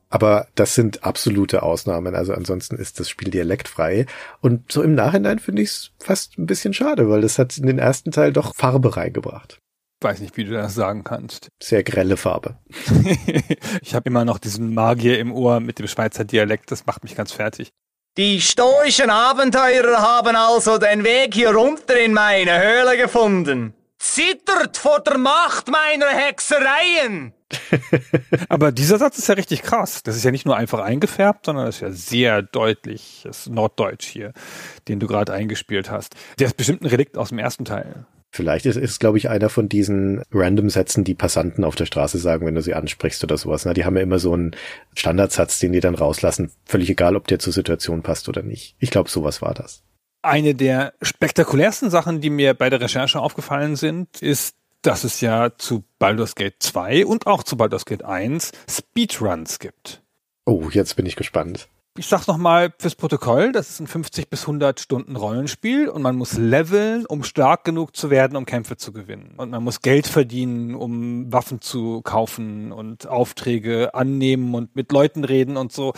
Aber 0.09 0.47
das 0.55 0.75
sind 0.75 1.03
absolute 1.03 1.63
Ausnahmen. 1.63 2.15
Also 2.15 2.33
ansonsten 2.33 2.77
ist 2.77 2.99
das 2.99 3.09
Spiel 3.09 3.29
dialektfrei. 3.29 4.05
Und 4.41 4.71
so 4.71 4.81
im 4.81 4.95
Nachhinein 4.95 5.39
finde 5.39 5.61
ich 5.61 5.69
es 5.69 5.91
fast 5.99 6.37
ein 6.37 6.45
bisschen 6.45 6.73
schade, 6.73 7.09
weil 7.09 7.21
das 7.21 7.37
hat 7.37 7.57
in 7.57 7.67
den 7.67 7.79
ersten 7.79 8.11
Teil 8.11 8.31
doch 8.31 8.55
Farbe 8.55 8.95
reingebracht 8.95 9.59
weiß 10.05 10.19
nicht, 10.19 10.37
wie 10.37 10.45
du 10.45 10.51
das 10.51 10.75
sagen 10.75 11.03
kannst. 11.03 11.49
Sehr 11.61 11.83
grelle 11.83 12.15
Farbe. 12.15 12.57
ich 13.81 13.95
habe 13.95 14.07
immer 14.07 14.23
noch 14.23 14.37
diesen 14.37 14.73
Magier 14.73 15.19
im 15.19 15.33
Ohr 15.33 15.59
mit 15.59 15.79
dem 15.79 15.87
Schweizer 15.87 16.23
Dialekt, 16.23 16.71
das 16.71 16.85
macht 16.85 17.03
mich 17.03 17.15
ganz 17.15 17.31
fertig. 17.31 17.71
Die 18.17 18.39
stoischen 18.39 19.09
Abenteurer 19.09 20.01
haben 20.01 20.35
also 20.35 20.77
den 20.77 21.03
Weg 21.03 21.33
hier 21.33 21.53
runter 21.53 21.99
in 21.99 22.13
meine 22.13 22.61
Höhle 22.61 22.97
gefunden. 22.97 23.73
Zittert 24.05 24.77
vor 24.77 24.99
der 24.99 25.17
Macht 25.17 25.67
meiner 25.67 26.07
Hexereien! 26.07 27.33
Aber 28.49 28.71
dieser 28.71 28.99
Satz 28.99 29.17
ist 29.17 29.27
ja 29.27 29.33
richtig 29.33 29.63
krass. 29.63 30.03
Das 30.03 30.15
ist 30.15 30.23
ja 30.23 30.31
nicht 30.31 30.45
nur 30.45 30.55
einfach 30.55 30.79
eingefärbt, 30.79 31.47
sondern 31.47 31.65
das 31.65 31.75
ist 31.75 31.81
ja 31.81 31.91
sehr 31.91 32.41
deutlich 32.43 33.21
das 33.23 33.47
Norddeutsch 33.47 34.05
hier, 34.05 34.33
den 34.87 34.99
du 34.99 35.07
gerade 35.07 35.33
eingespielt 35.33 35.89
hast. 35.89 36.15
Der 36.39 36.47
ist 36.47 36.55
bestimmt 36.55 36.83
ein 36.83 36.87
Relikt 36.87 37.17
aus 37.17 37.29
dem 37.29 37.39
ersten 37.39 37.65
Teil. 37.65 38.05
Vielleicht 38.29 38.67
ist 38.67 38.77
es, 38.77 38.99
glaube 38.99 39.17
ich, 39.17 39.29
einer 39.29 39.49
von 39.49 39.69
diesen 39.69 40.21
Random-Sätzen, 40.31 41.03
die 41.03 41.15
Passanten 41.15 41.63
auf 41.63 41.75
der 41.75 41.85
Straße 41.85 42.17
sagen, 42.19 42.45
wenn 42.45 42.55
du 42.55 42.61
sie 42.61 42.73
ansprichst 42.73 43.23
oder 43.23 43.37
sowas. 43.37 43.65
Na, 43.65 43.73
die 43.73 43.85
haben 43.85 43.97
ja 43.97 44.03
immer 44.03 44.19
so 44.19 44.33
einen 44.33 44.55
Standardsatz, 44.93 45.59
den 45.59 45.71
die 45.71 45.79
dann 45.79 45.95
rauslassen. 45.95 46.51
Völlig 46.65 46.89
egal, 46.89 47.15
ob 47.15 47.27
der 47.27 47.39
zur 47.39 47.53
Situation 47.53 48.03
passt 48.03 48.29
oder 48.29 48.43
nicht. 48.43 48.75
Ich 48.79 48.91
glaube, 48.91 49.09
sowas 49.09 49.41
war 49.41 49.53
das. 49.53 49.84
Eine 50.25 50.55
der 50.55 50.93
spektakulärsten 51.03 51.91
Sachen, 51.91 52.19
die 52.19 52.31
mir 52.31 52.55
bei 52.55 52.71
der 52.71 52.81
Recherche 52.81 53.19
aufgefallen 53.19 53.75
sind, 53.75 54.21
ist, 54.23 54.55
dass 54.81 55.03
es 55.03 55.21
ja 55.21 55.55
zu 55.55 55.83
Baldur's 55.99 56.33
Gate 56.33 56.55
2 56.59 57.05
und 57.05 57.27
auch 57.27 57.43
zu 57.43 57.57
Baldur's 57.57 57.85
Gate 57.85 58.03
1 58.03 58.51
Speedruns 58.67 59.59
gibt. 59.59 60.01
Oh, 60.45 60.69
jetzt 60.71 60.95
bin 60.95 61.05
ich 61.05 61.15
gespannt. 61.15 61.67
Ich 61.97 62.07
sag's 62.07 62.27
nochmal 62.27 62.73
fürs 62.77 62.95
Protokoll, 62.95 63.53
das 63.53 63.69
ist 63.69 63.79
ein 63.79 63.87
50 63.87 64.29
bis 64.29 64.41
100 64.41 64.79
Stunden 64.81 65.15
Rollenspiel 65.15 65.87
und 65.87 66.01
man 66.01 66.17
muss 66.17 66.37
leveln, 66.37 67.05
um 67.05 67.23
stark 67.23 67.63
genug 67.63 67.95
zu 67.95 68.09
werden, 68.09 68.35
um 68.35 68.45
Kämpfe 68.45 68.75
zu 68.77 68.91
gewinnen. 68.91 69.35
Und 69.37 69.51
man 69.51 69.63
muss 69.63 69.81
Geld 69.81 70.05
verdienen, 70.05 70.75
um 70.75 71.31
Waffen 71.31 71.61
zu 71.61 72.01
kaufen 72.01 72.71
und 72.71 73.07
Aufträge 73.07 73.93
annehmen 73.93 74.55
und 74.55 74.75
mit 74.75 74.91
Leuten 74.91 75.23
reden 75.23 75.55
und 75.55 75.71
so. 75.71 75.93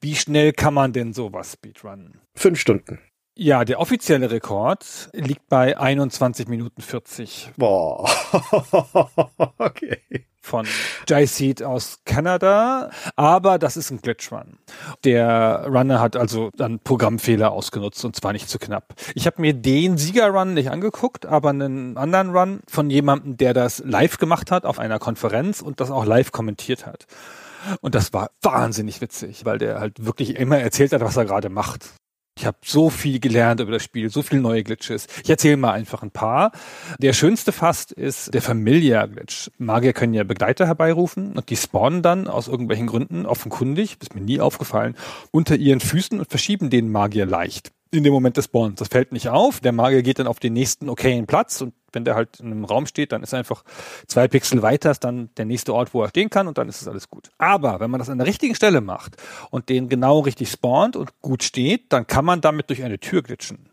Wie 0.00 0.14
schnell 0.14 0.52
kann 0.52 0.74
man 0.74 0.92
denn 0.92 1.14
sowas 1.14 1.54
speedrunnen? 1.54 2.20
Fünf 2.36 2.60
Stunden. 2.60 3.00
Ja, 3.42 3.64
der 3.64 3.80
offizielle 3.80 4.30
Rekord 4.30 5.08
liegt 5.14 5.48
bei 5.48 5.78
21 5.78 6.46
Minuten 6.46 6.82
40. 6.82 7.52
Boah. 7.56 8.06
okay. 9.56 10.02
Von 10.42 10.66
Jai 11.08 11.24
Seed 11.24 11.62
aus 11.62 12.00
Kanada, 12.04 12.90
aber 13.16 13.58
das 13.58 13.78
ist 13.78 13.90
ein 13.90 14.02
Glitch-Run. 14.02 14.58
Der 15.04 15.64
Runner 15.66 16.00
hat 16.00 16.16
also 16.16 16.50
dann 16.54 16.80
Programmfehler 16.80 17.50
ausgenutzt 17.50 18.04
und 18.04 18.14
zwar 18.14 18.34
nicht 18.34 18.50
zu 18.50 18.58
knapp. 18.58 18.92
Ich 19.14 19.24
habe 19.24 19.40
mir 19.40 19.54
den 19.54 19.96
Sieger-Run 19.96 20.52
nicht 20.52 20.70
angeguckt, 20.70 21.24
aber 21.24 21.48
einen 21.48 21.96
anderen 21.96 22.36
Run 22.36 22.60
von 22.68 22.90
jemandem, 22.90 23.38
der 23.38 23.54
das 23.54 23.82
live 23.86 24.18
gemacht 24.18 24.50
hat 24.50 24.66
auf 24.66 24.78
einer 24.78 24.98
Konferenz 24.98 25.62
und 25.62 25.80
das 25.80 25.90
auch 25.90 26.04
live 26.04 26.30
kommentiert 26.30 26.84
hat. 26.84 27.06
Und 27.80 27.94
das 27.94 28.12
war 28.12 28.32
wahnsinnig 28.42 29.00
witzig, 29.00 29.46
weil 29.46 29.56
der 29.56 29.80
halt 29.80 30.04
wirklich 30.04 30.36
immer 30.36 30.58
erzählt 30.58 30.92
hat, 30.92 31.00
was 31.00 31.16
er 31.16 31.24
gerade 31.24 31.48
macht. 31.48 31.88
Ich 32.40 32.46
habe 32.46 32.56
so 32.64 32.88
viel 32.88 33.20
gelernt 33.20 33.60
über 33.60 33.72
das 33.72 33.82
Spiel, 33.82 34.08
so 34.08 34.22
viele 34.22 34.40
neue 34.40 34.64
Glitches. 34.64 35.08
Ich 35.22 35.28
erzähle 35.28 35.58
mal 35.58 35.72
einfach 35.72 36.02
ein 36.02 36.10
paar. 36.10 36.52
Der 36.98 37.12
schönste 37.12 37.52
fast 37.52 37.92
ist 37.92 38.32
der 38.32 38.40
Familiar-Glitch. 38.40 39.50
Magier 39.58 39.92
können 39.92 40.14
ja 40.14 40.24
Begleiter 40.24 40.66
herbeirufen 40.66 41.36
und 41.36 41.50
die 41.50 41.56
spawnen 41.58 42.00
dann 42.00 42.28
aus 42.28 42.48
irgendwelchen 42.48 42.86
Gründen, 42.86 43.26
offenkundig, 43.26 43.98
ist 44.00 44.14
mir 44.14 44.22
nie 44.22 44.40
aufgefallen, 44.40 44.96
unter 45.30 45.54
ihren 45.56 45.80
Füßen 45.80 46.18
und 46.18 46.30
verschieben 46.30 46.70
den 46.70 46.90
Magier 46.90 47.26
leicht 47.26 47.72
in 47.90 48.04
dem 48.04 48.12
Moment 48.12 48.36
des 48.36 48.46
Spawns. 48.46 48.76
Das 48.76 48.88
fällt 48.88 49.12
nicht 49.12 49.28
auf. 49.28 49.60
Der 49.60 49.72
Magier 49.72 50.02
geht 50.02 50.18
dann 50.18 50.26
auf 50.26 50.40
den 50.40 50.52
nächsten 50.52 50.88
okayen 50.88 51.26
Platz 51.26 51.60
und 51.60 51.74
wenn 51.92 52.04
der 52.04 52.14
halt 52.14 52.40
in 52.40 52.46
einem 52.46 52.64
Raum 52.64 52.86
steht, 52.86 53.12
dann 53.12 53.22
ist 53.22 53.34
einfach 53.34 53.64
zwei 54.06 54.28
Pixel 54.28 54.62
weiter 54.62 54.90
ist 54.90 55.04
dann 55.04 55.30
der 55.36 55.44
nächste 55.44 55.74
Ort, 55.74 55.94
wo 55.94 56.02
er 56.02 56.08
stehen 56.08 56.30
kann 56.30 56.48
und 56.48 56.58
dann 56.58 56.68
ist 56.68 56.80
es 56.80 56.88
alles 56.88 57.08
gut. 57.08 57.30
Aber 57.38 57.80
wenn 57.80 57.90
man 57.90 57.98
das 57.98 58.10
an 58.10 58.18
der 58.18 58.26
richtigen 58.26 58.54
Stelle 58.54 58.80
macht 58.80 59.16
und 59.50 59.68
den 59.68 59.88
genau 59.88 60.20
richtig 60.20 60.50
spawnt 60.50 60.96
und 60.96 61.20
gut 61.20 61.42
steht, 61.42 61.92
dann 61.92 62.06
kann 62.06 62.24
man 62.24 62.40
damit 62.40 62.70
durch 62.70 62.82
eine 62.82 62.98
Tür 62.98 63.22
glitschen. 63.22 63.68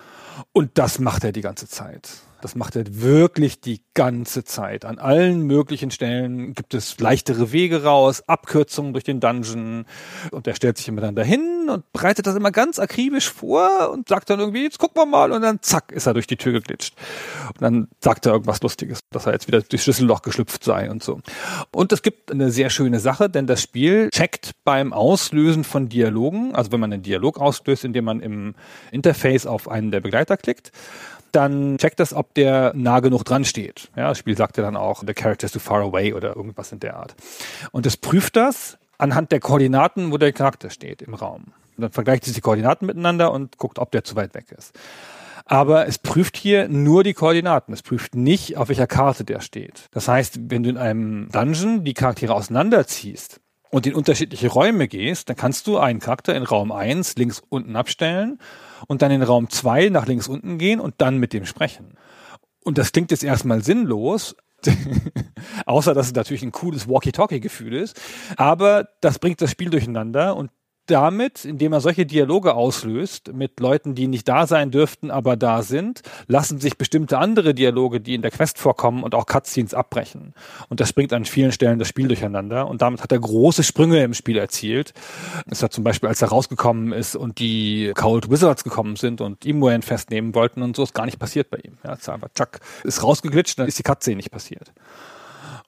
Und 0.54 0.78
das 0.78 1.00
macht 1.00 1.24
er 1.24 1.32
die 1.32 1.42
ganze 1.42 1.68
Zeit. 1.68 2.10
Das 2.48 2.56
macht 2.56 2.78
er 2.78 2.86
wirklich 2.88 3.60
die 3.60 3.82
ganze 3.94 4.46
Zeit. 4.46 4.86
An 4.86 5.00
allen 5.00 5.42
möglichen 5.42 5.92
Stellen 5.92 6.54
gibt 6.54 6.74
es 6.74 6.98
leichtere 6.98 7.52
Wege 7.52 7.84
raus, 7.84 8.24
Abkürzungen 8.26 8.94
durch 8.94 9.04
den 9.04 9.20
Dungeon. 9.20 9.84
Und 10.32 10.48
er 10.48 10.56
stellt 10.56 10.78
sich 10.78 10.88
immer 10.88 11.02
dann 11.02 11.14
dahin 11.14 11.68
und 11.70 11.92
bereitet 11.92 12.26
das 12.26 12.38
immer 12.38 12.52
ganz 12.52 12.80
akribisch 12.80 13.30
vor 13.30 13.90
und 13.92 14.08
sagt 14.08 14.30
dann 14.30 14.40
irgendwie, 14.40 14.64
jetzt 14.64 14.80
gucken 14.80 15.02
wir 15.02 15.06
mal. 15.06 15.34
Und 15.34 15.42
dann 15.42 15.62
zack, 15.62 15.92
ist 15.92 16.06
er 16.06 16.14
durch 16.14 16.26
die 16.26 16.38
Tür 16.38 16.54
geglitscht. 16.54 16.94
Und 17.50 17.62
dann 17.62 17.90
sagt 18.00 18.26
er 18.26 18.32
irgendwas 18.32 18.62
Lustiges, 18.62 19.02
dass 19.12 19.26
er 19.26 19.34
jetzt 19.34 19.48
wieder 19.48 19.62
durchs 19.62 19.84
Schlüsselloch 19.84 20.22
geschlüpft 20.22 20.64
sei 20.64 20.90
und 20.90 21.04
so. 21.04 21.20
Und 21.74 21.92
es 21.92 22.02
gibt 22.02 22.32
eine 22.32 22.50
sehr 22.50 22.70
schöne 22.70 23.02
Sache, 23.02 23.30
denn 23.30 23.46
das 23.46 23.62
Spiel 23.62 24.10
checkt 24.12 24.52
beim 24.64 24.94
Auslösen 24.94 25.66
von 25.66 25.90
Dialogen, 25.90 26.56
also 26.56 26.72
wenn 26.72 26.80
man 26.80 26.94
einen 26.94 27.04
Dialog 27.04 27.42
auslöst, 27.42 27.84
indem 27.84 28.06
man 28.06 28.22
im 28.22 28.56
Interface 28.94 29.46
auf 29.46 29.68
einen 29.68 29.92
der 29.92 30.00
Begleiter 30.00 30.38
klickt, 30.38 30.72
dann 31.38 31.78
checkt 31.78 32.00
das, 32.00 32.14
ob 32.14 32.34
der 32.34 32.74
nah 32.76 33.00
genug 33.00 33.24
dran 33.24 33.46
steht. 33.46 33.90
Ja, 33.96 34.10
das 34.10 34.18
Spiel 34.18 34.36
sagt 34.36 34.58
ja 34.58 34.64
dann 34.64 34.76
auch, 34.76 35.04
the 35.06 35.14
character 35.14 35.46
is 35.46 35.52
too 35.52 35.60
far 35.60 35.82
away 35.82 36.14
oder 36.14 36.36
irgendwas 36.36 36.72
in 36.72 36.80
der 36.80 36.98
Art. 36.98 37.16
Und 37.72 37.86
es 37.86 37.96
prüft 37.96 38.36
das 38.36 38.78
anhand 38.98 39.32
der 39.32 39.40
Koordinaten, 39.40 40.12
wo 40.12 40.18
der 40.18 40.34
Charakter 40.34 40.70
steht 40.70 41.02
im 41.02 41.14
Raum. 41.14 41.54
Und 41.78 41.84
dann 41.84 41.92
vergleicht 41.92 42.26
es 42.26 42.34
die 42.34 42.42
Koordinaten 42.42 42.88
miteinander 42.88 43.32
und 43.32 43.58
guckt, 43.58 43.78
ob 43.78 43.92
der 43.92 44.04
zu 44.04 44.16
weit 44.16 44.34
weg 44.34 44.52
ist. 44.58 44.78
Aber 45.46 45.88
es 45.88 45.98
prüft 45.98 46.36
hier 46.36 46.68
nur 46.68 47.04
die 47.04 47.14
Koordinaten. 47.14 47.72
Es 47.74 47.82
prüft 47.82 48.16
nicht, 48.16 48.58
auf 48.58 48.68
welcher 48.68 48.88
Karte 48.88 49.24
der 49.24 49.40
steht. 49.40 49.88
Das 49.92 50.08
heißt, 50.08 50.40
wenn 50.50 50.64
du 50.64 50.72
in 50.72 50.78
einem 50.78 51.30
Dungeon 51.32 51.86
die 51.86 51.94
Charaktere 51.94 52.34
auseinanderziehst, 52.34 53.40
und 53.78 53.86
in 53.86 53.94
unterschiedliche 53.94 54.48
Räume 54.48 54.88
gehst, 54.88 55.30
dann 55.30 55.36
kannst 55.36 55.68
du 55.68 55.78
einen 55.78 56.00
Charakter 56.00 56.34
in 56.34 56.42
Raum 56.42 56.72
1 56.72 57.16
links 57.18 57.44
unten 57.48 57.76
abstellen 57.76 58.40
und 58.88 59.04
dann 59.04 59.12
in 59.12 59.22
Raum 59.22 59.52
2 59.52 59.90
nach 59.90 60.08
links 60.08 60.28
unten 60.28 60.58
gehen 60.58 60.80
und 60.80 60.96
dann 60.98 61.18
mit 61.18 61.32
dem 61.32 61.46
sprechen. 61.46 61.94
Und 62.64 62.80
das 62.80 62.92
klingt 62.92 63.12
jetzt 63.12 63.24
erstmal 63.24 63.64
sinnlos, 63.64 64.36
außer 65.68 65.94
dass 65.94 66.08
es 66.08 66.16
natürlich 66.16 66.42
ein 66.42 66.52
cooles 66.52 66.90
Walkie-Talkie-Gefühl 66.90 67.76
ist. 67.76 68.02
Aber 68.36 68.90
das 69.02 69.20
bringt 69.20 69.44
das 69.44 69.52
Spiel 69.52 69.70
durcheinander 69.70 70.36
und 70.36 70.50
damit, 70.92 71.46
indem 71.46 71.74
er 71.74 71.82
solche 71.82 72.06
Dialoge 72.06 72.54
auslöst 72.54 73.34
mit 73.34 73.60
Leuten, 73.60 73.96
die 73.96 74.08
nicht 74.08 74.28
da 74.28 74.48
sein 74.48 74.72
dürften, 74.72 75.12
aber 75.12 75.36
da 75.36 75.62
sind, 75.62 76.02
lassen 76.28 76.60
sich 76.60 76.78
bestimmte 76.78 77.18
andere 77.18 77.54
Dialoge, 77.54 78.00
die 78.02 78.16
in 78.16 78.22
der 78.22 78.32
Quest 78.32 78.58
vorkommen 78.58 79.04
und 79.04 79.16
auch 79.16 79.26
Cutscenes 79.26 79.74
abbrechen. 79.74 80.34
Und 80.70 80.80
das 80.80 80.94
bringt 80.94 81.14
an 81.14 81.26
vielen 81.26 81.52
Stellen 81.52 81.80
das 81.80 81.88
Spiel 81.88 82.08
durcheinander. 82.08 82.68
Und 82.68 82.82
damit 82.82 83.02
hat 83.02 83.12
er 83.12 83.20
große 83.20 83.64
Sprünge 83.64 84.04
im 84.04 84.14
Spiel 84.14 84.38
erzielt. 84.38 84.94
Es 85.50 85.64
hat 85.64 85.74
zum 85.74 85.84
Beispiel, 85.84 86.10
als 86.10 86.22
er 86.22 86.30
rausgekommen 86.30 86.92
ist 86.94 87.16
und 87.16 87.40
die 87.40 87.92
Cold 87.96 88.30
Wizards 88.30 88.64
gekommen 88.64 88.96
sind 88.96 89.22
und 89.22 89.46
Imoen 89.46 89.82
festnehmen 89.82 90.36
wollten 90.36 90.62
und 90.62 90.76
so, 90.76 90.84
ist 90.84 90.94
gar 90.94 91.06
nicht 91.06 91.20
passiert 91.20 91.50
bei 91.50 91.58
ihm. 91.58 91.78
Ja, 91.84 91.94
ist 91.94 92.10
einfach, 92.10 92.30
Chuck 92.36 92.60
ist 92.84 93.04
rausgeglitscht, 93.04 93.60
dann 93.60 93.68
ist 93.68 93.80
die 93.80 93.84
Cutscene 93.84 94.18
nicht 94.18 94.32
passiert. 94.32 94.72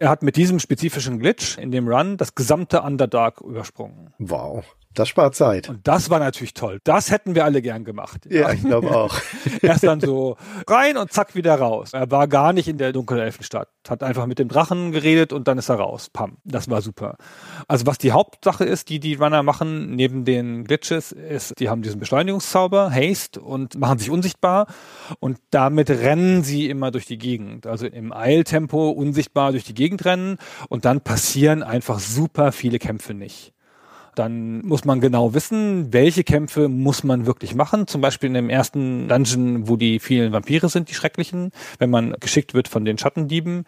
Er 0.01 0.09
hat 0.09 0.23
mit 0.23 0.37
diesem 0.37 0.59
spezifischen 0.59 1.19
Glitch 1.19 1.57
in 1.57 1.71
dem 1.71 1.89
Run 1.89 2.15
das 2.15 2.33
gesamte 2.33 2.81
Underdark 2.81 3.41
übersprungen. 3.41 4.13
Wow. 4.17 4.63
Das 4.95 5.07
spart 5.07 5.35
Zeit. 5.35 5.69
Und 5.69 5.87
das 5.87 6.09
war 6.09 6.17
natürlich 6.17 6.55
toll. 6.55 6.79
Das 6.83 7.11
hätten 7.11 7.35
wir 7.35 7.45
alle 7.45 7.61
gern 7.61 7.85
gemacht. 7.85 8.25
Ja, 8.27 8.51
ich 8.51 8.63
glaube 8.63 8.89
auch. 8.89 9.15
Erst 9.61 9.83
dann 9.83 10.01
so 10.01 10.35
rein 10.67 10.97
und 10.97 11.13
zack 11.13 11.35
wieder 11.35 11.55
raus. 11.55 11.93
Er 11.93 12.09
war 12.09 12.27
gar 12.27 12.53
nicht 12.53 12.67
in 12.67 12.79
der 12.79 12.91
Dunkelelfenstadt. 12.91 13.69
Hat 13.87 14.01
einfach 14.01 14.25
mit 14.25 14.39
dem 14.39 14.47
Drachen 14.47 14.91
geredet 14.91 15.31
und 15.31 15.47
dann 15.47 15.59
ist 15.59 15.69
er 15.69 15.75
raus. 15.75 16.09
Pam. 16.09 16.37
Das 16.43 16.71
war 16.71 16.81
super. 16.81 17.17
Also 17.67 17.85
was 17.85 17.99
die 17.99 18.13
Hauptsache 18.13 18.63
ist, 18.63 18.89
die 18.89 18.99
die 18.99 19.13
Runner 19.13 19.43
machen, 19.43 19.95
neben 19.95 20.25
den 20.25 20.63
Glitches, 20.63 21.11
ist, 21.11 21.59
die 21.59 21.69
haben 21.69 21.83
diesen 21.83 21.99
Beschleunigungszauber, 21.99 22.91
Haste, 22.91 23.41
und 23.41 23.77
machen 23.77 23.99
sich 23.99 24.09
unsichtbar. 24.09 24.65
Und 25.19 25.37
damit 25.51 25.91
rennen 25.91 26.43
sie 26.43 26.67
immer 26.67 26.89
durch 26.89 27.05
die 27.05 27.19
Gegend. 27.19 27.67
Also 27.67 27.85
im 27.85 28.11
Eiltempo 28.11 28.89
unsichtbar 28.89 29.51
durch 29.51 29.65
die 29.65 29.75
Gegend 29.75 30.03
rennen. 30.05 30.37
Und 30.67 30.85
dann 30.85 31.01
passieren 31.01 31.61
einfach 31.61 31.99
super 31.99 32.51
viele 32.51 32.79
Kämpfe 32.79 33.13
nicht. 33.13 33.53
Dann 34.15 34.65
muss 34.65 34.85
man 34.85 35.01
genau 35.01 35.33
wissen, 35.33 35.93
welche 35.93 36.23
Kämpfe 36.23 36.67
muss 36.67 37.03
man 37.03 37.25
wirklich 37.25 37.55
machen. 37.55 37.87
Zum 37.87 38.01
Beispiel 38.01 38.27
in 38.27 38.33
dem 38.33 38.49
ersten 38.49 39.07
Dungeon, 39.07 39.67
wo 39.67 39.75
die 39.75 39.99
vielen 39.99 40.31
Vampire 40.31 40.69
sind, 40.69 40.89
die 40.89 40.93
schrecklichen. 40.93 41.51
Wenn 41.77 41.89
man 41.89 42.15
geschickt 42.19 42.53
wird 42.53 42.67
von 42.67 42.85
den 42.85 42.97
Schattendieben, 42.97 43.65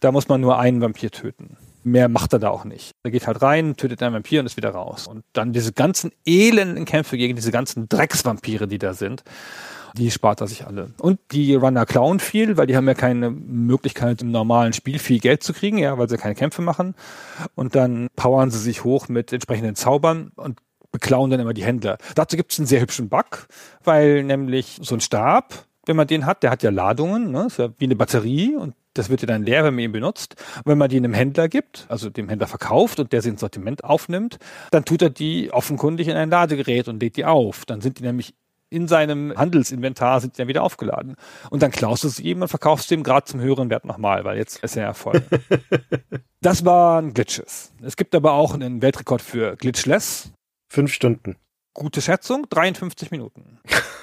da 0.00 0.12
muss 0.12 0.28
man 0.28 0.40
nur 0.40 0.58
einen 0.58 0.80
Vampir 0.80 1.10
töten. 1.10 1.56
Mehr 1.84 2.08
macht 2.08 2.32
er 2.32 2.38
da 2.38 2.50
auch 2.50 2.64
nicht. 2.64 2.92
Er 3.02 3.10
geht 3.10 3.26
halt 3.26 3.42
rein, 3.42 3.76
tötet 3.76 4.02
einen 4.02 4.14
Vampir 4.14 4.40
und 4.40 4.46
ist 4.46 4.56
wieder 4.56 4.70
raus. 4.70 5.08
Und 5.08 5.24
dann 5.32 5.52
diese 5.52 5.72
ganzen 5.72 6.12
elenden 6.24 6.84
Kämpfe 6.84 7.16
gegen 7.16 7.34
diese 7.34 7.50
ganzen 7.50 7.88
Drecksvampire, 7.88 8.68
die 8.68 8.78
da 8.78 8.94
sind 8.94 9.24
die 9.96 10.10
spart 10.10 10.40
er 10.40 10.46
sich 10.46 10.66
alle. 10.66 10.92
Und 11.00 11.20
die 11.32 11.54
Runner 11.54 11.86
klauen 11.86 12.20
viel, 12.20 12.56
weil 12.56 12.66
die 12.66 12.76
haben 12.76 12.86
ja 12.86 12.94
keine 12.94 13.30
Möglichkeit 13.30 14.22
im 14.22 14.30
normalen 14.30 14.72
Spiel 14.72 14.98
viel 14.98 15.18
Geld 15.18 15.42
zu 15.42 15.52
kriegen, 15.52 15.78
ja, 15.78 15.98
weil 15.98 16.08
sie 16.08 16.16
keine 16.16 16.34
Kämpfe 16.34 16.62
machen. 16.62 16.94
Und 17.54 17.74
dann 17.74 18.08
powern 18.16 18.50
sie 18.50 18.58
sich 18.58 18.84
hoch 18.84 19.08
mit 19.08 19.32
entsprechenden 19.32 19.74
Zaubern 19.74 20.32
und 20.36 20.60
beklauen 20.90 21.30
dann 21.30 21.40
immer 21.40 21.54
die 21.54 21.64
Händler. 21.64 21.98
Dazu 22.14 22.36
gibt 22.36 22.52
es 22.52 22.58
einen 22.58 22.66
sehr 22.66 22.80
hübschen 22.80 23.08
Bug, 23.08 23.48
weil 23.82 24.22
nämlich 24.22 24.78
so 24.82 24.94
ein 24.94 25.00
Stab, 25.00 25.66
wenn 25.86 25.96
man 25.96 26.06
den 26.06 26.26
hat, 26.26 26.42
der 26.42 26.50
hat 26.50 26.62
ja 26.62 26.70
Ladungen, 26.70 27.32
ne? 27.32 27.46
ist 27.46 27.58
ja 27.58 27.70
wie 27.78 27.86
eine 27.86 27.96
Batterie 27.96 28.56
und 28.56 28.74
das 28.94 29.08
wird 29.08 29.22
ja 29.22 29.26
dann 29.26 29.42
leer, 29.42 29.64
wenn 29.64 29.74
man 29.74 29.84
ihn 29.84 29.92
benutzt. 29.92 30.36
Und 30.58 30.66
wenn 30.66 30.78
man 30.78 30.90
die 30.90 30.98
einem 30.98 31.14
Händler 31.14 31.48
gibt, 31.48 31.86
also 31.88 32.10
dem 32.10 32.28
Händler 32.28 32.46
verkauft 32.46 33.00
und 33.00 33.12
der 33.12 33.22
sie 33.22 33.30
ins 33.30 33.40
Sortiment 33.40 33.84
aufnimmt, 33.84 34.38
dann 34.70 34.84
tut 34.84 35.00
er 35.00 35.10
die 35.10 35.50
offenkundig 35.50 36.08
in 36.08 36.16
ein 36.16 36.30
Ladegerät 36.30 36.88
und 36.88 37.00
lädt 37.00 37.16
die 37.16 37.24
auf. 37.24 37.64
Dann 37.64 37.80
sind 37.80 37.98
die 37.98 38.02
nämlich 38.02 38.34
in 38.72 38.88
seinem 38.88 39.36
Handelsinventar 39.36 40.20
sind 40.20 40.38
dann 40.38 40.48
wieder 40.48 40.62
aufgeladen. 40.62 41.16
Und 41.50 41.62
dann 41.62 41.70
klaust 41.70 42.04
du 42.04 42.08
es 42.08 42.18
ihm 42.18 42.40
und 42.42 42.48
verkaufst 42.48 42.90
ihm 42.90 43.02
gerade 43.02 43.26
zum 43.26 43.40
höheren 43.40 43.68
Wert 43.70 43.84
nochmal, 43.84 44.24
weil 44.24 44.38
jetzt 44.38 44.62
ist 44.64 44.76
er 44.76 44.84
ja 44.84 44.94
voll. 44.94 45.22
das 46.40 46.64
waren 46.64 47.12
Glitches. 47.12 47.72
Es 47.82 47.96
gibt 47.96 48.14
aber 48.14 48.32
auch 48.32 48.54
einen 48.54 48.80
Weltrekord 48.80 49.20
für 49.20 49.56
Glitchless. 49.56 50.32
Fünf 50.68 50.92
Stunden. 50.92 51.36
Gute 51.74 52.00
Schätzung, 52.00 52.46
53 52.48 53.10
Minuten. 53.10 53.60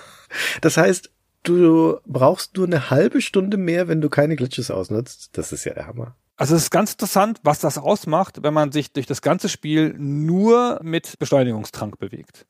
das 0.62 0.78
heißt, 0.78 1.12
du 1.44 2.00
brauchst 2.06 2.56
nur 2.56 2.68
eine 2.68 2.92
halbe 2.92 3.22
Stunde 3.22 3.58
mehr, 3.58 3.88
wenn 3.88 4.02
du 4.02 4.10
keine 4.10 4.36
Glitches 4.36 4.70
ausnutzt. 4.70 5.32
Das 5.34 5.52
ist 5.52 5.66
ja 5.66 5.74
der 5.74 5.88
Hammer. 5.88 6.16
Also 6.36 6.56
es 6.56 6.64
ist 6.64 6.72
ganz 6.72 6.92
interessant, 6.92 7.40
was 7.44 7.60
das 7.60 7.78
ausmacht, 7.80 8.44
wenn 8.44 8.54
man 8.54 8.72
sich 8.72 8.94
durch 8.94 9.08
das 9.08 9.22
ganze 9.22 9.50
Spiel 9.50 9.96
nur 9.98 10.80
mit 10.84 11.18
Beschleunigungstrank 11.20 11.98
bewegt 11.98 12.46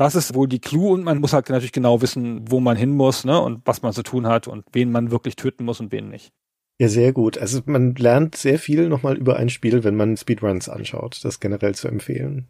das 0.00 0.14
ist 0.14 0.34
wohl 0.34 0.48
die 0.48 0.60
Clou 0.60 0.94
und 0.94 1.04
man 1.04 1.18
muss 1.18 1.34
halt 1.34 1.50
natürlich 1.50 1.72
genau 1.72 2.00
wissen, 2.00 2.50
wo 2.50 2.58
man 2.58 2.74
hin 2.74 2.90
muss 2.90 3.26
ne, 3.26 3.38
und 3.38 3.60
was 3.66 3.82
man 3.82 3.92
zu 3.92 4.02
tun 4.02 4.26
hat 4.26 4.48
und 4.48 4.64
wen 4.72 4.90
man 4.90 5.10
wirklich 5.10 5.36
töten 5.36 5.66
muss 5.66 5.78
und 5.78 5.92
wen 5.92 6.08
nicht. 6.08 6.32
Ja, 6.80 6.88
sehr 6.88 7.12
gut. 7.12 7.36
Also 7.36 7.60
man 7.66 7.94
lernt 7.96 8.34
sehr 8.34 8.58
viel 8.58 8.88
nochmal 8.88 9.18
über 9.18 9.36
ein 9.36 9.50
Spiel, 9.50 9.84
wenn 9.84 9.96
man 9.96 10.16
Speedruns 10.16 10.70
anschaut. 10.70 11.20
Das 11.22 11.38
generell 11.38 11.74
zu 11.74 11.86
empfehlen. 11.86 12.48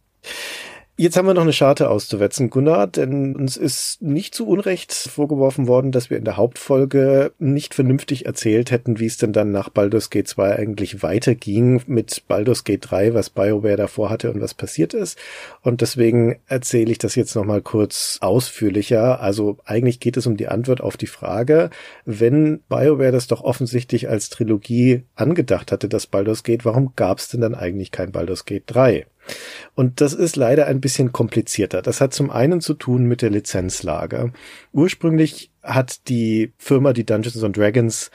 Jetzt 1.01 1.17
haben 1.17 1.27
wir 1.27 1.33
noch 1.33 1.41
eine 1.41 1.55
Scharte 1.55 1.89
auszuwetzen, 1.89 2.51
Gunnar, 2.51 2.87
denn 2.87 3.35
uns 3.35 3.57
ist 3.57 4.03
nicht 4.03 4.35
zu 4.35 4.47
Unrecht 4.47 4.93
vorgeworfen 4.93 5.67
worden, 5.67 5.93
dass 5.93 6.11
wir 6.11 6.19
in 6.19 6.27
der 6.27 6.37
Hauptfolge 6.37 7.33
nicht 7.39 7.73
vernünftig 7.73 8.27
erzählt 8.27 8.71
hätten, 8.71 9.01
wie 9.01 9.07
es 9.07 9.17
denn 9.17 9.33
dann 9.33 9.51
nach 9.51 9.71
Baldur's 9.71 10.11
Gate 10.11 10.29
2 10.29 10.57
eigentlich 10.57 11.03
weiterging 11.03 11.81
mit 11.87 12.25
Baldur's 12.29 12.65
Gate 12.65 12.87
3, 12.91 13.15
was 13.15 13.31
BioWare 13.31 13.77
davor 13.77 14.11
hatte 14.11 14.31
und 14.31 14.43
was 14.43 14.53
passiert 14.53 14.93
ist. 14.93 15.19
Und 15.63 15.81
deswegen 15.81 16.39
erzähle 16.49 16.93
ich 16.93 16.99
das 16.99 17.15
jetzt 17.15 17.35
nochmal 17.35 17.63
kurz 17.63 18.19
ausführlicher. 18.21 19.23
Also 19.23 19.57
eigentlich 19.65 20.01
geht 20.01 20.19
es 20.19 20.27
um 20.27 20.37
die 20.37 20.49
Antwort 20.49 20.83
auf 20.83 20.99
die 20.99 21.07
Frage, 21.07 21.71
wenn 22.05 22.61
BioWare 22.69 23.11
das 23.11 23.27
doch 23.27 23.41
offensichtlich 23.41 24.11
als 24.11 24.29
Trilogie 24.29 25.05
angedacht 25.15 25.73
hatte, 25.73 25.89
das 25.89 26.07
Baldur's 26.07 26.43
Gate, 26.43 26.67
warum 26.67 26.93
gab 26.95 27.21
es 27.21 27.29
denn 27.29 27.41
dann 27.41 27.55
eigentlich 27.55 27.91
kein 27.91 28.13
Baldur's 28.13 28.45
Gate 28.45 28.65
3? 28.67 29.07
Und 29.75 30.01
das 30.01 30.13
ist 30.13 30.37
leider 30.37 30.67
ein 30.67 30.81
bisschen 30.81 31.13
komplizierter. 31.13 31.83
Das 31.83 32.01
hat 32.01 32.13
zum 32.13 32.31
einen 32.31 32.61
zu 32.61 32.75
tun 32.75 33.05
mit 33.05 33.23
der 33.23 33.31
Lizenzlage. 33.31 34.33
Ursprünglich 34.73 35.51
hat 35.63 36.09
die 36.09 36.53
Firma, 36.59 36.93
die 36.93 37.05
Dungeons 37.05 37.43
and 37.43 37.57
Dragons 37.57 38.11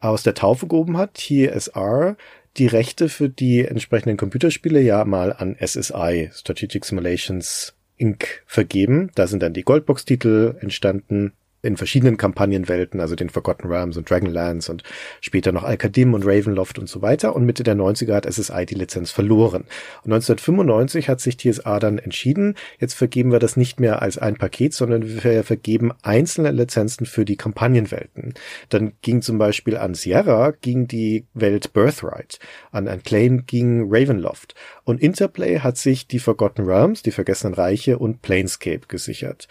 aus 0.00 0.22
der 0.22 0.34
Taufe 0.34 0.66
gehoben 0.66 0.96
hat, 0.96 1.14
TSR, 1.14 2.16
die 2.56 2.66
Rechte 2.66 3.08
für 3.08 3.28
die 3.28 3.64
entsprechenden 3.64 4.16
Computerspiele 4.16 4.80
ja 4.80 5.04
mal 5.04 5.32
an 5.32 5.56
SSI, 5.58 6.30
Strategic 6.32 6.84
Simulations 6.84 7.74
Inc. 7.96 8.42
vergeben. 8.46 9.10
Da 9.14 9.26
sind 9.26 9.42
dann 9.42 9.52
die 9.52 9.64
Goldbox-Titel 9.64 10.56
entstanden, 10.60 11.32
in 11.62 11.76
verschiedenen 11.76 12.16
Kampagnenwelten, 12.16 13.00
also 13.00 13.16
den 13.16 13.30
Forgotten 13.30 13.66
Realms 13.66 13.96
und 13.96 14.08
Dragonlance 14.08 14.70
und 14.70 14.84
später 15.20 15.50
noch 15.52 15.64
Al-Qadim 15.64 16.14
und 16.14 16.24
Ravenloft 16.24 16.78
und 16.78 16.88
so 16.88 17.02
weiter. 17.02 17.34
Und 17.34 17.44
Mitte 17.44 17.64
der 17.64 17.74
90er 17.74 18.14
hat 18.14 18.32
SSI 18.32 18.64
die 18.66 18.74
Lizenz 18.74 19.10
verloren. 19.10 19.64
Und 20.04 20.12
1995 20.12 21.08
hat 21.08 21.20
sich 21.20 21.36
TSA 21.36 21.80
dann 21.80 21.98
entschieden, 21.98 22.54
jetzt 22.78 22.94
vergeben 22.94 23.32
wir 23.32 23.40
das 23.40 23.56
nicht 23.56 23.80
mehr 23.80 24.02
als 24.02 24.18
ein 24.18 24.36
Paket, 24.36 24.72
sondern 24.72 25.22
wir 25.22 25.42
vergeben 25.42 25.92
einzelne 26.02 26.52
Lizenzen 26.52 27.06
für 27.06 27.24
die 27.24 27.36
Kampagnenwelten. 27.36 28.34
Dann 28.68 28.92
ging 29.02 29.22
zum 29.22 29.38
Beispiel 29.38 29.76
an 29.76 29.94
Sierra 29.94 30.52
ging 30.60 30.86
die 30.86 31.26
Welt 31.34 31.72
Birthright, 31.72 32.38
an 32.70 32.86
Unclaim 32.86 33.46
ging 33.46 33.86
Ravenloft. 33.88 34.54
Und 34.84 35.02
Interplay 35.02 35.58
hat 35.58 35.76
sich 35.76 36.06
die 36.06 36.20
Forgotten 36.20 36.62
Realms, 36.62 37.02
die 37.02 37.10
Vergessenen 37.10 37.54
Reiche 37.54 37.98
und 37.98 38.22
Planescape 38.22 38.86
gesichert. 38.86 39.48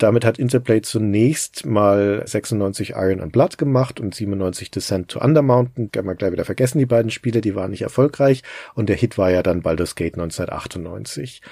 Damit 0.00 0.24
hat 0.24 0.38
Interplay 0.38 0.80
zunächst 0.80 1.66
mal 1.66 2.22
96 2.24 2.94
Iron 2.96 3.20
and 3.20 3.32
Blood 3.32 3.58
gemacht 3.58 4.00
und 4.00 4.14
97 4.14 4.70
Descent 4.70 5.08
to 5.08 5.20
Undermountain. 5.20 5.92
Kann 5.92 6.06
man 6.06 6.16
gleich 6.16 6.32
wieder 6.32 6.46
vergessen, 6.46 6.78
die 6.78 6.86
beiden 6.86 7.10
Spiele, 7.10 7.42
die 7.42 7.54
waren 7.54 7.70
nicht 7.70 7.82
erfolgreich. 7.82 8.42
Und 8.74 8.88
der 8.88 8.96
Hit 8.96 9.18
war 9.18 9.30
ja 9.30 9.42
dann 9.42 9.60
Baldur's 9.60 9.96
Gate 9.96 10.14
1998. 10.14 11.42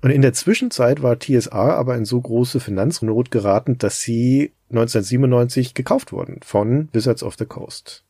Und 0.00 0.10
in 0.10 0.22
der 0.22 0.32
Zwischenzeit 0.32 1.02
war 1.02 1.18
TSR 1.18 1.76
aber 1.76 1.94
in 1.94 2.06
so 2.06 2.18
große 2.18 2.58
Finanznot 2.58 3.30
geraten, 3.30 3.76
dass 3.76 4.00
sie 4.00 4.52
1997 4.70 5.74
gekauft 5.74 6.10
wurden 6.10 6.40
von 6.42 6.88
Wizards 6.94 7.22
of 7.22 7.36
the 7.38 7.44
Coast. 7.44 8.02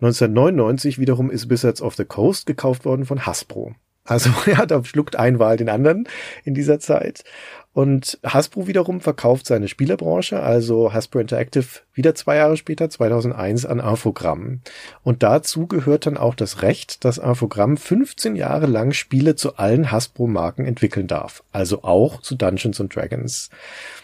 1999 0.00 1.00
wiederum 1.00 1.32
ist 1.32 1.50
Wizards 1.50 1.82
of 1.82 1.96
the 1.96 2.04
Coast 2.04 2.46
gekauft 2.46 2.84
worden 2.84 3.06
von 3.06 3.26
Hasbro. 3.26 3.74
Also 4.04 4.30
ja, 4.46 4.66
da 4.66 4.84
schluckt 4.84 5.16
ein 5.16 5.38
Wahl 5.38 5.56
den 5.56 5.68
anderen 5.68 6.08
in 6.44 6.54
dieser 6.54 6.80
Zeit. 6.80 7.24
Und 7.72 8.18
Hasbro 8.24 8.66
wiederum 8.66 9.00
verkauft 9.00 9.46
seine 9.46 9.68
Spielerbranche, 9.68 10.40
also 10.40 10.92
Hasbro 10.92 11.20
Interactive, 11.20 11.66
wieder 11.94 12.16
zwei 12.16 12.36
Jahre 12.36 12.56
später, 12.56 12.90
2001, 12.90 13.64
an 13.64 13.78
Infogramm. 13.78 14.60
Und 15.04 15.22
dazu 15.22 15.68
gehört 15.68 16.06
dann 16.06 16.16
auch 16.16 16.34
das 16.34 16.62
Recht, 16.62 17.04
dass 17.04 17.18
Infogramm 17.18 17.76
15 17.76 18.34
Jahre 18.34 18.66
lang 18.66 18.92
Spiele 18.92 19.36
zu 19.36 19.56
allen 19.56 19.92
Hasbro-Marken 19.92 20.64
entwickeln 20.64 21.06
darf. 21.06 21.44
Also 21.52 21.84
auch 21.84 22.20
zu 22.22 22.34
Dungeons 22.34 22.80
and 22.80 22.94
Dragons. 22.94 23.50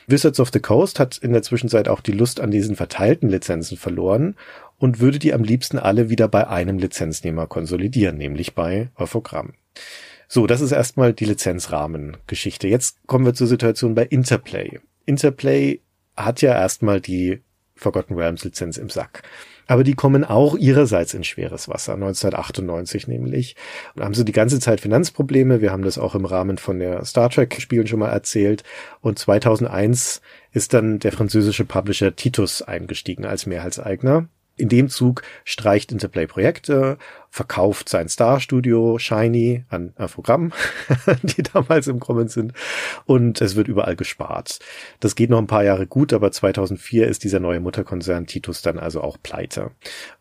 Wizards 0.07 0.39
of 0.39 0.51
the 0.53 0.61
Coast 0.61 1.01
hat 1.01 1.19
in 1.19 1.33
der 1.33 1.43
Zwischenzeit 1.43 1.89
auch 1.89 2.01
die 2.01 2.13
Lust 2.13 2.39
an 2.41 2.53
diesen 2.53 2.77
verteilten 2.77 3.29
Lizenzen 3.29 3.77
verloren 3.77 4.37
und 4.79 5.01
würde 5.01 5.19
die 5.19 5.35
am 5.35 5.43
liebsten 5.43 5.81
alle 5.81 6.09
wieder 6.09 6.29
bei 6.29 6.47
einem 6.47 6.79
Lizenznehmer 6.79 7.49
konsolidieren, 7.49 8.17
nämlich 8.17 8.55
bei 8.55 8.91
Infogramm. 8.97 9.55
So, 10.29 10.47
das 10.47 10.61
ist 10.61 10.73
erstmal 10.73 11.13
die 11.13 11.25
Lizenzrahmengeschichte. 11.25 12.69
Jetzt 12.69 12.99
kommen 13.07 13.25
wir 13.25 13.35
zur 13.35 13.47
Situation 13.47 13.95
bei 13.95 14.05
Interplay. 14.05 14.81
Interplay 15.05 15.81
hat 16.17 16.43
ja 16.43 16.53
erstmal 16.53 17.01
die 17.01 17.41
Forgotten 17.77 18.15
Realms 18.15 18.43
Lizenz 18.43 18.79
im 18.79 18.89
Sack. 18.89 19.23
Aber 19.67 19.85
die 19.85 19.95
kommen 19.95 20.25
auch 20.25 20.57
ihrerseits 20.57 21.13
in 21.13 21.25
schweres 21.25 21.69
Wasser, 21.69 21.95
1998 21.95 23.09
nämlich. 23.09 23.57
Und 23.95 24.05
haben 24.05 24.15
sie 24.15 24.25
die 24.25 24.33
ganze 24.33 24.61
Zeit 24.61 24.81
Finanzprobleme. 24.81 25.61
Wir 25.61 25.73
haben 25.73 25.83
das 25.83 25.99
auch 25.99 26.15
im 26.15 26.25
Rahmen 26.25 26.57
von 26.57 26.79
der 26.79 27.05
Star 27.05 27.31
Trek 27.31 27.61
Spielen 27.61 27.87
schon 27.87 27.99
mal 27.99 28.11
erzählt. 28.11 28.63
Und 29.01 29.19
2001 29.19 30.23
ist 30.53 30.73
dann 30.73 31.01
der 31.01 31.13
französische 31.13 31.65
Publisher 31.65 32.15
Titus 32.15 32.63
eingestiegen 32.63 33.25
als 33.25 33.47
Mehrheitseigner. 33.47 34.29
In 34.57 34.69
dem 34.71 34.89
Zug 34.89 35.23
streicht 35.45 35.93
Interplay 35.93 36.27
Projekte, 36.27 36.97
verkauft 37.37 37.91
sein 37.91 38.09
Star-Studio 38.09 38.99
Shiny 38.99 39.67
an 39.69 39.93
Infogramm, 39.99 40.53
die 41.23 41.43
damals 41.43 41.87
im 41.87 42.01
Kommen 42.01 42.29
sind, 42.29 42.55
und 43.05 43.43
es 43.43 43.57
wird 43.57 43.69
überall 43.69 43.95
gespart. 43.95 44.59
Das 45.01 45.17
geht 45.17 45.29
noch 45.29 45.39
ein 45.39 45.47
paar 45.47 45.63
Jahre 45.63 45.87
gut, 45.87 46.15
aber 46.15 46.33
2004 46.33 47.07
ist 47.07 47.25
dieser 47.25 47.39
neue 47.39 47.61
Mutterkonzern 47.61 48.27
Titus 48.27 48.63
dann 48.63 48.79
also 48.79 49.03
auch 49.03 49.19
pleite. 49.23 49.73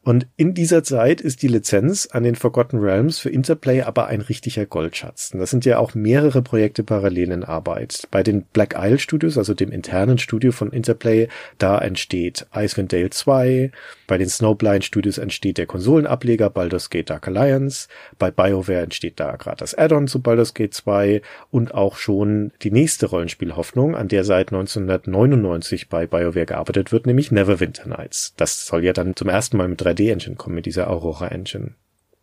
Und 0.03 0.27
in 0.35 0.53
dieser 0.53 0.83
Zeit 0.83 1.21
ist 1.21 1.41
die 1.41 1.47
Lizenz 1.47 2.05
an 2.11 2.23
den 2.23 2.35
Forgotten 2.35 2.79
Realms 2.79 3.17
für 3.17 3.29
Interplay 3.29 3.81
aber 3.81 4.07
ein 4.07 4.19
richtiger 4.19 4.65
Goldschatz. 4.65 5.31
Und 5.33 5.39
das 5.39 5.49
sind 5.49 5.63
ja 5.63 5.77
auch 5.79 5.95
mehrere 5.95 6.41
Projekte 6.41 6.83
parallel 6.83 7.31
in 7.31 7.43
Arbeit. 7.45 8.07
Bei 8.11 8.23
den 8.23 8.43
Black 8.43 8.75
Isle 8.77 8.99
Studios, 8.99 9.37
also 9.37 9.53
dem 9.53 9.71
internen 9.71 10.17
Studio 10.17 10.51
von 10.51 10.71
Interplay, 10.71 11.29
da 11.59 11.77
entsteht 11.77 12.45
Icewind 12.53 12.91
Dale 12.91 13.09
2. 13.09 13.71
Bei 14.05 14.17
den 14.17 14.27
Snowblind 14.27 14.83
Studios 14.83 15.17
entsteht 15.17 15.57
der 15.57 15.65
Konsolenableger 15.65 16.49
Baldur's 16.49 16.89
Gate 16.89 17.04
Dark 17.09 17.27
Alliance. 17.27 17.87
Bei 18.19 18.29
BioWare 18.29 18.83
entsteht 18.83 19.19
da 19.19 19.35
gerade 19.35 19.57
das 19.57 19.75
Add-on 19.75 20.07
zu 20.07 20.21
Baldur's 20.21 20.53
Gate 20.53 20.73
2 20.73 21.21
und 21.49 21.73
auch 21.73 21.95
schon 21.97 22.51
die 22.61 22.71
nächste 22.71 23.07
Rollenspielhoffnung, 23.07 23.95
an 23.95 24.07
der 24.07 24.23
seit 24.23 24.49
1999 24.49 25.89
bei 25.89 26.05
BioWare 26.05 26.45
gearbeitet 26.45 26.91
wird, 26.91 27.07
nämlich 27.07 27.31
Neverwinter 27.31 27.87
Nights. 27.87 28.33
Das 28.37 28.67
soll 28.67 28.83
ja 28.83 28.93
dann 28.93 29.15
zum 29.15 29.29
ersten 29.29 29.57
Mal 29.57 29.67
mit 29.67 29.81
3 29.81 29.95
3D-Engine 29.95 30.35
kommen, 30.35 30.55
mit 30.55 30.65
dieser 30.65 30.89
Aurora-Engine. 30.89 31.71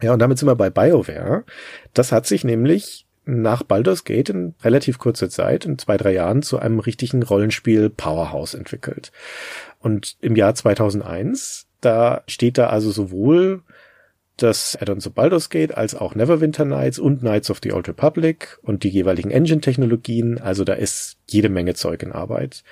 Ja, 0.02 0.12
und 0.12 0.18
damit 0.18 0.38
sind 0.38 0.48
wir 0.48 0.56
bei 0.56 0.70
BioWare. 0.70 1.44
Das 1.94 2.12
hat 2.12 2.26
sich 2.26 2.44
nämlich 2.44 3.06
nach 3.24 3.62
Baldur's 3.62 4.04
Gate 4.04 4.30
in 4.30 4.54
relativ 4.62 4.98
kurzer 4.98 5.30
Zeit, 5.30 5.64
in 5.64 5.78
zwei, 5.78 5.96
drei 5.96 6.12
Jahren, 6.12 6.42
zu 6.42 6.58
einem 6.58 6.80
richtigen 6.80 7.22
Rollenspiel 7.22 7.88
Powerhouse 7.88 8.54
entwickelt. 8.54 9.12
Und 9.78 10.16
im 10.20 10.34
Jahr 10.34 10.54
2001, 10.54 11.68
da 11.80 12.22
steht 12.26 12.58
da 12.58 12.68
also 12.68 12.90
sowohl 12.90 13.62
das 14.36 14.76
Add-on 14.80 15.00
zu 15.00 15.10
Baldur's 15.10 15.50
Gate 15.50 15.76
als 15.76 15.94
auch 15.94 16.14
Neverwinter 16.14 16.64
Nights 16.64 16.98
und 16.98 17.20
Knights 17.20 17.50
of 17.50 17.60
the 17.62 17.72
Old 17.72 17.88
Republic 17.88 18.58
und 18.62 18.82
die 18.82 18.88
jeweiligen 18.88 19.30
Engine-Technologien. 19.30 20.38
Also 20.38 20.64
da 20.64 20.74
ist 20.74 21.18
jede 21.28 21.48
Menge 21.48 21.74
Zeug 21.74 22.02
in 22.02 22.12
Arbeit. 22.12 22.64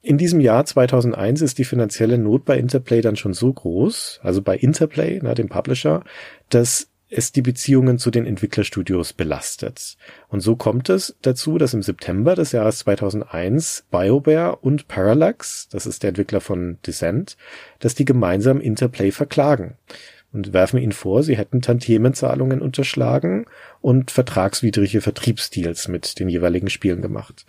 In 0.00 0.18
diesem 0.18 0.40
Jahr 0.40 0.64
2001 0.64 1.42
ist 1.42 1.58
die 1.58 1.64
finanzielle 1.64 2.18
Not 2.18 2.44
bei 2.44 2.58
Interplay 2.58 3.00
dann 3.00 3.16
schon 3.16 3.34
so 3.34 3.52
groß, 3.52 4.20
also 4.22 4.42
bei 4.42 4.56
Interplay, 4.56 5.20
na, 5.22 5.34
dem 5.34 5.48
Publisher, 5.48 6.02
dass 6.48 6.88
es 7.08 7.30
die 7.30 7.42
Beziehungen 7.42 7.98
zu 7.98 8.10
den 8.10 8.26
Entwicklerstudios 8.26 9.12
belastet. 9.12 9.96
Und 10.28 10.40
so 10.40 10.56
kommt 10.56 10.88
es 10.88 11.14
dazu, 11.22 11.58
dass 11.58 11.74
im 11.74 11.82
September 11.82 12.34
des 12.34 12.52
Jahres 12.52 12.78
2001 12.78 13.84
BioWare 13.90 14.56
und 14.56 14.88
Parallax, 14.88 15.68
das 15.70 15.86
ist 15.86 16.02
der 16.02 16.08
Entwickler 16.08 16.40
von 16.40 16.78
Descent, 16.86 17.36
dass 17.78 17.94
die 17.94 18.06
gemeinsam 18.06 18.60
Interplay 18.60 19.12
verklagen 19.12 19.76
und 20.32 20.52
werfen 20.52 20.78
ihnen 20.78 20.92
vor, 20.92 21.22
sie 21.22 21.36
hätten 21.36 21.62
Tantiemenzahlungen 21.62 22.60
unterschlagen 22.60 23.46
und 23.80 24.10
vertragswidrige 24.10 25.00
Vertriebsdeals 25.00 25.88
mit 25.88 26.18
den 26.18 26.28
jeweiligen 26.28 26.70
Spielen 26.70 27.02
gemacht. 27.02 27.44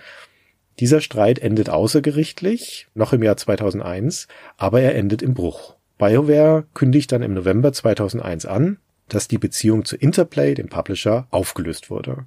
Dieser 0.80 1.02
Streit 1.02 1.40
endet 1.40 1.70
außergerichtlich, 1.70 2.88
noch 2.96 3.14
im 3.14 3.24
Jahr 3.24 3.38
2001, 3.38 4.28
aber 4.58 4.82
er 4.82 4.96
endet 4.96 5.22
im 5.22 5.34
Bruch. 5.34 5.76
BioWare 5.98 6.66
kündigt 6.74 7.12
dann 7.12 7.22
im 7.22 7.34
November 7.34 7.72
2001 7.72 8.46
an, 8.46 8.78
dass 9.08 9.28
die 9.28 9.38
Beziehung 9.38 9.86
zu 9.86 9.96
Interplay, 9.96 10.56
dem 10.56 10.70
Publisher, 10.70 11.28
aufgelöst 11.30 11.90
wurde. 11.90 12.26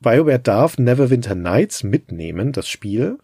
BioWare 0.00 0.38
darf 0.38 0.78
Neverwinter 0.78 1.34
Nights 1.34 1.82
mitnehmen, 1.82 2.52
das 2.52 2.68
Spiel, 2.68 3.18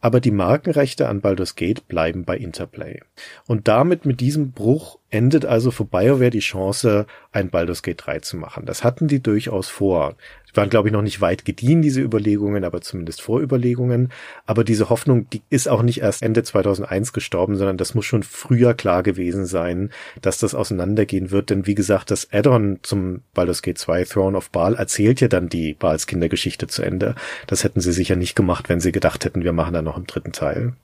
aber 0.00 0.20
die 0.20 0.32
Markenrechte 0.32 1.08
an 1.08 1.20
Baldur's 1.20 1.54
Gate 1.54 1.88
bleiben 1.88 2.24
bei 2.24 2.36
Interplay. 2.36 3.00
Und 3.46 3.68
damit 3.68 4.04
mit 4.04 4.20
diesem 4.20 4.52
Bruch 4.52 4.98
endet 5.10 5.44
also 5.44 5.70
für 5.70 5.84
BioWare 5.84 6.30
die 6.30 6.40
Chance, 6.40 7.06
ein 7.32 7.50
Baldur's 7.50 7.82
Gate 7.82 8.02
3 8.04 8.20
zu 8.20 8.36
machen. 8.36 8.66
Das 8.66 8.84
hatten 8.84 9.08
die 9.08 9.22
durchaus 9.22 9.68
vor 9.68 10.16
waren, 10.56 10.70
glaube 10.70 10.88
ich, 10.88 10.92
noch 10.92 11.02
nicht 11.02 11.20
weit 11.20 11.44
gediehen, 11.44 11.82
diese 11.82 12.00
Überlegungen, 12.00 12.64
aber 12.64 12.80
zumindest 12.80 13.22
Vorüberlegungen. 13.22 14.10
Aber 14.46 14.64
diese 14.64 14.88
Hoffnung, 14.90 15.28
die 15.30 15.42
ist 15.50 15.68
auch 15.68 15.82
nicht 15.82 16.00
erst 16.00 16.22
Ende 16.22 16.42
2001 16.42 17.12
gestorben, 17.12 17.56
sondern 17.56 17.76
das 17.76 17.94
muss 17.94 18.06
schon 18.06 18.22
früher 18.22 18.74
klar 18.74 19.02
gewesen 19.02 19.46
sein, 19.46 19.90
dass 20.22 20.38
das 20.38 20.54
auseinandergehen 20.54 21.30
wird. 21.30 21.50
Denn 21.50 21.66
wie 21.66 21.74
gesagt, 21.74 22.10
das 22.10 22.32
Add-on 22.32 22.78
zum 22.82 23.22
Baldur's 23.34 23.62
Gate 23.62 23.78
2 23.78 24.04
Throne 24.04 24.36
of 24.36 24.50
Baal 24.50 24.74
erzählt 24.74 25.20
ja 25.20 25.28
dann 25.28 25.48
die 25.48 25.74
Baals 25.74 26.06
Kindergeschichte 26.06 26.66
zu 26.66 26.82
Ende. 26.82 27.14
Das 27.46 27.64
hätten 27.64 27.80
sie 27.80 27.92
sicher 27.92 28.16
nicht 28.16 28.34
gemacht, 28.34 28.68
wenn 28.68 28.80
sie 28.80 28.92
gedacht 28.92 29.24
hätten, 29.24 29.44
wir 29.44 29.52
machen 29.52 29.74
da 29.74 29.82
noch 29.82 29.96
einen 29.96 30.06
dritten 30.06 30.32
Teil. 30.32 30.74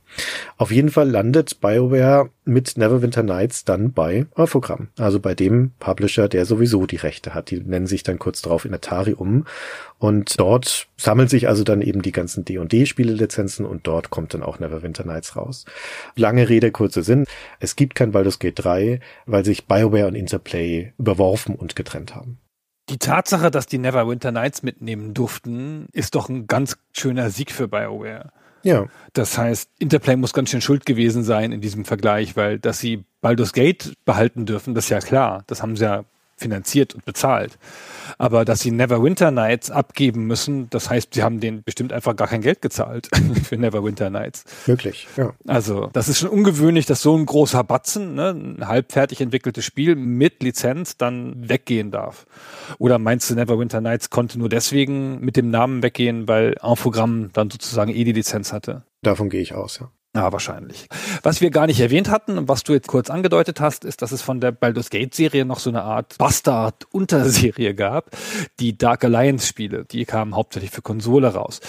Auf 0.59 0.71
jeden 0.71 0.91
Fall 0.91 1.09
landet 1.09 1.61
BioWare 1.61 2.29
mit 2.45 2.77
Neverwinter 2.77 3.23
Nights 3.23 3.65
dann 3.65 3.93
bei 3.93 4.12
Infogramm, 4.13 4.89
also 4.99 5.21
bei 5.21 5.35
dem 5.35 5.73
Publisher, 5.79 6.29
der 6.29 6.45
sowieso 6.47 6.87
die 6.87 6.97
Rechte 6.97 7.35
hat. 7.35 7.51
Die 7.51 7.61
nennen 7.61 7.87
sich 7.87 8.03
dann 8.03 8.19
kurz 8.19 8.43
darauf 8.43 8.65
in 8.65 8.75
Atari 8.75 9.15
um 9.15 9.47
und 9.99 10.39
dort 10.39 10.89
sammeln 10.97 11.29
sich 11.29 11.49
also 11.49 11.65
dann 11.65 11.83
eben 11.83 12.03
die 12.03 12.13
ganzen 12.13 12.45
D&D-Spielelizenzen 12.45 13.67
und 13.67 13.87
dort 13.87 14.11
kommt 14.11 14.35
dann 14.35 14.43
auch 14.43 14.59
Neverwinter 14.59 15.05
Nights 15.05 15.37
raus. 15.37 15.65
Lange 16.17 16.49
Rede, 16.49 16.71
kurzer 16.71 17.03
Sinn. 17.03 17.25
Es 17.61 17.77
gibt 17.77 17.95
kein 17.95 18.13
Baldur's 18.13 18.39
Gate 18.39 18.63
3, 18.63 19.01
weil 19.27 19.45
sich 19.45 19.67
BioWare 19.67 20.09
und 20.09 20.15
Interplay 20.15 20.93
überworfen 20.99 21.55
und 21.55 21.77
getrennt 21.77 22.15
haben. 22.15 22.39
Die 22.89 22.99
Tatsache, 22.99 23.51
dass 23.51 23.67
die 23.67 23.79
Neverwinter 23.79 24.33
Nights 24.33 24.63
mitnehmen 24.63 25.15
durften, 25.15 25.87
ist 25.93 26.15
doch 26.15 26.29
ein 26.29 26.47
ganz 26.47 26.77
schöner 26.93 27.31
Sieg 27.31 27.53
für 27.53 27.69
BioWare. 27.69 28.33
Ja. 28.63 28.87
Das 29.13 29.37
heißt, 29.37 29.71
Interplay 29.79 30.17
muss 30.17 30.33
ganz 30.33 30.51
schön 30.51 30.61
schuld 30.61 30.87
gewesen 30.87 31.23
sein 31.23 31.53
in 31.53 31.61
diesem 31.61 31.85
Vergleich, 31.85 32.37
weil 32.37 32.59
dass 32.59 32.79
sie 32.79 33.05
Baldur's 33.21 33.53
Gate 33.53 33.95
behalten 34.05 34.47
dürfen, 34.47 34.75
das 34.75 34.85
ist 34.85 34.91
ja 34.91 35.01
klar. 35.01 35.45
Das 35.47 35.63
haben 35.63 35.77
sie 35.77 35.85
ja 35.85 36.05
finanziert 36.37 36.95
und 36.95 37.05
bezahlt. 37.05 37.59
Aber 38.19 38.45
dass 38.45 38.61
sie 38.61 38.71
Neverwinter 38.71 39.31
Nights 39.31 39.71
abgeben 39.71 40.27
müssen, 40.27 40.69
das 40.71 40.91
heißt, 40.91 41.15
sie 41.15 41.23
haben 41.23 41.41
denen 41.41 41.63
bestimmt 41.63 41.93
einfach 41.93 42.17
gar 42.17 42.29
kein 42.29 42.43
Geld 42.43 42.63
gezahlt 42.63 43.09
für 43.45 43.57
Neverwinter 43.57 44.11
Nights. 44.11 44.45
Wirklich, 44.67 45.07
ja. 45.17 45.33
Also, 45.47 45.89
das 45.93 46.09
ist 46.09 46.19
schon 46.19 46.31
ungewöhnlich, 46.31 46.87
dass 46.87 47.03
so 47.03 47.17
ein 47.17 47.27
großer 47.27 47.65
Batzen, 47.65 48.15
ne, 48.15 48.31
ein 48.31 48.69
halbfertig 48.69 49.21
entwickeltes 49.21 49.65
Spiel 49.65 49.95
mit 49.97 50.43
Lizenz 50.43 50.97
dann 50.97 51.49
weggehen 51.49 51.91
darf. 51.91 52.27
Oder 52.79 52.99
meinst 52.99 53.31
du, 53.31 53.35
Neverwinter 53.35 53.81
Nights 53.81 54.11
konnte 54.11 54.39
nur 54.39 54.49
deswegen 54.49 55.21
mit 55.21 55.37
dem 55.37 55.51
Namen 55.51 55.83
weggehen, 55.83 56.29
weil 56.29 56.57
Infogramm 56.63 57.31
dann 57.33 57.51
sozusagen 57.51 57.93
eh 57.93 58.05
die 58.05 58.13
Lizenz 58.13 58.53
hatte? 58.53 58.83
Davon 59.03 59.31
gehe 59.31 59.41
ich 59.41 59.55
aus, 59.55 59.79
ja. 59.81 59.91
Ja, 60.15 60.31
wahrscheinlich. 60.31 60.89
Was 61.23 61.41
wir 61.41 61.51
gar 61.51 61.67
nicht 61.67 61.81
erwähnt 61.81 62.11
hatten 62.11 62.37
und 62.37 62.47
was 62.47 62.65
du 62.65 62.75
jetzt 62.75 62.87
kurz 62.87 63.09
angedeutet 63.09 63.61
hast, 63.61 63.87
ist, 63.87 64.03
dass 64.03 64.13
es 64.13 64.21
von 64.21 64.43
der 64.43 64.53
Baldur's 64.53 64.91
Gate 64.91 65.15
Serie 65.15 65.47
noch 65.47 65.59
so 65.59 65.71
eine 65.71 65.85
Art 65.85 66.19
Bastard-Unterserie 66.19 67.75
gab, 67.75 68.11
die 68.61 68.77
Dark 68.77 69.05
Alliance 69.05 69.47
Spiele. 69.47 69.87
Die 69.87 70.05
kamen 70.05 70.37
hauptsächlich 70.37 70.71
für 70.71 70.83
Konsole 70.83 71.29
raus. 71.29 71.61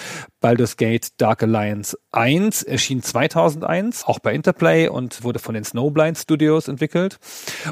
Baldur's 0.44 0.76
Gate 0.76 1.07
Dark 1.22 1.41
Alliance 1.41 1.98
1 2.11 2.64
erschien 2.64 3.02
2001, 3.02 4.03
auch 4.03 4.20
bei 4.20 4.34
Interplay 4.34 4.90
und 4.90 5.24
wurde 5.24 5.40
von 5.40 5.56
den 5.56 5.64
Snowblind 5.64 6.18
Studios 6.18 6.68
entwickelt. 6.68 7.18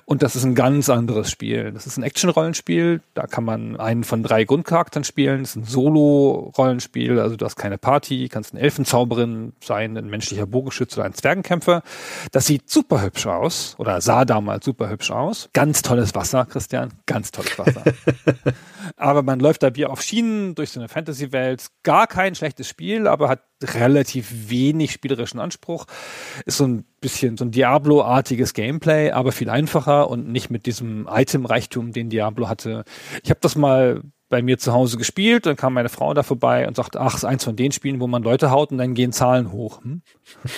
Und 0.06 0.23
das 0.23 0.38
ist 0.38 0.45
ein 0.45 0.56
ganz 0.56 0.89
anderes 0.89 1.30
Spiel. 1.30 1.73
Das 1.73 1.85
ist 1.85 1.98
ein 1.98 2.03
Action-Rollenspiel. 2.03 3.02
Da 3.14 3.27
kann 3.27 3.43
man 3.43 3.77
einen 3.77 4.06
von 4.06 4.23
drei 4.23 4.45
Grundcharakteren 4.45 5.03
spielen. 5.03 5.41
Das 5.41 5.49
ist 5.49 5.56
ein 5.57 5.65
Solo-Rollenspiel. 5.65 7.19
Also 7.19 7.35
du 7.35 7.43
hast 7.43 7.57
keine 7.57 7.77
Party, 7.77 8.30
kannst 8.30 8.53
eine 8.53 8.61
Elfenzauberin 8.61 9.52
sein, 9.61 9.98
ein 9.98 10.07
menschlicher 10.07 10.45
Bogenschütze 10.45 11.02
oder 11.02 11.07
ein 11.07 11.14
Zwergenkämpfer. 11.14 11.84
Das 12.31 12.48
sieht 12.48 12.69
super 12.69 13.02
hübsch 13.02 13.27
aus 13.27 13.76
oder 13.80 13.99
sah 13.99 14.23
damals 14.23 14.64
super 14.64 14.89
hübsch 14.89 15.11
aus. 15.11 15.49
Ganz 15.52 15.81
tolles 15.81 16.15
Wasser, 16.15 16.45
Christian. 16.45 16.93
Ganz 17.06 17.31
tolles 17.31 17.60
Wasser. 17.60 17.84
aber 18.95 19.24
man 19.24 19.40
läuft 19.40 19.64
da 19.64 19.76
wie 19.76 19.86
auf 19.86 20.02
Schienen 20.02 20.56
durch 20.56 20.72
so 20.72 20.80
eine 20.80 20.90
Fantasy-Welt. 20.90 21.68
Gar 21.84 22.08
kein 22.08 22.36
schlechtes 22.36 22.68
Spiel, 22.68 23.08
aber 23.08 23.30
hat 23.30 23.44
relativ 23.64 24.49
wenig 24.49 24.91
spielerischen 24.91 25.40
Anspruch. 25.40 25.86
Ist 26.45 26.58
so 26.58 26.68
ein 26.68 26.86
bisschen 26.99 27.38
so 27.38 27.45
ein 27.45 27.52
Diablo-artiges 27.52 28.53
Gameplay, 28.53 29.12
aber 29.12 29.32
viel 29.32 29.49
einfacher 29.49 30.10
und 30.10 30.28
nicht 30.28 30.49
mit 30.49 30.66
diesem 30.66 31.08
Item-Reichtum, 31.10 31.91
den 31.91 32.10
Diablo 32.10 32.49
hatte. 32.49 32.84
Ich 33.24 33.30
habe 33.30 33.40
das 33.41 33.56
mal 33.56 34.02
bei 34.32 34.41
mir 34.41 34.58
zu 34.58 34.74
Hause 34.74 34.98
gespielt, 34.98 35.45
dann 35.45 35.56
kam 35.56 35.74
meine 35.74 35.90
Frau 35.90 36.16
da 36.16 36.24
vorbei 36.24 36.68
und 36.68 36.76
sagte, 36.76 36.99
ach, 36.99 37.14
ist 37.14 37.26
eins 37.26 37.44
von 37.44 37.56
den 37.56 37.72
Spielen, 37.72 37.99
wo 37.99 38.08
man 38.08 38.24
Leute 38.24 38.49
haut 38.49 38.72
und 38.72 38.80
dann 38.80 38.95
gehen 38.95 39.12
Zahlen 39.12 39.52
hoch. 39.52 39.84
Hm? 39.84 40.02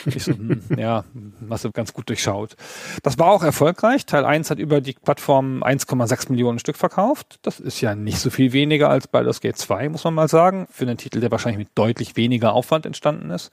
Ich 0.05 0.23
so, 0.23 0.31
hm, 0.31 0.61
ja, 0.77 1.03
hast 1.49 1.65
du 1.65 1.71
ganz 1.71 1.91
gut 1.91 2.07
durchschaut. 2.07 2.55
Das 3.01 3.19
war 3.19 3.27
auch 3.27 3.43
erfolgreich. 3.43 4.05
Teil 4.05 4.23
1 4.23 4.49
hat 4.49 4.59
über 4.59 4.79
die 4.79 4.93
Plattform 4.93 5.63
1,6 5.63 6.31
Millionen 6.31 6.59
Stück 6.59 6.77
verkauft. 6.77 7.39
Das 7.41 7.59
ist 7.59 7.81
ja 7.81 7.95
nicht 7.95 8.19
so 8.19 8.29
viel 8.29 8.53
weniger 8.53 8.89
als 8.89 9.07
Baldur's 9.07 9.41
Gate 9.41 9.57
2, 9.57 9.89
muss 9.89 10.03
man 10.05 10.13
mal 10.13 10.29
sagen, 10.29 10.67
für 10.71 10.85
einen 10.85 10.97
Titel, 10.97 11.19
der 11.19 11.31
wahrscheinlich 11.31 11.59
mit 11.59 11.69
deutlich 11.75 12.15
weniger 12.15 12.53
Aufwand 12.53 12.85
entstanden 12.85 13.31
ist. 13.31 13.51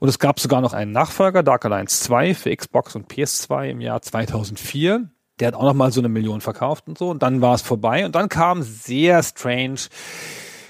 Und 0.00 0.08
es 0.08 0.18
gab 0.18 0.40
sogar 0.40 0.60
noch 0.60 0.74
einen 0.74 0.92
Nachfolger, 0.92 1.42
Dark 1.42 1.64
Alliance 1.64 2.02
2 2.04 2.34
für 2.34 2.54
Xbox 2.54 2.96
und 2.96 3.10
PS2 3.10 3.70
im 3.70 3.80
Jahr 3.80 4.02
2004 4.02 5.08
der 5.40 5.48
hat 5.48 5.54
auch 5.54 5.64
noch 5.64 5.74
mal 5.74 5.92
so 5.92 6.00
eine 6.00 6.08
Million 6.08 6.40
verkauft 6.40 6.88
und 6.88 6.98
so. 6.98 7.10
Und 7.10 7.22
dann 7.22 7.40
war 7.40 7.54
es 7.54 7.62
vorbei. 7.62 8.04
Und 8.04 8.14
dann 8.14 8.28
kam 8.28 8.62
sehr 8.62 9.22
strange 9.22 9.80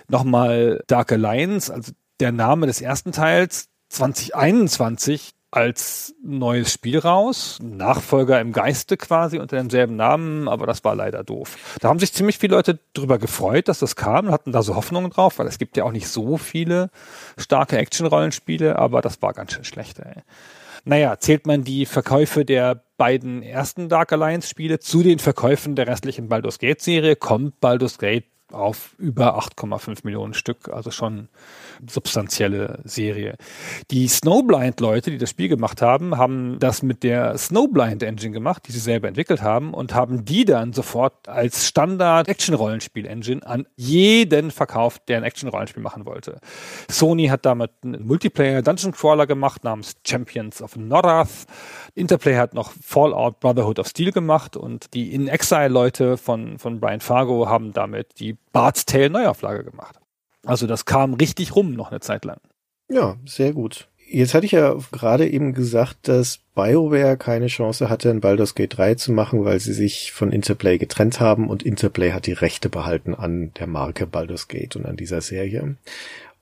nochmal 0.09 0.83
Dark 0.87 1.13
Alliance, 1.13 1.73
also 1.73 1.93
der 2.21 2.33
Name 2.33 2.67
des 2.67 2.81
ersten 2.81 3.13
Teils 3.13 3.69
2021 3.91 5.35
als 5.55 6.15
neues 6.21 6.73
Spiel 6.73 6.99
raus, 6.99 7.59
Nachfolger 7.63 8.41
im 8.41 8.53
Geiste 8.53 8.97
quasi 8.97 9.39
unter 9.39 9.57
demselben 9.57 9.95
Namen, 9.95 10.49
aber 10.49 10.67
das 10.67 10.83
war 10.83 10.97
leider 10.97 11.23
doof. 11.23 11.57
Da 11.81 11.89
haben 11.89 12.01
sich 12.01 12.13
ziemlich 12.13 12.39
viele 12.39 12.57
Leute 12.57 12.81
drüber 12.93 13.19
gefreut, 13.19 13.69
dass 13.69 13.79
das 13.79 13.95
kam, 13.95 14.33
hatten 14.33 14.51
da 14.51 14.63
so 14.63 14.75
Hoffnungen 14.75 15.11
drauf, 15.11 15.39
weil 15.39 15.47
es 15.47 15.59
gibt 15.59 15.77
ja 15.77 15.85
auch 15.85 15.93
nicht 15.93 16.09
so 16.09 16.39
viele 16.39 16.91
starke 17.39 17.79
Action-Rollenspiele, 17.79 18.77
aber 18.77 19.01
das 19.01 19.23
war 19.23 19.33
ganz 19.33 19.53
schön 19.53 19.63
schlecht. 19.63 20.01
Ey. 20.01 20.23
Naja, 20.85 21.19
zählt 21.21 21.47
man 21.47 21.63
die 21.63 21.87
Verkäufe 21.87 22.45
der 22.45 22.84
beiden 22.97 23.43
ersten 23.43 23.89
Dark 23.89 24.13
Alliance 24.13 24.49
Spiele 24.49 24.79
zu 24.79 25.03
den 25.03 25.19
Verkäufen 25.19 25.77
der 25.77 25.87
restlichen 25.87 26.29
Baldur's 26.29 26.59
Gate 26.59 26.81
Serie, 26.81 27.17
kommt 27.17 27.61
Baldur's 27.61 27.99
Gate 27.99 28.27
auf 28.53 28.95
über 28.99 29.39
8,5 29.39 30.01
Millionen 30.05 30.35
Stück, 30.35 30.69
also 30.69 30.91
schon 30.91 31.29
substanzielle 31.89 32.81
Serie. 32.85 33.37
Die 33.91 34.09
Snowblind-Leute, 34.09 35.11
die 35.11 35.19
das 35.19 35.31
Spiel 35.31 35.49
gemacht 35.49 35.83
haben, 35.83 36.17
haben 36.17 36.59
das 36.59 36.83
mit 36.83 37.03
der 37.03 37.37
Snowblind-Engine 37.39 38.33
gemacht, 38.33 38.65
die 38.67 38.73
sie 38.73 38.79
selber 38.79 39.09
entwickelt 39.09 39.43
haben 39.43 39.75
und 39.75 39.95
haben 39.95 40.25
die 40.25 40.45
dann 40.45 40.73
sofort 40.73 41.29
als 41.29 41.69
Standard-Action-Rollenspiel-Engine 41.69 43.47
an 43.47 43.67
jeden 43.77 44.51
verkauft, 44.51 45.03
der 45.09 45.19
ein 45.19 45.25
Action-Rollenspiel 45.25 45.83
machen 45.83 46.07
wollte. 46.07 46.41
Sony 46.91 47.27
hat 47.27 47.45
damit 47.45 47.71
einen 47.83 48.07
Multiplayer-Dungeon-Crawler 48.07 49.27
gemacht 49.27 49.65
namens 49.65 49.95
Champions 50.07 50.63
of 50.63 50.77
Norath. 50.77 51.47
Interplay 51.95 52.37
hat 52.37 52.55
noch 52.55 52.73
Fallout 52.83 53.41
Brotherhood 53.41 53.79
of 53.79 53.89
Steel 53.89 54.13
gemacht 54.13 54.57
und 54.57 54.95
die 54.95 55.15
In-Exile-Leute 55.15 56.17
von, 56.17 56.59
von 56.59 56.81
Brian 56.81 57.01
Fargo 57.01 57.49
haben 57.49 57.73
damit 57.73 58.19
die 58.21 58.37
Bart's 58.53 58.87
Tale 58.87 59.11
Neuauflage 59.11 59.65
gemacht. 59.65 59.99
Also 60.45 60.67
das 60.67 60.85
kam 60.85 61.15
richtig 61.15 61.57
rum 61.57 61.75
noch 61.75 61.91
eine 61.91 62.01
Zeit 62.01 62.25
lang. 62.25 62.39
Ja, 62.89 63.17
sehr 63.25 63.53
gut. 63.53 63.89
Jetzt 64.07 64.35
hatte 64.35 64.47
ich 64.47 64.53
ja 64.53 64.77
gerade 64.93 65.29
eben 65.29 65.55
gesagt, 65.55 66.09
dass 66.09 66.39
BioWare 66.55 67.17
keine 67.17 67.47
Chance 67.47 67.89
hatte, 67.89 68.11
ein 68.11 68.21
Baldur's 68.21 68.55
Gate 68.55 68.77
3 68.77 68.95
zu 68.95 69.13
machen, 69.13 69.45
weil 69.45 69.59
sie 69.61 69.73
sich 69.73 70.13
von 70.13 70.31
Interplay 70.31 70.79
getrennt 70.79 71.21
haben 71.21 71.49
und 71.49 71.63
Interplay 71.63 72.13
hat 72.13 72.27
die 72.27 72.33
Rechte 72.33 72.69
behalten 72.69 73.15
an 73.15 73.53
der 73.59 73.67
Marke 73.67 74.07
Baldur's 74.07 74.49
Gate 74.49 74.77
und 74.77 74.87
an 74.87 74.97
dieser 74.97 75.21
Serie. 75.21 75.77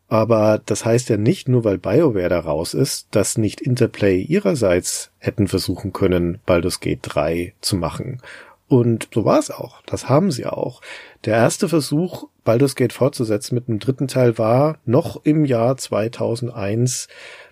Aber 0.09 0.61
das 0.67 0.85
heißt 0.85 1.09
ja 1.09 1.17
nicht, 1.17 1.49
nur 1.49 1.65
weil 1.65 1.79
BioWare 1.79 2.29
da 2.29 2.41
raus 2.41 2.75
ist, 2.75 3.07
dass 3.13 3.39
nicht 3.39 3.63
Interplay 3.63 4.21
ihrerseits 4.21 5.11
hätten 5.19 5.49
versuchen 5.49 5.95
können, 5.95 6.41
Baldur's 6.45 6.81
Gate 6.81 7.01
3 7.01 7.55
zu 7.63 7.77
machen. 7.77 8.21
Und 8.73 9.11
so 9.13 9.27
war 9.27 9.39
es 9.39 9.51
auch. 9.51 9.83
Das 9.85 10.09
haben 10.09 10.31
sie 10.31 10.47
auch. 10.47 10.81
Der 11.27 11.35
erste 11.35 11.69
Versuch, 11.69 12.29
Baldur's 12.43 12.75
Gate 12.75 12.95
fortzusetzen 12.95 13.55
mit 13.55 13.69
dem 13.69 13.79
dritten 13.79 14.09
Teil 14.09 14.39
war 14.39 14.79
noch 14.87 15.27
im 15.27 15.45
Jahr 15.45 15.77
2001 15.77 17.09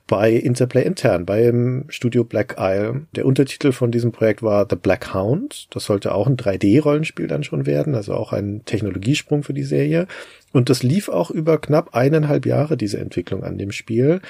bei 0.06 0.32
Interplay 0.32 0.82
intern, 0.82 1.26
beim 1.26 1.84
Studio 1.88 2.24
Black 2.24 2.56
Isle. 2.59 3.02
Der 3.14 3.26
Untertitel 3.26 3.72
von 3.72 3.90
diesem 3.90 4.12
Projekt 4.12 4.42
war 4.42 4.66
The 4.70 4.76
Black 4.76 5.12
Hound. 5.12 5.66
Das 5.74 5.84
sollte 5.84 6.14
auch 6.14 6.26
ein 6.26 6.38
3D-Rollenspiel 6.38 7.26
dann 7.26 7.44
schon 7.44 7.66
werden, 7.66 7.94
also 7.94 8.14
auch 8.14 8.32
ein 8.32 8.62
Technologiesprung 8.64 9.42
für 9.42 9.52
die 9.52 9.62
Serie. 9.62 10.06
Und 10.55 10.70
das 10.70 10.82
lief 10.82 11.10
auch 11.10 11.30
über 11.30 11.59
knapp 11.59 11.94
eineinhalb 11.94 12.47
Jahre, 12.47 12.78
diese 12.78 12.97
Entwicklung 12.98 13.44
an 13.44 13.59
dem 13.59 13.72
Spiel, 13.72 14.22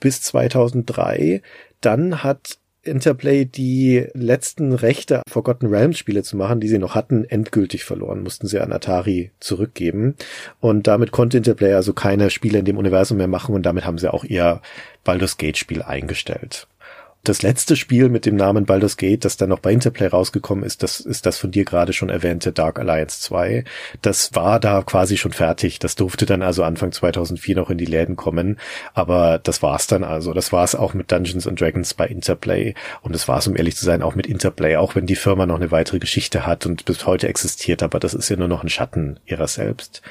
bis 0.00 0.22
2003. 0.22 1.40
Dann 1.80 2.24
hat 2.24 2.58
Interplay 2.84 3.44
die 3.44 4.06
letzten 4.14 4.72
Rechte, 4.72 5.22
Forgotten 5.28 5.66
Realms 5.66 5.98
Spiele 5.98 6.22
zu 6.22 6.36
machen, 6.36 6.60
die 6.60 6.68
sie 6.68 6.78
noch 6.78 6.94
hatten, 6.94 7.24
endgültig 7.24 7.84
verloren, 7.84 8.22
mussten 8.22 8.46
sie 8.46 8.60
an 8.60 8.72
Atari 8.72 9.30
zurückgeben. 9.40 10.16
Und 10.60 10.86
damit 10.86 11.12
konnte 11.12 11.36
Interplay 11.36 11.74
also 11.74 11.92
keine 11.92 12.30
Spiele 12.30 12.58
in 12.58 12.64
dem 12.64 12.78
Universum 12.78 13.18
mehr 13.18 13.28
machen 13.28 13.54
und 13.54 13.64
damit 13.64 13.84
haben 13.84 13.98
sie 13.98 14.12
auch 14.12 14.24
ihr 14.24 14.60
Baldur's 15.04 15.36
Gate 15.36 15.58
Spiel 15.58 15.82
eingestellt. 15.82 16.66
Das 17.24 17.40
letzte 17.42 17.76
Spiel 17.76 18.08
mit 18.08 18.26
dem 18.26 18.34
Namen 18.34 18.66
Baldur's 18.66 18.96
Gate, 18.96 19.24
das 19.24 19.36
dann 19.36 19.50
noch 19.50 19.60
bei 19.60 19.72
Interplay 19.72 20.08
rausgekommen 20.08 20.64
ist, 20.64 20.82
das 20.82 20.98
ist 20.98 21.24
das 21.24 21.38
von 21.38 21.52
dir 21.52 21.64
gerade 21.64 21.92
schon 21.92 22.08
erwähnte 22.08 22.50
Dark 22.50 22.80
Alliance 22.80 23.20
2. 23.20 23.62
Das 24.00 24.34
war 24.34 24.58
da 24.58 24.82
quasi 24.82 25.16
schon 25.16 25.30
fertig. 25.30 25.78
Das 25.78 25.94
durfte 25.94 26.26
dann 26.26 26.42
also 26.42 26.64
Anfang 26.64 26.90
2004 26.90 27.54
noch 27.54 27.70
in 27.70 27.78
die 27.78 27.84
Läden 27.84 28.16
kommen. 28.16 28.58
Aber 28.92 29.38
das 29.38 29.62
war's 29.62 29.86
dann 29.86 30.02
also. 30.02 30.32
Das 30.32 30.52
war's 30.52 30.74
auch 30.74 30.94
mit 30.94 31.12
Dungeons 31.12 31.46
and 31.46 31.60
Dragons 31.60 31.94
bei 31.94 32.08
Interplay. 32.08 32.74
Und 33.02 33.14
das 33.14 33.28
war's, 33.28 33.46
um 33.46 33.56
ehrlich 33.56 33.76
zu 33.76 33.84
sein, 33.84 34.02
auch 34.02 34.16
mit 34.16 34.26
Interplay, 34.26 34.74
auch 34.74 34.96
wenn 34.96 35.06
die 35.06 35.14
Firma 35.14 35.46
noch 35.46 35.60
eine 35.60 35.70
weitere 35.70 36.00
Geschichte 36.00 36.44
hat 36.44 36.66
und 36.66 36.84
bis 36.86 37.06
heute 37.06 37.28
existiert. 37.28 37.84
Aber 37.84 38.00
das 38.00 38.14
ist 38.14 38.30
ja 38.30 38.36
nur 38.36 38.48
noch 38.48 38.64
ein 38.64 38.68
Schatten 38.68 39.20
ihrer 39.26 39.46
selbst. 39.46 40.02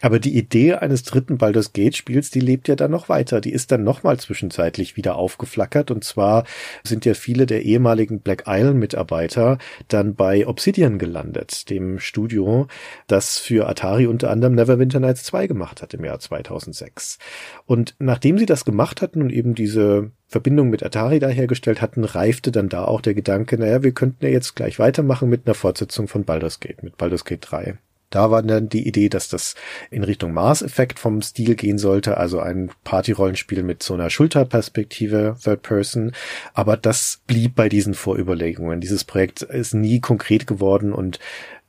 Aber 0.00 0.18
die 0.18 0.34
Idee 0.34 0.76
eines 0.76 1.02
dritten 1.02 1.36
Baldur's 1.36 1.74
Gate 1.74 1.96
Spiels, 1.96 2.30
die 2.30 2.40
lebt 2.40 2.68
ja 2.68 2.74
dann 2.74 2.90
noch 2.90 3.10
weiter. 3.10 3.42
Die 3.42 3.52
ist 3.52 3.70
dann 3.70 3.84
nochmal 3.84 4.18
zwischenzeitlich 4.18 4.96
wieder 4.96 5.16
aufgeflackert 5.16 5.90
und 5.90 6.04
zwar 6.04 6.44
sind 6.84 7.04
ja 7.04 7.14
viele 7.14 7.46
der 7.46 7.62
ehemaligen 7.62 8.20
Black 8.20 8.44
Isle 8.46 8.74
Mitarbeiter 8.74 9.58
dann 9.88 10.14
bei 10.14 10.46
Obsidian 10.46 10.98
gelandet, 10.98 11.70
dem 11.70 11.98
Studio, 11.98 12.66
das 13.06 13.38
für 13.38 13.68
Atari 13.68 14.06
unter 14.06 14.30
anderem 14.30 14.54
Neverwinter 14.54 15.00
Nights 15.00 15.24
2 15.24 15.46
gemacht 15.46 15.82
hat 15.82 15.94
im 15.94 16.04
Jahr 16.04 16.18
2006. 16.18 17.18
Und 17.66 17.94
nachdem 17.98 18.38
sie 18.38 18.46
das 18.46 18.64
gemacht 18.64 19.02
hatten 19.02 19.22
und 19.22 19.30
eben 19.30 19.54
diese 19.54 20.10
Verbindung 20.26 20.68
mit 20.70 20.82
Atari 20.82 21.18
da 21.18 21.28
hergestellt 21.28 21.80
hatten, 21.80 22.04
reifte 22.04 22.50
dann 22.50 22.68
da 22.68 22.84
auch 22.84 23.00
der 23.00 23.14
Gedanke, 23.14 23.58
naja, 23.58 23.82
wir 23.82 23.92
könnten 23.92 24.24
ja 24.24 24.30
jetzt 24.30 24.56
gleich 24.56 24.78
weitermachen 24.78 25.28
mit 25.28 25.46
einer 25.46 25.54
Fortsetzung 25.54 26.08
von 26.08 26.24
Baldur's 26.24 26.60
Gate, 26.60 26.82
mit 26.82 26.96
Baldur's 26.96 27.24
Gate 27.24 27.46
3. 27.48 27.78
Da 28.14 28.30
war 28.30 28.42
dann 28.42 28.68
die 28.68 28.86
Idee, 28.86 29.08
dass 29.08 29.28
das 29.28 29.56
in 29.90 30.04
Richtung 30.04 30.32
Mars-Effekt 30.32 31.00
vom 31.00 31.20
Stil 31.20 31.56
gehen 31.56 31.78
sollte, 31.78 32.16
also 32.16 32.38
ein 32.38 32.70
Party-Rollenspiel 32.84 33.64
mit 33.64 33.82
so 33.82 33.94
einer 33.94 34.08
Schulterperspektive, 34.08 35.36
Third 35.42 35.62
Person. 35.62 36.12
Aber 36.52 36.76
das 36.76 37.20
blieb 37.26 37.56
bei 37.56 37.68
diesen 37.68 37.94
Vorüberlegungen. 37.94 38.80
Dieses 38.80 39.02
Projekt 39.02 39.42
ist 39.42 39.74
nie 39.74 40.00
konkret 40.00 40.46
geworden 40.46 40.92
und 40.92 41.18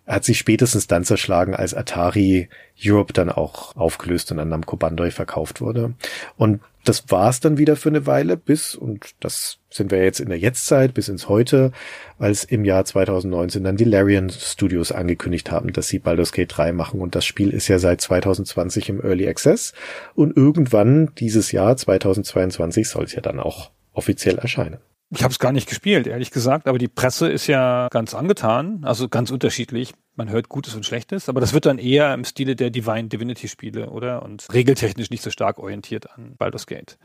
hat 0.05 0.23
sich 0.23 0.38
spätestens 0.38 0.85
dann 0.85 1.03
zerschlagen, 1.03 1.55
als 1.55 1.73
Atari 1.73 2.47
Europe 2.84 3.13
dann 3.13 3.31
auch 3.31 3.76
aufgelöst 3.76 4.31
und 4.31 4.39
an 4.39 4.49
Namco 4.49 4.76
Bandai 4.76 5.09
verkauft 5.09 5.61
wurde. 5.61 5.95
Und 6.38 6.61
das 6.88 7.10
war's 7.10 7.40
dann 7.40 7.57
wieder 7.57 7.76
für 7.76 7.90
eine 7.90 8.06
Weile 8.06 8.38
bis, 8.38 8.76
und 8.76 9.16
das 9.20 9.60
sind 9.70 9.91
wir 9.91 10.03
jetzt 10.03 10.20
in 10.20 10.30
der 10.30 10.40
Jetztzeit, 10.40 10.94
bis 10.94 11.10
ins 11.10 11.28
Heute, 11.28 11.72
als 12.18 12.44
im 12.44 12.64
Jahr 12.64 12.86
2019 12.86 13.64
dann 13.64 13.76
die 13.76 13.84
Larian 13.84 14.30
Studios 14.30 14.91
angekündigt 14.91 15.52
haben, 15.52 15.74
dass 15.74 15.88
sie 15.88 15.99
Baldur's 15.99 16.32
Gate 16.32 16.56
3 16.56 16.72
machen. 16.72 17.02
Und 17.02 17.16
das 17.16 17.26
Spiel 17.26 17.49
ist 17.49 17.68
ja 17.68 17.80
seit 17.80 18.02
2020 18.02 18.90
im 18.90 19.02
Early 19.03 19.28
Access. 19.28 19.74
Und 20.14 20.38
irgendwann 20.38 21.12
dieses 21.18 21.52
Jahr, 21.52 21.76
2022, 21.76 22.88
soll 22.88 23.03
es 23.03 23.14
ja 23.14 23.22
dann 23.22 23.40
auch 23.40 23.72
offiziell 23.94 24.38
erscheinen. 24.38 24.78
Ich 25.15 25.23
habe 25.23 25.31
es 25.31 25.39
gar 25.39 25.53
nicht 25.53 25.69
gespielt, 25.69 26.07
ehrlich 26.07 26.29
gesagt, 26.29 26.67
aber 26.67 26.77
die 26.77 26.89
Presse 26.89 27.29
ist 27.29 27.47
ja 27.47 27.87
ganz 27.89 28.13
angetan, 28.13 28.81
also 28.83 29.07
ganz 29.07 29.31
unterschiedlich. 29.31 29.93
Man 30.15 30.29
hört 30.29 30.49
Gutes 30.49 30.75
und 30.75 30.85
Schlechtes, 30.85 31.29
aber 31.29 31.39
das 31.39 31.53
wird 31.53 31.65
dann 31.65 31.77
eher 31.77 32.13
im 32.13 32.25
Stile 32.25 32.57
der 32.57 32.69
Divine 32.69 33.07
Divinity 33.07 33.47
Spiele, 33.47 33.89
oder? 33.89 34.23
Und 34.23 34.45
regeltechnisch 34.53 35.09
nicht 35.09 35.23
so 35.23 35.29
stark 35.29 35.57
orientiert 35.57 36.11
an 36.11 36.35
Baldur's 36.37 36.67
Gate. 36.67 36.97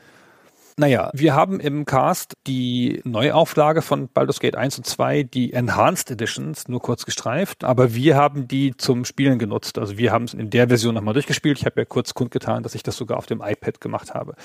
Naja, 0.80 1.10
wir 1.12 1.34
haben 1.34 1.60
im 1.60 1.84
Cast 1.84 2.38
die 2.46 3.02
Neuauflage 3.04 3.82
von 3.82 4.08
Baldur's 4.08 4.40
Gate 4.40 4.56
1 4.56 4.78
und 4.78 4.86
2, 4.86 5.24
die 5.24 5.52
Enhanced 5.52 6.10
Editions, 6.10 6.68
nur 6.68 6.80
kurz 6.80 7.04
gestreift, 7.04 7.64
aber 7.64 7.94
wir 7.94 8.16
haben 8.16 8.48
die 8.48 8.74
zum 8.74 9.04
Spielen 9.04 9.38
genutzt. 9.38 9.76
Also 9.76 9.98
wir 9.98 10.10
haben 10.10 10.24
es 10.24 10.32
in 10.32 10.48
der 10.48 10.68
Version 10.68 10.94
nochmal 10.94 11.12
durchgespielt. 11.12 11.58
Ich 11.58 11.66
habe 11.66 11.82
ja 11.82 11.84
kurz 11.84 12.14
kundgetan, 12.14 12.62
dass 12.62 12.74
ich 12.74 12.82
das 12.82 12.96
sogar 12.96 13.18
auf 13.18 13.26
dem 13.26 13.42
iPad 13.42 13.82
gemacht 13.82 14.14
habe. 14.14 14.36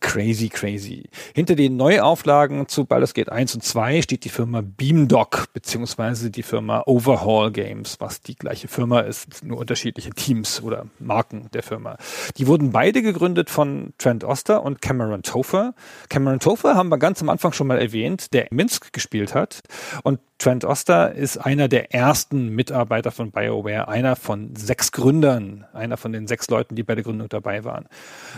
Crazy, 0.00 0.48
crazy. 0.48 1.08
Hinter 1.36 1.54
den 1.54 1.76
Neuauflagen 1.76 2.66
zu 2.66 2.84
Baldur's 2.84 3.14
Gate 3.14 3.30
1 3.30 3.54
und 3.54 3.62
2 3.62 4.02
steht 4.02 4.24
die 4.24 4.28
Firma 4.28 4.64
Beamdog, 4.64 5.52
beziehungsweise 5.52 6.32
die 6.32 6.42
Firma 6.42 6.82
Overhaul 6.86 7.52
Games, 7.52 8.00
was 8.00 8.22
die 8.22 8.34
gleiche 8.34 8.66
Firma 8.66 9.02
ist, 9.02 9.44
nur 9.44 9.58
unterschiedliche 9.58 10.10
Teams 10.10 10.64
oder 10.64 10.86
Marken 10.98 11.48
der 11.52 11.62
Firma. 11.62 11.96
Die 12.38 12.48
wurden 12.48 12.72
beide 12.72 13.02
gegründet 13.02 13.50
von 13.50 13.92
Trent 13.98 14.24
Oster 14.24 14.64
und 14.64 14.82
Cameron 14.82 15.22
Topher 15.22 15.59
Topher. 15.60 15.74
Cameron 16.08 16.40
Topher 16.40 16.74
haben 16.74 16.88
wir 16.88 16.98
ganz 16.98 17.20
am 17.22 17.28
Anfang 17.28 17.52
schon 17.52 17.66
mal 17.66 17.78
erwähnt, 17.78 18.32
der 18.32 18.48
Minsk 18.50 18.92
gespielt 18.92 19.34
hat. 19.34 19.60
Und 20.02 20.20
Trent 20.38 20.64
Oster 20.64 21.14
ist 21.14 21.36
einer 21.36 21.68
der 21.68 21.94
ersten 21.94 22.48
Mitarbeiter 22.48 23.10
von 23.10 23.30
BioWare, 23.30 23.88
einer 23.88 24.16
von 24.16 24.56
sechs 24.56 24.90
Gründern, 24.90 25.66
einer 25.74 25.98
von 25.98 26.12
den 26.12 26.26
sechs 26.26 26.48
Leuten, 26.48 26.76
die 26.76 26.82
bei 26.82 26.94
der 26.94 27.04
Gründung 27.04 27.28
dabei 27.28 27.64
waren. 27.64 27.86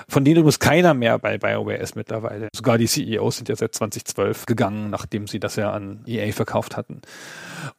Von 0.08 0.24
denen 0.24 0.38
übrigens 0.38 0.58
keiner 0.58 0.94
mehr 0.94 1.18
bei 1.18 1.38
BioWare 1.38 1.76
ist 1.76 1.94
mittlerweile. 1.94 2.48
Sogar 2.54 2.76
die 2.76 2.88
CEOs 2.88 3.36
sind 3.36 3.48
ja 3.48 3.56
seit 3.56 3.74
2012 3.74 4.46
gegangen, 4.46 4.90
nachdem 4.90 5.28
sie 5.28 5.38
das 5.38 5.54
ja 5.56 5.70
an 5.70 6.02
EA 6.06 6.32
verkauft 6.32 6.76
hatten. 6.76 7.02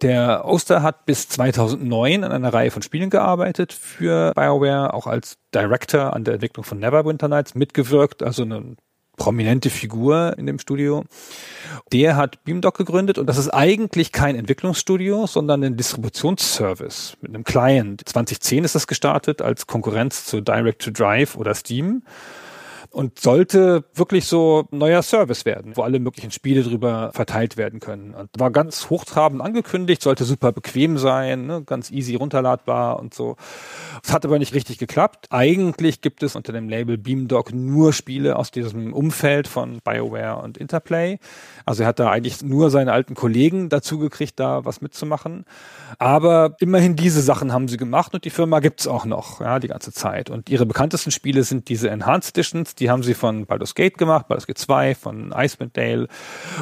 Der 0.02 0.45
Oster 0.45 0.82
hat 0.82 1.06
bis 1.06 1.28
2009 1.28 2.24
an 2.24 2.32
einer 2.32 2.53
Reihe 2.53 2.72
von 2.72 2.82
Spielen 2.82 3.10
gearbeitet 3.10 3.74
für 3.74 4.32
BioWare, 4.36 4.94
auch 4.94 5.06
als 5.06 5.36
Director 5.53 6.14
an 6.14 6.24
der 6.24 6.36
Entwicklung 6.36 6.64
von 6.64 6.80
Neverwinter 6.80 7.28
Nights 7.28 7.56
mitgewirkt, 7.56 8.24
also 8.24 8.44
eine 8.44 8.76
prominente 9.18 9.69
Figur 9.69 10.35
in 10.38 10.45
dem 10.45 10.60
Studio. 10.60 11.03
Der 11.91 12.15
hat 12.15 12.44
Beamdog 12.44 12.77
gegründet 12.77 13.18
und 13.18 13.27
das 13.27 13.38
ist 13.38 13.49
eigentlich 13.49 14.11
kein 14.11 14.35
Entwicklungsstudio, 14.35 15.27
sondern 15.27 15.64
ein 15.64 15.77
Distributionsservice 15.77 17.18
mit 17.22 17.34
einem 17.34 17.44
Client. 17.44 18.02
2010 18.06 18.64
ist 18.64 18.76
das 18.76 18.88
gestartet 18.88 19.41
als 19.41 19.68
Konkurrenz 19.68 20.26
zu 20.26 20.41
Direct 20.41 20.81
to 20.81 20.91
Drive 20.91 21.35
oder 21.35 21.53
Steam. 21.53 22.03
Und 22.94 23.20
sollte 23.20 23.84
wirklich 23.94 24.26
so 24.26 24.68
neuer 24.72 25.02
Service 25.02 25.45
werden, 25.45 25.76
wo 25.76 25.82
alle 25.82 25.99
möglichen 25.99 26.32
Spiele 26.32 26.64
drüber 26.64 27.11
verteilt 27.14 27.57
werden 27.57 27.80
können. 27.80 28.14
Und 28.14 28.30
war 28.38 28.52
ganz 28.52 28.90
hochtrabend 28.90 29.41
angekündigt, 29.41 30.02
sollte 30.02 30.24
super 30.26 30.52
bequem 30.52 30.98
sein, 30.98 31.48
ne, 31.48 31.64
ganz 31.65 31.91
easy 31.91 32.15
runterladbar 32.15 32.99
und 32.99 33.14
so. 33.14 33.36
Es 34.03 34.14
hat 34.14 34.26
aber 34.26 34.38
nicht 34.38 34.53
richtig 34.53 34.78
geklappt. 34.78 35.28
Eigentlich 35.32 36.02
gibt 36.02 36.24
es 36.24 36.36
unter 36.36 36.53
dem 36.53 36.70
Label 36.70 36.98
Beamdog 36.98 37.53
nur 37.53 37.94
Spiele 37.94 38.36
aus 38.36 38.52
diesem 38.52 38.94
Umfeld 38.94 39.48
von 39.48 39.80
BioWare 39.84 40.41
und 40.44 40.57
Interplay. 40.57 41.18
Also 41.65 41.84
er 41.84 41.90
hat 41.90 41.99
da 41.99 42.11
eigentlich 42.11 42.44
nur 42.44 42.70
seine 42.70 42.94
alten 42.94 43.15
Kollegen 43.15 43.70
dazu 43.70 43.98
gekriegt, 43.98 44.40
da 44.40 44.65
was 44.65 44.82
mitzumachen. 44.82 45.45
Aber 45.98 46.56
immerhin 46.60 46.95
diese 46.95 47.22
Sachen 47.22 47.53
haben 47.53 47.68
sie 47.68 47.78
gemacht 47.78 48.14
und 48.14 48.24
die 48.24 48.30
Firma 48.30 48.60
gibt's 48.60 48.88
auch 48.88 49.06
noch, 49.06 49.41
ja, 49.41 49.60
die 49.60 49.68
ganze 49.68 49.91
Zeit. 49.91 50.30
Und 50.30 50.49
ihre 50.49 50.65
bekanntesten 50.65 51.11
Spiele 51.11 51.44
sind 51.44 51.70
diese 51.70 51.90
Enhanced 51.90 52.38
Editions, 52.38 52.76
die 52.76 52.82
haben 52.89 53.03
sie 53.03 53.14
von 53.14 53.45
Baldur's 53.45 53.76
Gate 53.76 53.97
gemacht, 53.97 54.27
Baldur's 54.27 54.47
Gate 54.47 54.57
2, 54.57 54.95
von 54.95 55.34
Icewind 55.35 55.77
Dale 55.77 56.07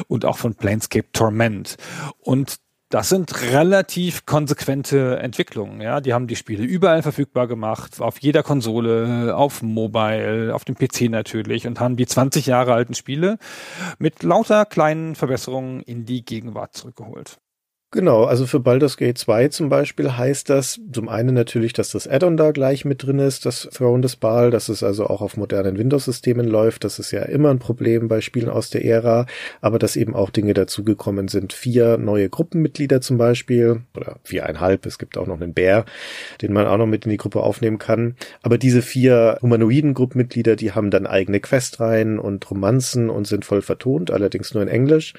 und 0.08 0.24
auch 0.24 0.38
von 0.38 0.54
Planescape 0.54 1.10
Torment. 1.12 1.76
Und 2.18 2.56
das 2.92 3.08
sind 3.08 3.50
relativ 3.50 4.26
konsequente 4.26 5.18
Entwicklungen. 5.18 5.80
Ja, 5.80 6.02
die 6.02 6.12
haben 6.12 6.26
die 6.26 6.36
Spiele 6.36 6.64
überall 6.64 7.02
verfügbar 7.02 7.46
gemacht, 7.46 8.02
auf 8.02 8.18
jeder 8.20 8.42
Konsole, 8.42 9.34
auf 9.34 9.62
Mobile, 9.62 10.54
auf 10.54 10.66
dem 10.66 10.74
PC 10.74 11.08
natürlich 11.08 11.66
und 11.66 11.80
haben 11.80 11.96
die 11.96 12.06
20 12.06 12.44
Jahre 12.44 12.74
alten 12.74 12.94
Spiele 12.94 13.38
mit 13.98 14.22
lauter 14.22 14.66
kleinen 14.66 15.14
Verbesserungen 15.14 15.80
in 15.80 16.04
die 16.04 16.22
Gegenwart 16.22 16.76
zurückgeholt. 16.76 17.38
Genau, 17.94 18.24
also 18.24 18.46
für 18.46 18.58
Baldur's 18.58 18.96
Gate 18.96 19.18
2 19.18 19.48
zum 19.48 19.68
Beispiel 19.68 20.16
heißt 20.16 20.48
das 20.48 20.80
zum 20.90 21.10
einen 21.10 21.34
natürlich, 21.34 21.74
dass 21.74 21.90
das 21.90 22.08
Add-on 22.08 22.38
da 22.38 22.50
gleich 22.50 22.86
mit 22.86 23.02
drin 23.02 23.18
ist, 23.18 23.44
das 23.44 23.68
Throne 23.70 24.00
des 24.00 24.16
Baal, 24.16 24.50
dass 24.50 24.70
es 24.70 24.82
also 24.82 25.08
auch 25.08 25.20
auf 25.20 25.36
modernen 25.36 25.76
Windows-Systemen 25.76 26.48
läuft. 26.48 26.84
Das 26.84 26.98
ist 26.98 27.10
ja 27.10 27.20
immer 27.20 27.50
ein 27.50 27.58
Problem 27.58 28.08
bei 28.08 28.22
Spielen 28.22 28.48
aus 28.48 28.70
der 28.70 28.82
Ära, 28.82 29.26
aber 29.60 29.78
dass 29.78 29.96
eben 29.96 30.14
auch 30.14 30.30
Dinge 30.30 30.54
dazugekommen 30.54 31.28
sind. 31.28 31.52
Vier 31.52 31.98
neue 31.98 32.30
Gruppenmitglieder 32.30 33.02
zum 33.02 33.18
Beispiel, 33.18 33.82
oder 33.94 34.16
viereinhalb, 34.24 34.86
es 34.86 34.98
gibt 34.98 35.18
auch 35.18 35.26
noch 35.26 35.38
einen 35.38 35.52
Bär, 35.52 35.84
den 36.40 36.54
man 36.54 36.66
auch 36.66 36.78
noch 36.78 36.86
mit 36.86 37.04
in 37.04 37.10
die 37.10 37.18
Gruppe 37.18 37.42
aufnehmen 37.42 37.76
kann. 37.76 38.16
Aber 38.42 38.56
diese 38.56 38.80
vier 38.80 39.36
humanoiden 39.42 39.92
Gruppenmitglieder, 39.92 40.56
die 40.56 40.72
haben 40.72 40.90
dann 40.90 41.06
eigene 41.06 41.40
Questreihen 41.40 42.18
und 42.18 42.50
Romanzen 42.50 43.10
und 43.10 43.26
sind 43.26 43.44
voll 43.44 43.60
vertont, 43.60 44.10
allerdings 44.10 44.54
nur 44.54 44.62
in 44.62 44.70
Englisch. 44.70 45.12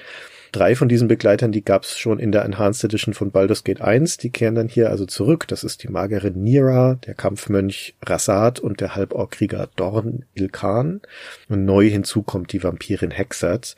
Drei 0.54 0.76
von 0.76 0.88
diesen 0.88 1.08
Begleitern, 1.08 1.50
die 1.50 1.64
gab 1.64 1.82
es 1.82 1.98
schon 1.98 2.20
in 2.20 2.30
der 2.30 2.44
Enhanced 2.44 2.84
Edition 2.84 3.12
von 3.12 3.32
Baldur's 3.32 3.64
Gate 3.64 3.80
1. 3.80 4.18
Die 4.18 4.30
kehren 4.30 4.54
dann 4.54 4.68
hier 4.68 4.88
also 4.88 5.04
zurück. 5.04 5.48
Das 5.48 5.64
ist 5.64 5.82
die 5.82 5.88
Magerin 5.88 6.40
Nira, 6.44 6.94
der 7.04 7.14
Kampfmönch 7.14 7.96
Rasad 8.00 8.60
und 8.60 8.80
der 8.80 8.94
Halborkrieger 8.94 9.68
Dorn 9.74 10.26
Ilkan. 10.34 11.00
Und 11.48 11.64
neu 11.64 11.90
hinzu 11.90 12.22
kommt 12.22 12.52
die 12.52 12.62
Vampirin 12.62 13.10
Hexat 13.10 13.74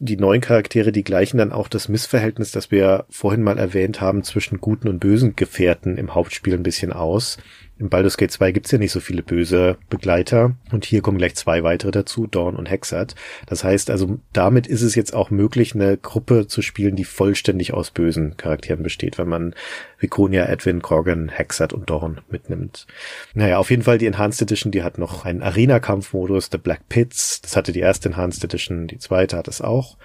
die 0.00 0.16
neuen 0.16 0.40
Charaktere, 0.40 0.92
die 0.92 1.02
gleichen 1.02 1.38
dann 1.38 1.52
auch 1.52 1.66
das 1.66 1.88
Missverhältnis, 1.88 2.52
das 2.52 2.70
wir 2.70 3.04
vorhin 3.10 3.42
mal 3.42 3.58
erwähnt 3.58 4.00
haben, 4.00 4.22
zwischen 4.22 4.60
guten 4.60 4.86
und 4.86 5.00
bösen 5.00 5.34
Gefährten 5.34 5.96
im 5.96 6.14
Hauptspiel 6.14 6.54
ein 6.54 6.62
bisschen 6.62 6.92
aus. 6.92 7.38
Im 7.78 7.90
Baldur's 7.90 8.16
Gate 8.16 8.32
2 8.32 8.52
gibt's 8.52 8.72
ja 8.72 8.78
nicht 8.78 8.90
so 8.90 8.98
viele 8.98 9.22
böse 9.22 9.78
Begleiter 9.88 10.56
und 10.72 10.84
hier 10.84 11.00
kommen 11.00 11.18
gleich 11.18 11.36
zwei 11.36 11.62
weitere 11.62 11.92
dazu, 11.92 12.26
Dawn 12.26 12.56
und 12.56 12.68
Hexat. 12.68 13.14
Das 13.46 13.62
heißt 13.62 13.90
also, 13.90 14.18
damit 14.32 14.66
ist 14.66 14.82
es 14.82 14.96
jetzt 14.96 15.14
auch 15.14 15.30
möglich, 15.30 15.74
eine 15.74 15.96
Gruppe 15.96 16.48
zu 16.48 16.60
spielen, 16.60 16.96
die 16.96 17.04
vollständig 17.04 17.74
aus 17.74 17.92
bösen 17.92 18.36
Charakteren 18.36 18.82
besteht, 18.82 19.16
wenn 19.18 19.28
man 19.28 19.54
Viconia, 19.98 20.46
Edwin, 20.46 20.82
Corgan, 20.82 21.28
Hexat 21.28 21.72
und 21.72 21.88
Dawn 21.88 22.20
mitnimmt. 22.28 22.86
Naja, 23.34 23.58
auf 23.58 23.70
jeden 23.70 23.82
Fall 23.82 23.98
die 23.98 24.06
Enhanced 24.06 24.42
Edition, 24.42 24.72
die 24.72 24.82
hat 24.82 24.98
noch 24.98 25.24
einen 25.24 25.42
Arena-Kampfmodus, 25.42 26.48
The 26.50 26.58
Black 26.58 26.88
Pits, 26.88 27.40
das 27.42 27.56
hatte 27.56 27.72
die 27.72 27.80
erste 27.80 28.08
Enhanced 28.08 28.42
Edition, 28.42 28.88
die 28.88 28.98
zweite 28.98 29.36
hat 29.36 29.46
es 29.46 29.60
auch. 29.60 29.96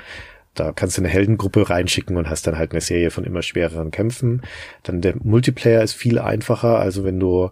Da 0.54 0.72
kannst 0.72 0.98
du 0.98 1.02
eine 1.02 1.10
Heldengruppe 1.10 1.70
reinschicken 1.70 2.16
und 2.18 2.30
hast 2.30 2.46
dann 2.46 2.58
halt 2.58 2.72
eine 2.72 2.82
Serie 2.82 3.12
von 3.12 3.24
immer 3.24 3.42
schwereren 3.42 3.92
Kämpfen. 3.92 4.42
Dann 4.84 5.02
der 5.02 5.16
Multiplayer 5.24 5.84
ist 5.84 5.94
viel 5.94 6.20
einfacher. 6.20 6.80
Also 6.80 7.04
wenn 7.04 7.20
du 7.20 7.50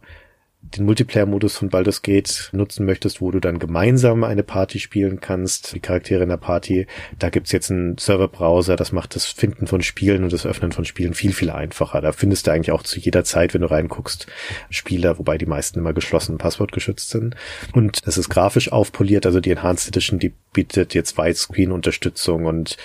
den 0.62 0.86
Multiplayer-Modus 0.86 1.58
von 1.58 1.70
Baldur's 1.70 2.02
Gate 2.02 2.50
nutzen 2.54 2.86
möchtest, 2.86 3.20
wo 3.20 3.32
du 3.32 3.40
dann 3.40 3.60
gemeinsam 3.60 4.24
eine 4.24 4.44
Party 4.44 4.80
spielen 4.80 5.20
kannst, 5.20 5.74
die 5.74 5.80
Charaktere 5.80 6.24
in 6.24 6.30
der 6.30 6.38
Party, 6.38 6.88
da 7.18 7.30
gibt's 7.30 7.52
jetzt 7.52 7.72
einen 7.72 7.98
Serverbrowser, 7.98 8.76
das 8.76 8.92
macht 8.92 9.16
das 9.16 9.26
Finden 9.26 9.68
von 9.68 9.82
Spielen 9.82 10.24
und 10.24 10.32
das 10.32 10.46
Öffnen 10.46 10.72
von 10.72 10.86
Spielen 10.86 11.14
viel, 11.14 11.34
viel 11.34 11.50
einfacher. 11.50 12.00
Da 12.00 12.12
findest 12.12 12.48
du 12.48 12.52
eigentlich 12.52 12.72
auch 12.72 12.84
zu 12.84 13.00
jeder 13.00 13.24
Zeit, 13.24 13.54
wenn 13.54 13.62
du 13.62 13.72
reinguckst, 13.72 14.28
Spieler, 14.70 15.18
wobei 15.18 15.38
die 15.38 15.46
meisten 15.48 15.80
immer 15.80 15.94
geschlossen 15.94 16.38
passwortgeschützt 16.38 17.10
sind. 17.10 17.36
Und 17.74 18.00
es 18.06 18.18
ist 18.18 18.30
grafisch 18.30 18.72
aufpoliert, 18.72 19.26
also 19.26 19.40
die 19.40 19.52
Enhanced 19.52 19.88
Edition, 19.88 20.20
die 20.20 20.34
bietet 20.54 20.94
jetzt 20.94 21.18
Widescreen-Unterstützung 21.18 22.46
und 22.46 22.78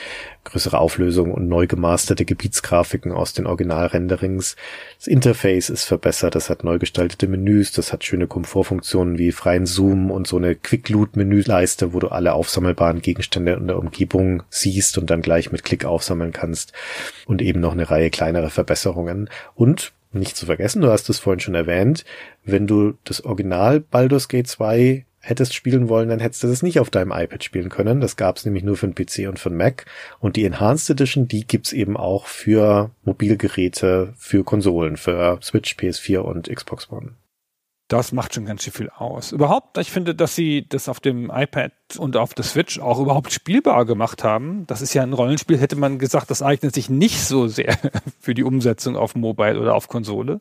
größere 0.47 0.78
Auflösung 0.78 1.32
und 1.32 1.48
neu 1.48 1.66
gemasterte 1.66 2.24
Gebietsgrafiken 2.24 3.12
aus 3.12 3.35
den 3.35 3.47
Originalrenderings. 3.47 4.56
Das 4.98 5.06
Interface 5.06 5.68
ist 5.68 5.85
verbessert, 5.85 6.35
das 6.35 6.48
hat 6.48 6.64
neu 6.64 6.78
gestaltete 6.78 7.28
Menüs, 7.28 7.73
das 7.73 7.93
hat 7.93 8.05
schöne 8.05 8.27
Komfortfunktionen 8.27 9.18
wie 9.18 9.32
freien 9.32 9.66
Zoom 9.66 10.10
und 10.10 10.27
so 10.27 10.39
eine 10.39 10.55
Quick-Loot-Menüleiste, 10.55 11.93
wo 11.93 12.01
du 12.01 12.09
alle 12.09 12.32
aufsammelbaren 12.32 13.02
Gegenstände 13.02 13.52
in 13.52 13.66
der 13.66 13.78
Umgebung 13.78 14.43
siehst 14.48 14.97
und 14.98 15.10
dann 15.10 15.23
gleich 15.23 15.52
mit 15.52 15.64
Klick 15.64 15.85
aufsammeln 15.85 16.32
kannst 16.32 16.73
und 17.27 17.43
eben 17.43 17.60
noch 17.60 17.73
eine 17.73 17.90
Reihe 17.90 18.10
kleinerer 18.10 18.51
Verbesserungen. 18.51 19.28
Und 19.55 19.93
nicht 20.12 20.36
zu 20.36 20.47
vergessen, 20.47 20.81
du 20.81 20.90
hast 20.90 21.10
es 21.10 21.18
vorhin 21.18 21.40
schon 21.40 21.55
erwähnt, 21.55 22.05
wenn 22.44 22.66
du 22.66 22.94
das 23.05 23.24
Original 23.24 23.81
Baldur's 23.81 24.28
Gate 24.28 24.48
2 24.48 25.05
hättest 25.26 25.54
spielen 25.54 25.88
wollen, 25.88 26.08
dann 26.08 26.20
hättest 26.20 26.44
du 26.44 26.46
das 26.46 26.62
nicht 26.62 26.78
auf 26.78 26.88
deinem 26.88 27.10
iPad 27.10 27.42
spielen 27.42 27.68
können. 27.68 28.00
Das 28.00 28.16
gab 28.16 28.36
es 28.36 28.44
nämlich 28.44 28.62
nur 28.62 28.76
für 28.76 28.88
den 28.88 28.94
PC 28.94 29.28
und 29.28 29.38
für 29.38 29.50
den 29.50 29.58
Mac. 29.58 29.84
Und 30.20 30.36
die 30.36 30.44
Enhanced 30.44 30.88
Edition, 30.90 31.26
die 31.26 31.46
gibt's 31.46 31.72
eben 31.72 31.96
auch 31.96 32.26
für 32.26 32.90
Mobilgeräte, 33.04 34.14
für 34.16 34.44
Konsolen, 34.44 34.96
für 34.96 35.40
Switch, 35.42 35.74
PS4 35.74 36.18
und 36.18 36.48
Xbox 36.48 36.90
One. 36.90 37.14
Das 37.88 38.10
macht 38.10 38.34
schon 38.34 38.46
ganz 38.46 38.64
schön 38.64 38.72
viel 38.72 38.90
aus. 38.90 39.30
Überhaupt, 39.30 39.78
ich 39.78 39.92
finde, 39.92 40.14
dass 40.14 40.34
sie 40.34 40.66
das 40.68 40.88
auf 40.88 40.98
dem 40.98 41.30
iPad 41.32 41.72
und 41.98 42.16
auf 42.16 42.34
der 42.34 42.44
Switch 42.44 42.80
auch 42.80 42.98
überhaupt 42.98 43.32
spielbar 43.32 43.84
gemacht 43.84 44.24
haben. 44.24 44.66
Das 44.66 44.82
ist 44.82 44.94
ja 44.94 45.02
ein 45.02 45.12
Rollenspiel, 45.12 45.58
hätte 45.58 45.76
man 45.76 45.98
gesagt, 45.98 46.30
das 46.30 46.42
eignet 46.42 46.74
sich 46.74 46.88
nicht 46.88 47.20
so 47.20 47.46
sehr 47.46 47.78
für 48.20 48.34
die 48.34 48.42
Umsetzung 48.42 48.96
auf 48.96 49.14
Mobile 49.14 49.60
oder 49.60 49.74
auf 49.74 49.86
Konsole. 49.86 50.40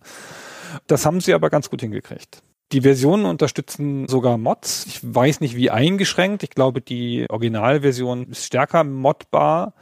Das 0.88 1.06
haben 1.06 1.22
sie 1.22 1.34
aber 1.34 1.52
ganz 1.52 1.70
gut 1.70 1.82
hingekriegt. 1.82 2.42
Die 2.72 2.82
Versionen 2.82 3.26
unterstützen 3.26 4.08
sogar 4.08 4.38
Mods. 4.38 4.86
Ich 4.88 5.00
weiß 5.04 5.40
nicht, 5.40 5.56
wie 5.56 5.70
eingeschränkt. 5.70 6.44
Ich 6.44 6.50
glaube, 6.50 6.82
die 6.82 7.26
Originalversion 7.30 8.28
ist 8.32 8.46
stärker 8.46 8.84
modbar. 8.84 9.74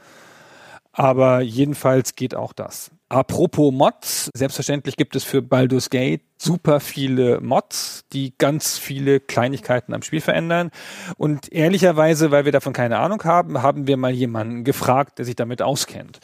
Aber 0.92 1.40
jedenfalls 1.40 2.14
geht 2.14 2.34
auch 2.34 2.52
das. 2.52 2.90
Apropos 3.08 3.72
Mods, 3.72 4.30
selbstverständlich 4.34 4.96
gibt 4.96 5.16
es 5.16 5.24
für 5.24 5.42
Baldur's 5.42 5.90
Gate 5.90 6.22
super 6.44 6.78
viele 6.80 7.40
Mods, 7.40 8.04
die 8.12 8.34
ganz 8.36 8.78
viele 8.78 9.18
Kleinigkeiten 9.18 9.94
am 9.94 10.02
Spiel 10.02 10.20
verändern. 10.20 10.70
Und 11.16 11.50
ehrlicherweise, 11.50 12.30
weil 12.30 12.44
wir 12.44 12.52
davon 12.52 12.72
keine 12.72 12.98
Ahnung 12.98 13.24
haben, 13.24 13.62
haben 13.62 13.86
wir 13.86 13.96
mal 13.96 14.12
jemanden 14.12 14.62
gefragt, 14.64 15.18
der 15.18 15.24
sich 15.24 15.36
damit 15.36 15.62
auskennt. 15.62 16.20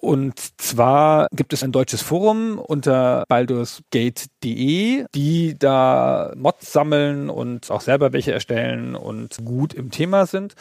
Und 0.00 0.40
zwar 0.58 1.28
gibt 1.30 1.52
es 1.52 1.62
ein 1.62 1.72
deutsches 1.72 2.00
Forum 2.00 2.58
unter 2.58 3.24
baldursgate.de, 3.28 5.04
die 5.14 5.58
da 5.58 6.32
Mods 6.36 6.72
sammeln 6.72 7.28
und 7.28 7.70
auch 7.70 7.82
selber 7.82 8.14
welche 8.14 8.32
erstellen 8.32 8.94
und 8.94 9.36
gut 9.44 9.74
im 9.74 9.90
Thema 9.90 10.24
sind. 10.24 10.54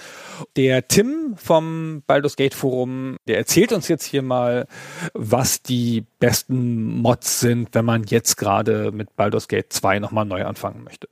Der 0.58 0.90
Tim 0.90 1.36
vom 1.38 2.04
Baldur's 2.06 2.36
Gate 2.36 2.54
Forum, 2.54 3.16
der 3.30 3.38
erzählt 3.38 3.72
uns 3.72 3.88
jetzt 3.88 4.04
hier 4.04 4.24
mal, 4.24 4.68
was 5.14 5.62
die 5.62 6.04
besten 6.20 7.00
Mods 7.00 7.40
sind, 7.40 7.70
wenn 7.72 7.86
man 7.86 8.04
jetzt 8.04 8.36
gerade 8.36 8.89
mit 8.92 9.16
Baldur's 9.16 9.48
Gate 9.48 9.72
2 9.72 10.00
nochmal 10.00 10.26
neu 10.26 10.46
anfangen 10.46 10.84
möchte. 10.84 11.08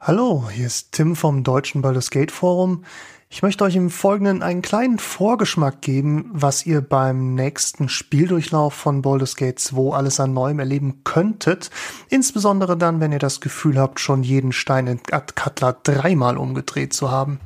Hallo, 0.00 0.48
hier 0.50 0.66
ist 0.66 0.92
Tim 0.92 1.14
vom 1.14 1.44
deutschen 1.44 1.80
Baldur's 1.80 2.10
Gate 2.10 2.32
Forum. 2.32 2.84
Ich 3.30 3.40
möchte 3.40 3.64
euch 3.64 3.76
im 3.76 3.88
Folgenden 3.88 4.42
einen 4.42 4.60
kleinen 4.60 4.98
Vorgeschmack 4.98 5.80
geben, 5.80 6.28
was 6.32 6.66
ihr 6.66 6.80
beim 6.80 7.34
nächsten 7.34 7.88
Spieldurchlauf 7.88 8.74
von 8.74 9.00
Baldur's 9.00 9.36
Gate 9.36 9.58
2 9.58 9.96
alles 9.96 10.20
an 10.20 10.34
Neuem 10.34 10.58
erleben 10.58 11.02
könntet. 11.04 11.70
Insbesondere 12.10 12.76
dann, 12.76 13.00
wenn 13.00 13.12
ihr 13.12 13.18
das 13.18 13.40
Gefühl 13.40 13.78
habt, 13.78 14.00
schon 14.00 14.22
jeden 14.22 14.52
Stein 14.52 14.86
in 14.86 15.00
Atkatla 15.10 15.76
dreimal 15.82 16.36
umgedreht 16.36 16.92
zu 16.92 17.10
haben. 17.10 17.40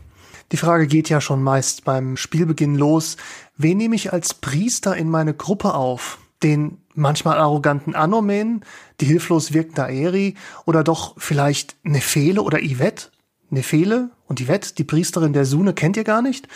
Die 0.51 0.57
Frage 0.57 0.87
geht 0.87 1.09
ja 1.09 1.21
schon 1.21 1.43
meist 1.43 1.85
beim 1.85 2.17
Spielbeginn 2.17 2.77
los. 2.77 3.17
Wen 3.57 3.79
nehme 3.79 3.97
ich 3.97 4.13
als 4.13 4.35
Priester 4.35 4.97
in 4.97 5.11
meine 5.11 5.35
Gruppe 5.35 5.75
auf? 5.75 6.19
Den 6.43 6.79
manchmal 6.95 7.39
arroganten 7.39 7.95
Anomen, 7.95 8.65
die 9.01 9.07
hilflos 9.07 9.53
wirkende 9.53 9.85
Aeri 9.85 10.35
oder 10.65 10.85
doch 10.85 11.15
vielleicht 11.19 11.77
Nefele 11.83 12.43
oder 12.43 12.59
Yvette? 12.59 13.09
Nefele 13.51 14.11
und 14.27 14.41
Yvette, 14.41 14.75
die 14.75 14.85
Priesterin 14.85 15.33
der 15.33 15.45
Sune, 15.45 15.73
kennt 15.73 15.97
ihr 15.97 16.05
gar 16.05 16.23
nicht? 16.23 16.49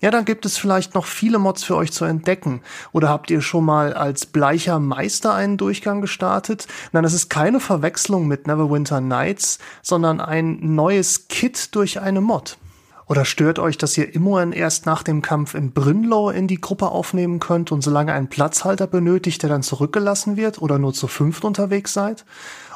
Ja, 0.00 0.12
dann 0.12 0.24
gibt 0.24 0.46
es 0.46 0.56
vielleicht 0.56 0.94
noch 0.94 1.06
viele 1.06 1.40
Mods 1.40 1.64
für 1.64 1.74
euch 1.74 1.90
zu 1.90 2.04
entdecken. 2.04 2.62
Oder 2.92 3.08
habt 3.08 3.32
ihr 3.32 3.40
schon 3.40 3.64
mal 3.64 3.94
als 3.94 4.26
bleicher 4.26 4.78
Meister 4.78 5.34
einen 5.34 5.56
Durchgang 5.56 6.00
gestartet? 6.00 6.68
Nein, 6.92 7.02
das 7.02 7.14
ist 7.14 7.28
keine 7.28 7.58
Verwechslung 7.58 8.28
mit 8.28 8.46
Neverwinter 8.46 9.00
Nights, 9.00 9.58
sondern 9.82 10.20
ein 10.20 10.74
neues 10.76 11.26
Kit 11.26 11.74
durch 11.74 12.00
eine 12.00 12.20
Mod. 12.20 12.58
Oder 13.08 13.24
stört 13.24 13.58
euch, 13.58 13.78
dass 13.78 13.96
ihr 13.96 14.14
Imoen 14.14 14.52
erst 14.52 14.84
nach 14.84 15.02
dem 15.02 15.22
Kampf 15.22 15.54
in 15.54 15.72
Brünlow 15.72 16.28
in 16.30 16.46
die 16.46 16.60
Gruppe 16.60 16.90
aufnehmen 16.90 17.40
könnt 17.40 17.72
und 17.72 17.80
solange 17.80 18.12
einen 18.12 18.28
Platzhalter 18.28 18.86
benötigt, 18.86 19.42
der 19.42 19.48
dann 19.48 19.62
zurückgelassen 19.62 20.36
wird 20.36 20.60
oder 20.60 20.78
nur 20.78 20.92
zu 20.92 21.08
fünft 21.08 21.44
unterwegs 21.44 21.94
seid? 21.94 22.26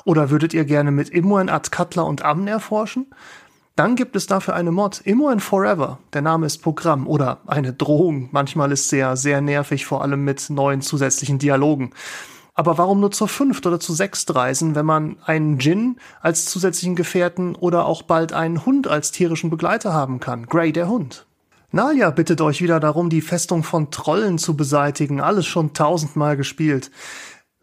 Oder 0.04 0.30
würdet 0.30 0.54
ihr 0.54 0.64
gerne 0.64 0.90
mit 0.90 1.10
Imoen, 1.10 1.50
Cutler 1.70 2.06
und 2.06 2.24
Amn 2.24 2.48
erforschen? 2.48 3.06
Dann 3.76 3.94
gibt 3.94 4.16
es 4.16 4.26
dafür 4.26 4.54
eine 4.54 4.70
Mod, 4.72 5.02
Imoen 5.04 5.40
Forever. 5.40 5.98
Der 6.14 6.22
Name 6.22 6.46
ist 6.46 6.58
Programm 6.58 7.06
oder 7.06 7.40
eine 7.46 7.72
Drohung. 7.72 8.28
Manchmal 8.32 8.72
ist 8.72 8.88
sehr, 8.88 9.16
sehr 9.16 9.40
nervig, 9.40 9.86
vor 9.86 10.02
allem 10.02 10.24
mit 10.24 10.48
neuen 10.48 10.80
zusätzlichen 10.80 11.38
Dialogen. 11.38 11.92
Aber 12.54 12.76
warum 12.76 13.00
nur 13.00 13.10
zur 13.10 13.28
fünft 13.28 13.66
oder 13.66 13.80
zu 13.80 13.94
sechst 13.94 14.34
reisen, 14.34 14.74
wenn 14.74 14.84
man 14.84 15.16
einen 15.24 15.58
Djinn 15.58 15.96
als 16.20 16.44
zusätzlichen 16.46 16.96
Gefährten 16.96 17.54
oder 17.54 17.86
auch 17.86 18.02
bald 18.02 18.32
einen 18.32 18.66
Hund 18.66 18.88
als 18.88 19.10
tierischen 19.10 19.48
Begleiter 19.48 19.92
haben 19.94 20.20
kann? 20.20 20.46
Grey 20.46 20.72
der 20.72 20.88
Hund. 20.88 21.26
Nalia 21.70 22.10
bittet 22.10 22.42
euch 22.42 22.60
wieder 22.60 22.80
darum, 22.80 23.08
die 23.08 23.22
Festung 23.22 23.62
von 23.62 23.90
Trollen 23.90 24.36
zu 24.36 24.54
beseitigen. 24.54 25.22
Alles 25.22 25.46
schon 25.46 25.72
tausendmal 25.72 26.36
gespielt. 26.36 26.90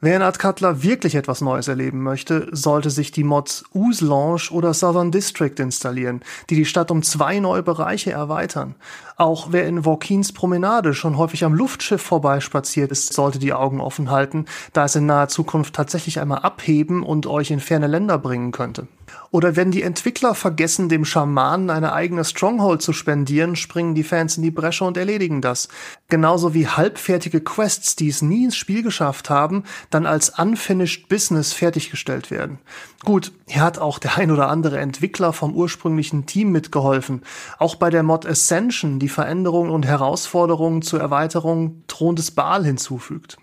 Wer 0.01 0.15
in 0.15 0.33
Cutler 0.33 0.81
wirklich 0.81 1.15
etwas 1.15 1.41
Neues 1.41 1.67
erleben 1.67 2.01
möchte, 2.01 2.47
sollte 2.51 2.89
sich 2.89 3.11
die 3.11 3.25
Mods 3.25 3.65
Launch 3.73 4.49
oder 4.49 4.73
Southern 4.73 5.11
District 5.11 5.55
installieren, 5.57 6.21
die 6.49 6.55
die 6.55 6.65
Stadt 6.65 6.89
um 6.89 7.03
zwei 7.03 7.39
neue 7.39 7.63
Bereiche 7.63 8.11
erweitern. 8.11 8.75
Auch 9.19 9.47
wer 9.51 9.67
in 9.67 9.83
Vauquins 9.83 10.31
Promenade 10.31 10.93
schon 10.93 11.17
häufig 11.17 11.43
am 11.43 11.53
Luftschiff 11.53 12.01
vorbeispaziert 12.01 12.89
ist, 12.89 13.11
sollte 13.11 13.37
die 13.37 13.51
Augen 13.51 13.81
offen 13.81 14.11
halten, 14.11 14.45
da 14.71 14.85
es 14.85 14.95
in 14.95 15.07
naher 15.07 15.27
Zukunft 15.27 15.75
tatsächlich 15.75 16.21
einmal 16.21 16.39
abheben 16.39 17.03
und 17.03 17.27
euch 17.27 17.51
in 17.51 17.59
ferne 17.59 17.87
Länder 17.87 18.17
bringen 18.17 18.53
könnte. 18.53 18.87
Oder 19.31 19.55
wenn 19.55 19.71
die 19.71 19.83
Entwickler 19.83 20.33
vergessen, 20.33 20.89
dem 20.89 21.05
Schamanen 21.05 21.69
eine 21.69 21.93
eigene 21.93 22.23
Stronghold 22.23 22.81
zu 22.81 22.93
spendieren, 22.93 23.55
springen 23.55 23.93
die 23.93 24.03
Fans 24.03 24.37
in 24.37 24.43
die 24.43 24.51
Bresche 24.51 24.85
und 24.85 24.97
erledigen 24.97 25.41
das. 25.41 25.67
Genauso 26.07 26.53
wie 26.53 26.67
halbfertige 26.67 27.41
Quests, 27.41 27.95
die 27.95 28.09
es 28.09 28.21
nie 28.21 28.45
ins 28.45 28.55
Spiel 28.55 28.81
geschafft 28.81 29.29
haben, 29.29 29.63
dann 29.89 30.05
als 30.05 30.39
unfinished 30.39 31.09
business 31.09 31.53
fertiggestellt 31.53 32.31
werden. 32.31 32.59
Gut, 33.05 33.31
hier 33.47 33.61
hat 33.61 33.79
auch 33.79 33.99
der 33.99 34.17
ein 34.17 34.31
oder 34.31 34.49
andere 34.49 34.79
Entwickler 34.79 35.31
vom 35.31 35.53
ursprünglichen 35.53 36.25
Team 36.25 36.51
mitgeholfen. 36.51 37.21
Auch 37.57 37.75
bei 37.75 37.89
der 37.89 38.03
Mod 38.03 38.25
Ascension, 38.25 38.99
die 38.99 39.08
Veränderungen 39.09 39.71
und 39.71 39.85
Herausforderungen 39.85 40.81
zur 40.81 40.99
Erweiterung 40.99 41.83
Thron 41.87 42.15
des 42.15 42.31
Baal 42.31 42.65
hinzufügt. 42.65 43.37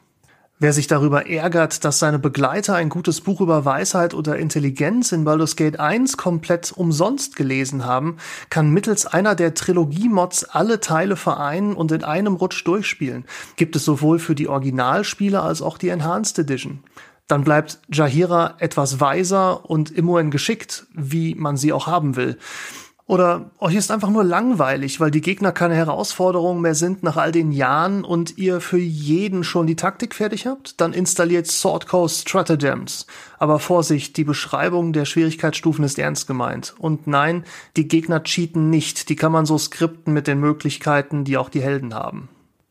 Wer 0.59 0.73
sich 0.73 0.87
darüber 0.87 1.29
ärgert, 1.29 1.85
dass 1.85 1.99
seine 1.99 2.19
Begleiter 2.19 2.77
ein 2.77 2.89
gutes 2.89 3.21
Buch 3.21 3.43
über 3.43 3.67
Weisheit 3.67 4.15
oder 4.15 4.39
Intelligenz 4.39 5.13
in 5.13 5.25
Baldur's 5.25 5.55
Gate 5.55 5.79
1 5.79 6.17
komplett 6.17 6.73
umsonst 6.73 7.37
gelesen 7.37 7.85
haben, 7.85 8.17
kann 8.49 8.71
mittels 8.71 9.05
einer 9.05 9.35
der 9.35 9.53
Trilogie-Mods 9.53 10.45
alle 10.45 10.81
Teile 10.81 11.17
vereinen 11.17 11.75
und 11.75 11.93
in 11.93 12.05
einem 12.05 12.37
Rutsch 12.37 12.67
durchspielen. 12.67 13.27
Gibt 13.57 13.77
es 13.77 13.85
sowohl 13.85 14.19
für 14.19 14.35
die 14.35 14.49
Originalspiele 14.49 15.43
als 15.43 15.61
auch 15.61 15.77
die 15.77 15.91
Enhanced 15.91 16.39
Edition. 16.39 16.83
Dann 17.29 17.45
bleibt 17.45 17.81
Jahira 17.93 18.55
etwas 18.59 18.99
weiser 18.99 19.69
und 19.69 19.91
immerhin 19.91 20.31
geschickt, 20.31 20.87
wie 20.95 21.35
man 21.35 21.59
sie 21.59 21.75
auch 21.75 21.87
haben 21.87 22.17
will. 22.17 22.39
Oder 23.09 23.53
euch 23.61 23.77
ist 23.77 23.93
einfach 23.93 24.11
nur 24.11 24.25
langweilig, 24.25 24.99
weil 24.99 25.13
die 25.13 25.21
Gegner 25.21 25.53
keine 25.53 25.77
Herausforderungen 25.77 26.61
mehr 26.61 26.75
sind 26.75 27.05
nach 27.05 27.17
all 27.17 27.31
den 27.31 27.53
Jahren 27.53 28.03
und 28.03 28.37
ihr 28.37 28.61
für 28.61 28.79
jeden 28.79 29.45
schon 29.45 29.69
die 29.69 29.77
Taktik 29.77 30.13
fertig 30.13 30.47
habt? 30.47 30.81
Dann 30.81 30.93
installiert 30.93 31.47
Sword 31.47 31.87
Coast 31.87 32.29
Stratagems. 32.29 33.07
Aber 33.39 33.61
Vorsicht, 33.61 34.17
die 34.17 34.25
Beschreibung 34.25 34.93
der 34.93 35.05
Schwierigkeitsstufen 35.05 35.85
ist 35.85 36.01
ernst 36.01 36.27
gemeint. 36.27 36.75
Und 36.79 37.07
nein, 37.07 37.45
die 37.77 37.87
Gegner 37.87 38.25
cheaten 38.25 38.71
nicht. 38.71 39.09
Die 39.09 39.17
kann 39.17 39.31
man 39.31 39.47
so 39.47 39.57
skripten 39.57 40.13
mit 40.13 40.27
den 40.27 40.41
Möglichkeiten, 40.41 41.23
die 41.23 41.37
auch 41.37 41.49
die 41.49 41.63
Helden 41.63 41.95
haben. 41.95 42.29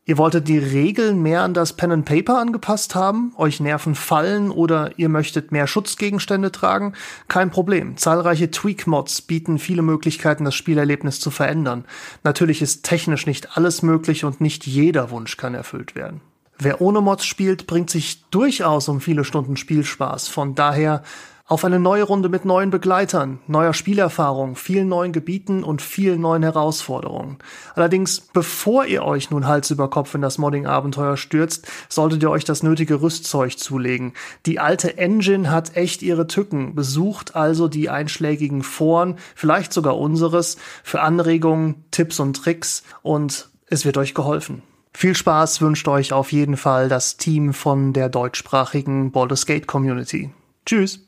Ihr 0.08 0.18
wolltet 0.18 0.46
die 0.46 0.58
Regeln 0.58 1.20
mehr 1.20 1.42
an 1.42 1.52
das 1.52 1.72
Pen 1.72 1.90
and 1.90 2.04
Paper 2.04 2.38
angepasst 2.38 2.94
haben, 2.94 3.32
euch 3.36 3.58
Nerven 3.58 3.96
fallen 3.96 4.52
oder 4.52 4.96
ihr 4.96 5.08
möchtet 5.08 5.50
mehr 5.50 5.66
Schutzgegenstände 5.66 6.52
tragen? 6.52 6.92
Kein 7.26 7.50
Problem. 7.50 7.96
Zahlreiche 7.96 8.52
Tweak-Mods 8.52 9.22
bieten 9.22 9.58
viele 9.58 9.82
Möglichkeiten, 9.82 10.44
das 10.44 10.54
Spielerlebnis 10.54 11.18
zu 11.18 11.32
verändern. 11.32 11.84
Natürlich 12.22 12.62
ist 12.62 12.84
technisch 12.84 13.26
nicht 13.26 13.56
alles 13.56 13.82
möglich 13.82 14.24
und 14.24 14.40
nicht 14.40 14.64
jeder 14.64 15.10
Wunsch 15.10 15.36
kann 15.36 15.54
erfüllt 15.54 15.96
werden. 15.96 16.20
Wer 16.56 16.80
ohne 16.80 17.00
Mods 17.00 17.26
spielt, 17.26 17.66
bringt 17.66 17.90
sich 17.90 18.24
durchaus 18.30 18.88
um 18.88 19.00
viele 19.00 19.24
Stunden 19.24 19.56
Spielspaß. 19.56 20.28
Von 20.28 20.54
daher 20.54 21.02
auf 21.48 21.64
eine 21.64 21.78
neue 21.78 22.02
Runde 22.02 22.28
mit 22.28 22.44
neuen 22.44 22.70
Begleitern, 22.70 23.38
neuer 23.46 23.72
Spielerfahrung, 23.72 24.56
vielen 24.56 24.88
neuen 24.88 25.12
Gebieten 25.12 25.62
und 25.62 25.80
vielen 25.80 26.20
neuen 26.20 26.42
Herausforderungen. 26.42 27.38
Allerdings, 27.76 28.20
bevor 28.20 28.84
ihr 28.86 29.04
euch 29.04 29.30
nun 29.30 29.46
Hals 29.46 29.70
über 29.70 29.88
Kopf 29.88 30.14
in 30.16 30.22
das 30.22 30.38
Modding-Abenteuer 30.38 31.16
stürzt, 31.16 31.68
solltet 31.88 32.22
ihr 32.22 32.30
euch 32.30 32.44
das 32.44 32.64
nötige 32.64 33.00
Rüstzeug 33.00 33.58
zulegen. 33.58 34.14
Die 34.44 34.58
alte 34.58 34.98
Engine 34.98 35.50
hat 35.50 35.76
echt 35.76 36.02
ihre 36.02 36.26
Tücken. 36.26 36.74
Besucht 36.74 37.36
also 37.36 37.68
die 37.68 37.90
einschlägigen 37.90 38.64
Foren, 38.64 39.14
vielleicht 39.36 39.72
sogar 39.72 39.96
unseres, 39.96 40.56
für 40.82 41.00
Anregungen, 41.00 41.84
Tipps 41.92 42.18
und 42.18 42.34
Tricks 42.34 42.82
und 43.02 43.50
es 43.68 43.84
wird 43.84 43.98
euch 43.98 44.14
geholfen. 44.14 44.62
Viel 44.92 45.14
Spaß 45.14 45.60
wünscht 45.60 45.86
euch 45.86 46.12
auf 46.12 46.32
jeden 46.32 46.56
Fall 46.56 46.88
das 46.88 47.18
Team 47.18 47.52
von 47.52 47.92
der 47.92 48.08
deutschsprachigen 48.08 49.12
Baldur's 49.12 49.46
Gate 49.46 49.68
Community. 49.68 50.30
Tschüss! 50.64 51.06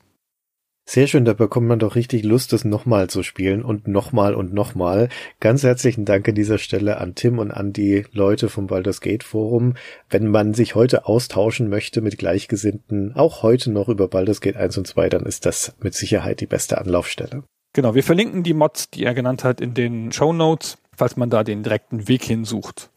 Sehr 0.90 1.06
schön, 1.06 1.27
da 1.27 1.35
bekommt 1.35 1.69
man 1.69 1.78
doch 1.78 1.97
richtig 1.97 2.24
Lust, 2.24 2.55
das 2.55 2.65
nochmal 2.65 3.10
zu 3.10 3.23
spielen 3.23 3.62
und 3.62 3.86
nochmal 3.86 4.35
und 4.35 4.55
nochmal. 4.55 5.10
Ganz 5.39 5.62
herzlichen 5.62 6.06
Dank 6.06 6.27
an 6.27 6.35
dieser 6.35 6.56
Stelle 6.56 6.97
an 6.97 7.15
Tim 7.15 7.39
und 7.39 7.51
an 7.51 7.74
die 7.74 8.06
Leute 8.12 8.48
vom 8.48 8.69
Baldur's 8.69 9.02
Gate 9.02 9.23
Forum. 9.23 9.74
Wenn 10.09 10.28
man 10.28 10.55
sich 10.55 10.74
heute 10.74 11.05
austauschen 11.05 11.69
möchte 11.69 12.01
mit 12.01 12.16
Gleichgesinnten, 12.16 13.15
auch 13.15 13.43
heute 13.43 13.70
noch 13.70 13.90
über 13.90 14.09
Baldur's 14.09 14.40
Gate 14.40 14.56
1 14.56 14.78
und 14.78 14.86
2, 14.86 15.10
dann 15.10 15.27
ist 15.27 15.44
das 15.44 15.74
mit 15.78 15.93
Sicherheit 15.93 16.40
die 16.40 16.47
beste 16.47 16.78
Anlaufstelle. 16.78 17.44
Genau, 17.74 17.94
wir 17.94 18.02
verlinken 18.02 18.43
die 18.43 18.55
Mods, 18.55 18.89
die 18.89 19.05
er 19.05 19.12
genannt 19.12 19.44
hat, 19.44 19.60
in 19.60 19.74
den 19.74 20.10
Show 20.10 20.32
Notes, 20.32 20.78
falls 20.97 21.19
man 21.19 21.28
da 21.28 21.44
den 21.44 21.62
direkten 21.62 22.09
Weg 22.09 22.24
hinsucht. 22.24 22.89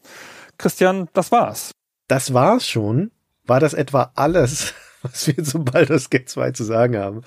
Christian, 0.56 1.10
das 1.12 1.30
war's. 1.30 1.72
Das 2.08 2.32
war's 2.32 2.66
schon. 2.66 3.10
War 3.44 3.60
das 3.60 3.74
etwa 3.74 4.12
alles? 4.14 4.72
was 5.10 5.26
wir 5.26 5.42
zum 5.44 5.64
Baldur's 5.64 6.10
Gate 6.10 6.28
2 6.28 6.52
zu 6.52 6.64
sagen 6.64 6.96
haben. 6.96 7.22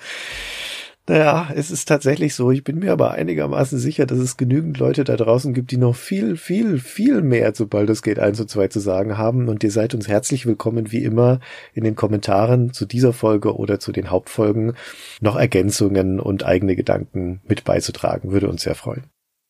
Naja, 1.08 1.50
es 1.54 1.70
ist 1.70 1.86
tatsächlich 1.86 2.34
so. 2.34 2.50
Ich 2.50 2.64
bin 2.64 2.80
mir 2.80 2.90
aber 2.90 3.12
einigermaßen 3.12 3.78
sicher, 3.78 4.06
dass 4.06 4.18
es 4.18 4.36
genügend 4.36 4.78
Leute 4.78 5.04
da 5.04 5.16
draußen 5.16 5.54
gibt, 5.54 5.70
die 5.70 5.76
noch 5.76 5.94
viel, 5.94 6.36
viel, 6.36 6.80
viel 6.80 7.22
mehr 7.22 7.54
zu 7.54 7.68
Baldur's 7.68 8.02
Gate 8.02 8.18
1 8.18 8.40
und 8.40 8.50
2 8.50 8.68
zu 8.68 8.80
sagen 8.80 9.16
haben. 9.16 9.48
Und 9.48 9.62
ihr 9.62 9.70
seid 9.70 9.94
uns 9.94 10.08
herzlich 10.08 10.46
willkommen, 10.46 10.90
wie 10.90 11.04
immer, 11.04 11.38
in 11.74 11.84
den 11.84 11.94
Kommentaren 11.94 12.72
zu 12.72 12.86
dieser 12.86 13.12
Folge 13.12 13.54
oder 13.56 13.78
zu 13.78 13.92
den 13.92 14.10
Hauptfolgen 14.10 14.72
noch 15.20 15.36
Ergänzungen 15.36 16.18
und 16.18 16.44
eigene 16.44 16.74
Gedanken 16.74 17.40
mit 17.46 17.62
beizutragen. 17.62 18.32
Würde 18.32 18.48
uns 18.48 18.62
sehr 18.62 18.74
freuen. 18.74 19.04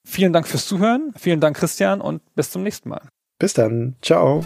Vielen 0.07 0.35
Dank 0.35 0.47
fürs 0.47 0.67
Zuhören. 0.67 1.13
Vielen 1.17 1.41
Dank, 1.41 1.57
Christian, 1.57 2.03
und 2.03 2.21
bis 2.35 2.51
zum 2.51 2.63
nächsten 2.65 2.91
Mal. 2.91 3.09
Bis 3.39 3.55
dann. 3.55 3.97
Ciao. 4.03 4.45